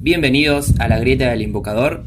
Bienvenidos 0.00 0.78
a 0.78 0.86
la 0.86 1.00
grieta 1.00 1.28
del 1.30 1.42
invocador. 1.42 2.04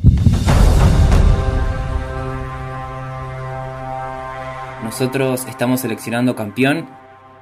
Nosotros 4.82 5.46
estamos 5.50 5.82
seleccionando 5.82 6.34
campeón. 6.34 6.88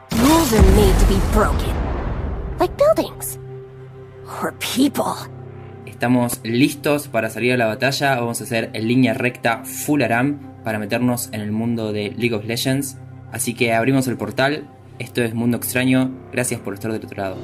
Rules 0.09 0.53
are 0.53 0.67
made 0.71 0.93
to 0.93 1.05
be 1.07 1.19
broken. 1.35 1.75
Like 2.59 2.73
buildings. 2.77 3.37
Or 4.41 4.51
people. 4.57 5.29
Estamos 5.85 6.39
listos 6.43 7.09
para 7.09 7.29
salir 7.29 7.53
a 7.53 7.57
la 7.57 7.67
batalla. 7.67 8.15
Vamos 8.15 8.41
a 8.41 8.45
hacer 8.45 8.71
en 8.73 8.87
línea 8.87 9.13
recta 9.13 9.63
full 9.65 10.01
aram 10.01 10.63
para 10.63 10.79
meternos 10.79 11.29
en 11.31 11.41
el 11.41 11.51
mundo 11.51 11.93
de 11.93 12.09
League 12.17 12.33
of 12.33 12.45
Legends. 12.45 12.97
Así 13.31 13.53
que 13.53 13.75
abrimos 13.75 14.07
el 14.07 14.17
portal. 14.17 14.67
Esto 14.97 15.21
es 15.21 15.35
Mundo 15.35 15.57
Extraño. 15.57 16.09
Gracias 16.31 16.59
por 16.59 16.73
estar 16.73 16.91
del 16.91 17.05
otro 17.05 17.21
lado. 17.21 17.37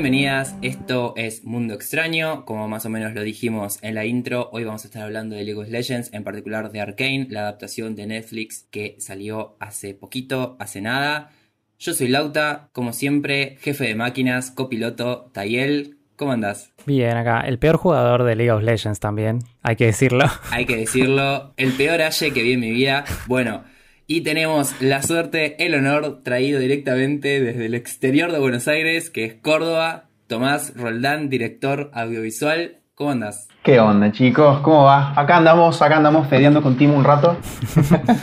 Bienvenidas, 0.00 0.56
esto 0.62 1.12
es 1.14 1.44
Mundo 1.44 1.74
Extraño, 1.74 2.46
como 2.46 2.66
más 2.68 2.86
o 2.86 2.88
menos 2.88 3.12
lo 3.12 3.20
dijimos 3.20 3.78
en 3.82 3.94
la 3.94 4.06
intro, 4.06 4.48
hoy 4.50 4.64
vamos 4.64 4.82
a 4.82 4.88
estar 4.88 5.02
hablando 5.02 5.36
de 5.36 5.44
League 5.44 5.60
of 5.60 5.68
Legends, 5.68 6.10
en 6.14 6.24
particular 6.24 6.72
de 6.72 6.80
Arkane, 6.80 7.26
la 7.28 7.40
adaptación 7.40 7.94
de 7.96 8.06
Netflix 8.06 8.66
que 8.70 8.96
salió 8.98 9.58
hace 9.60 9.92
poquito, 9.92 10.56
hace 10.58 10.80
nada. 10.80 11.32
Yo 11.78 11.92
soy 11.92 12.08
Lauta, 12.08 12.70
como 12.72 12.94
siempre, 12.94 13.58
jefe 13.60 13.88
de 13.88 13.94
máquinas, 13.94 14.50
copiloto, 14.50 15.30
Tayel, 15.34 15.98
¿cómo 16.16 16.32
andás? 16.32 16.72
Bien, 16.86 17.18
acá, 17.18 17.42
el 17.42 17.58
peor 17.58 17.76
jugador 17.76 18.24
de 18.24 18.36
League 18.36 18.52
of 18.52 18.62
Legends 18.62 19.00
también, 19.00 19.40
hay 19.60 19.76
que 19.76 19.84
decirlo. 19.84 20.24
Hay 20.50 20.64
que 20.64 20.78
decirlo, 20.78 21.52
el 21.58 21.72
peor 21.72 22.00
Aye 22.00 22.32
que 22.32 22.42
vi 22.42 22.54
en 22.54 22.60
mi 22.60 22.70
vida. 22.70 23.04
Bueno, 23.26 23.64
y 24.12 24.22
tenemos 24.22 24.74
la 24.82 25.04
suerte, 25.04 25.64
el 25.64 25.72
honor 25.72 26.22
traído 26.24 26.58
directamente 26.58 27.40
desde 27.40 27.66
el 27.66 27.74
exterior 27.74 28.32
de 28.32 28.40
Buenos 28.40 28.66
Aires, 28.66 29.08
que 29.08 29.24
es 29.24 29.34
Córdoba, 29.34 30.06
Tomás 30.26 30.72
Roldán, 30.74 31.28
director 31.28 31.92
audiovisual. 31.94 32.78
¿Cómo 32.96 33.12
andas? 33.12 33.46
¿Qué 33.62 33.78
onda, 33.78 34.10
chicos? 34.10 34.62
¿Cómo 34.62 34.82
va? 34.82 35.12
Acá 35.12 35.36
andamos, 35.36 35.80
acá 35.80 35.98
andamos 35.98 36.26
fedeando 36.26 36.60
con 36.60 36.76
Timo 36.76 36.96
un 36.96 37.04
rato. 37.04 37.36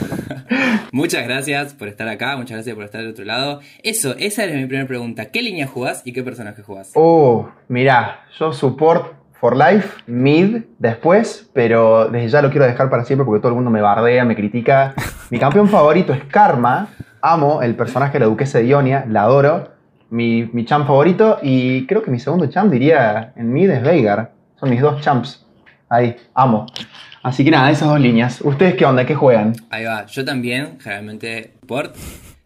muchas 0.92 1.24
gracias 1.24 1.72
por 1.72 1.88
estar 1.88 2.06
acá, 2.06 2.36
muchas 2.36 2.56
gracias 2.58 2.76
por 2.76 2.84
estar 2.84 3.00
del 3.00 3.12
otro 3.12 3.24
lado. 3.24 3.60
Eso, 3.82 4.14
esa 4.18 4.44
es 4.44 4.54
mi 4.54 4.66
primera 4.66 4.86
pregunta. 4.86 5.30
¿Qué 5.30 5.40
línea 5.40 5.66
jugás 5.66 6.02
y 6.04 6.12
qué 6.12 6.22
personaje 6.22 6.60
jugás? 6.62 6.90
Oh, 6.96 7.48
mirá, 7.68 8.26
yo 8.38 8.52
support 8.52 9.14
For 9.40 9.56
Life, 9.56 9.88
Mid, 10.06 10.64
después, 10.78 11.48
pero 11.54 12.10
desde 12.10 12.28
ya 12.28 12.42
lo 12.42 12.50
quiero 12.50 12.66
dejar 12.66 12.90
para 12.90 13.04
siempre 13.04 13.24
porque 13.24 13.40
todo 13.40 13.50
el 13.50 13.54
mundo 13.54 13.70
me 13.70 13.80
bardea, 13.80 14.26
me 14.26 14.36
critica. 14.36 14.94
Mi 15.30 15.38
campeón 15.38 15.68
favorito 15.68 16.14
es 16.14 16.24
Karma. 16.24 16.88
Amo 17.20 17.60
el 17.60 17.74
personaje 17.74 18.14
de 18.14 18.20
la 18.20 18.26
duquesa 18.26 18.58
de 18.58 18.66
Ionia, 18.66 19.04
la 19.08 19.22
adoro. 19.22 19.72
Mi, 20.10 20.44
mi 20.54 20.64
champ 20.64 20.86
favorito 20.86 21.38
y 21.42 21.86
creo 21.86 22.02
que 22.02 22.10
mi 22.10 22.18
segundo 22.18 22.46
champ 22.46 22.72
diría 22.72 23.34
en 23.36 23.52
Mid 23.52 23.68
es 23.68 23.82
Veigar. 23.82 24.32
Son 24.58 24.70
mis 24.70 24.80
dos 24.80 25.02
champs. 25.02 25.44
Ahí, 25.90 26.16
amo. 26.32 26.64
Así 27.22 27.44
que 27.44 27.50
nada, 27.50 27.70
esas 27.70 27.88
dos 27.88 28.00
líneas. 28.00 28.40
¿Ustedes 28.40 28.74
qué 28.74 28.86
onda? 28.86 29.04
¿Qué 29.04 29.14
juegan? 29.14 29.52
Ahí 29.68 29.84
va, 29.84 30.06
yo 30.06 30.24
también, 30.24 30.78
generalmente 30.80 31.52
Port. 31.66 31.94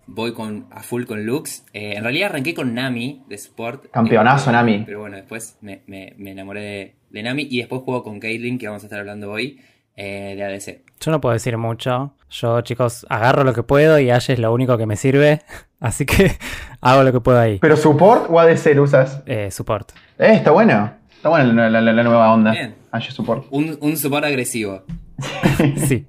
Voy 0.09 0.35
con, 0.35 0.67
a 0.73 0.83
full 0.83 1.05
con 1.05 1.25
Lux. 1.25 1.65
Eh, 1.73 1.95
en 1.97 2.03
realidad 2.03 2.31
arranqué 2.31 2.53
con 2.53 2.75
Nami 2.75 3.23
de 3.29 3.37
Sport. 3.37 3.91
Campeonazo 3.93 4.51
eh, 4.51 4.55
Nami. 4.55 4.83
Pero 4.85 4.99
bueno, 5.01 5.17
después 5.17 5.57
me, 5.61 5.83
me, 5.87 6.15
me 6.19 6.33
enamoré 6.33 6.61
de, 6.61 6.95
de, 7.11 7.23
Nami. 7.23 7.47
Y 7.49 7.59
después 7.59 7.83
juego 7.83 8.03
con 8.03 8.19
Caitlyn, 8.19 8.59
que 8.59 8.67
vamos 8.67 8.83
a 8.83 8.87
estar 8.87 8.99
hablando 8.99 9.31
hoy, 9.31 9.61
eh, 9.97 10.35
de 10.37 10.45
ADC. 10.45 10.83
Yo 11.01 11.11
no 11.11 11.21
puedo 11.21 11.33
decir 11.33 11.57
mucho. 11.59 12.15
Yo, 12.31 12.61
chicos, 12.63 13.07
agarro 13.09 13.45
lo 13.45 13.53
que 13.53 13.63
puedo 13.63 13.99
y 13.99 14.11
Ash 14.11 14.31
es 14.31 14.39
lo 14.39 14.53
único 14.53 14.79
que 14.79 14.87
me 14.87 14.97
sirve. 14.97 15.43
Así 15.81 16.07
que 16.07 16.39
hago 16.81 17.03
lo 17.03 17.13
que 17.13 17.21
puedo 17.21 17.39
ahí. 17.39 17.59
¿Pero 17.59 17.77
support 17.77 18.27
o 18.31 18.39
ADC 18.39 18.75
lo 18.75 18.85
usas? 18.85 19.23
Eh, 19.27 19.51
support. 19.51 19.93
Eh, 20.19 20.35
está 20.35 20.51
bueno. 20.51 20.93
Está 21.15 21.29
buena 21.29 21.69
la, 21.69 21.81
la, 21.81 21.93
la, 21.93 22.03
nueva 22.03 22.33
onda. 22.33 22.53
Bien. 22.53 22.75
Ash 22.91 23.11
support. 23.11 23.47
Un, 23.51 23.79
un 23.81 23.97
support 23.97 24.25
agresivo. 24.25 24.85
sí. 25.87 26.07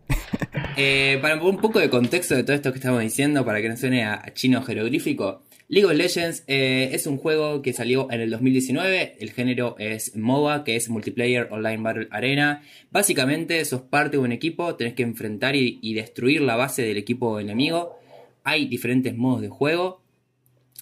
Eh, 0.75 1.19
para 1.21 1.35
un 1.41 1.57
poco 1.57 1.79
de 1.79 1.89
contexto 1.89 2.35
de 2.35 2.44
todo 2.44 2.55
esto 2.55 2.71
que 2.71 2.79
estamos 2.79 3.01
diciendo, 3.01 3.45
para 3.45 3.61
que 3.61 3.69
no 3.69 3.77
suene 3.77 4.05
a, 4.05 4.23
chino 4.33 4.61
jeroglífico, 4.63 5.44
League 5.69 5.85
of 5.85 5.94
Legends 5.94 6.44
eh, 6.47 6.90
es 6.91 7.07
un 7.07 7.18
juego 7.18 7.62
que 7.62 7.74
salió 7.74 8.12
en 8.12 8.22
el 8.22 8.29
2019, 8.29 9.18
el 9.19 9.31
género 9.31 9.75
es 9.79 10.16
MOBA, 10.16 10.63
que 10.63 10.75
es 10.75 10.90
Multiplayer 10.90 11.47
Online 11.51 11.81
Battle 11.81 12.07
Arena. 12.12 12.62
Básicamente 12.91 13.63
sos 13.66 13.81
parte 13.81 14.18
de 14.18 14.24
un 14.24 14.31
equipo, 14.31 14.75
tenés 14.75 14.94
que 14.94 15.03
enfrentar 15.03 15.56
y, 15.56 15.94
destruir 15.94 16.41
la 16.41 16.56
base 16.56 16.81
del 16.81 16.97
equipo 16.97 17.40
enemigo. 17.40 17.97
Hay 18.44 18.68
diferentes 18.68 19.16
modos 19.16 19.41
de 19.41 19.50
juego, 19.50 20.01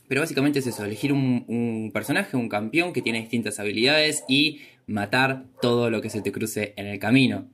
pero 0.07 0.21
básicamente 0.21 0.59
es 0.59 0.67
eso, 0.67 0.83
elegir 0.83 1.13
un, 1.13 1.45
un, 1.47 1.91
personaje, 1.93 2.35
un 2.35 2.49
campeón 2.49 2.91
que 2.91 3.01
tiene 3.01 3.21
distintas 3.21 3.59
habilidades 3.59 4.23
y 4.27 4.61
matar 4.87 5.45
todo 5.61 5.89
lo 5.89 6.01
que 6.01 6.09
se 6.09 6.21
te 6.21 6.31
cruce 6.31 6.73
en 6.75 6.87
el 6.87 6.97
camino. 6.99 7.47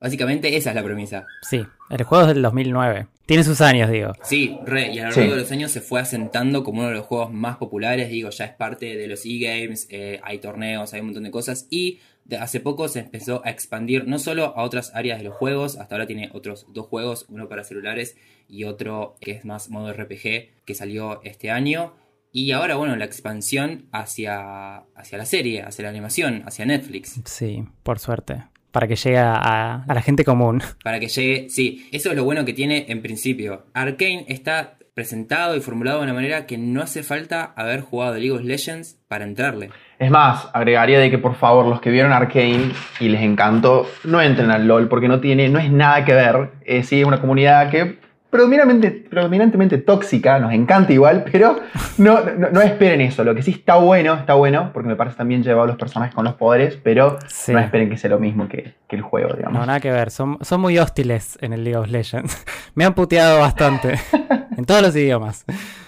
Básicamente 0.00 0.54
esa 0.56 0.70
es 0.70 0.76
la 0.76 0.84
premisa. 0.84 1.26
Sí, 1.42 1.64
el 1.88 2.02
juego 2.04 2.28
es 2.28 2.34
del 2.34 2.42
2009. 2.42 3.06
Tiene 3.26 3.42
sus 3.42 3.62
años, 3.62 3.90
digo. 3.90 4.12
Sí, 4.22 4.58
re, 4.66 4.92
y 4.92 4.98
a 4.98 5.04
lo 5.04 5.10
largo 5.10 5.22
sí. 5.22 5.30
de 5.30 5.36
los 5.36 5.50
años 5.50 5.70
se 5.70 5.80
fue 5.80 6.00
asentando 6.00 6.62
como 6.62 6.80
uno 6.80 6.88
de 6.88 6.94
los 6.94 7.06
juegos 7.06 7.32
más 7.32 7.56
populares, 7.56 8.10
digo, 8.10 8.28
ya 8.28 8.44
es 8.44 8.52
parte 8.52 8.96
de 8.96 9.06
los 9.06 9.24
e-games, 9.24 9.86
eh, 9.90 10.20
hay 10.22 10.38
torneos, 10.38 10.92
hay 10.92 11.00
un 11.00 11.06
montón 11.06 11.22
de 11.24 11.30
cosas, 11.30 11.66
y 11.70 12.00
de 12.26 12.36
hace 12.36 12.60
poco 12.60 12.86
se 12.88 13.00
empezó 13.00 13.40
a 13.44 13.50
expandir 13.50 14.06
no 14.06 14.18
solo 14.18 14.56
a 14.56 14.62
otras 14.62 14.94
áreas 14.94 15.18
de 15.18 15.24
los 15.24 15.34
juegos, 15.34 15.78
hasta 15.78 15.94
ahora 15.94 16.06
tiene 16.06 16.30
otros 16.34 16.66
dos 16.68 16.86
juegos, 16.86 17.24
uno 17.30 17.48
para 17.48 17.64
celulares 17.64 18.16
y 18.46 18.64
otro 18.64 19.16
que 19.20 19.32
es 19.32 19.44
más 19.46 19.70
modo 19.70 19.92
RPG, 19.92 20.64
que 20.66 20.74
salió 20.74 21.22
este 21.22 21.50
año. 21.50 21.94
Y 22.30 22.50
ahora, 22.50 22.76
bueno, 22.76 22.96
la 22.96 23.04
expansión 23.04 23.86
hacia, 23.92 24.78
hacia 24.96 25.18
la 25.18 25.24
serie, 25.24 25.62
hacia 25.62 25.84
la 25.84 25.90
animación, 25.90 26.42
hacia 26.46 26.66
Netflix. 26.66 27.20
Sí, 27.24 27.64
por 27.82 27.98
suerte 28.00 28.44
para 28.74 28.88
que 28.88 28.96
llegue 28.96 29.18
a, 29.18 29.84
a, 29.86 29.94
la 29.94 30.02
gente 30.02 30.24
común. 30.24 30.60
Para 30.82 30.98
que 30.98 31.06
llegue, 31.06 31.48
sí, 31.48 31.88
eso 31.92 32.10
es 32.10 32.16
lo 32.16 32.24
bueno 32.24 32.44
que 32.44 32.52
tiene 32.52 32.86
en 32.88 33.02
principio. 33.02 33.66
Arkane 33.72 34.24
está 34.26 34.78
presentado 34.94 35.56
y 35.56 35.60
formulado 35.60 35.98
de 35.98 36.04
una 36.04 36.12
manera 36.12 36.44
que 36.46 36.58
no 36.58 36.82
hace 36.82 37.04
falta 37.04 37.52
haber 37.54 37.82
jugado 37.82 38.14
League 38.14 38.32
of 38.32 38.42
Legends 38.42 38.98
para 39.06 39.22
entrarle. 39.22 39.70
Es 40.00 40.10
más, 40.10 40.48
agregaría 40.52 40.98
de 40.98 41.08
que 41.08 41.18
por 41.18 41.36
favor 41.36 41.66
los 41.66 41.80
que 41.80 41.90
vieron 41.90 42.12
Arkane 42.12 42.72
y 42.98 43.08
les 43.08 43.22
encantó, 43.22 43.88
no 44.02 44.20
entren 44.20 44.50
al 44.50 44.66
LOL 44.66 44.88
porque 44.88 45.06
no 45.06 45.20
tiene, 45.20 45.48
no 45.48 45.60
es 45.60 45.70
nada 45.70 46.04
que 46.04 46.12
ver. 46.12 46.50
Eh, 46.66 46.82
sí, 46.82 47.00
es 47.00 47.06
una 47.06 47.20
comunidad 47.20 47.70
que 47.70 48.00
predominantemente, 48.34 48.90
predominantemente 48.90 49.78
tóxica, 49.78 50.40
nos 50.40 50.52
encanta 50.52 50.92
igual, 50.92 51.24
pero 51.30 51.60
no, 51.98 52.20
no, 52.20 52.50
no, 52.50 52.60
esperen 52.62 53.00
eso. 53.00 53.22
Lo 53.22 53.32
que 53.32 53.42
sí 53.42 53.52
está 53.52 53.76
bueno, 53.76 54.14
está 54.14 54.34
bueno, 54.34 54.72
porque 54.72 54.88
me 54.88 54.96
parece 54.96 55.16
también 55.16 55.44
llevado 55.44 55.62
a 55.62 55.66
los 55.68 55.76
personajes 55.76 56.12
con 56.12 56.24
los 56.24 56.34
poderes, 56.34 56.76
pero 56.82 57.16
sí. 57.28 57.52
no 57.52 57.60
esperen 57.60 57.88
que 57.88 57.96
sea 57.96 58.10
lo 58.10 58.18
mismo 58.18 58.48
que, 58.48 58.74
que, 58.88 58.96
el 58.96 59.02
juego, 59.02 59.34
digamos. 59.36 59.60
No, 59.60 59.64
nada 59.64 59.78
que 59.78 59.92
ver, 59.92 60.10
son, 60.10 60.38
son 60.40 60.60
muy 60.60 60.76
hostiles 60.78 61.38
en 61.42 61.52
el 61.52 61.62
League 61.62 61.76
of 61.76 61.88
Legends. 61.88 62.44
me 62.74 62.84
han 62.84 62.94
puteado 62.94 63.38
bastante, 63.38 63.94
en 64.56 64.64
todos 64.64 64.82
los 64.82 64.96
idiomas. 64.96 65.44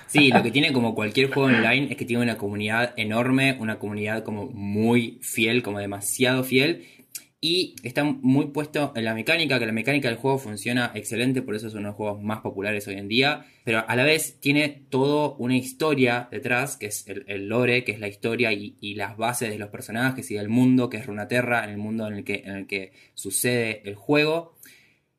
Sí, 0.06 0.31
lo 0.31 0.40
que 0.44 0.52
tiene 0.52 0.72
como 0.72 0.94
cualquier 0.94 1.32
juego 1.32 1.49
online 1.49 1.88
es 1.90 1.96
que 1.96 2.04
tiene 2.04 2.22
una 2.22 2.38
comunidad 2.38 2.94
enorme, 2.96 3.56
una 3.58 3.81
comunidad 3.81 4.22
como 4.22 4.46
muy 4.46 5.19
fiel, 5.20 5.64
como 5.64 5.81
demasiado 5.81 6.44
fiel, 6.44 6.84
y 7.40 7.76
está 7.82 8.02
muy 8.02 8.46
puesto 8.46 8.92
en 8.96 9.04
la 9.04 9.14
mecánica, 9.14 9.58
que 9.58 9.66
la 9.66 9.72
mecánica 9.72 10.08
del 10.08 10.16
juego 10.16 10.38
funciona 10.38 10.90
excelente, 10.94 11.42
por 11.42 11.54
eso 11.54 11.66
es 11.68 11.74
uno 11.74 11.82
de 11.82 11.88
los 11.88 11.96
juegos 11.96 12.22
más 12.22 12.40
populares 12.40 12.88
hoy 12.88 12.94
en 12.94 13.08
día, 13.08 13.46
pero 13.64 13.84
a 13.86 13.96
la 13.96 14.04
vez 14.04 14.40
tiene 14.40 14.68
todo 14.88 15.36
una 15.36 15.56
historia 15.56 16.28
detrás, 16.30 16.76
que 16.76 16.86
es 16.86 17.06
el, 17.06 17.48
lore, 17.48 17.84
que 17.84 17.92
es 17.92 18.00
la 18.00 18.08
historia 18.08 18.52
y, 18.52 18.76
y, 18.80 18.94
las 18.94 19.16
bases 19.16 19.50
de 19.50 19.58
los 19.58 19.68
personajes 19.68 20.30
y 20.30 20.34
del 20.34 20.48
mundo, 20.48 20.88
que 20.88 20.96
es 20.96 21.06
Runaterra, 21.06 21.64
en 21.64 21.70
el 21.70 21.78
mundo 21.78 22.06
en 22.06 22.14
el 22.14 22.24
que, 22.24 22.42
en 22.46 22.56
el 22.56 22.66
que 22.66 22.92
sucede 23.14 23.82
el 23.84 23.96
juego, 23.96 24.56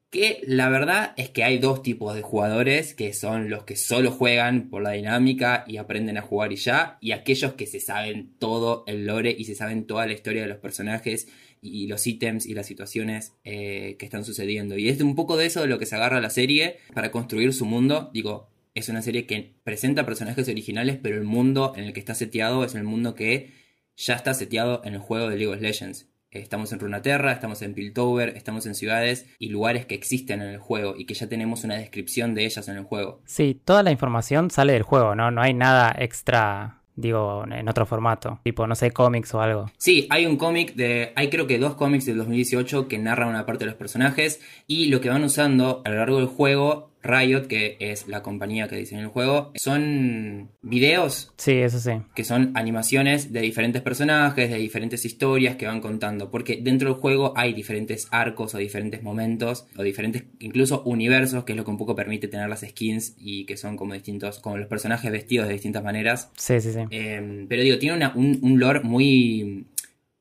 que 0.09 0.41
la 0.47 0.69
verdad 0.69 1.13
es 1.17 1.29
que 1.29 1.43
hay 1.43 1.57
dos 1.59 1.81
tipos 1.81 2.15
de 2.15 2.21
jugadores, 2.21 2.93
que 2.93 3.13
son 3.13 3.49
los 3.49 3.63
que 3.65 3.75
solo 3.75 4.11
juegan 4.11 4.69
por 4.69 4.81
la 4.81 4.91
dinámica 4.91 5.65
y 5.67 5.77
aprenden 5.77 6.17
a 6.17 6.21
jugar 6.21 6.53
y 6.53 6.55
ya, 6.55 6.97
y 7.01 7.11
aquellos 7.11 7.53
que 7.53 7.67
se 7.67 7.81
saben 7.81 8.33
todo 8.39 8.85
el 8.87 9.05
lore 9.05 9.35
y 9.37 9.43
se 9.43 9.55
saben 9.55 9.85
toda 9.85 10.05
la 10.05 10.13
historia 10.13 10.43
de 10.43 10.47
los 10.47 10.59
personajes 10.59 11.27
y 11.61 11.87
los 11.87 12.05
ítems 12.05 12.45
y 12.45 12.53
las 12.53 12.65
situaciones 12.65 13.33
eh, 13.43 13.95
que 13.99 14.05
están 14.05 14.25
sucediendo. 14.25 14.77
Y 14.77 14.89
es 14.89 15.01
un 15.01 15.15
poco 15.15 15.37
de 15.37 15.45
eso 15.45 15.61
de 15.61 15.67
lo 15.67 15.79
que 15.79 15.85
se 15.85 15.95
agarra 15.95 16.21
la 16.21 16.29
serie 16.29 16.77
para 16.93 17.11
construir 17.11 17.53
su 17.53 17.65
mundo. 17.65 18.09
Digo, 18.13 18.49
es 18.73 18.89
una 18.89 19.01
serie 19.01 19.25
que 19.25 19.55
presenta 19.63 20.05
personajes 20.05 20.47
originales, 20.47 20.99
pero 21.01 21.17
el 21.17 21.23
mundo 21.23 21.73
en 21.75 21.85
el 21.85 21.93
que 21.93 21.99
está 21.99 22.15
seteado 22.15 22.63
es 22.63 22.75
el 22.75 22.83
mundo 22.83 23.15
que 23.15 23.53
ya 23.95 24.13
está 24.13 24.33
seteado 24.33 24.81
en 24.85 24.93
el 24.93 24.99
juego 24.99 25.29
de 25.29 25.37
League 25.37 25.53
of 25.53 25.61
Legends. 25.61 26.07
Estamos 26.29 26.71
en 26.73 26.79
Runaterra, 26.79 27.31
estamos 27.31 27.61
en 27.61 27.73
Piltover, 27.73 28.29
estamos 28.35 28.65
en 28.65 28.75
ciudades 28.75 29.27
y 29.39 29.49
lugares 29.49 29.85
que 29.85 29.95
existen 29.95 30.41
en 30.41 30.49
el 30.49 30.59
juego 30.59 30.95
y 30.97 31.05
que 31.05 31.13
ya 31.13 31.27
tenemos 31.27 31.63
una 31.63 31.75
descripción 31.75 32.35
de 32.35 32.45
ellas 32.45 32.67
en 32.67 32.77
el 32.77 32.83
juego. 32.83 33.21
Sí, 33.25 33.59
toda 33.63 33.81
la 33.81 33.91
información 33.91 34.51
sale 34.51 34.73
del 34.73 34.83
juego, 34.83 35.15
¿no? 35.15 35.31
No 35.31 35.41
hay 35.41 35.53
nada 35.53 35.95
extra 35.97 36.83
digo, 36.97 37.45
en 37.49 37.69
otro 37.69 37.85
formato, 37.85 38.39
tipo, 38.43 38.67
no 38.67 38.75
sé, 38.75 38.91
cómics 38.91 39.33
o 39.33 39.41
algo. 39.41 39.71
Sí, 39.77 40.07
hay 40.09 40.25
un 40.25 40.35
cómic 40.35 40.75
de, 40.75 41.13
hay 41.15 41.29
creo 41.29 41.47
que 41.47 41.59
dos 41.59 41.75
cómics 41.75 42.05
del 42.05 42.17
2018 42.17 42.87
que 42.87 42.97
narran 42.97 43.29
una 43.29 43.45
parte 43.45 43.63
de 43.63 43.71
los 43.71 43.75
personajes 43.75 44.41
y 44.65 44.87
lo 44.87 44.99
que 44.99 45.09
van 45.09 45.23
usando 45.23 45.81
a 45.85 45.89
lo 45.89 45.95
largo 45.95 46.17
del 46.17 46.27
juego 46.27 46.91
Riot, 47.07 47.47
que 47.47 47.77
es 47.79 48.07
la 48.07 48.21
compañía 48.21 48.67
que 48.67 48.75
diseñó 48.75 49.01
el 49.01 49.07
juego, 49.07 49.51
son 49.55 50.49
videos. 50.61 51.33
Sí, 51.37 51.53
eso 51.53 51.79
sí. 51.79 51.91
Que 52.15 52.23
son 52.23 52.51
animaciones 52.55 53.31
de 53.33 53.41
diferentes 53.41 53.81
personajes, 53.81 54.49
de 54.49 54.57
diferentes 54.57 55.05
historias 55.05 55.55
que 55.55 55.65
van 55.65 55.81
contando. 55.81 56.29
Porque 56.29 56.59
dentro 56.61 56.89
del 56.91 56.99
juego 56.99 57.33
hay 57.35 57.53
diferentes 57.53 58.07
arcos 58.11 58.53
o 58.53 58.57
diferentes 58.57 59.01
momentos, 59.03 59.65
o 59.75 59.83
diferentes 59.83 60.25
incluso 60.39 60.83
universos, 60.83 61.43
que 61.43 61.53
es 61.53 61.57
lo 61.57 61.63
que 61.63 61.71
un 61.71 61.77
poco 61.77 61.95
permite 61.95 62.27
tener 62.27 62.49
las 62.49 62.61
skins 62.61 63.15
y 63.19 63.45
que 63.45 63.57
son 63.57 63.77
como 63.77 63.93
distintos, 63.93 64.39
como 64.39 64.57
los 64.57 64.67
personajes 64.67 65.11
vestidos 65.11 65.47
de 65.47 65.53
distintas 65.53 65.83
maneras. 65.83 66.31
Sí, 66.37 66.59
sí, 66.61 66.73
sí. 66.73 66.79
Eh, 66.91 67.45
pero 67.47 67.61
digo, 67.61 67.77
tiene 67.77 68.07
un, 68.15 68.39
un 68.41 68.59
lore 68.59 68.81
muy 68.81 69.65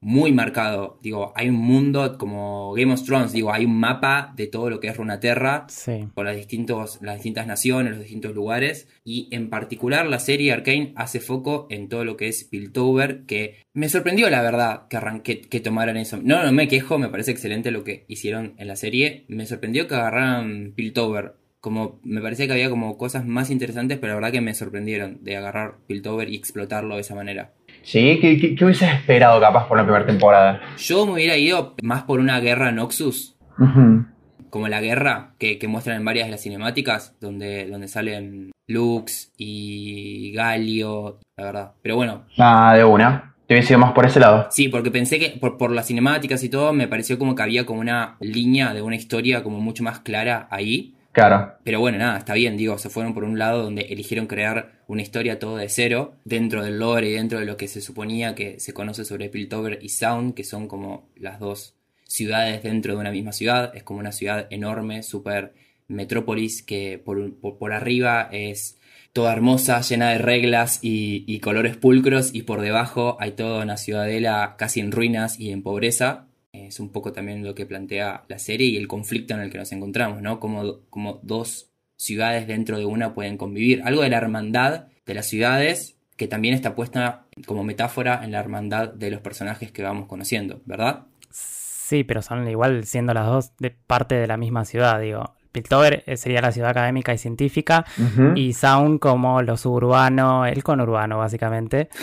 muy 0.06 0.30
marcado. 0.30 1.00
Digo, 1.02 1.32
hay 1.34 1.48
un 1.48 1.56
mundo 1.56 2.16
como 2.16 2.72
Game 2.74 2.92
of 2.92 3.02
Thrones, 3.02 3.32
digo, 3.32 3.52
hay 3.52 3.64
un 3.64 3.76
mapa 3.76 4.32
de 4.36 4.46
todo 4.46 4.70
lo 4.70 4.78
que 4.78 4.86
es 4.86 4.96
Runaterra, 4.96 5.66
sí. 5.68 6.06
por 6.14 6.26
las, 6.26 6.36
distintos, 6.36 7.00
las 7.02 7.16
distintas 7.16 7.48
naciones, 7.48 7.90
los 7.90 8.02
distintos 8.02 8.32
lugares, 8.32 8.86
y 9.04 9.28
en 9.32 9.50
particular 9.50 10.06
la 10.06 10.20
serie 10.20 10.52
Arkane 10.52 10.92
hace 10.94 11.18
foco 11.18 11.66
en 11.70 11.88
todo 11.88 12.04
lo 12.04 12.16
que 12.16 12.28
es 12.28 12.44
Piltover, 12.44 13.24
que 13.26 13.56
me 13.72 13.88
sorprendió 13.88 14.30
la 14.30 14.42
verdad 14.42 14.86
que, 14.88 14.96
arranque, 14.96 15.40
que 15.40 15.58
tomaran 15.58 15.96
eso. 15.96 16.20
No, 16.22 16.44
no 16.44 16.52
me 16.52 16.68
quejo, 16.68 16.98
me 16.98 17.08
parece 17.08 17.32
excelente 17.32 17.72
lo 17.72 17.82
que 17.82 18.04
hicieron 18.06 18.54
en 18.58 18.68
la 18.68 18.76
serie, 18.76 19.24
me 19.26 19.44
sorprendió 19.44 19.88
que 19.88 19.96
agarraran 19.96 20.72
Piltover. 20.76 21.34
Como 21.58 21.98
me 22.04 22.20
parecía 22.20 22.46
que 22.46 22.52
había 22.52 22.70
como 22.70 22.96
cosas 22.96 23.26
más 23.26 23.50
interesantes, 23.50 23.98
pero 23.98 24.12
la 24.12 24.20
verdad 24.20 24.30
que 24.30 24.40
me 24.40 24.54
sorprendieron 24.54 25.24
de 25.24 25.36
agarrar 25.36 25.78
Piltover 25.88 26.28
y 26.28 26.36
explotarlo 26.36 26.94
de 26.94 27.00
esa 27.00 27.16
manera. 27.16 27.54
Sí, 27.86 28.18
¿qué, 28.20 28.36
qué, 28.40 28.56
qué 28.56 28.64
hubieses 28.64 28.92
esperado 28.92 29.40
capaz 29.40 29.68
por 29.68 29.78
la 29.78 29.84
primera 29.84 30.04
temporada? 30.04 30.60
Yo 30.76 31.06
me 31.06 31.12
hubiera 31.12 31.36
ido 31.36 31.76
más 31.82 32.02
por 32.02 32.18
una 32.18 32.40
guerra 32.40 32.72
Noxus. 32.72 33.36
Como 34.50 34.66
la 34.66 34.80
guerra 34.80 35.34
que, 35.38 35.58
que 35.58 35.68
muestran 35.68 35.96
en 35.98 36.04
varias 36.04 36.26
de 36.26 36.32
las 36.32 36.42
cinemáticas, 36.42 37.14
donde, 37.20 37.68
donde 37.70 37.86
salen 37.86 38.50
Lux 38.66 39.30
y 39.36 40.32
Galio, 40.32 41.20
la 41.36 41.44
verdad. 41.44 41.72
Pero 41.80 41.94
bueno, 41.94 42.24
Ah, 42.38 42.74
de 42.76 42.82
una. 42.84 43.34
Te 43.46 43.54
hubiese 43.54 43.74
ido 43.74 43.78
más 43.78 43.92
por 43.92 44.04
ese 44.04 44.18
lado. 44.18 44.48
sí, 44.50 44.66
porque 44.68 44.90
pensé 44.90 45.20
que 45.20 45.38
por, 45.40 45.56
por 45.56 45.70
las 45.70 45.86
cinemáticas 45.86 46.42
y 46.42 46.48
todo, 46.48 46.72
me 46.72 46.88
pareció 46.88 47.16
como 47.20 47.36
que 47.36 47.42
había 47.44 47.64
como 47.66 47.80
una 47.80 48.16
línea 48.18 48.74
de 48.74 48.82
una 48.82 48.96
historia 48.96 49.44
como 49.44 49.60
mucho 49.60 49.84
más 49.84 50.00
clara 50.00 50.48
ahí. 50.50 50.94
Claro. 51.16 51.54
Pero 51.64 51.80
bueno, 51.80 51.96
nada, 51.96 52.18
está 52.18 52.34
bien, 52.34 52.58
digo, 52.58 52.76
se 52.76 52.90
fueron 52.90 53.14
por 53.14 53.24
un 53.24 53.38
lado 53.38 53.62
donde 53.62 53.86
eligieron 53.88 54.26
crear 54.26 54.82
una 54.86 55.00
historia 55.00 55.38
todo 55.38 55.56
de 55.56 55.70
cero, 55.70 56.12
dentro 56.26 56.62
del 56.62 56.78
lore 56.78 57.08
y 57.08 57.12
dentro 57.14 57.38
de 57.38 57.46
lo 57.46 57.56
que 57.56 57.68
se 57.68 57.80
suponía 57.80 58.34
que 58.34 58.60
se 58.60 58.74
conoce 58.74 59.06
sobre 59.06 59.30
Piltover 59.30 59.78
y 59.80 59.88
Sound, 59.88 60.34
que 60.34 60.44
son 60.44 60.68
como 60.68 61.08
las 61.16 61.40
dos 61.40 61.74
ciudades 62.04 62.62
dentro 62.62 62.92
de 62.92 63.00
una 63.00 63.12
misma 63.12 63.32
ciudad. 63.32 63.74
Es 63.74 63.82
como 63.82 63.98
una 63.98 64.12
ciudad 64.12 64.46
enorme, 64.50 65.02
super 65.02 65.54
metrópolis, 65.88 66.62
que 66.62 67.00
por, 67.02 67.34
por, 67.40 67.56
por 67.56 67.72
arriba 67.72 68.28
es 68.30 68.78
toda 69.14 69.32
hermosa, 69.32 69.80
llena 69.80 70.10
de 70.10 70.18
reglas 70.18 70.80
y 70.82 71.40
colores 71.40 71.78
pulcros, 71.78 72.34
y 72.34 72.42
por 72.42 72.60
debajo 72.60 73.16
hay 73.20 73.32
toda 73.32 73.62
una 73.62 73.78
ciudadela 73.78 74.56
casi 74.58 74.80
en 74.80 74.92
ruinas 74.92 75.40
y 75.40 75.50
en 75.50 75.62
pobreza. 75.62 76.26
Es 76.66 76.80
un 76.80 76.90
poco 76.90 77.12
también 77.12 77.44
lo 77.44 77.54
que 77.54 77.66
plantea 77.66 78.24
la 78.28 78.38
serie 78.38 78.68
y 78.68 78.76
el 78.76 78.88
conflicto 78.88 79.34
en 79.34 79.40
el 79.40 79.50
que 79.50 79.58
nos 79.58 79.72
encontramos, 79.72 80.22
¿no? 80.22 80.40
Como, 80.40 80.80
como 80.90 81.20
dos 81.22 81.70
ciudades 81.96 82.46
dentro 82.46 82.78
de 82.78 82.84
una 82.84 83.14
pueden 83.14 83.36
convivir. 83.36 83.82
Algo 83.84 84.02
de 84.02 84.10
la 84.10 84.18
hermandad 84.18 84.86
de 85.06 85.14
las 85.14 85.26
ciudades 85.26 85.96
que 86.16 86.28
también 86.28 86.54
está 86.54 86.74
puesta 86.74 87.26
como 87.46 87.62
metáfora 87.62 88.22
en 88.24 88.32
la 88.32 88.40
hermandad 88.40 88.92
de 88.92 89.10
los 89.10 89.20
personajes 89.20 89.70
que 89.70 89.82
vamos 89.82 90.06
conociendo, 90.06 90.60
¿verdad? 90.64 91.06
Sí, 91.30 92.04
pero 92.04 92.22
son 92.22 92.48
igual 92.48 92.84
siendo 92.84 93.14
las 93.14 93.26
dos 93.26 93.52
de 93.58 93.70
parte 93.70 94.14
de 94.16 94.26
la 94.26 94.36
misma 94.36 94.64
ciudad, 94.64 95.00
digo. 95.00 95.34
Piltover 95.52 96.02
eh, 96.06 96.16
sería 96.16 96.42
la 96.42 96.52
ciudad 96.52 96.70
académica 96.70 97.14
y 97.14 97.18
científica 97.18 97.86
y 98.34 98.52
Sound 98.52 98.98
como 98.98 99.40
lo 99.40 99.56
suburbano, 99.56 100.44
el 100.44 100.62
conurbano 100.62 101.18
básicamente. 101.18 101.88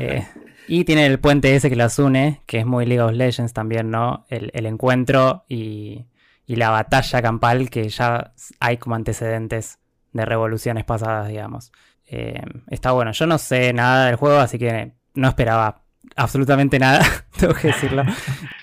Eh, 0.00 0.26
y 0.70 0.84
tiene 0.84 1.04
el 1.04 1.18
puente 1.18 1.56
ese 1.56 1.68
que 1.68 1.74
las 1.74 1.98
une, 1.98 2.42
que 2.46 2.60
es 2.60 2.64
muy 2.66 2.86
League 2.86 3.02
of 3.02 3.10
Legends 3.10 3.52
también, 3.52 3.90
¿no? 3.90 4.24
El, 4.28 4.52
el 4.54 4.66
encuentro 4.66 5.44
y, 5.48 6.06
y 6.46 6.54
la 6.54 6.70
batalla 6.70 7.20
campal 7.20 7.70
que 7.70 7.88
ya 7.88 8.34
hay 8.60 8.76
como 8.76 8.94
antecedentes 8.94 9.80
de 10.12 10.24
revoluciones 10.24 10.84
pasadas, 10.84 11.26
digamos. 11.26 11.72
Eh, 12.06 12.40
está 12.68 12.92
bueno. 12.92 13.10
Yo 13.10 13.26
no 13.26 13.38
sé 13.38 13.72
nada 13.72 14.06
del 14.06 14.14
juego, 14.14 14.38
así 14.38 14.60
que 14.60 14.92
no 15.14 15.26
esperaba 15.26 15.82
absolutamente 16.14 16.78
nada, 16.78 17.04
tengo 17.38 17.52
que 17.54 17.66
decirlo. 17.66 18.04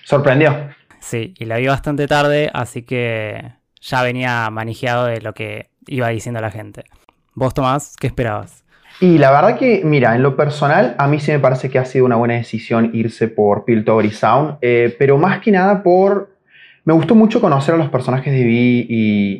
Sorprendió. 0.06 0.70
Sí, 1.02 1.34
y 1.38 1.44
la 1.44 1.58
vi 1.58 1.68
bastante 1.68 2.08
tarde, 2.08 2.50
así 2.54 2.84
que 2.84 3.52
ya 3.82 4.02
venía 4.02 4.50
manejado 4.50 5.08
de 5.08 5.20
lo 5.20 5.34
que 5.34 5.72
iba 5.88 6.08
diciendo 6.08 6.40
la 6.40 6.52
gente. 6.52 6.86
¿Vos, 7.34 7.54
Tomás, 7.54 7.98
qué 8.00 8.08
esperabas? 8.08 8.64
Y 9.00 9.20
la 9.20 9.30
verdad 9.32 9.58
que, 9.60 9.82
mira, 9.86 10.16
en 10.16 10.24
lo 10.24 10.36
personal, 10.36 10.96
a 10.98 11.08
mí 11.08 11.20
sí 11.20 11.32
me 11.32 11.40
parece 11.40 11.70
que 11.70 11.78
ha 11.78 11.86
sido 11.86 12.06
una 12.06 12.16
buena 12.16 12.34
decisión 12.34 12.90
irse 12.94 13.28
por 13.28 13.64
Piltover 13.64 14.06
y 14.06 14.12
Sound, 14.12 14.56
eh, 14.62 14.96
pero 14.98 15.18
más 15.18 15.40
que 15.40 15.52
nada 15.52 15.84
por... 15.84 16.36
Me 16.84 16.94
gustó 16.94 17.16
mucho 17.16 17.42
conocer 17.42 17.76
a 17.76 17.78
los 17.78 17.90
personajes 17.90 18.32
de 18.34 18.44
Vi 18.46 18.88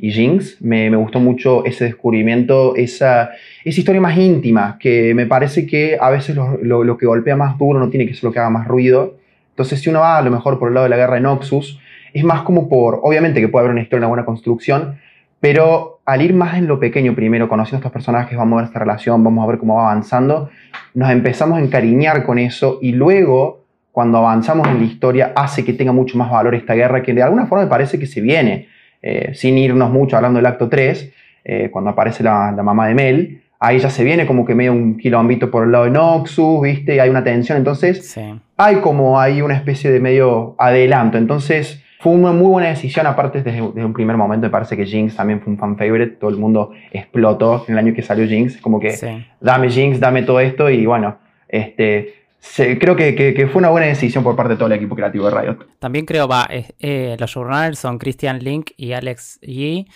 y, 0.02 0.12
Jinx, 0.12 0.62
me, 0.62 0.90
me 0.90 0.98
gustó 0.98 1.22
mucho 1.22 1.64
ese 1.64 1.86
descubrimiento, 1.86 2.76
esa, 2.76 3.30
esa 3.64 3.80
historia 3.80 4.02
más 4.02 4.18
íntima, 4.18 4.78
que 4.78 5.14
me 5.16 5.26
parece 5.26 5.66
que 5.66 5.98
a 6.00 6.10
veces 6.10 6.36
lo, 6.36 6.58
lo- 6.62 6.84
lo 6.84 6.98
que 6.98 7.06
golpea 7.06 7.38
más 7.38 7.58
duro 7.58 7.80
no 7.80 7.90
tiene 7.90 8.06
que 8.06 8.14
ser 8.14 8.26
lo 8.26 8.34
que 8.34 8.40
haga 8.40 8.50
más 8.50 8.68
ruido. 8.68 9.16
Entonces, 9.52 9.80
si 9.80 9.90
uno 9.90 10.02
va 10.02 10.18
a 10.18 10.22
lo 10.24 10.30
mejor 10.30 10.60
por 10.60 10.68
el 10.68 10.74
lado 10.74 10.84
de 10.84 10.90
la 10.90 10.98
guerra 10.98 11.16
de 11.16 11.22
Noxus, 11.22 11.80
es 12.14 12.24
más 12.26 12.42
como 12.42 12.68
por, 12.68 13.00
obviamente 13.02 13.40
que 13.40 13.48
puede 13.48 13.62
haber 13.64 13.72
una 13.72 13.82
historia, 13.82 14.00
una 14.00 14.10
buena 14.10 14.26
construcción, 14.26 15.00
pero 15.40 16.00
al 16.06 16.22
ir 16.22 16.34
más 16.34 16.58
en 16.58 16.68
lo 16.68 16.80
pequeño 16.80 17.14
primero, 17.16 17.48
conociendo 17.50 17.78
a 17.78 17.80
estos 17.80 17.92
personajes, 17.92 18.38
vamos 18.38 18.58
a 18.58 18.62
ver 18.62 18.66
esta 18.68 18.80
relación, 18.80 19.24
vamos 19.24 19.44
a 19.44 19.48
ver 19.48 19.58
cómo 19.60 19.76
va 19.76 19.92
avanzando, 19.92 20.50
nos 20.94 21.10
empezamos 21.12 21.58
a 21.60 21.62
encariñar 21.62 22.26
con 22.26 22.40
eso 22.40 22.80
y 22.82 22.94
luego, 22.94 23.66
cuando 23.92 24.18
avanzamos 24.20 24.68
en 24.68 24.80
la 24.80 24.86
historia, 24.86 25.34
hace 25.36 25.66
que 25.66 25.74
tenga 25.74 25.92
mucho 25.92 26.18
más 26.18 26.32
valor 26.32 26.56
esta 26.56 26.74
guerra 26.76 27.04
que 27.04 27.14
de 27.14 27.24
alguna 27.24 27.46
forma 27.46 27.66
me 27.66 27.70
parece 27.70 28.00
que 28.00 28.08
se 28.08 28.22
viene, 28.22 28.68
eh, 29.02 29.32
sin 29.36 29.58
irnos 29.58 29.92
mucho 29.92 30.16
hablando 30.16 30.38
del 30.38 30.46
acto 30.46 30.70
3, 30.70 31.14
eh, 31.44 31.70
cuando 31.72 31.92
aparece 31.92 32.24
la, 32.24 32.52
la 32.56 32.64
mamá 32.64 32.88
de 32.88 32.94
Mel, 32.96 33.42
ahí 33.60 33.80
ya 33.80 33.90
se 33.90 34.04
viene 34.04 34.26
como 34.26 34.46
que 34.46 34.54
medio 34.56 34.72
un 34.72 34.98
quilombito 34.98 35.50
por 35.52 35.66
el 35.66 35.72
lado 35.72 35.86
de 35.86 35.92
Noxus, 35.92 36.62
¿viste? 36.62 36.96
Y 36.96 37.00
hay 37.00 37.10
una 37.10 37.24
tensión, 37.24 37.58
entonces 37.58 38.08
Sí. 38.08 38.22
hay 38.58 38.76
como 38.78 39.20
hay 39.20 39.42
una 39.42 39.56
especie 39.56 39.92
de 39.92 40.00
medio 40.00 40.56
adelanto. 40.60 41.18
Entonces, 41.18 41.84
fue 42.00 42.12
una 42.14 42.32
muy 42.32 42.48
buena 42.48 42.70
decisión. 42.70 43.08
Aparte, 43.08 43.42
desde, 43.42 43.62
desde 43.62 43.86
un 43.86 43.94
primer 43.94 44.18
momento, 44.18 44.46
me 44.48 44.52
parece 44.52 44.78
que 44.78 44.86
Jinx 44.86 45.16
también 45.16 45.42
fue 45.42 45.52
un 45.54 45.58
fan 45.60 45.78
favorite. 45.78 46.18
Todo 46.20 46.30
el 46.30 46.38
mundo 46.38 46.72
explotó 46.92 47.66
en 47.68 47.74
el 47.74 47.80
año 47.80 47.94
que 47.94 48.02
salió 48.04 48.28
Jinx. 48.28 48.58
Como 48.58 48.80
que, 48.80 48.92
Sí. 48.92 49.08
dame 49.42 49.70
Jinx, 49.70 50.00
dame 50.00 50.24
todo 50.24 50.40
esto. 50.40 50.70
Y 50.70 50.86
bueno, 50.86 51.18
este, 51.48 52.14
se- 52.40 52.78
creo 52.78 52.96
que, 52.96 53.16
que- 53.16 53.34
que 53.34 53.48
fue 53.48 53.60
una 53.60 53.70
buena 53.70 53.88
decisión 53.88 54.24
por 54.24 54.36
parte 54.36 54.54
de 54.54 54.58
todo 54.58 54.68
el 54.68 54.74
equipo 54.74 54.96
creativo 54.96 55.30
de 55.30 55.42
Riot. 55.42 55.58
También 55.80 56.06
creo, 56.06 56.28
va, 56.28 56.48
eh, 56.50 56.68
eh, 56.80 57.16
los 57.20 57.32
showrunners 57.32 57.80
son 57.80 57.98
Christian 57.98 58.40
Link 58.40 58.72
y 58.78 58.94
Alex 58.94 59.40
Yee. 59.42 59.88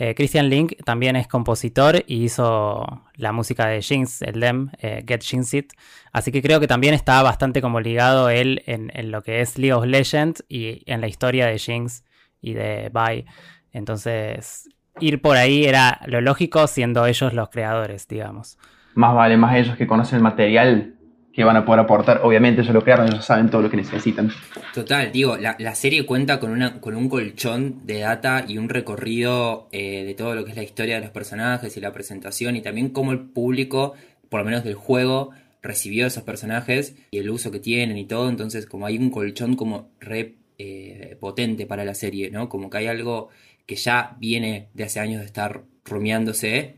Eh, 0.00 0.14
Christian 0.14 0.48
Link 0.48 0.74
también 0.84 1.16
es 1.16 1.26
compositor 1.26 2.04
y 2.06 2.22
hizo 2.22 3.02
la 3.16 3.32
música 3.32 3.66
de 3.66 3.82
Jinx, 3.82 4.22
el 4.22 4.38
DEM, 4.38 4.70
eh, 4.78 5.04
Get 5.04 5.24
Jinx 5.24 5.54
It. 5.54 5.72
Así 6.12 6.30
que 6.30 6.40
creo 6.40 6.60
que 6.60 6.68
también 6.68 6.94
está 6.94 7.20
bastante 7.20 7.60
como 7.60 7.80
ligado 7.80 8.30
él 8.30 8.62
en, 8.66 8.92
en 8.94 9.10
lo 9.10 9.22
que 9.22 9.40
es 9.40 9.58
League 9.58 9.72
of 9.72 9.86
Legends 9.86 10.44
y 10.48 10.84
en 10.86 11.00
la 11.00 11.08
historia 11.08 11.46
de 11.46 11.58
Jinx 11.58 12.04
y 12.40 12.54
de 12.54 12.92
Vi. 12.94 13.24
Entonces, 13.72 14.68
ir 15.00 15.20
por 15.20 15.36
ahí 15.36 15.64
era 15.64 16.00
lo 16.06 16.20
lógico 16.20 16.68
siendo 16.68 17.04
ellos 17.04 17.32
los 17.32 17.48
creadores, 17.48 18.06
digamos. 18.06 18.56
Más 18.94 19.16
vale 19.16 19.36
más 19.36 19.56
ellos 19.56 19.76
que 19.76 19.88
conocen 19.88 20.18
el 20.18 20.22
material 20.22 20.94
que 21.38 21.44
van 21.44 21.56
a 21.56 21.64
poder 21.64 21.78
aportar. 21.78 22.22
Obviamente 22.24 22.62
ellos 22.62 22.74
lo 22.74 22.82
crearon, 22.82 23.06
ellos 23.06 23.24
saben 23.24 23.48
todo 23.48 23.62
lo 23.62 23.70
que 23.70 23.76
necesitan. 23.76 24.28
Total, 24.74 25.12
digo, 25.12 25.36
la, 25.36 25.54
la 25.60 25.76
serie 25.76 26.04
cuenta 26.04 26.40
con, 26.40 26.50
una, 26.50 26.80
con 26.80 26.96
un 26.96 27.08
colchón 27.08 27.86
de 27.86 28.00
data 28.00 28.44
y 28.48 28.58
un 28.58 28.68
recorrido 28.68 29.68
eh, 29.70 30.02
de 30.02 30.14
todo 30.14 30.34
lo 30.34 30.44
que 30.44 30.50
es 30.50 30.56
la 30.56 30.64
historia 30.64 30.96
de 30.96 31.02
los 31.02 31.10
personajes 31.10 31.76
y 31.76 31.80
la 31.80 31.92
presentación 31.92 32.56
y 32.56 32.60
también 32.60 32.88
cómo 32.88 33.12
el 33.12 33.20
público, 33.20 33.94
por 34.28 34.40
lo 34.40 34.46
menos 34.46 34.64
del 34.64 34.74
juego, 34.74 35.30
recibió 35.62 36.08
esos 36.08 36.24
personajes 36.24 36.96
y 37.12 37.18
el 37.18 37.30
uso 37.30 37.52
que 37.52 37.60
tienen 37.60 37.98
y 37.98 38.04
todo. 38.04 38.28
Entonces, 38.28 38.66
como 38.66 38.86
hay 38.86 38.98
un 38.98 39.10
colchón 39.10 39.54
como 39.54 39.90
re 40.00 40.34
eh, 40.58 41.16
potente 41.20 41.66
para 41.66 41.84
la 41.84 41.94
serie, 41.94 42.32
¿no? 42.32 42.48
Como 42.48 42.68
que 42.68 42.78
hay 42.78 42.88
algo 42.88 43.28
que 43.64 43.76
ya 43.76 44.16
viene 44.18 44.70
de 44.74 44.82
hace 44.82 44.98
años 44.98 45.20
de 45.20 45.26
estar 45.26 45.62
rumiándose 45.84 46.74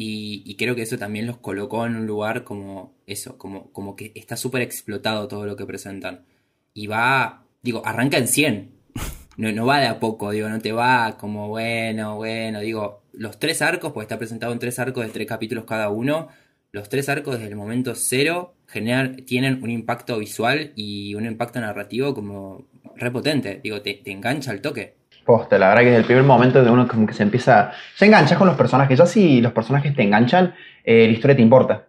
y, 0.00 0.54
creo 0.56 0.76
que 0.76 0.82
eso 0.82 0.96
también 0.96 1.26
los 1.26 1.38
colocó 1.38 1.84
en 1.84 1.96
un 1.96 2.06
lugar 2.06 2.44
como 2.44 2.94
eso, 3.06 3.36
como, 3.36 3.72
como 3.72 3.96
que 3.96 4.12
está 4.14 4.36
súper 4.36 4.62
explotado 4.62 5.26
todo 5.26 5.44
lo 5.44 5.56
que 5.56 5.66
presentan. 5.66 6.24
Y 6.72 6.86
va, 6.86 7.44
digo, 7.62 7.82
arranca 7.84 8.18
en 8.18 8.28
100. 8.28 8.78
No, 9.38 9.52
no 9.52 9.66
va 9.66 9.78
de 9.78 9.86
a 9.86 10.00
poco, 10.00 10.32
digo, 10.32 10.48
no 10.48 10.58
te 10.60 10.72
va 10.72 11.16
como 11.16 11.48
bueno, 11.48 12.16
bueno, 12.16 12.58
digo, 12.58 13.04
los 13.12 13.38
tres 13.38 13.62
arcos, 13.62 13.92
pues 13.92 14.04
está 14.06 14.18
presentado 14.18 14.52
en 14.52 14.58
tres 14.58 14.80
arcos 14.80 15.06
de 15.06 15.12
tres 15.12 15.28
capítulos 15.28 15.64
cada 15.64 15.90
uno, 15.90 16.28
los 16.72 16.88
tres 16.88 17.08
arcos 17.08 17.34
desde 17.36 17.48
el 17.48 17.54
momento 17.54 17.94
cero 17.94 18.56
generan, 18.66 19.24
tienen 19.26 19.62
un 19.62 19.70
impacto 19.70 20.18
visual 20.18 20.72
y 20.74 21.14
un 21.14 21.24
impacto 21.24 21.60
narrativo 21.60 22.14
como 22.14 22.66
repotente, 22.96 23.60
digo, 23.62 23.80
te, 23.80 23.94
te 23.94 24.10
engancha 24.10 24.50
el 24.52 24.60
toque. 24.60 24.96
La 25.28 25.68
verdad 25.68 25.80
que 25.80 25.86
desde 25.86 25.98
el 25.98 26.04
primer 26.04 26.24
momento 26.24 26.64
de 26.64 26.70
uno 26.70 26.88
como 26.88 27.06
que 27.06 27.12
se 27.12 27.22
empieza, 27.22 27.72
se 27.94 28.06
engancha 28.06 28.36
con 28.36 28.46
los 28.46 28.56
personajes, 28.56 28.98
ya 28.98 29.04
si 29.04 29.42
los 29.42 29.52
personajes 29.52 29.94
te 29.94 30.02
enganchan, 30.02 30.54
eh, 30.84 31.06
la 31.06 31.12
historia 31.12 31.36
te 31.36 31.42
importa. 31.42 31.84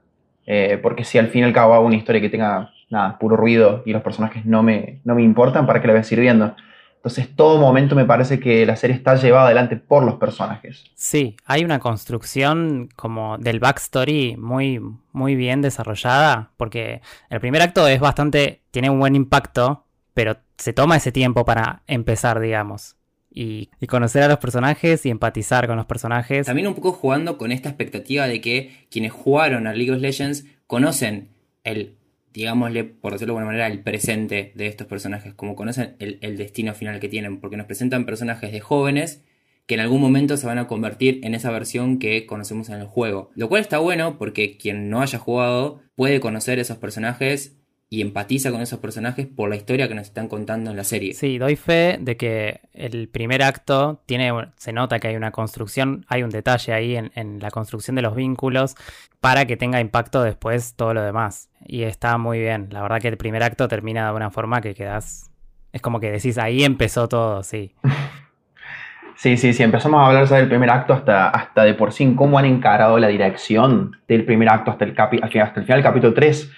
Eh, 0.46 0.78
porque 0.82 1.06
si 1.06 1.18
al 1.18 1.28
fin 1.28 1.42
y 1.42 1.44
al 1.46 1.54
cabo 1.54 1.74
hago 1.74 1.86
una 1.86 1.96
historia 1.96 2.20
que 2.20 2.30
tenga 2.30 2.74
nada, 2.90 3.18
puro 3.18 3.38
ruido 3.38 3.84
y 3.86 3.94
los 3.94 4.02
personajes 4.02 4.46
no 4.46 4.62
me, 4.62 5.00
no 5.06 5.16
me 5.16 5.24
importan, 5.24 5.66
¿para 5.66 5.80
qué 5.80 5.88
la 5.88 5.94
voy 5.94 6.02
a 6.02 6.04
seguir 6.04 6.24
viendo? 6.24 6.54
Entonces, 6.98 7.34
todo 7.34 7.62
momento 7.62 7.96
me 7.96 8.04
parece 8.04 8.42
que 8.42 8.66
la 8.66 8.76
serie 8.76 8.98
está 8.98 9.16
llevada 9.16 9.46
adelante 9.46 9.78
por 9.78 10.04
los 10.04 10.16
personajes. 10.16 10.84
Sí, 10.96 11.38
hay 11.46 11.64
una 11.64 11.80
construcción 11.80 12.90
como 12.98 13.38
del 13.38 13.62
backstory 13.62 14.36
muy, 14.36 14.82
muy 15.14 15.36
bien 15.36 15.62
desarrollada, 15.62 16.52
porque 16.58 17.02
el 17.30 17.40
primer 17.40 17.62
acto 17.62 17.88
es 17.88 18.02
bastante, 18.02 18.64
tiene 18.72 18.90
un 18.90 19.00
buen 19.00 19.16
impacto, 19.16 19.86
pero 20.14 20.36
se 20.58 20.74
toma 20.74 20.98
ese 20.98 21.14
tiempo 21.14 21.46
para 21.46 21.84
empezar, 21.88 22.42
digamos 22.42 22.99
y, 23.40 23.88
conocer 23.88 24.24
a 24.24 24.28
los 24.28 24.38
personajes 24.40 25.06
y 25.06 25.10
empatizar 25.10 25.66
con 25.66 25.78
los 25.78 25.86
personajes. 25.86 26.46
También 26.46 26.68
un 26.68 26.76
poco 26.76 26.92
jugando 26.92 27.38
con 27.38 27.52
esta 27.54 27.70
expectativa 27.70 28.28
de 28.28 28.42
que 28.42 28.86
quienes 28.92 29.14
jugaron 29.14 29.66
a 29.66 29.74
League 29.74 29.92
of 29.92 30.02
Legends 30.02 30.46
conocen 30.68 31.30
el, 31.64 31.96
digámosle, 32.34 32.84
por 32.84 33.14
decirlo 33.14 33.34
de 33.34 33.40
alguna 33.40 33.54
manera, 33.54 33.68
el 33.68 33.82
presente 33.82 34.52
de 34.56 34.68
estos 34.68 34.88
personajes, 34.88 35.34
como 35.34 35.56
conocen 35.56 35.96
el, 36.00 36.38
destino 36.38 36.74
final 36.74 37.00
que 37.00 37.08
tienen, 37.08 37.40
porque 37.40 37.56
nos 37.56 37.66
presentan 37.66 38.06
personajes 38.06 38.52
de 38.52 38.60
jóvenes 38.60 39.24
que 39.68 39.76
en 39.76 39.82
algún 39.82 40.02
momento 40.02 40.36
se 40.36 40.48
van 40.48 40.58
a 40.58 40.68
convertir 40.68 41.20
en 41.24 41.36
esa 41.36 41.52
versión 41.52 42.00
que 42.00 42.26
conocemos 42.26 42.70
en 42.70 42.82
el 42.82 42.88
juego. 42.88 43.30
Lo 43.36 43.48
cual 43.48 43.62
está 43.62 43.78
bueno 43.78 44.18
porque 44.18 44.58
quien 44.58 44.90
no 44.90 45.02
haya 45.02 45.20
jugado 45.20 45.80
puede 45.96 46.20
conocer 46.20 46.60
esos 46.60 46.78
personajes 46.78 47.59
y 47.92 48.02
empatiza 48.02 48.52
con 48.52 48.62
esos 48.62 48.80
personajes 48.80 49.26
por 49.26 49.50
la 49.50 49.56
historia 49.56 49.88
que 49.88 49.96
nos 49.96 50.06
están 50.08 50.28
contando 50.28 50.70
en 50.70 50.78
la 50.78 50.84
serie. 50.84 51.14
Sí, 51.14 51.40
doy 51.40 51.56
fe 51.56 51.98
de 52.00 52.18
que 52.18 52.62
el 52.74 53.10
primer 53.10 53.42
acto 53.42 54.04
tiene, 54.06 54.32
se 54.58 54.72
nota 54.74 55.00
que 55.00 55.08
hay 55.08 55.16
una 55.16 55.32
construcción, 55.32 56.06
hay 56.08 56.22
un 56.22 56.30
detalle 56.30 56.74
ahí 56.74 56.96
en, 56.96 57.40
la 57.40 57.50
construcción 57.50 57.96
de 57.96 58.04
los 58.04 58.16
vínculos 58.16 58.76
para 59.20 59.46
que 59.46 59.58
tenga 59.58 59.82
impacto 59.82 60.22
después 60.22 60.76
todo 60.76 60.94
lo 60.94 61.02
demás. 61.02 61.50
Y 61.66 61.82
está 61.84 62.18
muy 62.20 62.40
bien. 62.40 62.68
La 62.70 62.84
verdad 62.84 63.02
que 63.02 63.08
el 63.08 63.18
primer 63.18 63.42
acto 63.42 63.68
termina 63.68 64.08
de 64.08 64.16
una 64.16 64.30
forma 64.30 64.62
que 64.62 64.76
quedas. 64.76 65.32
Es 65.74 65.82
como 65.82 66.00
que 66.00 66.12
decís, 66.12 66.38
ahí 66.38 66.64
empezó 66.64 67.08
todo, 67.08 67.44
sí. 67.44 67.74
Sí, 69.16 69.36
sí, 69.36 69.52
sí, 69.52 69.64
empezamos 69.64 70.00
a 70.00 70.08
hablar 70.08 70.30
del 70.30 70.48
primer 70.48 70.70
acto 70.70 70.94
hasta, 70.94 71.28
hasta 71.28 71.66
de 71.66 71.74
por 71.74 71.92
sí 71.92 72.14
cómo 72.16 72.40
han 72.40 72.46
encarado 72.46 72.98
la 73.00 73.10
dirección 73.10 73.98
del 74.08 74.24
primer 74.24 74.48
acto 74.48 74.72
hasta 74.72 74.86
el, 74.86 74.94
capi, 74.94 75.20
hasta 75.22 75.60
el 75.60 75.66
final 75.66 75.80
del 75.80 75.84
capítulo 75.84 76.14
3 76.14 76.50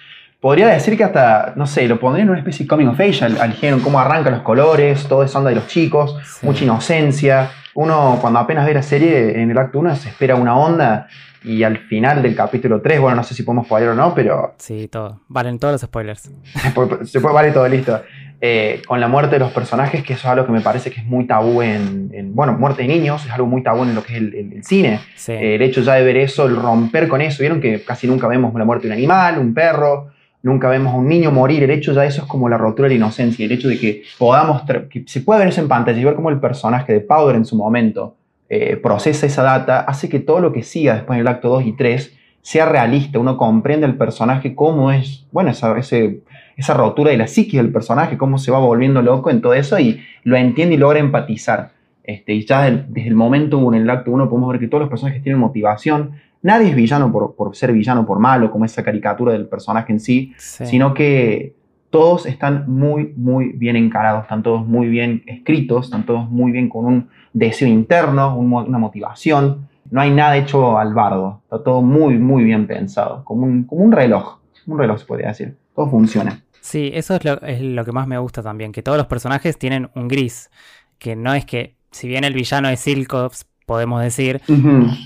podría 0.42 0.66
decir 0.66 0.96
que 0.96 1.04
hasta, 1.04 1.54
no 1.54 1.66
sé, 1.68 1.86
lo 1.86 2.00
pondría 2.00 2.24
en 2.24 2.30
una 2.30 2.40
especie 2.40 2.64
de 2.64 2.68
coming 2.68 2.88
of 2.88 3.00
age 3.00 3.24
al, 3.24 3.52
género, 3.52 3.80
cómo 3.80 4.00
arrancan 4.00 4.34
los 4.34 4.42
colores, 4.42 5.06
todo 5.06 5.22
esa 5.22 5.38
onda 5.38 5.50
de 5.50 5.56
los 5.56 5.68
chicos, 5.68 6.18
mucha 6.42 6.64
inocencia. 6.64 7.50
Uno 7.74 8.18
cuando 8.20 8.40
apenas 8.40 8.66
ve 8.66 8.74
la 8.74 8.82
serie 8.82 9.40
en 9.40 9.50
el 9.50 9.56
acto 9.56 9.78
1 9.78 9.96
se 9.96 10.08
espera 10.08 10.34
una 10.34 10.58
onda 10.58 11.06
y 11.44 11.62
al 11.62 11.78
final 11.78 12.22
del 12.22 12.34
capítulo 12.34 12.82
3, 12.82 13.00
bueno, 13.00 13.16
no 13.16 13.22
sé 13.22 13.34
si 13.34 13.44
podemos 13.44 13.66
spoiler 13.66 13.90
o 13.90 13.94
no, 13.94 14.14
pero... 14.14 14.54
Sí, 14.58 14.88
todo. 14.88 15.20
Valen 15.28 15.60
todos 15.60 15.72
los 15.72 15.80
spoilers. 15.80 16.22
se 17.04 17.20
puede, 17.20 17.34
vale 17.34 17.52
todo, 17.52 17.68
listo. 17.68 18.02
Eh, 18.40 18.82
con 18.84 18.98
la 18.98 19.06
muerte 19.06 19.36
de 19.36 19.38
los 19.38 19.52
personajes, 19.52 20.02
que 20.02 20.14
eso 20.14 20.26
es 20.26 20.32
algo 20.32 20.44
que 20.44 20.52
me 20.52 20.60
parece 20.60 20.90
que 20.90 21.00
es 21.00 21.06
muy 21.06 21.28
tabú 21.28 21.62
en, 21.62 22.34
bueno, 22.34 22.54
muerte 22.54 22.82
de 22.82 22.88
niños, 22.88 23.24
es 23.24 23.30
algo 23.30 23.46
muy 23.46 23.62
tabú 23.62 23.84
en 23.84 23.94
lo 23.94 24.02
que 24.02 24.16
es 24.16 24.18
el, 24.18 24.64
cine. 24.64 24.98
Eh, 25.28 25.54
el 25.54 25.62
hecho 25.62 25.82
ya 25.82 25.94
de 25.94 26.02
ver 26.02 26.16
eso, 26.16 26.46
el 26.46 26.56
romper 26.56 27.06
con 27.06 27.20
eso, 27.22 27.38
vieron 27.38 27.60
que 27.60 27.84
casi 27.84 28.08
nunca 28.08 28.26
vemos 28.26 28.52
la 28.54 28.64
muerte 28.64 28.88
de 28.88 28.92
un 28.92 28.98
animal, 28.98 29.38
un 29.38 29.54
perro, 29.54 30.11
nunca 30.42 30.68
vemos 30.68 30.92
a 30.92 30.96
un 30.96 31.08
niño 31.08 31.30
morir, 31.30 31.62
el 31.62 31.70
hecho 31.70 31.92
ya 31.92 32.04
eso 32.04 32.22
es 32.22 32.28
como 32.28 32.48
la 32.48 32.58
rotura 32.58 32.88
de 32.88 32.94
la 32.94 32.98
inocencia, 32.98 33.44
el 33.44 33.52
hecho 33.52 33.68
de 33.68 33.78
que 33.78 34.02
podamos, 34.18 34.62
que 34.90 35.04
se 35.06 35.20
pueda 35.20 35.40
ver 35.40 35.48
eso 35.48 35.60
en 35.60 35.68
pantalla 35.68 35.98
y 35.98 36.04
ver 36.04 36.14
cómo 36.14 36.30
el 36.30 36.40
personaje 36.40 36.92
de 36.92 37.00
Powder 37.00 37.36
en 37.36 37.44
su 37.44 37.56
momento 37.56 38.16
eh, 38.48 38.76
procesa 38.76 39.26
esa 39.26 39.42
data, 39.42 39.80
hace 39.80 40.08
que 40.08 40.20
todo 40.20 40.40
lo 40.40 40.52
que 40.52 40.62
siga 40.62 40.94
después 40.94 41.16
en 41.16 41.20
el 41.20 41.28
acto 41.28 41.48
2 41.48 41.66
y 41.66 41.72
3 41.72 42.16
sea 42.42 42.66
realista, 42.66 43.18
uno 43.18 43.36
comprende 43.36 43.86
el 43.86 43.96
personaje, 43.96 44.54
cómo 44.54 44.90
es, 44.90 45.24
bueno, 45.30 45.50
esa, 45.50 45.74
esa 45.78 46.74
rotura 46.74 47.12
de 47.12 47.16
la 47.16 47.28
psique 47.28 47.56
del 47.56 47.72
personaje, 47.72 48.18
cómo 48.18 48.38
se 48.38 48.50
va 48.50 48.58
volviendo 48.58 49.00
loco 49.00 49.30
en 49.30 49.40
todo 49.40 49.54
eso 49.54 49.78
y 49.78 50.02
lo 50.24 50.36
entiende 50.36 50.74
y 50.74 50.78
logra 50.78 50.98
empatizar. 50.98 51.70
Este, 52.04 52.34
y 52.34 52.44
ya 52.44 52.68
desde, 52.68 53.06
el 53.08 53.14
momento 53.14 53.58
uno, 53.58 53.76
en 53.76 53.84
el 53.84 53.90
acto 53.90 54.10
1 54.10 54.28
podemos 54.28 54.50
ver 54.50 54.60
que 54.60 54.66
todos 54.66 54.80
los 54.82 54.90
personajes 54.90 55.22
tienen 55.22 55.40
motivación, 55.40 56.12
nadie 56.42 56.70
es 56.70 56.74
villano 56.74 57.10
por, 57.10 57.56
ser 57.56 57.72
villano, 57.72 58.04
por 58.04 58.18
malo, 58.18 58.50
como 58.50 58.64
esa 58.64 58.82
caricatura 58.82 59.32
del 59.32 59.46
personaje 59.46 59.92
en 59.92 60.00
sí, 60.00 60.34
sino 60.38 60.92
que 60.92 61.54
todos 61.90 62.26
están 62.26 62.64
muy, 62.68 63.12
muy 63.16 63.52
bien 63.52 63.76
encarados, 63.76 64.22
están 64.22 64.42
todos 64.42 64.66
muy 64.66 64.88
bien 64.88 65.22
escritos, 65.26 65.86
están 65.86 66.06
todos 66.06 66.28
muy 66.28 66.50
bien 66.50 66.68
con 66.68 66.86
un 66.86 67.08
deseo 67.32 67.68
interno, 67.68 68.36
una 68.36 68.78
motivación. 68.78 69.68
No 69.90 70.00
hay 70.00 70.10
nada 70.10 70.36
hecho 70.36 70.78
al 70.78 70.94
bardo, 70.94 71.40
está 71.44 71.62
todo 71.62 71.82
muy, 71.82 72.18
muy 72.18 72.44
bien 72.44 72.66
pensado, 72.66 73.24
como 73.24 73.44
un, 73.44 73.64
como 73.64 73.84
un 73.84 73.92
reloj, 73.92 74.38
un 74.66 74.78
reloj 74.78 74.98
se 75.00 75.06
podría 75.06 75.28
decir, 75.28 75.56
todo 75.74 75.90
funciona. 75.90 76.40
Sí, 76.60 76.90
eso 76.94 77.16
es 77.16 77.24
lo, 77.24 77.42
es 77.42 77.60
lo 77.60 77.84
que 77.84 77.92
más 77.92 78.06
me 78.06 78.16
gusta 78.16 78.42
también, 78.42 78.72
que 78.72 78.82
todos 78.82 78.96
los 78.96 79.06
personajes 79.06 79.58
tienen 79.58 79.90
un 79.94 80.08
gris, 80.08 80.50
que 80.98 81.14
no 81.14 81.34
es 81.34 81.44
que, 81.44 81.76
si 81.90 82.08
bien 82.08 82.24
el 82.24 82.32
villano 82.32 82.70
es 82.70 82.80
Silkovs 82.80 83.44
podemos 83.66 84.02
decir, 84.02 84.40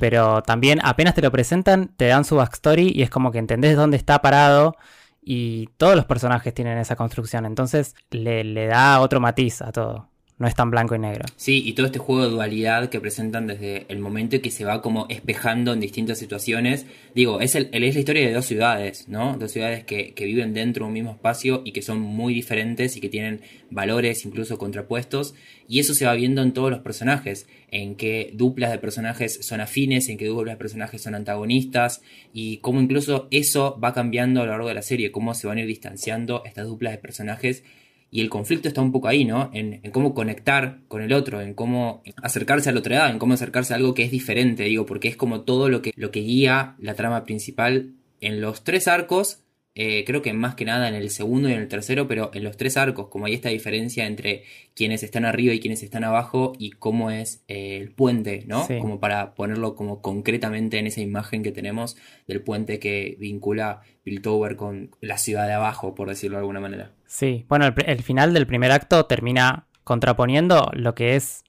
pero 0.00 0.42
también 0.42 0.80
apenas 0.82 1.14
te 1.14 1.22
lo 1.22 1.30
presentan, 1.30 1.90
te 1.96 2.06
dan 2.06 2.24
su 2.24 2.36
backstory 2.36 2.92
y 2.94 3.02
es 3.02 3.10
como 3.10 3.30
que 3.32 3.38
entendés 3.38 3.76
dónde 3.76 3.96
está 3.96 4.20
parado 4.20 4.76
y 5.22 5.68
todos 5.76 5.96
los 5.96 6.04
personajes 6.04 6.54
tienen 6.54 6.78
esa 6.78 6.96
construcción, 6.96 7.46
entonces 7.46 7.94
le, 8.10 8.44
le 8.44 8.66
da 8.66 9.00
otro 9.00 9.20
matiz 9.20 9.62
a 9.62 9.72
todo 9.72 10.08
no 10.38 10.46
es 10.46 10.54
tan 10.54 10.70
blanco 10.70 10.94
y 10.94 10.98
negro. 10.98 11.24
Sí, 11.36 11.62
y 11.64 11.72
todo 11.72 11.86
este 11.86 11.98
juego 11.98 12.24
de 12.24 12.30
dualidad 12.30 12.90
que 12.90 13.00
presentan 13.00 13.46
desde 13.46 13.86
el 13.88 14.00
momento 14.00 14.38
que 14.42 14.50
se 14.50 14.66
va 14.66 14.82
como 14.82 15.06
espejando 15.08 15.72
en 15.72 15.80
distintas 15.80 16.18
situaciones. 16.18 16.84
Digo, 17.14 17.40
es, 17.40 17.54
el, 17.54 17.70
es 17.72 17.94
la 17.94 18.00
historia 18.00 18.26
de 18.26 18.34
dos 18.34 18.44
ciudades, 18.44 19.08
¿no? 19.08 19.38
Dos 19.38 19.52
ciudades 19.52 19.84
que, 19.84 20.12
que, 20.12 20.26
viven 20.26 20.52
dentro 20.52 20.84
de 20.84 20.88
un 20.88 20.92
mismo 20.92 21.12
espacio 21.12 21.62
y 21.64 21.72
que 21.72 21.80
son 21.80 22.00
muy 22.00 22.34
diferentes 22.34 22.96
y 22.96 23.00
que 23.00 23.08
tienen 23.08 23.40
valores 23.70 24.26
incluso 24.26 24.58
contrapuestos. 24.58 25.34
Y 25.68 25.80
eso 25.80 25.94
se 25.94 26.04
va 26.04 26.12
viendo 26.12 26.42
en 26.42 26.52
todos 26.52 26.70
los 26.70 26.80
personajes, 26.80 27.48
en 27.70 27.94
que 27.94 28.30
duplas 28.34 28.70
de 28.70 28.78
personajes 28.78 29.38
son 29.40 29.62
afines, 29.62 30.10
en 30.10 30.18
que 30.18 30.26
duplas 30.26 30.54
de 30.54 30.58
personajes 30.58 31.02
son 31.02 31.14
antagonistas, 31.14 32.02
y 32.34 32.58
cómo 32.58 32.80
incluso 32.80 33.26
eso 33.30 33.78
va 33.82 33.94
cambiando 33.94 34.42
a 34.42 34.44
lo 34.44 34.52
largo 34.52 34.68
de 34.68 34.74
la 34.74 34.82
serie, 34.82 35.10
cómo 35.10 35.34
se 35.34 35.46
van 35.46 35.58
a 35.58 35.62
ir 35.62 35.66
distanciando 35.66 36.42
estas 36.44 36.66
duplas 36.66 36.92
de 36.92 36.98
personajes 36.98 37.64
y 38.10 38.20
el 38.20 38.30
conflicto 38.30 38.68
está 38.68 38.80
un 38.80 38.92
poco 38.92 39.08
ahí, 39.08 39.24
¿no? 39.24 39.50
En, 39.52 39.80
cómo 39.90 40.14
conectar 40.14 40.78
con 40.88 41.02
el 41.02 41.12
otro, 41.12 41.40
en 41.40 41.54
cómo 41.54 42.02
acercarse 42.22 42.68
a 42.68 42.72
la 42.72 42.80
otra 42.80 42.96
edad, 42.96 43.10
en 43.10 43.18
cómo 43.18 43.34
acercarse 43.34 43.72
a 43.72 43.76
algo 43.76 43.94
que 43.94 44.04
es 44.04 44.10
diferente, 44.10 44.64
digo, 44.64 44.86
porque 44.86 45.08
es 45.08 45.16
como 45.16 45.42
todo 45.42 45.68
lo 45.68 45.82
que, 45.82 45.92
lo 45.96 46.10
que 46.10 46.20
guía 46.20 46.76
la 46.78 46.94
trama 46.94 47.24
principal 47.24 47.92
en 48.20 48.40
los 48.40 48.64
tres 48.64 48.88
arcos 48.88 49.40
eh, 49.78 50.04
creo 50.06 50.22
que 50.22 50.32
más 50.32 50.54
que 50.54 50.64
nada 50.64 50.88
en 50.88 50.94
el 50.94 51.10
segundo 51.10 51.50
y 51.50 51.52
en 51.52 51.60
el 51.60 51.68
tercero, 51.68 52.08
pero 52.08 52.30
en 52.32 52.44
los 52.44 52.56
tres 52.56 52.78
arcos, 52.78 53.08
como 53.08 53.26
hay 53.26 53.34
esta 53.34 53.50
diferencia 53.50 54.06
entre 54.06 54.44
quienes 54.74 55.02
están 55.02 55.26
arriba 55.26 55.52
y 55.52 55.60
quienes 55.60 55.82
están 55.82 56.02
abajo 56.02 56.54
y 56.58 56.70
cómo 56.70 57.10
es 57.10 57.44
eh, 57.46 57.76
el 57.76 57.90
puente, 57.90 58.44
¿no? 58.46 58.66
Como 58.66 59.00
para 59.00 59.34
ponerlo 59.34 59.74
como 59.74 60.00
concretamente 60.00 60.78
en 60.78 60.86
esa 60.86 61.02
imagen 61.02 61.42
que 61.42 61.52
tenemos 61.52 61.98
del 62.26 62.40
puente 62.40 62.78
que 62.78 63.18
vincula 63.20 63.82
Piltover 64.02 64.56
con 64.56 64.96
la 65.02 65.18
ciudad 65.18 65.46
de 65.46 65.52
abajo, 65.52 65.94
por 65.94 66.08
decirlo 66.08 66.38
de 66.38 66.40
alguna 66.40 66.60
manera. 66.60 66.95
Sí, 67.06 67.46
bueno, 67.48 67.66
el, 67.66 68.02
final 68.02 68.34
del 68.34 68.46
primer 68.46 68.72
acto 68.72 69.06
termina 69.06 69.66
contraponiendo 69.84 70.70
lo 70.72 70.94
que 70.94 71.16
es 71.16 71.44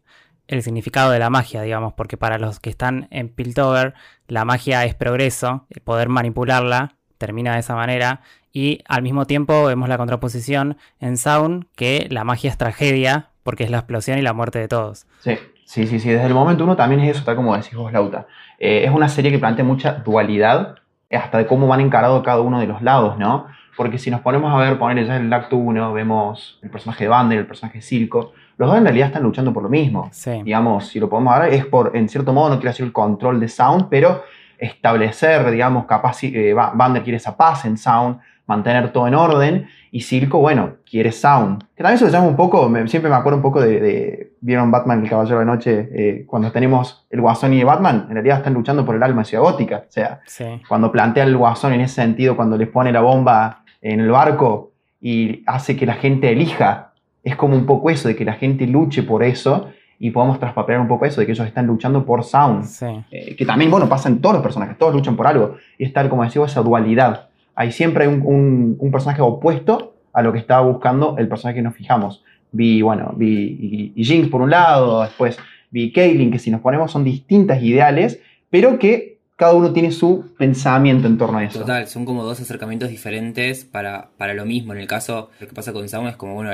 el 0.47 0.63
significado 0.63 1.11
de 1.11 1.19
la 1.19 1.29
magia, 1.29 1.61
digamos, 1.61 1.93
porque 1.93 2.15
para 2.15 2.37
los 2.37 2.59
que 2.59 2.69
están 2.69 3.07
en 3.11 3.29
Piltover, 3.29 3.93
la 4.27 4.45
magia 4.45 4.85
es 4.85 4.95
progreso, 4.95 5.65
poder 5.83 6.09
manipularla 6.09 6.97
termina 7.17 7.53
de 7.53 7.59
esa 7.59 7.75
manera. 7.75 8.21
Y 8.53 8.81
al 8.87 9.01
mismo 9.01 9.25
tiempo 9.25 9.65
vemos 9.65 9.89
la 9.89 9.97
contraposición 9.97 10.77
en 10.99 11.17
Sound, 11.17 11.65
que 11.75 12.07
la 12.09 12.23
magia 12.23 12.49
es 12.49 12.57
tragedia, 12.57 13.29
porque 13.43 13.63
es 13.63 13.69
la 13.69 13.79
explosión 13.79 14.17
y 14.17 14.21
la 14.21 14.33
muerte 14.33 14.59
de 14.59 14.67
todos. 14.67 15.05
Sí, 15.19 15.37
sí, 15.65 15.87
sí, 15.87 15.99
sí. 15.99 16.09
Desde 16.09 16.25
el 16.25 16.33
momento 16.33 16.63
uno 16.63 16.75
también 16.75 17.01
es 17.01 17.15
eso, 17.15 17.25
tal 17.25 17.35
como 17.35 17.55
decís 17.55 17.75
vos, 17.75 17.91
Lauta. 17.91 18.27
Eh, 18.59 18.83
es 18.85 18.91
una 18.91 19.09
serie 19.09 19.31
que 19.31 19.39
plantea 19.39 19.65
mucha 19.65 19.93
dualidad, 19.93 20.75
hasta 21.11 21.37
de 21.37 21.47
cómo 21.47 21.67
van 21.67 21.81
encarados 21.81 22.23
cada 22.23 22.41
uno 22.41 22.59
de 22.59 22.67
los 22.67 22.81
lados, 22.81 23.17
¿no? 23.17 23.47
Porque 23.77 23.97
si 23.99 24.09
nos 24.11 24.21
ponemos 24.21 24.51
a 24.51 24.57
ver, 24.57 24.77
poner 24.79 25.05
ya 25.05 25.15
en 25.15 25.27
el 25.27 25.33
acto 25.33 25.55
1, 25.55 25.93
vemos 25.93 26.59
el 26.63 26.69
personaje 26.69 27.03
de 27.03 27.09
Bander, 27.09 27.37
el 27.39 27.45
personaje 27.45 27.77
de 27.77 27.81
Silco, 27.83 28.33
los 28.57 28.67
dos 28.67 28.77
en 28.77 28.83
realidad 28.85 29.07
están 29.07 29.21
luchando 29.23 29.53
por 29.53 29.61
lo 29.63 29.69
mismo. 29.69 30.09
Sí. 30.11 30.41
Digamos, 30.43 30.87
si 30.87 30.99
lo 30.99 31.07
podemos 31.09 31.39
ver, 31.39 31.53
es 31.53 31.65
por, 31.65 31.95
en 31.95 32.09
cierto 32.09 32.33
modo, 32.33 32.49
no 32.49 32.55
quiere 32.55 32.69
decir 32.69 32.85
el 32.87 32.91
control 32.91 33.39
de 33.39 33.47
Sound, 33.47 33.85
pero 33.89 34.23
establecer, 34.71 35.49
digamos, 35.51 35.85
capaz, 35.85 36.23
eh, 36.23 36.53
Ba- 36.53 36.71
Bander 36.75 37.03
quiere 37.03 37.17
esa 37.17 37.37
paz 37.37 37.65
en 37.65 37.77
Sound, 37.77 38.17
mantener 38.47 38.91
todo 38.93 39.07
en 39.07 39.15
orden, 39.15 39.67
y 39.91 40.01
Silco, 40.01 40.39
bueno, 40.39 40.75
quiere 40.89 41.11
Sound. 41.11 41.63
Que 41.75 41.83
también 41.83 41.97
se 41.97 42.05
lo 42.05 42.11
llama 42.11 42.27
un 42.27 42.35
poco, 42.35 42.69
me- 42.69 42.87
siempre 42.87 43.09
me 43.09 43.17
acuerdo 43.17 43.37
un 43.37 43.41
poco 43.43 43.61
de, 43.61 43.79
de- 43.79 44.33
¿vieron 44.41 44.71
Batman, 44.71 45.03
el 45.03 45.09
Caballero 45.09 45.39
de 45.39 45.45
la 45.45 45.51
Noche? 45.53 45.89
Eh, 45.93 46.25
cuando 46.27 46.51
tenemos 46.51 47.05
el 47.09 47.21
Guasón 47.21 47.53
y 47.53 47.63
Batman, 47.63 48.05
en 48.07 48.13
realidad 48.15 48.37
están 48.37 48.53
luchando 48.53 48.85
por 48.85 48.95
el 48.95 49.03
alma 49.03 49.21
de 49.21 49.25
Ciudad 49.25 49.43
Gótica. 49.43 49.83
O 49.87 49.91
sea, 49.91 50.21
Sí. 50.25 50.45
cuando 50.67 50.91
plantea 50.91 51.23
el 51.25 51.35
Guasón 51.37 51.73
en 51.73 51.81
ese 51.81 51.95
sentido, 51.95 52.35
cuando 52.35 52.57
les 52.57 52.69
pone 52.69 52.91
la 52.91 53.01
bomba 53.01 53.63
en 53.81 53.99
el 53.99 54.09
barco 54.11 54.71
y 55.01 55.43
hace 55.45 55.75
que 55.75 55.85
la 55.85 55.93
gente 55.95 56.31
elija, 56.31 56.93
es 57.23 57.35
como 57.35 57.55
un 57.55 57.65
poco 57.65 57.89
eso, 57.89 58.07
de 58.07 58.15
que 58.15 58.25
la 58.25 58.33
gente 58.33 58.65
luche 58.67 59.03
por 59.03 59.23
eso 59.23 59.69
y 59.99 60.11
podamos 60.11 60.39
traspapelar 60.39 60.79
un 60.81 60.87
poco 60.87 61.05
eso, 61.05 61.19
de 61.21 61.25
que 61.25 61.31
ellos 61.33 61.45
están 61.47 61.65
luchando 61.67 62.05
por 62.05 62.23
Sound. 62.23 62.65
Sí. 62.65 62.85
Eh, 63.11 63.35
que 63.35 63.45
también, 63.45 63.69
bueno, 63.71 63.89
pasa 63.89 64.09
en 64.09 64.19
todos 64.21 64.33
los 64.35 64.43
personajes, 64.43 64.77
todos 64.77 64.93
luchan 64.93 65.15
por 65.15 65.27
algo. 65.27 65.55
Y 65.77 65.85
es 65.85 65.93
tal 65.93 66.07
como 66.09 66.23
decía 66.23 66.43
esa 66.45 66.61
dualidad. 66.61 67.29
Ahí 67.55 67.71
siempre 67.71 68.03
hay 68.05 68.09
un, 68.13 68.21
un- 68.23 68.75
un 68.79 68.91
personaje 68.91 69.21
opuesto 69.21 69.95
a 70.13 70.21
lo 70.21 70.31
que 70.31 70.39
estaba 70.39 70.65
buscando 70.65 71.15
el 71.17 71.27
personaje 71.27 71.57
que 71.57 71.63
nos 71.63 71.75
fijamos. 71.75 72.23
Vi, 72.51 72.81
bueno, 72.81 73.13
vi 73.15 73.57
y, 73.59 73.91
y 73.95 74.03
Jinx 74.05 74.29
por 74.29 74.41
un 74.41 74.51
lado, 74.51 75.01
después 75.01 75.37
vi 75.71 75.91
Caitlyn, 75.91 76.31
que 76.31 76.39
si 76.39 76.49
nos 76.51 76.61
ponemos 76.61 76.91
son 76.91 77.03
distintas 77.03 77.61
ideales, 77.61 78.21
pero 78.49 78.79
que 78.79 79.16
cada 79.37 79.53
uno 79.53 79.71
tiene 79.71 79.91
su 79.91 80.33
pensamiento 80.37 81.07
en 81.07 81.17
torno 81.17 81.37
a 81.37 81.45
eso. 81.45 81.59
Total, 81.59 81.87
son 81.87 82.05
como 82.05 82.23
dos 82.23 82.41
acercamientos 82.41 82.89
diferentes 82.89 83.63
para, 83.65 84.09
para 84.17 84.33
lo 84.33 84.45
mismo. 84.45 84.73
En 84.73 84.79
el 84.79 84.87
caso, 84.87 85.29
lo 85.39 85.47
que 85.47 85.53
pasa 85.53 85.71
con 85.73 85.87
Sound 85.87 86.09
es 86.09 86.15
como, 86.17 86.33
bueno, 86.33 86.51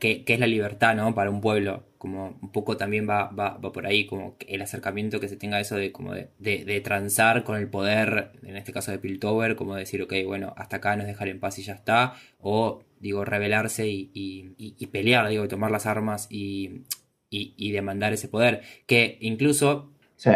¿qué, 0.00 0.24
es 0.26 0.40
la 0.40 0.46
libertad, 0.48 0.96
no? 0.96 1.14
Para 1.14 1.30
un 1.30 1.40
pueblo. 1.40 1.84
Como 1.96 2.36
un 2.42 2.52
poco 2.52 2.76
también 2.76 3.08
va, 3.08 3.28
va, 3.30 3.56
va 3.58 3.72
por 3.72 3.86
ahí, 3.86 4.06
como 4.06 4.36
el 4.46 4.62
acercamiento 4.62 5.18
que 5.20 5.28
se 5.28 5.36
tenga 5.36 5.58
eso 5.60 5.76
de 5.76 5.90
como 5.92 6.12
de, 6.12 6.28
de, 6.38 6.64
de 6.64 6.80
transar 6.80 7.42
con 7.44 7.56
el 7.56 7.68
poder, 7.68 8.32
en 8.44 8.56
este 8.56 8.72
caso 8.72 8.90
de 8.92 8.98
Piltover, 8.98 9.56
como 9.56 9.74
decir, 9.74 10.02
ok, 10.02 10.12
bueno, 10.26 10.54
hasta 10.56 10.76
acá 10.76 10.96
nos 10.96 11.06
dejar 11.06 11.28
en 11.28 11.40
paz 11.40 11.58
y 11.58 11.62
ya 11.62 11.72
está. 11.74 12.14
O, 12.40 12.82
digo, 13.00 13.24
rebelarse 13.24 13.88
y, 13.88 14.10
y, 14.12 14.54
y- 14.58 14.74
y 14.78 14.86
pelear, 14.88 15.28
digo, 15.28 15.48
tomar 15.48 15.70
las 15.70 15.86
armas 15.86 16.26
y, 16.30 16.82
y, 17.30 17.54
y 17.56 17.72
demandar 17.72 18.12
ese 18.12 18.28
poder. 18.28 18.62
Que 18.86 19.18
incluso 19.20 19.92
Sí. 20.16 20.30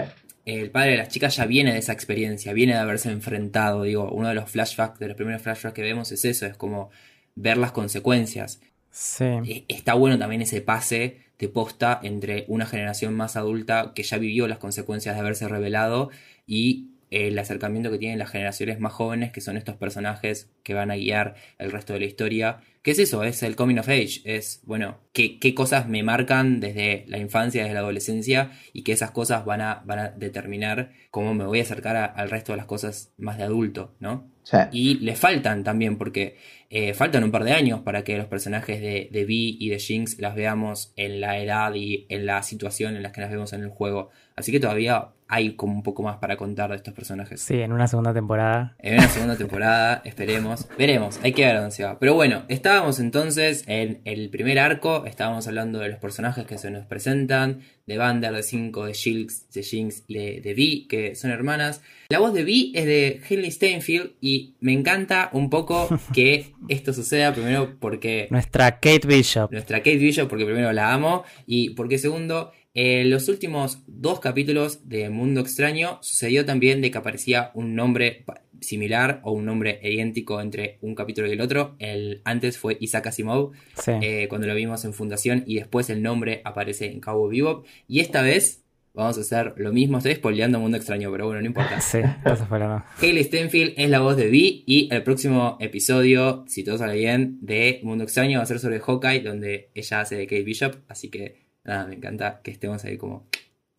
El 0.45 0.71
padre 0.71 0.93
de 0.93 0.97
las 0.99 1.09
chicas 1.09 1.37
ya 1.37 1.47
viene 1.47 1.73
de 1.73 1.79
esa 1.79 1.93
experiencia, 1.93 2.53
viene 2.53 2.73
de 2.75 2.81
haberse 2.81 3.11
enfrentado, 3.11 3.83
digo, 3.85 4.11
uno 4.11 4.29
de 4.29 4.35
los 4.35 4.51
flashbacks, 4.51 4.99
de 4.99 5.09
los 5.09 5.17
primeros 5.17 5.43
flashbacks 5.43 5.75
que 5.75 5.83
vemos 5.83 6.11
es 6.13 6.25
eso, 6.25 6.47
es 6.47 6.57
como 6.57 6.91
ver 7.35 7.57
las 7.57 7.73
consecuencias. 7.73 8.61
Sí. 8.91 9.25
Eh, 9.25 9.65
Está 9.69 9.95
bueno 9.95 10.19
también 10.19 10.43
ese 10.43 10.61
pase 10.61 11.19
de 11.39 11.49
posta 11.49 11.99
entre 12.03 12.45
una 12.49 12.67
generación 12.67 13.15
más 13.15 13.37
adulta 13.37 13.93
que 13.95 14.03
ya 14.03 14.19
vivió 14.19 14.47
las 14.47 14.59
consecuencias 14.59 15.15
de 15.15 15.21
haberse 15.21 15.49
revelado 15.49 16.11
y 16.47 16.92
el 17.12 17.38
acercamiento 17.38 17.90
que 17.90 17.99
tienen 17.99 18.19
las 18.19 18.31
generaciones 18.31 18.81
más 18.81 18.92
jóvenes, 18.92 19.31
que 19.33 19.40
son 19.40 19.57
estos 19.57 19.76
personajes 19.76 20.50
que 20.62 20.75
van 20.75 20.90
a 20.90 20.97
guiar 20.97 21.35
el 21.59 21.71
resto 21.71 21.92
de 21.92 22.00
la 22.00 22.07
historia. 22.07 22.61
¿Qué 22.83 22.90
es 22.92 22.99
eso? 22.99 23.23
Es 23.23 23.42
el 23.45 23.54
coming 23.54 23.76
of 23.78 23.88
age. 23.88 24.23
Es, 24.25 24.61
bueno, 24.64 24.99
qué, 25.12 25.38
qué 25.38 25.54
cosas 25.54 25.88
me 25.88 26.02
marcan 26.02 26.59
desde 26.59 27.04
la 27.07 27.19
infancia, 27.19 27.62
desde 27.62 27.75
la 27.75 27.81
adolescencia, 27.81 28.50
y 28.73 28.83
que 28.83 28.92
esas 28.92 29.12
cosas 29.12 29.45
van 29.45 29.61
a, 29.61 29.83
van 29.85 29.99
a 30.00 30.09
determinar 30.09 30.90
cómo 31.11 31.35
me 31.35 31.45
voy 31.45 31.61
a 31.61 31.62
acercar 31.62 31.95
a- 31.97 32.07
al 32.07 32.31
resto 32.31 32.52
de 32.52 32.57
las 32.57 32.66
cosas 32.66 33.12
más 33.19 33.38
de 33.38 33.45
adulto, 33.45 33.95
¿no? 34.00 34.28
Sí. 34.42 34.57
Y 34.73 34.95
le 34.99 35.14
faltan 35.14 35.62
también, 35.62 35.97
porque 35.99 36.37
eh, 36.71 36.95
faltan 36.95 37.23
un 37.23 37.31
par 37.31 37.45
de 37.45 37.52
años 37.52 37.83
para 37.83 38.02
que 38.02 38.16
los 38.19 38.26
personajes 38.26 38.81
de, 38.81 39.09
de 39.12 39.25
Vi 39.25 39.57
y 39.61 39.69
de 39.69 39.78
Jinx 39.78 40.19
las 40.19 40.35
veamos 40.35 40.92
en 40.97 41.21
la 41.21 41.38
edad 41.38 41.73
y 41.75 42.07
en 42.09 42.26
la 42.26 42.42
situación 42.42 42.97
en 42.97 43.02
las 43.04 43.12
que 43.12 43.21
las 43.21 43.31
vemos 43.31 43.52
en 43.52 43.62
el 43.62 43.69
juego. 43.69 44.11
Así 44.35 44.51
que 44.51 44.59
todavía 44.59 45.11
hay 45.33 45.55
como 45.55 45.73
un 45.73 45.83
poco 45.83 46.03
más 46.03 46.18
para 46.18 46.37
contar 46.37 46.68
de 46.68 46.77
estos 46.77 46.92
personajes. 46.92 47.40
Sí, 47.40 47.55
en 47.59 47.73
una 47.73 47.88
segunda 47.88 48.12
temporada. 48.12 48.77
En 48.79 48.95
una 48.99 49.09
segunda 49.09 49.35
temporada, 49.35 50.03
esperemos. 50.05 50.68
Veremos, 50.77 51.18
hay 51.23 51.33
que 51.33 51.47
ver 51.47 51.57
dónde 51.57 51.71
se 51.71 51.85
va. 51.85 51.99
Pero 51.99 52.12
bueno, 52.12 52.42
estábamos 52.49 53.01
entonces 53.01 53.64
en 53.66 54.03
el 54.05 54.29
primer 54.29 54.59
arco, 54.59 55.07
estábamos 55.07 55.49
hablando 55.49 55.79
de 55.79 55.88
los 55.88 55.99
personajes 55.99 56.45
que 56.45 56.59
se 56.59 56.71
nos 56.71 56.85
presentan, 56.85 57.62
de 57.87 57.97
Vander, 57.97 58.33
de 58.35 58.42
5, 58.42 58.85
de 58.85 58.92
Jinx, 58.95 59.51
de 59.53 59.62
Jinx 59.62 60.05
y 60.07 60.14
de, 60.18 60.40
de 60.42 60.55
Vi, 60.55 60.87
que 60.87 61.14
son 61.14 61.31
hermanas. 61.31 61.81
La 62.11 62.18
voz 62.18 62.35
de 62.35 62.45
Vi 62.45 62.71
es 62.75 62.85
de 62.85 63.23
Hailey 63.29 63.51
Steinfeld 63.51 64.12
y 64.21 64.55
me 64.61 64.75
encanta 64.75 65.31
un 65.33 65.49
poco 65.49 65.88
que 66.12 66.53
esto 66.68 66.92
suceda, 66.92 67.33
primero 67.33 67.77
porque 67.81 68.29
Nuestra 68.31 68.73
Kate 68.81 69.07
Bishop. 69.09 69.51
nuestra 69.51 69.79
Kate 69.79 69.97
Bishop, 69.97 70.29
porque 70.29 70.45
primero 70.45 70.73
la 70.73 70.92
amo, 70.92 71.25
y 71.47 71.71
porque 71.71 71.97
segundo, 71.97 72.53
en 72.75 73.11
los 73.11 73.29
últimos 73.29 73.83
dos 73.87 74.21
capítulos 74.21 74.89
de 74.89 75.11
Mundo 75.11 75.41
Extraño 75.41 75.99
sucedió 76.03 76.45
también 76.45 76.81
de 76.81 76.91
que 76.91 76.99
aparecía 76.99 77.51
un 77.55 77.75
nombre 77.75 78.25
similar 78.61 79.21
o 79.25 79.33
un 79.33 79.45
nombre 79.45 79.81
idéntico 79.83 80.41
entre 80.41 80.79
un 80.83 80.95
capítulo 80.95 81.29
y 81.29 81.33
el 81.33 81.41
otro. 81.41 81.75
El 81.79 82.23
antes 82.25 82.57
fue 82.59 82.77
Isaac 82.81 83.09
Asimov, 83.09 83.53
Sí. 83.77 83.91
eh, 84.01 84.27
cuando 84.29 84.47
lo 84.47 84.55
vimos 84.55 84.85
en 84.85 84.95
Fundación, 84.95 85.45
y 85.47 85.57
después 85.57 85.91
el 85.91 86.03
nombre 86.03 86.41
aparece 86.45 86.87
en 86.93 87.01
Cabo 87.01 87.29
Bebop. 87.29 87.67
Y 87.89 88.01
esta 88.01 88.23
vez 88.23 88.63
vamos 88.95 89.19
a 89.19 89.23
hacer 89.23 89.55
lo 89.57 89.73
mismo. 89.73 89.99
Estoy 89.99 90.15
spoileando 90.15 90.61
Mundo 90.61 90.77
Extraño, 90.77 91.11
pero 91.11 91.27
bueno, 91.27 91.41
no 91.41 91.47
importa. 91.47 91.81
Sí, 91.81 91.99
lo 92.25 92.85
Hailey 93.01 93.25
Stenfield 93.25 93.75
es 93.77 93.91
la 93.91 94.01
voz 94.01 94.17
de 94.17 94.29
Vi 94.29 94.65
y 94.67 94.89
el 94.95 95.03
próximo 95.03 95.57
episodio, 95.61 96.45
si 96.47 96.63
todo 96.63 96.79
sale 96.79 96.95
bien, 96.97 97.39
de 97.41 97.81
Mundo 97.83 98.05
Extraño 98.05 98.39
va 98.39 98.45
a 98.45 98.47
ser 98.47 98.61
sobre 98.61 98.81
Hawkeye, 98.81 99.21
donde 99.23 99.71
ella 99.75 100.01
hace 100.01 100.17
de 100.17 100.27
Kate 100.27 100.43
Bishop, 100.45 100.77
así 100.89 101.09
que 101.11 101.43
nada, 101.64 101.87
me 101.87 101.94
encanta 101.94 102.40
que 102.42 102.51
estemos 102.51 102.85
ahí 102.85 102.98
como 102.98 103.27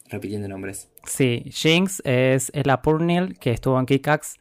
repitiendo 0.09 0.47
nombres. 0.47 0.89
Sí, 1.05 1.43
Jinx 1.51 2.01
es 2.05 2.51
Ella 2.53 2.81
Purnell, 2.81 3.37
que 3.39 3.51
estuvo 3.51 3.79
en 3.79 3.85
Kickax 3.85 4.37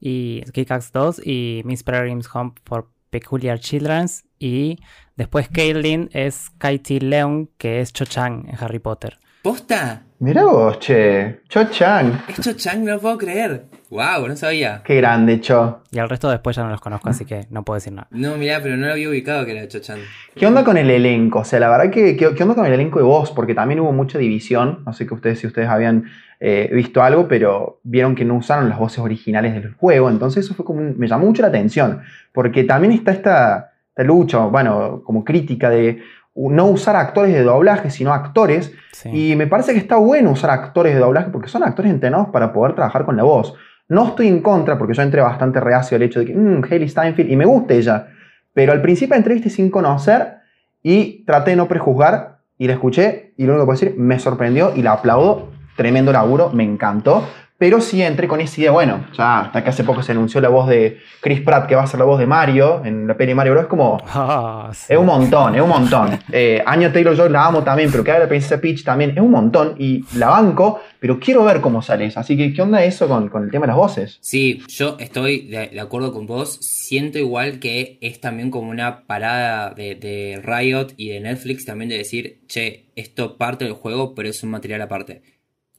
y 0.00 0.42
Kickax 0.52 0.92
2 0.92 1.26
y 1.26 1.62
Miss 1.64 1.82
Peregrine's 1.82 2.28
Home 2.34 2.52
for 2.64 2.88
Peculiar 3.10 3.58
Children's. 3.58 4.24
Y 4.38 4.78
después 5.16 5.48
Caitlyn 5.48 6.08
es 6.12 6.50
Katie 6.58 7.00
Leung, 7.00 7.48
que 7.58 7.80
es 7.80 7.92
Cho 7.92 8.04
Chang 8.04 8.48
en 8.48 8.56
Harry 8.60 8.78
Potter. 8.78 9.18
¿Posta? 9.42 10.02
Mirá 10.20 10.44
vos, 10.44 10.80
che. 10.80 11.40
Cho 11.48 11.64
Chang. 11.70 12.12
Es 12.28 12.40
Cho 12.40 12.52
Chang, 12.54 12.82
no 12.84 12.94
lo 12.94 12.98
puedo 13.00 13.16
creer. 13.18 13.66
Wow, 13.88 14.26
no 14.26 14.34
sabía. 14.36 14.82
Qué 14.84 14.96
grande, 14.96 15.40
Cho. 15.40 15.82
Y 15.92 15.98
al 16.00 16.08
resto 16.08 16.28
después 16.28 16.56
ya 16.56 16.64
no 16.64 16.70
los 16.70 16.80
conozco, 16.80 17.08
así 17.08 17.24
que 17.24 17.46
no 17.50 17.62
puedo 17.64 17.76
decir 17.76 17.92
nada. 17.92 18.08
No, 18.10 18.36
mirá, 18.36 18.60
pero 18.60 18.76
no 18.76 18.86
lo 18.88 18.92
había 18.92 19.08
ubicado 19.08 19.46
que 19.46 19.56
era 19.56 19.68
Cho 19.68 19.78
Chang. 19.78 20.00
¿Qué 20.34 20.44
onda 20.44 20.64
con 20.64 20.76
el 20.76 20.90
elenco? 20.90 21.38
O 21.40 21.44
sea, 21.44 21.60
la 21.60 21.68
verdad 21.70 21.90
que, 21.92 22.16
¿qué, 22.16 22.34
qué 22.34 22.42
onda 22.42 22.56
con 22.56 22.66
el 22.66 22.72
elenco 22.72 22.98
de 22.98 23.04
voz? 23.04 23.30
Porque 23.30 23.54
también 23.54 23.78
hubo 23.80 23.92
mucha 23.92 24.18
división. 24.18 24.82
No 24.84 24.92
sé 24.92 25.06
que 25.06 25.14
ustedes, 25.14 25.38
si 25.38 25.46
ustedes 25.46 25.68
habían 25.68 26.10
eh, 26.40 26.68
visto 26.72 27.00
algo, 27.02 27.28
pero 27.28 27.80
vieron 27.84 28.16
que 28.16 28.24
no 28.24 28.34
usaron 28.34 28.68
las 28.68 28.78
voces 28.80 28.98
originales 28.98 29.54
del 29.54 29.72
juego. 29.74 30.10
Entonces 30.10 30.44
eso 30.44 30.54
fue 30.54 30.64
como 30.64 30.80
un- 30.80 30.98
me 30.98 31.06
llamó 31.06 31.26
mucho 31.26 31.42
la 31.42 31.48
atención. 31.48 32.02
Porque 32.32 32.64
también 32.64 32.92
está 32.92 33.12
esta, 33.12 33.70
esta 33.90 34.02
lucha, 34.02 34.38
bueno, 34.46 35.00
como 35.04 35.24
crítica 35.24 35.70
de 35.70 36.02
no 36.34 36.66
usar 36.66 36.96
actores 36.96 37.32
de 37.32 37.42
doblaje, 37.42 37.90
sino 37.90 38.12
actores. 38.12 38.72
Sí. 38.92 39.32
Y 39.32 39.36
me 39.36 39.46
parece 39.46 39.72
que 39.72 39.78
está 39.78 39.96
bueno 39.96 40.30
usar 40.30 40.50
actores 40.50 40.94
de 40.94 41.00
doblaje 41.00 41.30
porque 41.30 41.48
son 41.48 41.62
actores 41.64 41.90
entrenados 41.90 42.28
para 42.28 42.52
poder 42.52 42.74
trabajar 42.74 43.04
con 43.04 43.16
la 43.16 43.24
voz. 43.24 43.54
No 43.88 44.08
estoy 44.08 44.28
en 44.28 44.42
contra 44.42 44.76
porque 44.76 44.94
yo 44.94 45.02
entré 45.02 45.20
bastante 45.20 45.60
reacio 45.60 45.96
al 45.96 46.02
hecho 46.02 46.20
de 46.20 46.26
que, 46.26 46.34
mmm, 46.34 46.62
Hailey 46.70 46.88
Steinfeld, 46.88 47.30
y 47.30 47.36
me 47.36 47.46
gusta 47.46 47.74
ella. 47.74 48.08
Pero 48.52 48.72
al 48.72 48.82
principio 48.82 49.16
entré 49.16 49.34
viste, 49.34 49.50
sin 49.50 49.70
conocer 49.70 50.38
y 50.82 51.24
traté 51.24 51.52
de 51.52 51.56
no 51.56 51.68
prejuzgar 51.68 52.38
y 52.58 52.66
la 52.66 52.74
escuché 52.74 53.32
y 53.36 53.44
lo 53.44 53.52
único 53.52 53.62
que 53.62 53.66
puedo 53.66 53.80
decir, 53.80 53.94
me 53.98 54.18
sorprendió 54.18 54.72
y 54.74 54.82
la 54.82 54.92
aplaudo. 54.92 55.48
Tremendo 55.76 56.12
laburo, 56.12 56.50
me 56.50 56.64
encantó. 56.64 57.24
Pero 57.58 57.80
sí 57.80 58.00
entré 58.02 58.28
con 58.28 58.40
esa 58.40 58.60
idea, 58.60 58.70
bueno, 58.70 59.04
ya 59.18 59.40
hasta 59.40 59.64
que 59.64 59.70
hace 59.70 59.82
poco 59.82 60.00
se 60.00 60.12
anunció 60.12 60.40
la 60.40 60.48
voz 60.48 60.68
de 60.68 60.98
Chris 61.20 61.40
Pratt, 61.40 61.66
que 61.66 61.74
va 61.74 61.82
a 61.82 61.86
ser 61.88 61.98
la 61.98 62.06
voz 62.06 62.20
de 62.20 62.26
Mario 62.26 62.82
en 62.84 63.08
la 63.08 63.16
peli 63.16 63.34
Mario 63.34 63.52
Bros. 63.54 63.64
Es 63.64 63.68
como, 63.68 63.98
Ah, 64.14 64.70
sí. 64.72 64.92
es 64.92 64.96
un 64.98 65.06
montón, 65.06 65.56
es 65.56 65.60
un 65.60 65.68
montón. 65.68 66.20
Eh, 66.30 66.62
Año 66.64 66.92
Taylor 66.92 67.16
Joy 67.16 67.30
la 67.30 67.46
amo 67.46 67.64
también, 67.64 67.90
pero 67.90 68.04
que 68.04 68.12
haga 68.12 68.20
la 68.20 68.28
princesa 68.28 68.60
Peach 68.60 68.84
también 68.84 69.10
es 69.10 69.18
un 69.18 69.32
montón 69.32 69.74
y 69.76 70.04
la 70.16 70.28
banco, 70.28 70.80
pero 71.00 71.18
quiero 71.18 71.42
ver 71.42 71.60
cómo 71.60 71.82
sale 71.82 72.04
eso. 72.06 72.20
Así 72.20 72.36
que, 72.36 72.52
¿qué 72.52 72.62
onda 72.62 72.84
eso 72.84 73.08
con, 73.08 73.28
con 73.28 73.42
el 73.42 73.50
tema 73.50 73.66
de 73.66 73.68
las 73.72 73.76
voces? 73.76 74.18
Sí, 74.20 74.62
yo 74.68 74.96
estoy 75.00 75.48
de, 75.48 75.66
de 75.66 75.80
acuerdo 75.80 76.12
con 76.12 76.26
vos. 76.26 76.58
Siento 76.60 77.18
igual 77.18 77.58
que 77.58 77.98
es 78.00 78.20
también 78.20 78.52
como 78.52 78.70
una 78.70 79.04
parada 79.06 79.70
de, 79.70 79.96
de 79.96 80.40
Riot 80.44 80.92
y 80.96 81.08
de 81.08 81.18
Netflix 81.18 81.64
también 81.64 81.88
de 81.88 81.98
decir, 81.98 82.38
che, 82.46 82.86
esto 82.94 83.36
parte 83.36 83.64
del 83.64 83.74
juego, 83.74 84.14
pero 84.14 84.28
es 84.28 84.44
un 84.44 84.50
material 84.50 84.80
aparte. 84.82 85.22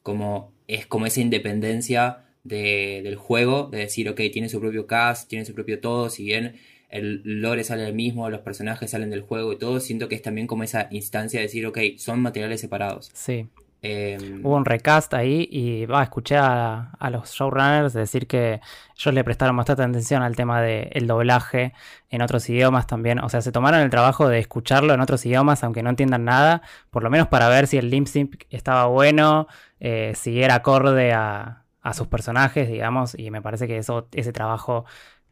Como 0.04 0.52
es 0.76 0.86
como 0.86 1.06
esa 1.06 1.22
independencia 1.22 2.26
de- 2.44 3.02
del 3.04 3.16
juego, 3.16 3.70
de 3.72 3.80
decir, 3.80 4.08
ok, 4.10 4.22
tiene 4.32 4.50
su 4.50 4.60
propio 4.60 4.88
cast, 4.88 5.30
tiene 5.30 5.46
su 5.46 5.54
propio 5.54 5.80
todo, 5.80 6.10
si 6.10 6.24
bien 6.24 6.56
el 6.90 7.22
lore 7.24 7.64
sale 7.64 7.84
del 7.84 7.94
mismo, 7.94 8.30
los 8.30 8.42
personajes 8.42 8.90
salen 8.92 9.10
del 9.10 9.22
juego 9.22 9.52
y 9.54 9.58
todo, 9.60 9.80
siento 9.80 10.08
que 10.08 10.16
es 10.16 10.22
también 10.22 10.48
como 10.48 10.64
esa 10.64 10.88
instancia 10.92 11.40
de 11.40 11.46
decir, 11.48 11.66
ok, 11.68 11.78
son 11.98 12.20
materiales 12.22 12.62
separados. 12.62 13.12
Sí. 13.14 13.48
Eh, 13.82 14.42
Hubo 14.44 14.56
un 14.56 14.66
recast 14.66 15.14
ahí 15.14 15.48
y 15.50 15.88
escuché 16.02 16.36
a, 16.38 16.92
a 17.00 17.10
los 17.10 17.32
showrunners 17.32 17.94
decir 17.94 18.28
que 18.28 18.60
ellos 18.98 19.14
le 19.14 19.24
prestaron 19.24 19.56
bastante 19.56 19.84
atención 19.84 20.22
al 20.22 20.36
tema 20.36 20.62
del 20.62 21.08
doblaje 21.08 21.74
en 22.10 22.22
otros 22.22 22.50
idiomas 22.50 22.88
también. 22.88 23.20
O 23.20 23.30
sea, 23.30 23.42
se 23.42 23.52
tomaron 23.52 23.80
el 23.80 23.90
trabajo 23.90 24.28
de 24.28 24.40
escucharlo 24.40 24.94
en 24.94 25.00
otros 25.00 25.26
idiomas, 25.26 25.64
aunque 25.64 25.82
no 25.84 25.90
entiendan 25.90 26.26
nada, 26.26 26.62
por 26.90 27.04
lo 27.04 27.10
menos 27.10 27.28
para 27.28 27.48
ver 27.48 27.68
si 27.68 27.78
el 27.78 27.90
lip 27.90 28.08
sync 28.08 28.44
estaba 28.50 28.86
bueno, 28.88 29.48
eh, 29.80 30.14
si 30.16 30.44
era 30.44 30.56
acorde 30.56 31.14
a, 31.14 31.64
a 31.82 31.94
sus 31.94 32.08
personajes, 32.08 32.68
digamos, 32.68 33.18
y 33.18 33.32
me 33.32 33.42
parece 33.42 33.68
que 33.68 33.78
eso, 33.78 34.10
ese 34.12 34.34
trabajo 34.34 34.86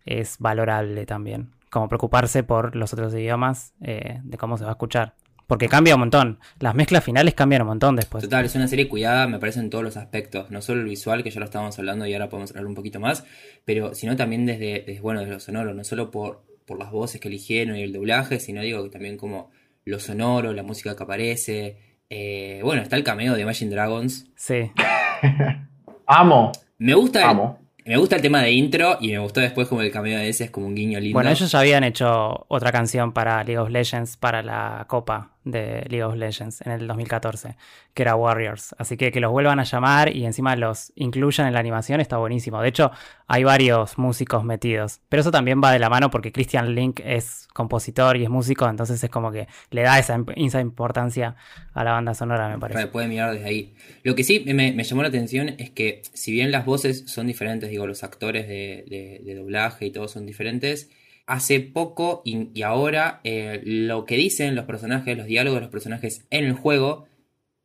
es 0.05 0.37
valorable 0.39 1.05
también. 1.05 1.51
Como 1.69 1.89
preocuparse 1.89 2.43
por 2.43 2.77
los 2.77 2.93
otros 2.93 3.13
idiomas, 3.13 3.73
eh, 3.81 4.21
de 4.23 4.37
cómo 4.37 4.57
se 4.57 4.63
va 4.63 4.69
a 4.69 4.73
escuchar. 4.73 5.15
Porque 5.47 5.69
cambia 5.69 5.95
un 5.95 6.01
montón. 6.01 6.39
Las 6.59 6.75
mezclas 6.75 7.03
finales 7.03 7.33
cambian 7.33 7.61
un 7.61 7.69
montón 7.69 7.95
después. 7.95 8.23
Total, 8.23 8.45
es 8.45 8.53
una 8.55 8.67
serie 8.67 8.89
cuidada, 8.89 9.27
me 9.27 9.39
parece, 9.39 9.61
en 9.61 9.69
todos 9.69 9.83
los 9.83 9.95
aspectos. 9.95 10.51
No 10.51 10.61
solo 10.61 10.81
el 10.81 10.87
visual, 10.87 11.23
que 11.23 11.31
ya 11.31 11.39
lo 11.39 11.45
estábamos 11.45 11.79
hablando 11.79 12.05
y 12.05 12.13
ahora 12.13 12.27
podemos 12.29 12.51
hablar 12.51 12.65
un 12.65 12.75
poquito 12.75 12.99
más, 12.99 13.23
pero 13.63 13.95
sino 13.95 14.15
también 14.17 14.45
desde, 14.45 14.83
desde 14.85 14.99
bueno, 14.99 15.21
de 15.21 15.27
lo 15.27 15.39
sonoro, 15.39 15.73
no 15.73 15.83
solo 15.85 16.11
por, 16.11 16.43
por 16.65 16.77
las 16.77 16.91
voces 16.91 17.21
que 17.21 17.29
eligieron 17.29 17.77
y 17.77 17.81
el 17.81 17.93
doblaje, 17.93 18.39
sino 18.39 18.61
digo 18.61 18.83
que 18.83 18.89
también 18.89 19.17
como 19.17 19.49
lo 19.85 19.99
sonoro, 19.99 20.53
la 20.53 20.63
música 20.63 20.95
que 20.95 21.03
aparece. 21.03 21.77
Eh, 22.09 22.59
bueno, 22.63 22.81
está 22.81 22.97
el 22.97 23.03
cameo 23.03 23.33
de 23.33 23.41
Imagine 23.41 23.71
Dragons. 23.71 24.27
Sí. 24.35 24.71
Amo, 26.05 26.51
Me 26.77 26.93
gusta, 26.93 27.21
el, 27.21 27.29
amo. 27.29 27.59
me 27.85 27.97
gusta 27.97 28.15
el 28.15 28.21
tema 28.21 28.41
de 28.41 28.51
intro 28.51 28.97
y 29.01 29.09
me 29.11 29.19
gustó 29.19 29.41
después 29.41 29.67
como 29.67 29.81
el 29.81 29.91
cameo 29.91 30.17
de 30.17 30.29
ese, 30.29 30.45
es 30.45 30.51
como 30.51 30.67
un 30.67 30.75
guiño 30.75 30.99
lindo. 31.01 31.15
Bueno, 31.15 31.29
ellos 31.29 31.51
ya 31.51 31.59
habían 31.59 31.83
hecho 31.83 32.45
otra 32.47 32.71
canción 32.71 33.11
para 33.11 33.43
League 33.43 33.57
of 33.57 33.69
Legends, 33.69 34.15
para 34.15 34.41
la 34.41 34.85
copa 34.87 35.36
de 35.51 35.85
League 35.89 36.03
of 36.03 36.15
Legends 36.15 36.61
en 36.61 36.71
el 36.71 36.87
2014, 36.87 37.55
que 37.93 38.01
era 38.03 38.15
Warriors. 38.15 38.75
Así 38.77 38.97
que 38.97 39.11
que 39.11 39.19
los 39.19 39.31
vuelvan 39.31 39.59
a 39.59 39.63
llamar 39.63 40.15
y 40.15 40.25
encima 40.25 40.55
los 40.55 40.91
incluyan 40.95 41.47
en 41.47 41.53
la 41.53 41.59
animación 41.59 42.01
está 42.01 42.17
buenísimo. 42.17 42.61
De 42.61 42.69
hecho, 42.69 42.91
hay 43.27 43.43
varios 43.43 43.97
músicos 43.97 44.43
metidos. 44.43 45.01
Pero 45.09 45.21
eso 45.21 45.31
también 45.31 45.61
va 45.63 45.71
de 45.71 45.79
la 45.79 45.89
mano 45.89 46.09
porque 46.09 46.31
Christian 46.31 46.75
Link 46.75 47.01
es 47.03 47.47
compositor 47.53 48.17
y 48.17 48.23
es 48.23 48.29
músico, 48.29 48.69
entonces 48.69 49.03
es 49.03 49.09
como 49.09 49.31
que 49.31 49.47
le 49.71 49.81
da 49.81 49.99
esa, 49.99 50.23
esa 50.35 50.61
importancia 50.61 51.35
a 51.73 51.83
la 51.83 51.91
banda 51.91 52.13
sonora, 52.13 52.49
me 52.49 52.59
parece. 52.59 52.87
Puede, 52.87 53.07
mirar 53.07 53.33
desde 53.33 53.45
ahí. 53.45 53.73
Lo 54.03 54.15
que 54.15 54.23
sí 54.23 54.43
me, 54.45 54.83
llamó 54.83 55.01
la 55.01 55.09
atención 55.09 55.55
es 55.57 55.69
que, 55.71 56.01
si 56.13 56.31
bien 56.31 56.51
las 56.51 56.65
voces 56.65 57.03
son 57.07 57.27
diferentes, 57.27 57.69
digo, 57.69 57.87
los 57.87 58.03
actores 58.03 58.47
de, 58.47 59.21
de- 59.23 59.35
doblaje 59.35 59.85
y 59.85 59.91
todos 59.91 60.11
son 60.11 60.25
diferentes, 60.25 60.89
hace 61.27 61.59
poco 61.59 62.21
y, 62.25 62.49
y 62.53 62.63
ahora 62.63 63.19
eh, 63.23 63.61
lo 63.63 64.05
que 64.05 64.15
dicen 64.17 64.55
los 64.55 64.65
personajes, 64.65 65.15
los 65.15 65.27
diálogos 65.27 65.57
de 65.57 65.61
los 65.61 65.69
personajes 65.71 66.25
en 66.31 66.45
el 66.45 66.53
juego, 66.53 67.05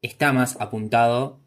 está 0.02 0.32
más 0.32 0.60
apuntado 0.60 1.40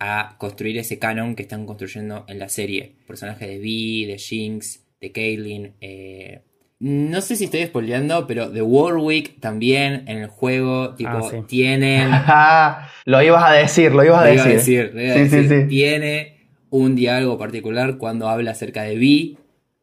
a 0.00 0.34
construir 0.38 0.76
ese 0.78 0.98
canon 0.98 1.36
que 1.36 1.42
están 1.42 1.64
construyendo 1.64 2.24
en 2.28 2.38
la 2.40 2.48
serie. 2.48 2.96
Personajes 3.06 3.48
de 3.48 3.58
Vi, 3.58 4.04
de 4.06 4.18
Jinx, 4.18 4.84
de 5.00 5.12
Caitlyn. 5.12 5.72
eh, 5.80 6.42
no 6.80 7.20
sé 7.20 7.36
si 7.36 7.44
estoy 7.44 7.64
spoileando, 7.66 8.26
pero 8.26 8.50
de 8.50 8.60
Warwick 8.60 9.38
también 9.38 10.02
en 10.08 10.18
el 10.18 10.26
juego, 10.26 10.96
tipo, 10.96 11.10
Ah, 11.12 11.28
sí. 11.30 11.36
tienen 11.46 12.10
lo 13.04 13.22
ibas 13.22 13.44
a 13.44 13.52
decir, 13.52 13.92
lo 13.92 14.02
ibas 14.04 14.22
a 14.22 14.26
lo 14.26 14.34
iba 14.34 14.42
a 14.42 14.48
decir. 14.48 14.90
decir, 14.90 14.94
lo 14.94 15.00
iba 15.04 15.12
a 15.14 15.18
Sí, 15.18 15.28
sí, 15.30 15.36
decir. 15.36 15.60
sí. 15.62 15.68
Tiene 15.68 16.48
un 16.70 16.96
diálogo 16.96 17.38
particular 17.38 17.98
cuando 17.98 18.28
habla 18.28 18.50
acerca 18.50 18.82
de 18.82 18.96
Vi. 18.96 19.38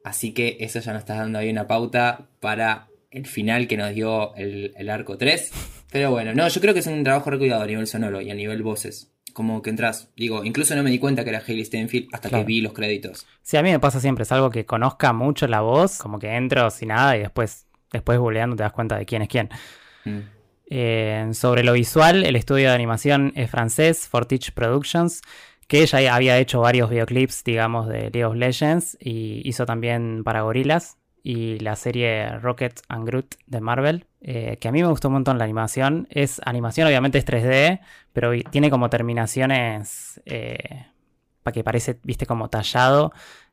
Así 0.09 0.33
que 0.33 0.57
eso 0.59 0.79
ya 0.79 0.91
nos 0.93 1.01
está 1.01 1.13
dando 1.15 1.37
ahí 1.37 1.51
una 1.51 1.67
pauta 1.67 2.27
para 2.39 2.87
el 3.11 3.27
final 3.27 3.67
que 3.67 3.77
nos 3.77 3.93
dio 3.93 4.33
el, 4.35 4.73
el 4.75 4.89
arco 4.89 5.17
3. 5.19 5.51
Pero 5.91 6.09
bueno, 6.09 6.33
no, 6.33 6.47
yo 6.47 6.59
creo 6.61 6.73
que 6.73 6.79
es 6.79 6.87
un 6.87 7.03
trabajo 7.03 7.29
recuidado 7.29 7.61
a 7.61 7.67
nivel 7.67 7.85
sonoro 7.85 8.19
y 8.19 8.31
a 8.31 8.33
nivel 8.33 8.63
voces. 8.63 9.11
Como 9.33 9.61
que 9.61 9.69
entras, 9.69 10.09
digo, 10.15 10.43
incluso 10.43 10.75
no 10.75 10.81
me 10.81 10.89
di 10.89 10.97
cuenta 10.97 11.23
que 11.23 11.29
era 11.29 11.43
Hailey 11.47 11.63
Steinfeld 11.63 12.07
hasta 12.11 12.29
Claro. 12.29 12.43
que 12.43 12.47
vi 12.47 12.61
los 12.61 12.73
créditos. 12.73 13.27
Sí, 13.43 13.55
a 13.57 13.61
mí 13.61 13.69
me 13.69 13.79
pasa 13.79 13.99
siempre, 13.99 14.23
es 14.23 14.31
algo 14.31 14.49
que 14.49 14.65
conozca 14.65 15.13
mucho 15.13 15.47
la 15.47 15.61
voz, 15.61 15.99
como 15.99 16.17
que 16.17 16.35
entro 16.35 16.71
sin 16.71 16.87
nada 16.87 17.15
y 17.15 17.19
después, 17.19 17.67
después 17.91 18.17
googleando 18.17 18.55
te 18.55 18.63
das 18.63 18.73
cuenta 18.73 18.97
de 18.97 19.05
quién 19.05 19.21
es 19.21 19.27
quién. 19.29 19.49
Mm. 20.05 20.19
Eh, 20.71 21.29
sobre 21.33 21.63
lo 21.63 21.73
visual, 21.73 22.23
el 22.25 22.35
estudio 22.35 22.69
de 22.69 22.75
animación 22.75 23.31
es 23.35 23.49
francés, 23.51 24.07
Fortich 24.07 24.53
Productions, 24.53 25.21
que 25.69 25.85
ya 25.85 26.13
había 26.15 26.37
hecho 26.39 26.59
varios 26.61 26.89
videoclips, 26.89 27.43
digamos, 27.45 27.87
de 27.87 28.09
League 28.11 28.25
of 28.25 28.35
Legends 28.35 28.97
y 28.99 29.41
hizo 29.47 29.65
también 29.65 30.23
para 30.25 30.41
Gorillaz 30.41 30.97
y 31.23 31.59
la 31.59 31.75
serie 31.75 32.39
Rocket 32.39 32.81
and 32.89 33.05
Groot 33.07 33.35
de 33.45 33.61
Marvel, 33.61 34.05
eh, 34.21 34.57
que 34.59 34.67
a 34.67 34.71
mí 34.71 34.81
me 34.81 34.87
gustó 34.89 35.09
un 35.09 35.15
montón 35.15 35.37
la 35.37 35.43
animación. 35.43 36.07
Es 36.09 36.41
animación, 36.45 36.87
obviamente 36.87 37.19
es 37.19 37.25
3D, 37.25 37.81
pero 38.13 38.31
tiene 38.51 38.69
como 38.69 38.89
terminaciones 38.89 40.19
para 41.43 41.53
que 41.53 41.63
parece, 41.63 41.99
viste, 42.03 42.25
como 42.25 42.49
tallado 42.49 43.11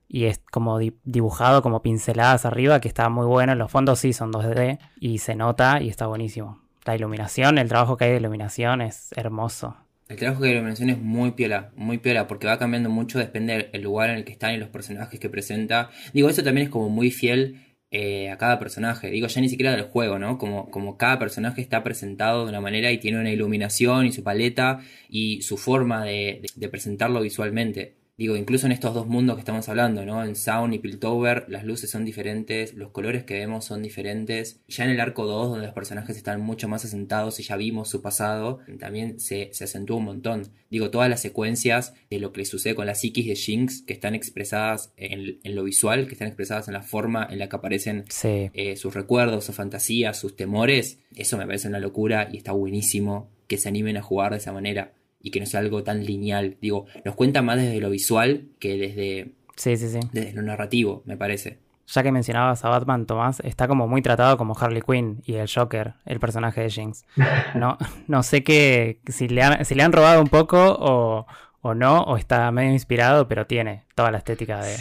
y 0.08 0.24
es 0.26 0.40
como 0.50 0.78
di- 0.78 0.96
dibujado, 1.04 1.62
como 1.62 1.82
pinceladas 1.82 2.44
arriba, 2.46 2.80
que 2.80 2.88
está 2.88 3.08
muy 3.08 3.26
bueno. 3.26 3.54
Los 3.54 3.70
fondos 3.70 3.98
sí 4.00 4.12
son 4.12 4.32
2D 4.32 4.78
y 5.00 5.18
se 5.18 5.34
nota 5.34 5.80
y 5.82 5.88
está 5.88 6.06
buenísimo. 6.06 6.60
La 6.84 6.94
iluminación, 6.94 7.58
el 7.58 7.68
trabajo 7.68 7.96
que 7.96 8.04
hay 8.06 8.10
de 8.12 8.16
iluminación 8.18 8.80
es 8.80 9.10
hermoso. 9.16 9.76
El 10.08 10.16
trabajo 10.16 10.44
de 10.44 10.52
iluminación 10.52 10.90
es 10.90 10.98
muy 10.98 11.32
piola, 11.32 11.72
muy 11.74 11.98
piola, 11.98 12.28
porque 12.28 12.46
va 12.46 12.58
cambiando 12.58 12.88
mucho, 12.90 13.18
depende 13.18 13.70
del 13.72 13.82
lugar 13.82 14.10
en 14.10 14.16
el 14.16 14.24
que 14.24 14.32
están 14.32 14.54
y 14.54 14.58
los 14.58 14.68
personajes 14.68 15.18
que 15.18 15.28
presenta. 15.28 15.90
Digo, 16.12 16.28
eso 16.28 16.44
también 16.44 16.66
es 16.68 16.70
como 16.72 16.88
muy 16.88 17.10
fiel 17.10 17.66
eh, 17.90 18.30
a 18.30 18.36
cada 18.36 18.58
personaje. 18.58 19.10
Digo, 19.10 19.26
ya 19.26 19.40
ni 19.40 19.48
siquiera 19.48 19.72
del 19.72 19.82
juego, 19.82 20.18
¿no? 20.18 20.38
Como, 20.38 20.70
como 20.70 20.96
cada 20.96 21.18
personaje 21.18 21.60
está 21.60 21.82
presentado 21.82 22.44
de 22.44 22.50
una 22.50 22.60
manera 22.60 22.92
y 22.92 22.98
tiene 22.98 23.18
una 23.18 23.30
iluminación 23.32 24.06
y 24.06 24.12
su 24.12 24.22
paleta 24.22 24.80
y 25.08 25.42
su 25.42 25.56
forma 25.56 26.04
de, 26.04 26.42
presentarlo 26.70 27.20
visualmente. 27.20 27.94
Digo, 28.16 28.34
incluso 28.34 28.64
en 28.64 28.72
estos 28.72 28.94
dos 28.94 29.06
mundos 29.06 29.36
que 29.36 29.40
estamos 29.40 29.68
hablando, 29.68 30.06
¿no? 30.06 30.24
En 30.24 30.36
Sound 30.36 30.72
y 30.72 30.78
Piltover, 30.78 31.44
las 31.48 31.64
luces 31.64 31.90
son 31.90 32.04
diferentes, 32.06 32.72
los 32.72 32.90
colores 32.90 33.24
que 33.24 33.34
vemos 33.34 33.66
son 33.66 33.82
diferentes. 33.82 34.60
Ya 34.68 34.84
en 34.84 34.90
el 34.90 35.00
arco 35.00 35.26
2, 35.26 35.50
donde 35.50 35.66
los 35.66 35.74
personajes 35.74 36.16
están 36.16 36.40
mucho 36.40 36.66
más 36.66 36.84
asentados 36.84 37.38
y 37.40 37.42
ya 37.42 37.56
vimos 37.56 37.90
su 37.90 38.00
pasado, 38.00 38.60
también 38.78 39.20
se, 39.20 39.50
se 39.52 39.64
acentúa 39.64 39.98
un 39.98 40.04
montón. 40.04 40.48
Digo, 40.70 40.90
todas 40.90 41.10
las 41.10 41.20
secuencias 41.20 41.92
de 42.08 42.18
lo 42.18 42.32
que 42.32 42.46
sucede 42.46 42.74
con 42.74 42.86
la 42.86 42.94
psiquis 42.94 43.26
de 43.26 43.36
Jinx, 43.36 43.82
que 43.82 43.92
están 43.92 44.14
expresadas 44.14 44.92
en, 44.96 45.38
en 45.42 45.54
lo 45.54 45.64
visual, 45.64 46.06
que 46.06 46.14
están 46.14 46.28
expresadas 46.28 46.68
en 46.68 46.74
la 46.74 46.82
forma 46.82 47.26
en 47.30 47.38
la 47.38 47.50
que 47.50 47.56
aparecen 47.56 48.04
Sí, 48.08 48.50
eh, 48.54 48.76
sus 48.76 48.94
recuerdos, 48.94 49.44
sus 49.44 49.54
fantasías, 49.54 50.18
sus 50.18 50.36
temores, 50.36 51.00
eso 51.14 51.36
me 51.36 51.46
parece 51.46 51.68
una 51.68 51.80
locura 51.80 52.28
y 52.32 52.38
está 52.38 52.52
buenísimo 52.52 53.28
que 53.46 53.58
se 53.58 53.68
animen 53.68 53.96
a 53.96 54.02
jugar 54.02 54.32
de 54.32 54.38
esa 54.38 54.52
manera 54.52 54.92
y 55.26 55.30
que 55.30 55.40
no 55.40 55.46
sea 55.46 55.60
algo 55.60 55.82
tan 55.82 56.04
lineal. 56.04 56.56
Digo, 56.60 56.86
nos 57.04 57.14
cuenta 57.16 57.42
más 57.42 57.56
desde 57.56 57.80
lo 57.80 57.90
visual 57.90 58.44
que 58.60 58.76
desde, 58.76 59.32
sí, 59.56 59.76
sí, 59.76 59.88
sí. 59.88 60.00
desde 60.12 60.32
lo 60.34 60.42
narrativo, 60.42 61.02
me 61.04 61.16
parece. 61.16 61.58
Ya 61.88 62.02
que 62.02 62.10
mencionabas 62.12 62.64
a 62.64 62.68
Batman, 62.68 63.06
Tomás, 63.06 63.40
está 63.40 63.68
como 63.68 63.86
muy 63.86 64.02
tratado 64.02 64.36
como 64.36 64.56
Harley 64.58 64.82
Quinn 64.82 65.20
y 65.24 65.34
el 65.34 65.48
Joker, 65.52 65.94
el 66.04 66.18
personaje 66.20 66.60
de 66.62 66.70
Jinx. 66.70 67.04
No, 67.54 67.76
no 68.08 68.22
sé 68.22 68.42
qué, 68.42 68.98
si 69.08 69.28
le 69.28 69.42
han, 69.42 69.64
si 69.64 69.74
le 69.74 69.82
han 69.82 69.92
robado 69.92 70.20
un 70.20 70.28
poco 70.28 70.58
o, 70.78 71.26
o 71.62 71.74
no, 71.74 72.02
o 72.02 72.16
está 72.16 72.50
medio 72.52 72.72
inspirado, 72.72 73.26
pero 73.28 73.46
tiene 73.46 73.84
toda 73.94 74.10
la 74.10 74.18
estética 74.18 74.60
de... 74.62 74.74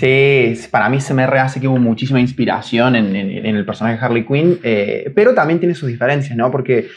Sí, 0.56 0.68
para 0.72 0.90
mí 0.90 1.00
se 1.02 1.14
me 1.14 1.26
rehace 1.28 1.60
que 1.60 1.68
hubo 1.68 1.78
muchísima 1.78 2.20
inspiración 2.20 2.96
en, 2.96 3.16
en- 3.16 3.46
en 3.46 3.56
el 3.56 3.66
personaje 3.66 3.98
de 3.98 4.06
Harley 4.06 4.26
Quinn, 4.26 4.60
eh, 4.64 5.12
pero 5.16 5.34
también 5.34 5.60
tiene 5.60 5.74
sus 5.76 5.90
diferencias, 5.90 6.36
¿no? 6.38 6.50
Porque 6.52 6.88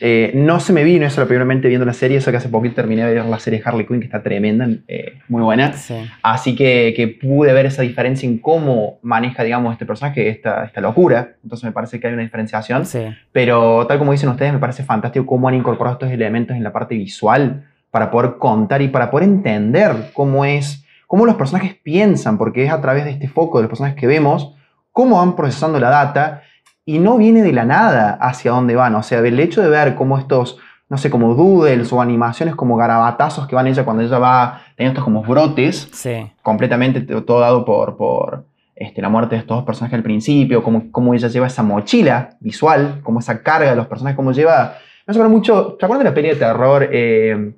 eh, 0.00 0.32
no 0.34 0.58
se 0.60 0.72
me 0.72 0.84
vino 0.84 1.06
eso 1.06 1.26
primeramente 1.26 1.68
viendo 1.68 1.84
la 1.84 1.92
serie, 1.92 2.18
eso 2.18 2.30
que 2.30 2.36
hace 2.36 2.48
poquito 2.48 2.74
terminé 2.74 3.04
de 3.06 3.14
ver 3.14 3.24
la 3.24 3.38
serie 3.38 3.62
Harley 3.64 3.86
Quinn, 3.86 4.00
que 4.00 4.06
está 4.06 4.22
tremenda, 4.22 4.68
eh, 4.88 5.18
muy 5.28 5.42
buena. 5.42 5.72
Sí. 5.74 5.94
Así 6.22 6.56
que, 6.56 6.92
que 6.96 7.08
pude 7.08 7.52
ver 7.52 7.66
esa 7.66 7.82
diferencia 7.82 8.28
en 8.28 8.38
cómo 8.38 8.98
maneja, 9.02 9.44
digamos, 9.44 9.72
este 9.72 9.86
personaje 9.86 10.28
esta, 10.28 10.64
esta 10.64 10.80
locura. 10.80 11.34
Entonces 11.42 11.64
me 11.64 11.72
parece 11.72 12.00
que 12.00 12.06
hay 12.06 12.14
una 12.14 12.22
diferenciación. 12.22 12.86
Sí, 12.86 13.00
Pero 13.32 13.86
tal 13.86 13.98
como 13.98 14.12
dicen 14.12 14.28
ustedes, 14.28 14.52
me 14.52 14.58
parece 14.58 14.84
fantástico 14.84 15.26
cómo 15.26 15.48
han 15.48 15.54
incorporado 15.54 15.94
estos 15.94 16.10
elementos 16.10 16.56
en 16.56 16.64
la 16.64 16.72
parte 16.72 16.94
visual 16.94 17.64
para 17.90 18.10
poder 18.10 18.36
contar 18.38 18.82
y 18.82 18.88
para 18.88 19.10
poder 19.10 19.28
entender 19.28 20.10
cómo 20.14 20.44
es, 20.44 20.84
cómo 21.06 21.26
los 21.26 21.36
personajes 21.36 21.76
piensan, 21.82 22.38
porque 22.38 22.64
es 22.64 22.72
a 22.72 22.80
través 22.80 23.04
de 23.04 23.10
este 23.10 23.28
foco 23.28 23.58
de 23.58 23.64
los 23.64 23.68
personajes 23.68 24.00
que 24.00 24.06
vemos, 24.06 24.54
cómo 24.90 25.18
van 25.18 25.36
procesando 25.36 25.78
la 25.78 25.90
data 25.90 26.42
y 26.84 26.98
no 26.98 27.16
viene 27.16 27.42
de 27.42 27.52
la 27.52 27.64
nada 27.64 28.18
hacia 28.20 28.50
dónde 28.50 28.74
van. 28.74 28.94
O 28.94 29.02
sea, 29.02 29.20
el 29.20 29.38
hecho 29.38 29.62
de 29.62 29.68
ver 29.68 29.94
cómo 29.94 30.18
estos, 30.18 30.58
no 30.88 30.98
sé, 30.98 31.10
como 31.10 31.34
doodles 31.34 31.92
o 31.92 32.00
animaciones 32.00 32.54
como 32.54 32.76
garabatazos 32.76 33.46
que 33.46 33.54
van 33.54 33.66
ella 33.66 33.84
cuando 33.84 34.02
ella 34.02 34.18
va 34.18 34.62
teniendo 34.76 34.98
estos 34.98 35.04
como 35.04 35.22
brotes, 35.22 35.88
sí, 35.92 36.30
completamente 36.42 37.00
todo 37.00 37.40
dado 37.40 37.64
por, 37.64 37.96
por 37.96 38.44
este, 38.74 39.00
la 39.00 39.08
muerte 39.08 39.36
de 39.36 39.40
estos 39.40 39.58
dos 39.58 39.64
personajes 39.64 39.96
al 39.96 40.02
principio, 40.02 40.62
cómo, 40.62 40.90
cómo 40.90 41.14
ella 41.14 41.28
lleva 41.28 41.46
esa 41.46 41.62
mochila 41.62 42.30
visual, 42.40 43.00
cómo 43.02 43.20
esa 43.20 43.42
carga 43.42 43.70
de 43.70 43.76
los 43.76 43.86
personajes, 43.86 44.16
cómo 44.16 44.32
lleva... 44.32 44.74
Me 45.06 45.12
acuerdo 45.12 45.30
mucho, 45.30 45.76
¿te 45.78 45.84
acuerdas 45.84 46.04
de 46.04 46.10
la 46.10 46.14
peli 46.14 46.28
de 46.28 46.36
terror 46.36 46.88
eh, 46.90 47.54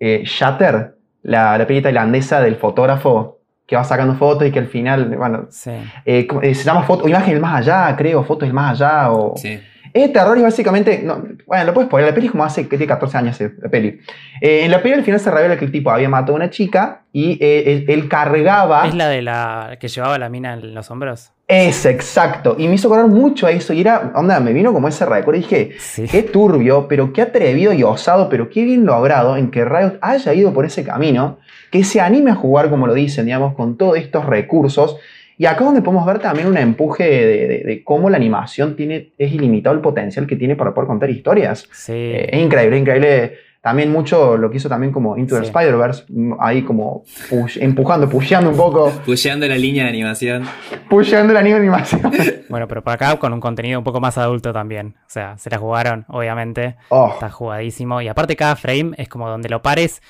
eh, 0.00 0.22
Shatter? 0.24 0.96
La, 1.22 1.58
la 1.58 1.66
peli 1.66 1.82
tailandesa 1.82 2.40
del 2.40 2.56
fotógrafo 2.56 3.37
que 3.68 3.76
va 3.76 3.84
sacando 3.84 4.14
fotos 4.14 4.48
y 4.48 4.50
que 4.50 4.58
al 4.58 4.66
final, 4.68 5.14
bueno, 5.16 5.46
Sí. 5.50 5.70
eh, 6.06 6.26
¿cómo- 6.26 6.40
eh, 6.42 6.54
se 6.54 6.64
llama 6.64 6.82
foto, 6.84 7.04
o 7.04 7.08
imagen 7.08 7.34
del 7.34 7.40
más 7.42 7.58
allá, 7.60 7.94
creo, 7.96 8.24
fotos 8.24 8.48
del 8.48 8.54
más 8.54 8.80
allá, 8.80 9.12
o... 9.12 9.34
Sí. 9.36 9.60
Es 9.94 10.12
terror 10.12 10.36
y 10.36 10.42
básicamente, 10.42 11.00
no, 11.02 11.22
bueno, 11.46 11.64
lo 11.64 11.72
puedes 11.74 11.88
poner, 11.88 12.06
la 12.06 12.14
peli 12.14 12.26
es 12.26 12.32
como 12.32 12.44
hace 12.44 12.62
que 12.68 12.76
tiene 12.76 12.86
14 12.86 13.16
años 13.16 13.40
eh, 13.40 13.52
la 13.60 13.70
peli. 13.70 13.98
Eh, 14.40 14.64
en 14.64 14.70
la 14.70 14.82
peli 14.82 14.94
al 14.94 15.02
final 15.02 15.18
se 15.18 15.30
revela 15.30 15.56
que 15.58 15.64
el 15.64 15.72
tipo 15.72 15.90
había 15.90 16.10
matado 16.10 16.34
a 16.34 16.36
una 16.36 16.50
chica 16.50 17.04
y 17.10 17.38
eh, 17.42 17.64
él, 17.66 17.84
él 17.88 18.08
cargaba... 18.08 18.86
¿Es 18.86 18.94
la 18.94 19.08
de 19.08 19.22
la 19.22 19.76
que 19.80 19.88
llevaba 19.88 20.18
la 20.18 20.28
mina 20.28 20.52
en 20.52 20.74
los 20.74 20.90
hombros? 20.90 21.32
Es 21.46 21.86
exacto. 21.86 22.54
Y 22.58 22.68
me 22.68 22.74
hizo 22.74 22.88
acordar 22.88 23.08
mucho 23.08 23.46
a 23.46 23.50
eso. 23.50 23.72
Y 23.72 23.80
era, 23.80 24.12
onda, 24.14 24.38
me 24.40 24.52
vino 24.52 24.74
como 24.74 24.88
ese 24.88 25.06
recuerdo. 25.06 25.36
Y 25.40 25.42
dije, 25.44 25.70
Sí. 25.78 26.04
qué 26.06 26.22
turbio, 26.22 26.86
pero 26.86 27.10
qué 27.14 27.22
atrevido 27.22 27.72
y 27.72 27.82
osado, 27.82 28.28
pero 28.28 28.50
qué 28.50 28.64
bien 28.64 28.84
logrado 28.84 29.38
en 29.38 29.50
que 29.50 29.64
Riot 29.64 29.94
haya 30.02 30.34
ido 30.34 30.52
por 30.52 30.66
ese 30.66 30.84
camino, 30.84 31.38
que 31.70 31.84
se 31.84 32.00
anime 32.00 32.30
a 32.30 32.34
jugar, 32.34 32.70
como 32.70 32.86
lo 32.86 32.94
dicen, 32.94 33.26
digamos, 33.26 33.54
con 33.54 33.76
todos 33.76 33.96
estos 33.98 34.24
recursos. 34.26 34.96
Y 35.36 35.46
acá 35.46 35.64
donde 35.64 35.82
podemos 35.82 36.04
ver 36.04 36.18
también 36.18 36.48
un 36.48 36.56
empuje 36.56 37.04
de, 37.04 37.48
de- 37.48 37.62
de 37.64 37.84
cómo 37.84 38.10
la 38.10 38.16
animación 38.16 38.74
tiene, 38.74 39.12
es 39.18 39.32
ilimitado 39.32 39.74
el 39.76 39.80
potencial 39.80 40.26
que 40.26 40.34
tiene 40.36 40.56
para 40.56 40.74
poder 40.74 40.88
contar 40.88 41.10
historias. 41.10 41.68
Sí. 41.72 41.92
Eh, 41.94 42.30
es 42.32 42.42
increíble, 42.42 42.76
es 42.76 42.80
increíble. 42.82 43.32
También 43.60 43.90
mucho 43.92 44.36
lo 44.36 44.50
que 44.50 44.56
hizo 44.56 44.68
también 44.68 44.92
como 44.92 45.16
Into 45.16 45.34
the 45.36 45.42
Sí. 45.42 45.48
Spider-Verse, 45.48 46.04
mm, 46.08 46.34
ahí 46.40 46.62
como 46.62 47.02
push- 47.28 47.58
empujando, 47.60 48.08
pusheando 48.08 48.50
un 48.50 48.56
poco, 48.56 48.90
Pusheando 49.04 49.46
la 49.46 49.56
línea 49.56 49.82
de 49.84 49.90
animación. 49.90 50.44
pusheando 50.88 51.32
la 51.32 51.40
anime 51.40 51.56
animación. 51.56 52.00
Bueno, 52.48 52.66
pero 52.66 52.82
por 52.82 52.94
acá 52.94 53.14
con 53.18 53.32
un 53.34 53.40
contenido 53.40 53.78
un 53.78 53.84
poco 53.84 54.00
más 54.00 54.16
adulto 54.16 54.52
también. 54.52 54.94
O 55.00 55.08
sea, 55.10 55.36
se 55.38 55.50
la 55.50 55.58
jugaron, 55.58 56.04
obviamente. 56.08 56.76
Oh, 56.88 57.10
Está 57.12 57.28
jugadísimo. 57.30 58.00
Y 58.00 58.08
aparte 58.08 58.36
cada 58.36 58.56
frame 58.56 58.92
es 58.96 59.08
como 59.08 59.28
donde 59.28 59.48
lo 59.50 59.60
pares, 59.60 60.00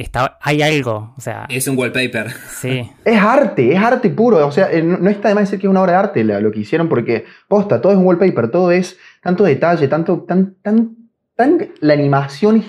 está, 0.00 0.38
hay 0.42 0.62
algo. 0.62 1.14
O 1.16 1.20
sea, 1.20 1.46
Es 1.48 1.66
un 1.68 1.76
wallpaper. 1.78 2.30
sí. 2.50 2.90
Es 3.04 3.18
arte, 3.20 3.72
es 3.74 3.78
arte 3.82 4.10
puro. 4.10 4.46
O 4.46 4.52
sea, 4.52 4.70
eh, 4.70 4.82
no, 4.82 4.98
no 4.98 5.10
está 5.10 5.28
de 5.28 5.34
más 5.34 5.44
decir 5.44 5.58
que 5.60 5.66
es 5.66 5.70
una 5.70 5.82
obra 5.82 5.92
de 5.92 5.98
arte 5.98 6.24
la- 6.24 6.40
lo 6.40 6.50
que 6.52 6.60
hicieron, 6.60 6.88
porque, 6.88 7.24
posta, 7.48 7.80
todo 7.80 7.92
es 7.92 7.98
un 7.98 8.04
wallpaper, 8.06 8.50
todo 8.50 8.70
es 8.70 8.98
tanto 9.22 9.44
detalle, 9.44 9.88
tanto, 9.88 10.20
tan, 10.26 10.54
tan, 10.62 10.96
tan. 11.34 11.68
La 11.80 11.94
animación. 11.94 12.56
es- 12.58 12.66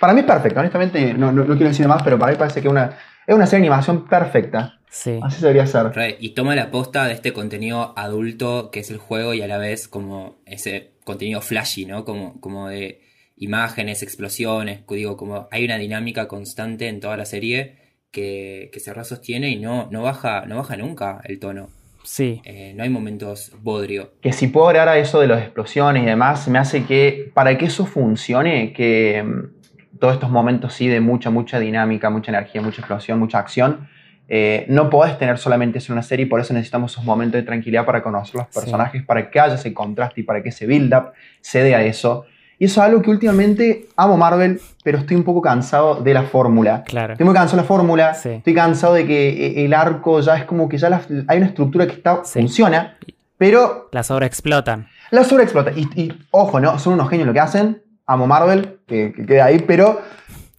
Para 0.00 0.12
mí 0.14 0.20
es 0.20 0.26
perfecta, 0.26 0.60
honestamente, 0.60 1.12
no, 1.14 1.30
no, 1.32 1.44
no 1.44 1.54
quiero 1.54 1.68
decir 1.68 1.86
más, 1.86 2.02
pero 2.02 2.18
para 2.18 2.32
mí 2.32 2.38
parece 2.38 2.60
que 2.62 2.68
es 2.68 2.72
una, 2.72 2.96
es 3.26 3.34
una 3.34 3.46
serie 3.46 3.62
de 3.62 3.68
animación 3.68 4.06
perfecta. 4.08 4.76
Sí. 4.88 5.20
Así 5.22 5.38
se 5.38 5.46
debería 5.46 5.66
ser. 5.66 5.92
Re, 5.94 6.16
Y 6.18 6.30
toma 6.30 6.56
la 6.56 6.70
posta 6.70 7.04
de 7.06 7.12
este 7.12 7.32
contenido 7.32 7.92
adulto 7.96 8.70
que 8.72 8.80
es 8.80 8.90
el 8.90 8.98
juego 8.98 9.34
y 9.34 9.42
a 9.42 9.46
la 9.46 9.58
vez 9.58 9.86
como 9.86 10.40
ese 10.46 10.94
contenido 11.04 11.40
flashy, 11.40 11.84
¿no? 11.86 12.04
Como, 12.04 12.40
como 12.40 12.68
de 12.68 13.00
imágenes, 13.40 14.02
explosiones, 14.02 14.80
digo, 14.88 15.16
como 15.16 15.48
hay 15.50 15.64
una 15.64 15.78
dinámica 15.78 16.28
constante 16.28 16.88
en 16.88 17.00
toda 17.00 17.16
la 17.16 17.24
serie 17.24 17.76
que, 18.12 18.70
que 18.72 18.80
se 18.80 18.92
sostiene 19.04 19.48
y 19.48 19.58
no, 19.58 19.88
no, 19.90 20.02
baja, 20.02 20.44
no 20.46 20.56
baja 20.56 20.76
nunca 20.76 21.20
el 21.24 21.40
tono. 21.40 21.70
Sí. 22.04 22.40
Eh, 22.44 22.72
no 22.76 22.82
hay 22.82 22.90
momentos 22.90 23.52
bodrio. 23.62 24.12
Que 24.20 24.32
si 24.32 24.48
puedo 24.48 24.66
agregar 24.68 24.88
a 24.88 24.98
eso 24.98 25.20
de 25.20 25.26
las 25.26 25.42
explosiones 25.42 26.02
y 26.02 26.06
demás, 26.06 26.48
me 26.48 26.58
hace 26.58 26.84
que, 26.84 27.30
para 27.34 27.56
que 27.56 27.66
eso 27.66 27.86
funcione, 27.86 28.72
que 28.72 29.22
mm, 29.22 29.98
todos 29.98 30.14
estos 30.14 30.30
momentos 30.30 30.74
sí 30.74 30.88
de 30.88 31.00
mucha, 31.00 31.30
mucha 31.30 31.58
dinámica, 31.58 32.10
mucha 32.10 32.30
energía, 32.32 32.60
mucha 32.62 32.80
explosión, 32.80 33.18
mucha 33.18 33.38
acción, 33.38 33.88
eh, 34.28 34.66
no 34.68 34.90
podés 34.90 35.18
tener 35.18 35.38
solamente 35.38 35.78
eso 35.78 35.92
en 35.92 35.94
una 35.94 36.02
serie 36.02 36.26
y 36.26 36.28
por 36.28 36.40
eso 36.40 36.52
necesitamos 36.52 36.92
esos 36.92 37.04
momentos 37.04 37.40
de 37.40 37.46
tranquilidad 37.46 37.84
para 37.86 38.02
conocer 38.02 38.36
los 38.36 38.46
Sí. 38.50 38.60
personajes, 38.60 39.02
para 39.02 39.30
que 39.30 39.40
haya 39.40 39.54
ese 39.54 39.72
contraste 39.74 40.20
y 40.20 40.24
para 40.24 40.42
que 40.42 40.50
ese 40.50 40.66
build-up 40.66 41.12
se 41.40 41.62
dé 41.62 41.74
a 41.74 41.82
eso. 41.82 42.26
Y 42.60 42.66
eso 42.66 42.82
es 42.82 42.86
algo 42.88 43.00
que 43.00 43.10
últimamente 43.10 43.86
amo 43.96 44.18
Marvel, 44.18 44.60
pero 44.84 44.98
estoy 44.98 45.16
un 45.16 45.24
poco 45.24 45.40
cansado 45.40 45.94
de 45.96 46.12
la 46.12 46.24
fórmula. 46.24 46.84
Claro. 46.84 47.14
Estoy 47.14 47.24
muy 47.24 47.34
cansado 47.34 47.56
de 47.56 47.62
la 47.62 47.66
fórmula, 47.66 48.12
Sí. 48.14 48.28
estoy 48.28 48.52
cansado 48.54 48.92
de 48.94 49.06
que 49.06 49.46
eh, 49.46 49.64
el 49.64 49.72
arco 49.72 50.20
ya 50.20 50.36
es 50.36 50.44
como 50.44 50.68
que 50.68 50.76
ya 50.76 50.90
la- 50.90 51.00
hay 51.26 51.38
una 51.38 51.46
estructura 51.46 51.86
que 51.86 51.94
está, 51.94 52.20
Sí. 52.22 52.38
funciona, 52.40 52.98
pero 53.38 53.88
Las 53.92 54.10
obras 54.10 54.26
explotan. 54.28 54.86
la 55.10 55.24
sobreexplota. 55.24 55.72
Y, 55.74 55.88
y, 55.98 56.12
ojo, 56.32 56.60
¿no? 56.60 56.78
Son 56.78 56.92
unos 56.92 57.08
genios 57.08 57.26
lo 57.26 57.32
que 57.32 57.40
hacen. 57.40 57.82
Amo 58.06 58.26
Marvel, 58.26 58.78
que, 58.86 59.12
que 59.16 59.24
quede 59.24 59.40
ahí, 59.40 59.60
pero 59.66 60.02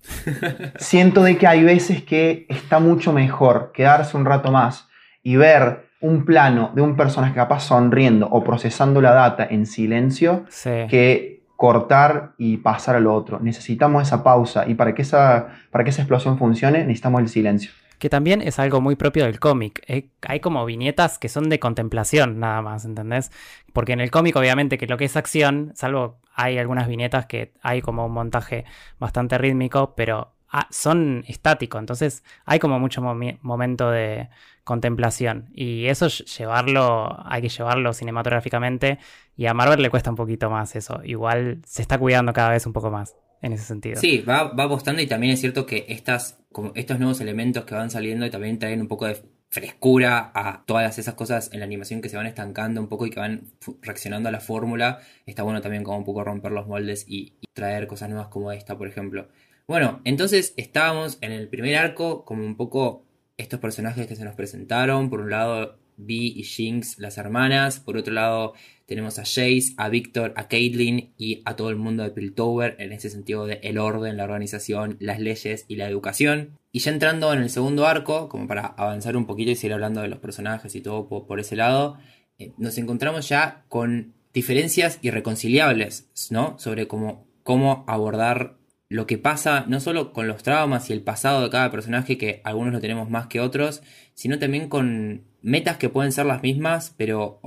siento 0.79 1.21
de 1.23 1.37
que 1.37 1.45
hay 1.47 1.63
veces 1.63 2.03
que 2.03 2.45
está 2.49 2.79
mucho 2.79 3.13
mejor 3.13 3.71
quedarse 3.73 4.17
un 4.17 4.25
rato 4.25 4.51
más 4.51 4.87
y 5.21 5.35
ver 5.35 5.85
un 6.01 6.25
plano 6.25 6.71
de 6.73 6.81
un 6.81 6.95
personaje 6.95 7.35
capaz 7.35 7.59
sonriendo 7.61 8.27
o 8.27 8.43
procesando 8.43 9.01
la 9.01 9.11
data 9.11 9.45
en 9.47 9.67
silencio 9.67 10.45
Sí. 10.49 10.71
que 10.89 11.40
cortar 11.61 12.33
y 12.39 12.57
pasar 12.57 12.95
a 12.95 12.99
lo 12.99 13.13
otro. 13.13 13.39
Necesitamos 13.39 14.01
esa 14.01 14.23
pausa 14.23 14.67
y 14.67 14.73
para 14.73 14.95
que 14.95 15.03
esa, 15.03 15.49
para 15.69 15.83
que 15.83 15.91
esa 15.91 16.01
explosión 16.01 16.39
funcione 16.39 16.79
necesitamos 16.79 17.21
el 17.21 17.29
silencio. 17.29 17.69
Que 17.99 18.09
también 18.09 18.41
es 18.41 18.57
algo 18.57 18.81
muy 18.81 18.95
propio 18.95 19.25
del 19.25 19.39
cómic. 19.39 19.79
Eh, 19.85 20.09
hay 20.23 20.39
como 20.39 20.65
viñetas 20.65 21.19
que 21.19 21.29
son 21.29 21.49
de 21.49 21.59
contemplación, 21.59 22.39
nada 22.39 22.63
más, 22.63 22.83
¿entendés? 22.83 23.31
Porque 23.73 23.93
en 23.93 23.99
el 23.99 24.09
cómic, 24.09 24.35
obviamente, 24.37 24.79
que 24.79 24.87
lo 24.87 24.97
que 24.97 25.05
es 25.05 25.15
acción, 25.15 25.71
salvo 25.75 26.17
hay 26.33 26.57
algunas 26.57 26.87
viñetas 26.87 27.27
que 27.27 27.53
hay 27.61 27.83
como 27.83 28.07
un 28.07 28.11
montaje 28.11 28.65
bastante 28.97 29.37
rítmico, 29.37 29.93
pero 29.95 30.33
ah, 30.49 30.65
son 30.71 31.23
estáticos. 31.27 31.77
Entonces 31.79 32.23
hay 32.43 32.57
como 32.57 32.79
mucho 32.79 33.03
momento 33.03 33.91
de 33.91 34.29
contemplación. 34.63 35.49
Y 35.53 35.85
eso 35.87 36.07
ll- 36.07 36.25
llevarlo, 36.37 37.17
hay 37.25 37.41
que 37.41 37.49
llevarlo 37.49 37.93
cinematográficamente. 37.93 38.99
Y 39.35 39.45
a 39.47 39.53
Marvel 39.53 39.81
le 39.81 39.89
cuesta 39.89 40.09
un 40.09 40.15
poquito 40.15 40.49
más 40.49 40.75
eso. 40.75 41.01
Igual 41.03 41.61
se 41.65 41.81
está 41.81 41.97
cuidando 41.97 42.33
cada 42.33 42.49
vez 42.51 42.65
un 42.65 42.73
poco 42.73 42.91
más 42.91 43.15
en 43.41 43.53
ese 43.53 43.63
sentido. 43.63 43.99
Sí, 43.99 44.19
va, 44.19 44.43
va 44.53 44.65
apostando 44.65 45.01
y 45.01 45.07
también 45.07 45.33
es 45.33 45.39
cierto 45.39 45.65
que 45.65 45.85
estas, 45.89 46.39
como 46.51 46.71
estos 46.75 46.99
nuevos 46.99 47.19
elementos 47.21 47.65
que 47.65 47.73
van 47.75 47.89
saliendo 47.89 48.29
también 48.29 48.59
traen 48.59 48.81
un 48.81 48.87
poco 48.87 49.07
de 49.07 49.21
frescura 49.49 50.31
a 50.33 50.63
todas 50.65 50.97
esas 50.97 51.15
cosas 51.15 51.49
en 51.51 51.59
la 51.59 51.65
animación 51.65 52.01
que 52.01 52.07
se 52.07 52.15
van 52.17 52.25
estancando 52.25 52.79
un 52.79 52.87
poco 52.87 53.05
y 53.05 53.09
que 53.09 53.19
van 53.19 53.47
reaccionando 53.81 54.29
a 54.29 54.31
la 54.31 54.39
fórmula. 54.39 54.99
Está 55.25 55.43
bueno 55.43 55.59
también 55.61 55.83
como 55.83 55.97
un 55.97 56.05
poco 56.05 56.23
romper 56.23 56.51
los 56.51 56.67
moldes 56.67 57.03
y, 57.07 57.33
y 57.41 57.47
traer 57.53 57.87
cosas 57.87 58.09
nuevas 58.09 58.27
como 58.29 58.51
esta, 58.51 58.77
por 58.77 58.87
ejemplo. 58.87 59.27
Bueno, 59.67 60.01
entonces 60.05 60.53
estábamos 60.57 61.17
en 61.21 61.31
el 61.31 61.47
primer 61.49 61.75
arco 61.77 62.23
como 62.25 62.45
un 62.45 62.55
poco 62.55 63.05
estos 63.41 63.59
personajes 63.59 64.07
que 64.07 64.15
se 64.15 64.23
nos 64.23 64.35
presentaron. 64.35 65.09
Por 65.09 65.21
un 65.21 65.29
lado, 65.29 65.77
Vi 65.97 66.33
y 66.35 66.43
Jinx, 66.43 66.97
las 66.99 67.17
hermanas. 67.17 67.79
Por 67.79 67.97
otro 67.97 68.13
lado, 68.13 68.53
tenemos 68.85 69.19
a 69.19 69.23
Jace, 69.23 69.73
a 69.77 69.89
Victor, 69.89 70.33
a 70.35 70.47
Caitlyn 70.47 71.13
y 71.17 71.41
a 71.45 71.55
todo 71.55 71.69
el 71.69 71.75
mundo 71.75 72.03
de 72.03 72.11
Piltover 72.11 72.75
en 72.79 72.91
ese 72.91 73.09
sentido 73.09 73.45
de 73.45 73.59
el 73.63 73.77
orden, 73.77 74.17
la 74.17 74.23
organización, 74.23 74.97
las 74.99 75.19
leyes 75.19 75.65
y 75.67 75.75
la 75.75 75.87
educación. 75.87 76.57
Y 76.71 76.79
ya 76.79 76.91
entrando 76.91 77.33
en 77.33 77.39
el 77.39 77.49
segundo 77.49 77.85
arco, 77.85 78.29
como 78.29 78.47
para 78.47 78.65
avanzar 78.65 79.15
un 79.17 79.25
poquito 79.25 79.51
y 79.51 79.55
seguir 79.55 79.73
hablando 79.73 80.01
de 80.01 80.07
los 80.07 80.19
personajes 80.19 80.75
y 80.75 80.81
todo 80.81 81.07
por, 81.07 81.39
ese 81.39 81.55
lado, 81.55 81.97
eh, 82.37 82.53
nos 82.57 82.77
encontramos 82.77 83.29
ya 83.29 83.65
con 83.69 84.13
diferencias 84.33 84.99
irreconciliables, 85.01 86.09
¿no? 86.29 86.57
Sobre 86.57 86.87
cómo, 86.87 87.27
cómo 87.43 87.83
abordar 87.87 88.57
lo 88.91 89.07
que 89.07 89.17
pasa 89.17 89.65
no 89.69 89.79
solo 89.79 90.11
con 90.11 90.27
los 90.27 90.43
traumas 90.43 90.89
y 90.89 90.93
el 90.93 91.01
pasado 91.01 91.41
de 91.43 91.49
cada 91.49 91.71
personaje, 91.71 92.17
que 92.17 92.41
algunos 92.43 92.73
lo 92.73 92.81
tenemos 92.81 93.09
más 93.09 93.27
que 93.27 93.39
otros, 93.39 93.81
sino 94.13 94.37
también 94.37 94.67
con 94.67 95.23
metas 95.41 95.77
que 95.77 95.87
pueden 95.87 96.11
ser 96.11 96.25
las 96.25 96.43
mismas, 96.43 96.93
pero 96.97 97.39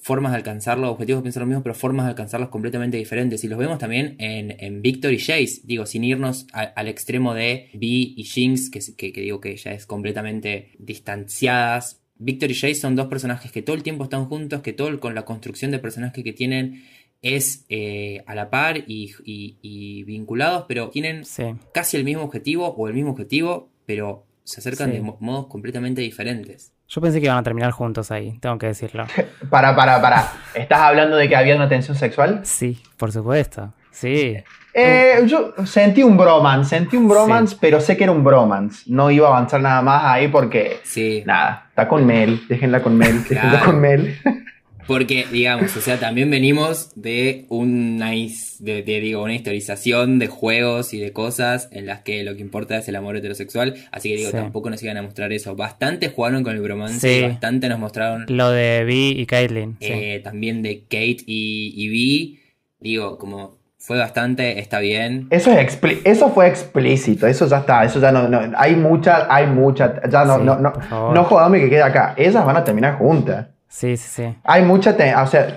formas 0.00 0.30
de 0.32 0.38
alcanzarlo, 0.38 0.90
objetivos 0.90 1.18
que 1.18 1.22
pueden 1.22 1.32
ser 1.32 1.40
los 1.42 1.48
mismos, 1.48 1.64
pero 1.64 1.74
formas 1.74 2.06
de 2.06 2.10
alcanzarlos 2.10 2.50
completamente 2.50 2.96
diferentes. 2.98 3.42
Y 3.42 3.48
los 3.48 3.58
vemos 3.58 3.78
también 3.78 4.14
en, 4.20 4.56
en 4.60 4.80
Victor 4.80 5.12
y 5.12 5.18
Jace, 5.18 5.62
digo, 5.64 5.86
sin 5.86 6.04
irnos 6.04 6.46
al 6.52 6.86
extremo 6.88 7.34
de 7.34 7.70
Vi 7.74 8.14
y 8.16 8.22
Jinx, 8.22 8.70
que, 8.70 8.80
que- 9.12 9.20
digo 9.20 9.40
que 9.40 9.56
ya 9.56 9.72
es 9.72 9.86
completamente 9.86 10.72
distanciadas. 10.78 12.00
Victor 12.16 12.50
y 12.50 12.54
Jace 12.54 12.76
son 12.76 12.94
dos 12.94 13.06
personajes 13.08 13.50
que 13.50 13.62
todo 13.62 13.74
el 13.74 13.82
tiempo 13.82 14.04
están 14.04 14.26
juntos, 14.26 14.62
que 14.62 14.72
todo 14.72 15.00
con 15.00 15.14
la 15.14 15.24
construcción 15.24 15.70
de 15.72 15.78
personaje 15.80 16.22
que 16.22 16.32
tienen 16.32 16.84
es 17.22 17.64
eh, 17.68 18.22
a 18.26 18.34
la 18.34 18.50
par 18.50 18.78
y, 18.78 19.12
y- 19.24 19.56
y 19.62 20.02
vinculados, 20.04 20.64
pero 20.68 20.88
tienen 20.90 21.24
Sí. 21.24 21.54
casi 21.72 21.96
el 21.96 22.04
mismo 22.04 22.22
objetivo 22.24 22.68
o 22.68 22.88
el 22.88 22.94
mismo 22.94 23.12
objetivo, 23.12 23.70
pero 23.86 24.26
se 24.44 24.60
acercan 24.60 24.90
Sí. 24.90 24.96
de 24.96 25.02
mo- 25.02 25.16
modos 25.20 25.46
completamente 25.46 26.00
diferentes. 26.00 26.72
Yo 26.88 27.00
pensé 27.00 27.20
que 27.20 27.26
iban 27.26 27.38
a 27.38 27.42
terminar 27.42 27.70
juntos 27.70 28.10
ahí, 28.10 28.36
tengo 28.40 28.58
que 28.58 28.66
decirlo. 28.66 29.06
Para, 29.50 29.74
para, 29.74 30.00
para. 30.02 30.30
¿Estás 30.54 30.80
hablando 30.80 31.16
de 31.16 31.28
que 31.28 31.36
había 31.36 31.54
una 31.56 31.68
tensión 31.68 31.96
sexual? 31.96 32.40
Sí, 32.44 32.78
por 32.98 33.12
supuesto. 33.12 33.72
Sí. 33.92 34.36
Eh, 34.74 35.22
yo 35.26 35.52
sentí 35.66 36.02
un 36.02 36.16
bromance, 36.16 36.70
sentí 36.76 36.96
un 36.96 37.06
bromance, 37.08 37.56
pero 37.60 37.80
sé 37.80 37.96
que 37.96 38.04
era 38.04 38.12
un 38.12 38.24
bromance. 38.24 38.84
No 38.86 39.10
iba 39.10 39.28
a 39.28 39.30
avanzar 39.36 39.60
nada 39.60 39.82
más 39.82 40.02
ahí 40.04 40.28
porque, 40.28 40.78
Sí, 40.82 41.22
nada, 41.26 41.66
está 41.68 41.86
con 41.86 42.04
Mel, 42.06 42.40
déjenla 42.48 42.82
con 42.82 42.96
Mel, 42.96 43.22
déjenla 43.28 43.50
Claro. 43.58 43.66
con 43.66 43.80
Mel. 43.80 44.16
porque 44.86 45.26
digamos, 45.30 45.76
o 45.76 45.80
sea, 45.80 45.98
también 45.98 46.30
venimos 46.30 46.90
de 46.96 47.46
una, 47.48 48.10
de, 48.10 48.82
de, 48.82 49.00
digo, 49.00 49.22
una 49.22 49.34
historización 49.34 50.18
de 50.18 50.26
juegos 50.26 50.92
y 50.94 50.98
de 51.00 51.12
cosas 51.12 51.68
en 51.72 51.86
las 51.86 52.00
que 52.00 52.24
lo 52.24 52.34
que 52.34 52.40
importa 52.40 52.76
es 52.78 52.88
el 52.88 52.96
amor 52.96 53.16
heterosexual, 53.16 53.74
así 53.90 54.10
que 54.10 54.16
digo, 54.16 54.30
Sí. 54.30 54.36
tampoco 54.36 54.70
nos 54.70 54.82
iban 54.82 54.96
a 54.96 55.02
mostrar 55.02 55.32
eso. 55.32 55.54
Bastante 55.56 56.08
jugaron 56.08 56.42
con 56.42 56.54
el 56.54 56.60
bromance, 56.62 57.20
Sí. 57.20 57.22
bastante 57.26 57.68
nos 57.68 57.78
mostraron 57.78 58.26
Lo 58.28 58.50
de 58.50 58.84
Vi 58.84 59.10
y 59.18 59.26
Caitlyn. 59.26 59.76
sí. 59.80 59.86
eh, 59.90 60.20
también 60.22 60.62
de 60.62 60.80
Kate 60.82 61.18
y, 61.26 61.72
y 61.76 61.88
Vi, 61.88 62.40
digo, 62.80 63.18
como 63.18 63.58
fue 63.78 63.98
bastante, 63.98 64.60
está 64.60 64.78
bien. 64.78 65.26
Eso, 65.30 65.50
es 65.50 65.58
expli- 65.58 66.00
eso 66.04 66.30
fue 66.30 66.46
explícito, 66.46 67.26
eso 67.26 67.48
ya 67.48 67.58
está, 67.58 67.84
eso 67.84 68.00
ya 68.00 68.12
no, 68.12 68.28
no- 68.28 68.52
hay 68.56 68.76
mucha, 68.76 69.26
hay 69.34 69.46
mucha, 69.48 70.00
ya 70.08 70.24
no, 70.24 70.38
Sí, 70.38 70.44
no, 70.44 70.58
no, 70.60 70.72
no 71.12 71.24
jodame 71.24 71.58
que 71.60 71.68
quede 71.68 71.82
acá, 71.82 72.14
ellas 72.16 72.44
van 72.46 72.56
a 72.56 72.62
terminar 72.64 72.96
juntas. 72.98 73.48
Sí, 73.72 73.96
sí, 73.96 74.08
sí. 74.22 74.34
Hay 74.44 74.62
mucha, 74.62 74.94
te- 74.96 75.14
o 75.16 75.26
sea, 75.26 75.56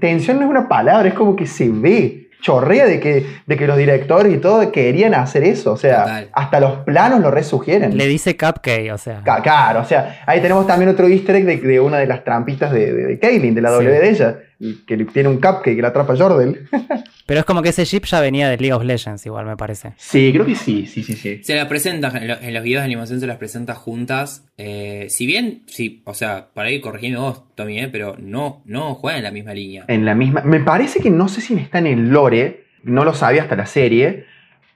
tensión 0.00 0.38
no 0.38 0.44
es 0.44 0.50
una 0.50 0.68
palabra, 0.68 1.08
es 1.08 1.14
como 1.14 1.36
que 1.36 1.46
se 1.46 1.68
ve, 1.70 2.28
chorrea 2.40 2.84
de 2.84 2.98
que, 3.00 3.24
de 3.46 3.56
que 3.56 3.66
los 3.66 3.78
directores 3.78 4.34
y 4.34 4.38
todo 4.38 4.70
querían 4.72 5.14
hacer 5.14 5.44
eso, 5.44 5.72
o 5.72 5.76
sea, 5.76 6.00
Total. 6.02 6.28
hasta 6.32 6.60
los 6.60 6.72
planos 6.80 7.20
lo 7.20 7.30
resugieren. 7.30 7.96
Le 7.96 8.06
dice 8.06 8.36
cupcake, 8.36 8.90
o 8.92 8.98
sea. 8.98 9.22
Ca- 9.24 9.40
Claro, 9.40 9.80
o 9.80 9.84
sea, 9.84 10.22
ahí 10.26 10.40
tenemos 10.42 10.66
también 10.66 10.90
otro 10.90 11.06
easter 11.08 11.36
egg 11.36 11.44
de, 11.46 11.56
de 11.58 11.80
una 11.80 11.98
de 11.98 12.06
las 12.06 12.22
trampitas 12.24 12.70
de, 12.72 12.92
de, 12.92 13.04
de 13.06 13.18
Kaylin, 13.18 13.54
de 13.54 13.62
la 13.62 13.68
Sí. 13.70 13.74
W 13.76 13.98
de 14.00 14.10
ella, 14.10 14.38
y 14.66 14.84
que 14.86 14.96
le- 14.96 15.04
tiene 15.04 15.28
un 15.28 15.36
cupcake 15.36 15.76
que 15.76 15.82
la 15.82 15.88
atrapa 15.88 16.16
Jordel. 16.16 16.66
Pero 17.26 17.40
es 17.40 17.46
como 17.46 17.62
que 17.62 17.70
ese 17.70 17.84
jeep 17.84 18.04
ya 18.04 18.20
venía 18.20 18.48
de 18.50 18.56
League 18.58 18.72
of 18.74 18.84
Legends, 18.84 19.24
igual 19.26 19.46
me 19.46 19.56
parece. 19.56 19.92
Sí, 19.96 20.30
creo 20.32 20.44
que 20.44 20.54
sí, 20.54 20.86
sí, 20.86 21.02
sí, 21.02 21.14
sí. 21.14 21.40
Se 21.42 21.54
las 21.54 21.66
presenta, 21.68 22.08
en, 22.18 22.28
lo- 22.28 22.38
en 22.40 22.52
los 22.52 22.62
videos 22.62 22.82
de 22.82 22.86
animación 22.86 23.18
se 23.20 23.26
las 23.26 23.38
presenta 23.38 23.74
juntas. 23.74 24.46
eh, 24.58 25.06
si 25.08 25.26
bien, 25.26 25.62
sí, 25.66 26.02
o 26.04 26.14
sea, 26.14 26.48
para 26.52 26.70
ir 26.70 26.80
corrigiendo 26.80 27.20
vos, 27.22 27.42
Tommy, 27.54 27.78
eh, 27.80 27.88
pero 27.90 28.16
no, 28.18 28.62
no 28.66 28.94
juegan 28.94 29.18
en 29.18 29.24
la 29.24 29.30
misma 29.30 29.54
línea. 29.54 29.84
En 29.88 30.04
la 30.04 30.14
misma. 30.14 30.42
Me 30.42 30.60
parece 30.60 31.00
que 31.00 31.10
no 31.10 31.28
sé 31.28 31.40
si 31.40 31.54
está 31.54 31.78
en 31.78 31.86
el 31.86 32.08
lore, 32.10 32.64
no 32.82 33.04
lo 33.04 33.14
sabía 33.14 33.42
hasta 33.42 33.56
la 33.56 33.66
serie. 33.66 34.26